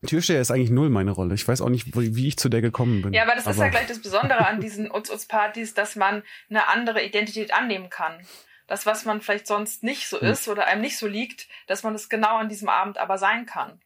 Türsteher 0.08 0.42
ist 0.42 0.52
eigentlich 0.52 0.70
null 0.70 0.90
meine 0.90 1.12
Rolle. 1.12 1.34
Ich 1.36 1.48
weiß 1.48 1.62
auch 1.62 1.70
nicht, 1.70 1.96
wie 1.96 2.28
ich 2.28 2.38
zu 2.38 2.50
der 2.50 2.62
gekommen 2.62 3.02
bin. 3.02 3.14
Ja, 3.14 3.24
aber 3.24 3.36
das 3.36 3.46
aber 3.46 3.56
ist 3.56 3.62
ja 3.62 3.70
gleich 3.70 3.88
das 3.88 4.02
Besondere 4.02 4.46
an 4.46 4.60
diesen 4.60 4.92
Utz-Utz-Partys, 4.92 5.74
dass 5.74 5.96
man 5.96 6.24
eine 6.50 6.68
andere 6.68 7.04
Identität 7.04 7.54
annehmen 7.54 7.90
kann. 7.90 8.26
Das, 8.68 8.86
was 8.86 9.06
man 9.06 9.22
vielleicht 9.22 9.48
sonst 9.48 9.84
nicht 9.84 10.08
so 10.08 10.20
hm. 10.20 10.28
ist 10.28 10.48
oder 10.48 10.68
einem 10.68 10.82
nicht 10.82 10.98
so 10.98 11.08
liegt, 11.08 11.48
dass 11.68 11.84
man 11.84 11.96
es 11.96 12.10
genau 12.10 12.38
an 12.38 12.50
diesem 12.50 12.70
Abend 12.70 12.98
aber 12.98 13.18
sein 13.18 13.46
kann. 13.46 13.82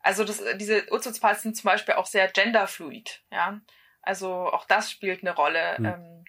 Also 0.00 0.24
das, 0.24 0.42
diese 0.56 0.84
Utz-Utz-Partys 0.90 1.42
sind 1.42 1.56
zum 1.56 1.68
Beispiel 1.68 1.94
auch 1.94 2.06
sehr 2.06 2.28
genderfluid, 2.28 3.22
ja. 3.30 3.60
Also 4.02 4.28
auch 4.28 4.64
das 4.66 4.90
spielt 4.90 5.22
eine 5.22 5.34
Rolle, 5.34 5.76
mhm. 5.78 5.84
ähm, 5.86 6.24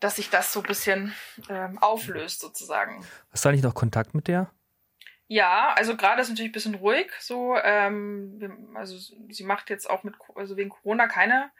dass 0.00 0.16
sich 0.16 0.30
das 0.30 0.52
so 0.52 0.60
ein 0.60 0.66
bisschen 0.66 1.14
ähm, 1.48 1.78
auflöst 1.78 2.40
sozusagen. 2.40 3.04
Hast 3.30 3.44
du 3.44 3.48
eigentlich 3.48 3.62
noch 3.62 3.74
Kontakt 3.74 4.14
mit 4.14 4.28
der? 4.28 4.50
Ja, 5.28 5.72
also 5.74 5.96
gerade 5.96 6.22
ist 6.22 6.28
natürlich 6.28 6.50
ein 6.50 6.52
bisschen 6.52 6.74
ruhig. 6.76 7.10
So, 7.18 7.56
ähm, 7.56 8.74
also 8.74 8.96
sie 9.28 9.44
macht 9.44 9.70
jetzt 9.70 9.90
auch 9.90 10.04
mit, 10.04 10.14
also 10.34 10.56
wegen 10.56 10.70
Corona 10.70 11.08
keine 11.08 11.50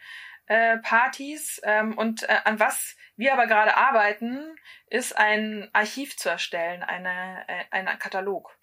äh, 0.46 0.78
Partys. 0.78 1.60
Ähm, 1.64 1.98
und 1.98 2.22
äh, 2.24 2.38
an 2.44 2.60
was 2.60 2.96
wir 3.16 3.32
aber 3.32 3.46
gerade 3.46 3.76
arbeiten, 3.76 4.56
ist 4.86 5.16
ein 5.16 5.68
Archiv 5.72 6.16
zu 6.16 6.28
erstellen, 6.28 6.82
eine, 6.82 7.44
äh, 7.48 7.64
ein 7.70 7.86
Katalog. 7.98 8.56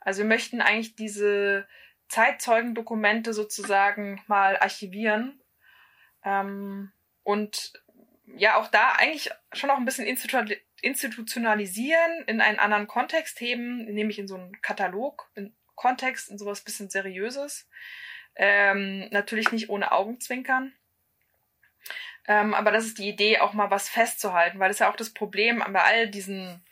Also 0.00 0.22
wir 0.22 0.28
möchten 0.28 0.60
eigentlich 0.60 0.96
diese 0.96 1.68
Zeitzeugendokumente 2.08 3.32
sozusagen 3.32 4.22
mal 4.26 4.58
archivieren 4.58 5.40
ähm, 6.24 6.92
und 7.22 7.72
ja 8.36 8.56
auch 8.56 8.68
da 8.68 8.92
eigentlich 8.92 9.30
schon 9.52 9.70
auch 9.70 9.78
ein 9.78 9.84
bisschen 9.84 10.06
institutionalisieren, 10.06 12.24
in 12.26 12.40
einen 12.40 12.58
anderen 12.58 12.86
Kontext 12.86 13.40
heben, 13.40 13.84
nämlich 13.84 14.18
in 14.18 14.28
so 14.28 14.36
einen 14.36 14.60
Katalog, 14.62 15.30
in 15.34 15.54
Kontext, 15.74 16.30
in 16.30 16.38
sowas 16.38 16.62
bisschen 16.62 16.90
Seriöses. 16.90 17.68
Ähm, 18.34 19.08
natürlich 19.10 19.52
nicht 19.52 19.68
ohne 19.68 19.92
Augenzwinkern. 19.92 20.72
Ähm, 22.26 22.54
aber 22.54 22.70
das 22.70 22.86
ist 22.86 22.98
die 22.98 23.08
Idee, 23.08 23.40
auch 23.40 23.52
mal 23.52 23.70
was 23.70 23.88
festzuhalten, 23.88 24.58
weil 24.58 24.68
das 24.68 24.76
ist 24.76 24.80
ja 24.80 24.90
auch 24.90 24.96
das 24.96 25.10
Problem 25.10 25.58
bei 25.58 25.82
all 25.82 26.08
diesen 26.08 26.64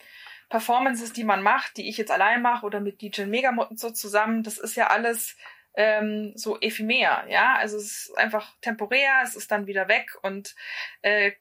Performances, 0.49 1.13
die 1.13 1.23
man 1.23 1.43
macht, 1.43 1.77
die 1.77 1.89
ich 1.89 1.97
jetzt 1.97 2.11
allein 2.11 2.41
mache 2.41 2.65
oder 2.65 2.79
mit 2.79 3.01
DJ 3.01 3.23
Megamut 3.23 3.69
und 3.69 3.79
so 3.79 3.89
zusammen, 3.89 4.43
das 4.43 4.57
ist 4.57 4.75
ja 4.75 4.87
alles 4.87 5.37
ähm, 5.75 6.33
so 6.35 6.59
ephemer, 6.59 7.25
ja. 7.27 7.55
Also 7.57 7.77
es 7.77 8.07
ist 8.07 8.17
einfach 8.17 8.55
temporär, 8.61 9.21
es 9.23 9.35
ist 9.35 9.51
dann 9.51 9.67
wieder 9.67 9.87
weg 9.87 10.11
und 10.21 10.55
äh, 11.01 11.31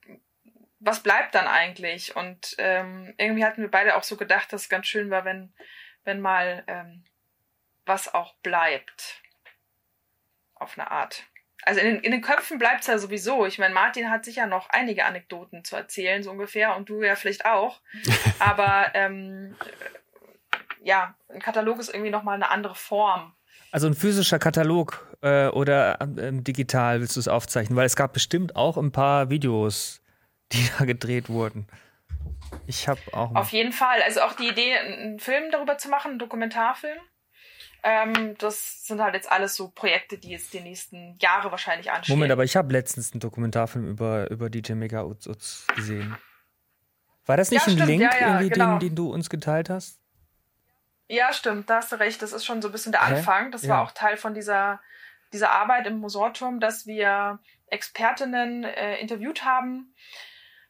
was 0.81 1.03
bleibt 1.03 1.35
dann 1.35 1.47
eigentlich? 1.47 2.17
Und 2.17 2.55
ähm, 2.59 3.15
irgendwie 3.19 3.45
hatten 3.45 3.63
wir 3.63 3.71
beide 3.71 3.97
auch 3.97 4.03
so 4.03 4.17
gedacht, 4.17 4.53
dass 4.53 4.63
es 4.63 4.69
ganz 4.69 4.87
schön 4.87 5.11
war, 5.11 5.25
wenn, 5.25 5.53
wenn 6.05 6.21
mal 6.21 6.65
ähm, 6.67 7.05
was 7.85 8.13
auch 8.13 8.35
bleibt. 8.37 9.23
Auf 10.55 10.79
eine 10.79 10.91
Art. 10.91 11.25
Also 11.63 11.81
in 11.81 11.87
den, 11.87 12.03
in 12.03 12.13
den 12.13 12.23
Köpfen 12.23 12.59
bleibt 12.59 12.81
es 12.81 12.87
ja 12.87 12.99
sowieso. 12.99 13.47
Ich 13.47 13.59
meine, 13.59 13.75
Martin 13.75 14.11
hat 14.11 14.25
sicher 14.25 14.47
noch 14.47 14.71
einige 14.71 15.05
Anekdoten 15.05 15.65
zu 15.65 15.77
erzählen, 15.77 16.23
so 16.23 16.31
ungefähr, 16.31 16.77
und 16.77 16.89
du 16.89 17.03
ja 17.03 17.17
vielleicht 17.17 17.45
auch. 17.45 17.81
Aber 18.39 18.91
ähm, 18.95 19.57
ja, 20.83 21.15
ein 21.29 21.41
Katalog 21.41 21.79
ist 21.79 21.93
irgendwie 21.93 22.11
nochmal 22.11 22.37
eine 22.37 22.51
andere 22.51 22.75
Form. 22.75 23.35
Also 23.73 23.87
ein 23.87 23.95
physischer 23.95 24.39
Katalog 24.39 25.07
äh, 25.23 25.49
oder 25.49 26.01
äh, 26.01 26.33
digital 26.33 27.01
willst 27.01 27.17
du 27.17 27.21
es 27.21 27.29
aufzeichnen? 27.29 27.77
Weil 27.77 27.87
es 27.87 27.97
gab 27.97 28.13
bestimmt 28.13 28.57
auch 28.57 28.77
ein 28.77 28.93
paar 28.93 29.31
Videos, 29.31 30.03
die 30.53 30.69
da 30.79 30.85
gedreht 30.85 31.29
wurden. 31.29 31.67
Ich 32.67 32.89
habe 32.89 33.01
auch. 33.13 33.35
Auf 33.35 33.51
jeden 33.51 33.73
Fall. 33.73 34.03
Also 34.03 34.23
auch 34.23 34.35
die 34.35 34.49
Idee, 34.49 34.75
einen 34.75 35.21
Film 35.21 35.51
darüber 35.53 35.79
zu 35.79 35.89
machen, 35.89 36.11
einen 36.11 36.19
Dokumentarfilm. 36.19 36.99
Ähm, 37.83 38.35
das 38.39 38.85
sind 38.87 39.01
halt 39.01 39.15
jetzt 39.15 39.31
alles 39.31 39.55
so 39.55 39.69
Projekte, 39.71 40.19
die 40.19 40.31
jetzt 40.31 40.53
die 40.53 40.61
nächsten 40.61 41.17
Jahre 41.19 41.51
wahrscheinlich 41.51 41.91
anstehen. 41.91 42.15
Moment, 42.15 42.33
aber 42.33 42.45
ich 42.45 42.57
habe 42.57 42.73
letztens 42.73 43.13
einen 43.13 43.21
Dokumentarfilm 43.21 43.89
über, 43.89 44.31
über 44.31 44.51
DJ 44.51 44.73
Mega 44.73 45.05
Utz, 45.05 45.67
gesehen. 45.75 46.17
War 47.25 47.37
das 47.37 47.51
nicht 47.51 47.67
ja, 47.67 47.73
ein 47.73 47.77
stimmt, 47.77 47.89
Link, 47.89 48.03
ja, 48.03 48.11
ja, 48.21 48.27
irgendwie, 48.29 48.51
genau. 48.51 48.79
den, 48.79 48.89
den 48.91 48.97
du 48.97 49.13
uns 49.13 49.31
geteilt 49.31 49.71
hast? 49.71 50.00
Ja, 51.11 51.33
stimmt, 51.33 51.69
da 51.69 51.77
hast 51.77 51.91
du 51.91 51.97
recht. 51.97 52.23
Das 52.23 52.33
ist 52.33 52.45
schon 52.45 52.63
so 52.63 52.69
ein 52.69 52.73
bisschen 52.73 52.93
der? 52.93 53.03
Anfang. 53.03 53.51
Das 53.51 53.67
war 53.67 53.83
auch 53.83 53.91
Teil 53.91 54.17
von 54.17 54.33
dieser, 54.33 54.81
dieser 55.33 55.51
Arbeit 55.51 55.89
im 55.89 55.99
Musorturm, 55.99 56.61
dass 56.61 56.87
wir 56.87 57.41
Expertinnen 57.67 58.63
äh, 58.63 58.97
interviewt 58.99 59.45
haben, 59.45 59.93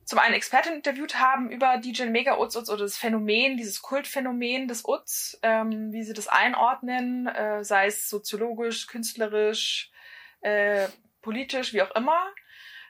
zum 0.06 0.18
einen 0.18 0.34
Experten 0.34 0.72
interviewt 0.72 1.20
haben 1.20 1.50
über 1.50 1.76
DJ 1.76 2.06
Mega 2.06 2.38
Utz 2.38 2.56
Utz 2.56 2.70
oder 2.70 2.82
das 2.82 2.96
Phänomen, 2.96 3.58
dieses 3.58 3.82
Kultphänomen 3.82 4.66
des 4.66 4.84
Utz, 4.84 5.38
ähm, 5.42 5.92
wie 5.92 6.02
sie 6.02 6.14
das 6.14 6.26
einordnen, 6.26 7.26
äh, 7.28 7.62
sei 7.62 7.86
es 7.86 8.08
soziologisch, 8.08 8.86
künstlerisch, 8.86 9.92
äh, 10.40 10.88
politisch, 11.22 11.74
wie 11.74 11.82
auch 11.82 11.94
immer. 11.94 12.18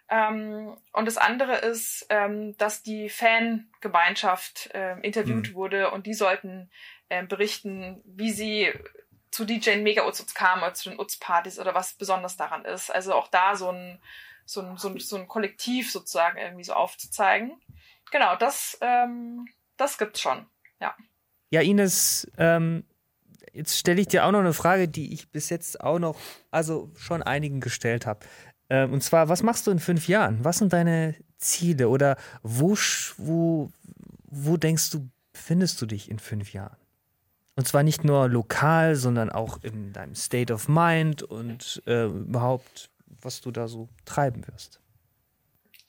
Ähm, 0.09 0.79
und 0.93 1.05
das 1.05 1.19
andere 1.19 1.57
ist, 1.57 2.07
ähm, 2.11 2.57
dass 2.57 2.83
die 2.83 3.11
Fangemeinschaft 3.11 4.71
äh, 4.73 4.99
interviewt 5.01 5.51
mhm. 5.51 5.55
wurde 5.55 5.91
und 5.91 6.07
die 6.07 6.15
sollten 6.15 6.71
äh, 7.11 7.25
berichten, 7.25 8.01
wie 8.05 8.33
sie 8.33 8.73
zu 9.31 9.45
DJ 9.45 9.77
Mega 9.77 10.07
Utz 10.07 10.35
kamen 10.35 10.63
oder 10.63 10.75
zu 10.75 10.89
den 10.89 10.99
Utz-Partys 10.99 11.59
oder 11.59 11.75
was 11.75 11.93
besonders 11.93 12.37
daran 12.37 12.65
ist. 12.65 12.91
Also 12.91 13.15
auch 13.15 13.29
da 13.29 13.55
so 13.55 13.71
ein 13.71 14.01
so 14.51 14.61
ein, 14.63 14.77
so 14.77 14.89
ein, 14.89 14.99
so 14.99 15.17
ein 15.17 15.29
Kollektiv 15.29 15.93
sozusagen 15.93 16.39
irgendwie 16.39 16.65
so 16.65 16.73
aufzuzeigen. 16.73 17.53
Genau, 18.11 18.37
das, 18.37 18.77
ähm, 18.81 19.47
das 19.77 19.97
gibt's 19.97 20.21
schon, 20.21 20.47
ja. 20.81 20.95
Ja, 21.51 21.61
Ines, 21.61 22.31
ähm, 22.37 22.85
jetzt 23.53 23.79
stelle 23.79 24.01
ich 24.01 24.09
dir 24.09 24.25
auch 24.25 24.33
noch 24.33 24.41
eine 24.41 24.53
Frage, 24.53 24.89
die 24.89 25.13
ich 25.13 25.31
bis 25.31 25.51
jetzt 25.51 25.81
auch 25.81 25.99
noch, 25.99 26.19
also 26.51 26.91
schon 26.97 27.23
einigen 27.23 27.61
gestellt 27.61 28.07
habe. 28.07 28.27
Ähm, 28.69 28.93
und 28.93 29.03
zwar, 29.03 29.29
was 29.29 29.43
machst 29.43 29.67
du 29.67 29.71
in 29.71 29.79
fünf 29.79 30.09
Jahren? 30.09 30.45
Was 30.45 30.59
sind 30.59 30.73
deine 30.73 31.15
Ziele? 31.39 31.89
Oder 31.89 32.17
wo, 32.43 32.77
wo, 33.17 33.71
wo 34.25 34.57
denkst 34.57 34.91
du, 34.91 35.09
findest 35.33 35.81
du 35.81 35.87
dich 35.87 36.11
in 36.11 36.19
fünf 36.19 36.53
Jahren? 36.53 36.77
Und 37.61 37.67
zwar 37.67 37.83
nicht 37.83 38.05
nur 38.05 38.27
lokal, 38.27 38.95
sondern 38.95 39.29
auch 39.29 39.63
in 39.63 39.93
deinem 39.93 40.15
State 40.15 40.51
of 40.51 40.67
Mind 40.67 41.23
und 41.23 41.83
äh, 41.87 42.07
überhaupt, 42.07 42.89
was 43.21 43.43
du 43.43 43.51
da 43.51 43.69
so 43.69 43.91
treiben 44.07 44.49
wirst? 44.49 44.81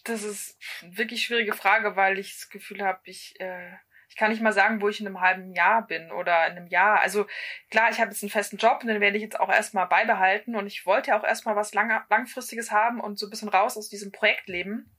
Das 0.03 0.21
ist 0.21 0.57
eine 0.81 0.97
wirklich 0.97 1.23
schwierige 1.23 1.53
Frage, 1.53 1.95
weil 1.95 2.19
ich 2.19 2.33
das 2.33 2.49
Gefühl 2.49 2.83
habe, 2.83 2.99
ich, 3.05 3.39
äh, 3.39 3.71
ich 4.09 4.17
kann 4.17 4.31
nicht 4.31 4.41
mal 4.41 4.51
sagen, 4.51 4.81
wo 4.81 4.89
ich 4.89 4.99
in 4.99 5.07
einem 5.07 5.21
halben 5.21 5.53
Jahr 5.53 5.87
bin 5.87 6.11
oder 6.11 6.45
in 6.47 6.57
einem 6.57 6.67
Jahr. 6.67 6.99
Also 6.99 7.25
klar, 7.69 7.89
ich 7.89 8.01
habe 8.01 8.11
jetzt 8.11 8.21
einen 8.21 8.31
festen 8.31 8.57
Job 8.57 8.79
und 8.81 8.89
den 8.89 8.99
werde 8.99 9.15
ich 9.15 9.23
jetzt 9.23 9.39
auch 9.39 9.49
erstmal 9.49 9.87
beibehalten 9.87 10.57
und 10.57 10.67
ich 10.67 10.85
wollte 10.85 11.11
ja 11.11 11.17
auch 11.17 11.23
erstmal 11.23 11.55
was 11.55 11.73
lang 11.73 12.03
langfristiges 12.09 12.71
haben 12.71 12.99
und 12.99 13.17
so 13.17 13.27
ein 13.27 13.29
bisschen 13.29 13.47
raus 13.47 13.77
aus 13.77 13.87
diesem 13.87 14.11
Projektleben. 14.11 14.93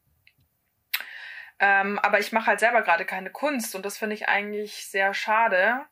Ähm, 1.58 1.98
aber 1.98 2.18
ich 2.18 2.32
mache 2.32 2.46
halt 2.46 2.60
selber 2.60 2.80
gerade 2.80 3.04
keine 3.04 3.28
Kunst 3.28 3.74
und 3.74 3.84
das 3.84 3.98
finde 3.98 4.14
ich 4.14 4.30
eigentlich 4.30 4.86
sehr 4.86 5.12
schade. 5.12 5.84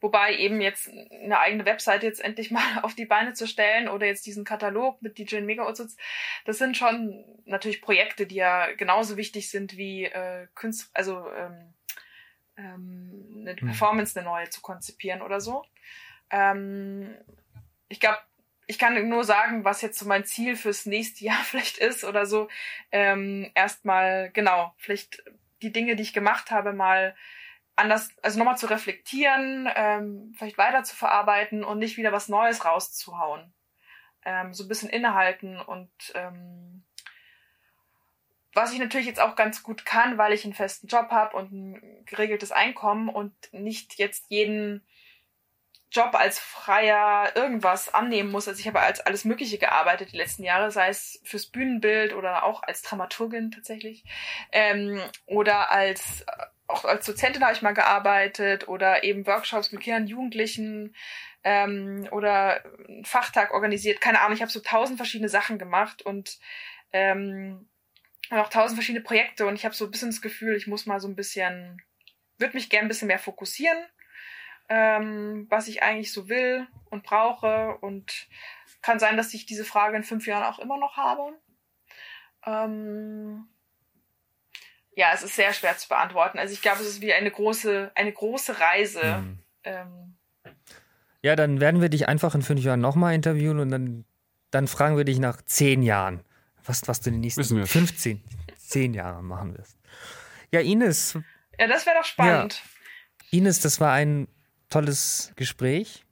Wobei 0.00 0.36
eben 0.36 0.60
jetzt 0.60 0.88
eine 0.88 1.38
eigene 1.38 1.66
Webseite 1.66 2.06
jetzt 2.06 2.20
endlich 2.20 2.50
mal 2.50 2.62
auf 2.82 2.94
die 2.94 3.04
Beine 3.04 3.34
zu 3.34 3.46
stellen 3.46 3.88
oder 3.88 4.06
jetzt 4.06 4.26
diesen 4.26 4.44
Katalog 4.44 5.00
mit 5.02 5.18
DJ 5.18 5.40
Mega 5.40 5.68
Utsitz, 5.68 5.96
das 6.44 6.58
sind 6.58 6.76
schon 6.76 7.24
natürlich 7.44 7.82
Projekte, 7.82 8.26
die 8.26 8.36
ja 8.36 8.72
genauso 8.72 9.16
wichtig 9.16 9.50
sind 9.50 9.76
wie 9.76 10.04
äh, 10.04 10.46
Künst, 10.54 10.90
also 10.94 11.30
ähm, 11.32 11.74
ähm, 12.56 13.36
eine 13.40 13.56
hm. 13.56 13.66
Performance, 13.68 14.18
eine 14.18 14.28
neue 14.28 14.48
zu 14.50 14.60
konzipieren 14.60 15.22
oder 15.22 15.40
so. 15.40 15.64
Ähm, 16.30 17.14
ich 17.88 18.00
glaube, 18.00 18.18
ich 18.66 18.78
kann 18.78 19.08
nur 19.08 19.24
sagen, 19.24 19.64
was 19.64 19.82
jetzt 19.82 19.98
so 19.98 20.06
mein 20.06 20.24
Ziel 20.24 20.54
fürs 20.54 20.86
nächste 20.86 21.24
Jahr 21.24 21.38
vielleicht 21.44 21.78
ist 21.78 22.04
oder 22.04 22.26
so. 22.26 22.48
Ähm, 22.92 23.50
Erstmal, 23.54 24.30
genau, 24.30 24.74
vielleicht 24.78 25.22
die 25.62 25.72
Dinge, 25.72 25.96
die 25.96 26.02
ich 26.02 26.12
gemacht 26.12 26.50
habe, 26.50 26.72
mal 26.72 27.14
anders, 27.80 28.10
also 28.22 28.38
nochmal 28.38 28.58
zu 28.58 28.66
reflektieren, 28.66 29.68
ähm, 29.74 30.34
vielleicht 30.36 30.58
weiter 30.58 30.84
zu 30.84 30.94
verarbeiten 30.94 31.64
und 31.64 31.78
nicht 31.78 31.96
wieder 31.96 32.12
was 32.12 32.28
Neues 32.28 32.64
rauszuhauen. 32.64 33.52
Ähm, 34.24 34.52
so 34.52 34.64
ein 34.64 34.68
bisschen 34.68 34.90
innehalten 34.90 35.58
und 35.58 35.90
ähm, 36.14 36.84
was 38.52 38.72
ich 38.72 38.78
natürlich 38.78 39.06
jetzt 39.06 39.20
auch 39.20 39.36
ganz 39.36 39.62
gut 39.62 39.86
kann, 39.86 40.18
weil 40.18 40.32
ich 40.32 40.44
einen 40.44 40.54
festen 40.54 40.88
Job 40.88 41.10
habe 41.10 41.36
und 41.36 41.52
ein 41.52 42.04
geregeltes 42.04 42.52
Einkommen 42.52 43.08
und 43.08 43.32
nicht 43.52 43.94
jetzt 43.94 44.26
jeden 44.28 44.84
Job 45.92 46.14
als 46.14 46.38
Freier 46.38 47.34
irgendwas 47.34 47.92
annehmen 47.92 48.30
muss. 48.30 48.46
Also 48.46 48.60
ich 48.60 48.68
habe 48.68 48.80
als 48.80 49.00
alles 49.00 49.24
Mögliche 49.24 49.58
gearbeitet 49.58 50.12
die 50.12 50.16
letzten 50.16 50.44
Jahre, 50.44 50.70
sei 50.70 50.88
es 50.88 51.20
fürs 51.24 51.46
Bühnenbild 51.46 52.14
oder 52.14 52.44
auch 52.44 52.62
als 52.62 52.82
Dramaturgin 52.82 53.50
tatsächlich. 53.50 54.04
Ähm, 54.52 55.00
oder 55.26 55.72
als 55.72 56.24
auch 56.70 56.84
als 56.84 57.06
Dozentin 57.06 57.42
habe 57.42 57.52
ich 57.52 57.62
mal 57.62 57.74
gearbeitet 57.74 58.68
oder 58.68 59.04
eben 59.04 59.26
Workshops 59.26 59.72
mit 59.72 59.82
Kindern, 59.82 60.06
Jugendlichen 60.06 60.94
ähm, 61.44 62.08
oder 62.10 62.64
einen 62.88 63.04
Fachtag 63.04 63.52
organisiert. 63.52 64.00
Keine 64.00 64.20
Ahnung, 64.20 64.34
ich 64.34 64.42
habe 64.42 64.52
so 64.52 64.60
tausend 64.60 64.98
verschiedene 64.98 65.28
Sachen 65.28 65.58
gemacht 65.58 66.02
und 66.02 66.38
ähm, 66.92 67.68
auch 68.30 68.48
tausend 68.48 68.76
verschiedene 68.76 69.04
Projekte 69.04 69.46
und 69.46 69.54
ich 69.54 69.64
habe 69.64 69.74
so 69.74 69.84
ein 69.84 69.90
bisschen 69.90 70.10
das 70.10 70.22
Gefühl, 70.22 70.56
ich 70.56 70.66
muss 70.66 70.86
mal 70.86 71.00
so 71.00 71.08
ein 71.08 71.16
bisschen, 71.16 71.82
würde 72.38 72.54
mich 72.54 72.70
gern 72.70 72.84
ein 72.84 72.88
bisschen 72.88 73.08
mehr 73.08 73.18
fokussieren 73.18 73.78
ähm, 74.70 75.46
was 75.50 75.66
ich 75.66 75.82
eigentlich 75.82 76.12
so 76.12 76.28
will 76.28 76.66
und 76.88 77.02
brauche. 77.02 77.76
Und 77.80 78.28
kann 78.80 78.98
sein, 78.98 79.18
dass 79.18 79.34
ich 79.34 79.44
diese 79.44 79.64
Frage 79.64 79.96
in 79.96 80.04
fünf 80.04 80.26
Jahren 80.26 80.44
auch 80.44 80.58
immer 80.58 80.78
noch 80.78 80.96
habe. 80.96 81.34
Ähm, 82.46 83.48
ja, 84.96 85.12
es 85.14 85.22
ist 85.22 85.36
sehr 85.36 85.52
schwer 85.52 85.76
zu 85.76 85.88
beantworten. 85.88 86.38
Also 86.38 86.52
ich 86.52 86.62
glaube, 86.62 86.80
es 86.82 86.88
ist 86.88 87.00
wie 87.00 87.12
eine 87.12 87.30
große, 87.30 87.92
eine 87.94 88.12
große 88.12 88.58
Reise. 88.60 89.18
Mhm. 89.18 89.38
Ähm, 89.64 90.16
ja, 91.22 91.36
dann 91.36 91.60
werden 91.60 91.80
wir 91.80 91.88
dich 91.88 92.08
einfach 92.08 92.34
in 92.34 92.42
fünf 92.42 92.62
Jahren 92.62 92.80
nochmal 92.80 93.14
interviewen 93.14 93.60
und 93.60 93.70
dann, 93.70 94.04
dann 94.50 94.66
fragen 94.68 94.96
wir 94.96 95.04
dich 95.04 95.18
nach 95.18 95.42
zehn 95.42 95.82
Jahren, 95.82 96.22
was, 96.64 96.88
was 96.88 97.00
du 97.00 97.10
in 97.10 97.16
den 97.16 97.20
nächsten 97.20 97.66
15, 97.66 98.22
zehn 98.56 98.94
Jahren 98.94 99.26
machen 99.26 99.56
wirst. 99.56 99.78
Ja, 100.52 100.60
Ines. 100.60 101.18
Ja, 101.58 101.66
das 101.66 101.86
wäre 101.86 101.96
doch 101.96 102.04
spannend. 102.04 102.62
Ja. 103.30 103.38
Ines, 103.38 103.60
das 103.60 103.80
war 103.80 103.92
ein 103.92 104.28
tolles 104.70 105.32
Gespräch. 105.36 106.04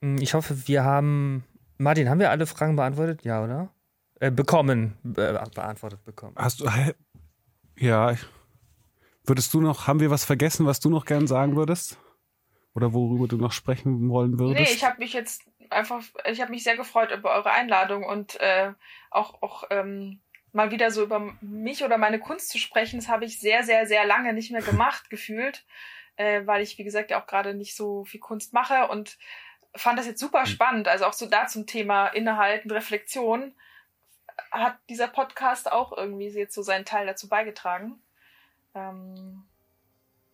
Hm, 0.00 0.18
ich 0.18 0.34
hoffe, 0.34 0.66
wir 0.66 0.84
haben. 0.84 1.44
Martin, 1.78 2.10
haben 2.10 2.18
wir 2.18 2.30
alle 2.30 2.46
Fragen 2.46 2.76
beantwortet? 2.76 3.24
Ja, 3.24 3.42
oder? 3.42 3.72
Äh, 4.20 4.32
bekommen. 4.32 4.98
Be 5.04 5.40
beantwortet 5.54 6.04
bekommen. 6.04 6.34
Hast 6.36 6.60
du. 6.60 6.68
Ja. 7.78 8.14
Würdest 9.24 9.52
du 9.54 9.60
noch. 9.60 9.86
Haben 9.86 10.00
wir 10.00 10.10
was 10.10 10.24
vergessen, 10.24 10.66
was 10.66 10.80
du 10.80 10.90
noch 10.90 11.04
gern 11.04 11.26
sagen 11.26 11.56
würdest? 11.56 11.98
Oder 12.74 12.92
worüber 12.92 13.28
du 13.28 13.36
noch 13.36 13.52
sprechen 13.52 14.08
wollen 14.08 14.38
würdest? 14.38 14.70
Nee, 14.70 14.74
ich 14.74 14.84
habe 14.84 14.98
mich 14.98 15.12
jetzt 15.12 15.42
einfach. 15.70 16.02
Ich 16.30 16.40
habe 16.40 16.50
mich 16.50 16.64
sehr 16.64 16.76
gefreut 16.76 17.10
über 17.12 17.32
eure 17.32 17.50
Einladung 17.50 18.04
und 18.04 18.40
äh, 18.40 18.72
auch. 19.10 19.42
auch 19.42 19.64
ähm, 19.70 20.20
mal 20.50 20.70
wieder 20.70 20.90
so 20.90 21.02
über 21.02 21.34
mich 21.42 21.84
oder 21.84 21.98
meine 21.98 22.18
Kunst 22.18 22.48
zu 22.48 22.58
sprechen, 22.58 22.98
das 22.98 23.08
habe 23.08 23.26
ich 23.26 23.38
sehr, 23.38 23.64
sehr, 23.64 23.86
sehr 23.86 24.06
lange 24.06 24.32
nicht 24.32 24.50
mehr 24.50 24.62
gemacht, 24.62 25.10
gefühlt 25.10 25.66
äh, 26.18 26.44
weil 26.46 26.62
ich, 26.62 26.76
wie 26.76 26.84
gesagt, 26.84 27.10
ja 27.10 27.22
auch 27.22 27.26
gerade 27.26 27.54
nicht 27.54 27.74
so 27.76 28.04
viel 28.04 28.20
Kunst 28.20 28.52
mache 28.52 28.88
und 28.88 29.18
fand 29.74 29.98
das 29.98 30.06
jetzt 30.06 30.20
super 30.20 30.40
mhm. 30.40 30.46
spannend. 30.46 30.88
Also 30.88 31.06
auch 31.06 31.12
so 31.12 31.26
da 31.26 31.46
zum 31.46 31.66
Thema 31.66 32.08
Innehalten, 32.08 32.70
Reflexion 32.70 33.54
hat 34.50 34.78
dieser 34.88 35.08
Podcast 35.08 35.70
auch 35.70 35.96
irgendwie 35.96 36.28
jetzt 36.28 36.54
so 36.54 36.62
seinen 36.62 36.84
Teil 36.84 37.06
dazu 37.06 37.28
beigetragen. 37.28 37.98
Ähm, 38.74 39.44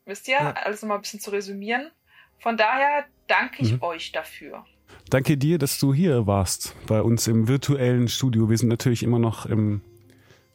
wisst 0.05 0.29
ihr, 0.29 0.35
ja. 0.35 0.53
alles 0.53 0.83
nochmal 0.83 0.99
ein 0.99 1.03
bisschen 1.03 1.21
zu 1.21 1.31
resümieren. 1.31 1.91
Von 2.39 2.57
daher 2.57 3.05
danke 3.27 3.63
ich 3.63 3.73
mhm. 3.73 3.83
euch 3.83 4.13
dafür. 4.13 4.65
Danke 5.11 5.37
dir, 5.37 5.59
dass 5.59 5.79
du 5.79 5.95
hier 5.95 6.27
warst 6.27 6.75
bei 6.87 7.01
uns 7.01 7.27
im 7.27 7.49
virtuellen 7.49 8.09
Studio. 8.09 8.51
Wir 8.51 8.59
sind 8.59 8.69
natürlich 8.69 9.03
immer 9.03 9.19
noch 9.19 9.47
im 9.47 9.83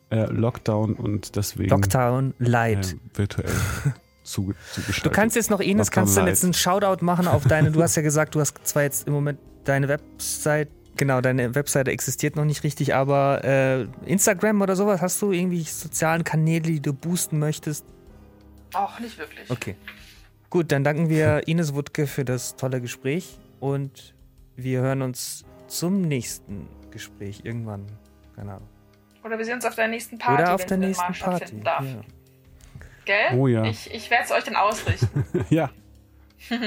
äh, 0.10 0.26
Lockdown 0.26 0.96
und 0.96 1.36
deswegen. 1.36 1.70
Lockdown 1.70 2.34
Light. 2.40 2.94
Äh, 2.94 3.18
virtuell. 3.18 3.52
zu, 4.30 4.54
Du 5.04 5.10
kannst 5.10 5.36
jetzt 5.36 5.50
noch, 5.50 5.60
Ines, 5.60 5.92
kannst 5.92 6.16
du 6.16 6.22
jetzt 6.22 6.44
einen 6.44 6.54
Shoutout 6.54 7.04
machen 7.04 7.28
auf 7.28 7.46
deine, 7.46 7.72
du 7.72 7.82
hast 7.82 7.96
ja 7.96 8.02
gesagt, 8.02 8.36
du 8.36 8.40
hast 8.40 8.56
zwar 8.68 8.84
jetzt 8.84 9.08
im 9.08 9.14
Moment 9.14 9.40
deine 9.64 9.88
Website, 9.88 10.70
genau, 11.00 11.22
deine 11.22 11.56
Webseite 11.56 11.90
existiert 11.90 12.36
noch 12.36 12.46
nicht 12.46 12.64
richtig, 12.64 12.94
aber 12.94 13.44
äh, 13.44 13.88
Instagram 14.06 14.62
oder 14.62 14.76
sowas, 14.76 15.02
hast 15.02 15.20
du 15.22 15.32
irgendwie 15.32 15.64
sozialen 15.64 16.24
Kanäle, 16.24 16.62
die 16.62 16.80
du 16.80 16.94
boosten 16.94 17.40
möchtest? 17.40 17.86
Auch 18.74 19.00
nicht 19.00 19.18
wirklich. 19.18 19.50
Okay. 19.50 19.76
Gut, 20.52 20.72
dann 20.72 20.84
danken 20.84 21.10
wir 21.10 21.42
Ines 21.48 21.74
Wutke 21.74 22.06
für 22.06 22.24
das 22.24 22.56
tolle 22.56 22.82
Gespräch 22.82 23.40
und 23.60 24.14
wir 24.56 24.82
hören 24.82 25.02
uns 25.02 25.46
zum 25.68 26.02
nächsten 26.02 26.68
Gespräch 26.92 27.42
irgendwann. 27.44 27.88
Keine 28.36 28.54
Ahnung. 28.54 28.70
Oder 29.24 29.38
wir 29.38 29.46
sehen 29.46 29.56
uns 29.56 29.66
auf 29.66 29.76
der 29.76 29.88
nächsten 29.88 30.20
Party. 30.20 30.44
Oder 30.44 30.54
auf 30.54 30.66
der 30.66 30.78
nächsten 30.78 31.14
Party. 31.14 31.62
Ja 31.64 31.82
gell? 33.10 33.38
Oh 33.38 33.48
ja. 33.48 33.64
Ich, 33.64 33.92
ich 33.92 34.10
werde 34.12 34.26
es 34.26 34.32
euch 34.32 34.44
dann 34.44 34.56
ausrichten. 34.56 35.26
ja. 35.50 35.70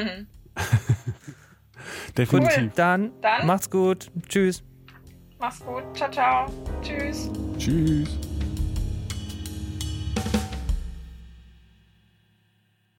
Definitiv. 2.16 2.56
Cool. 2.58 2.72
Dann, 2.74 3.12
dann 3.20 3.46
macht's 3.46 3.70
gut. 3.70 4.10
Tschüss. 4.28 4.62
Mach's 5.38 5.60
gut. 5.60 5.82
Ciao, 5.94 6.10
ciao. 6.10 6.46
Tschüss. 6.82 7.30
Tschüss. 7.58 8.18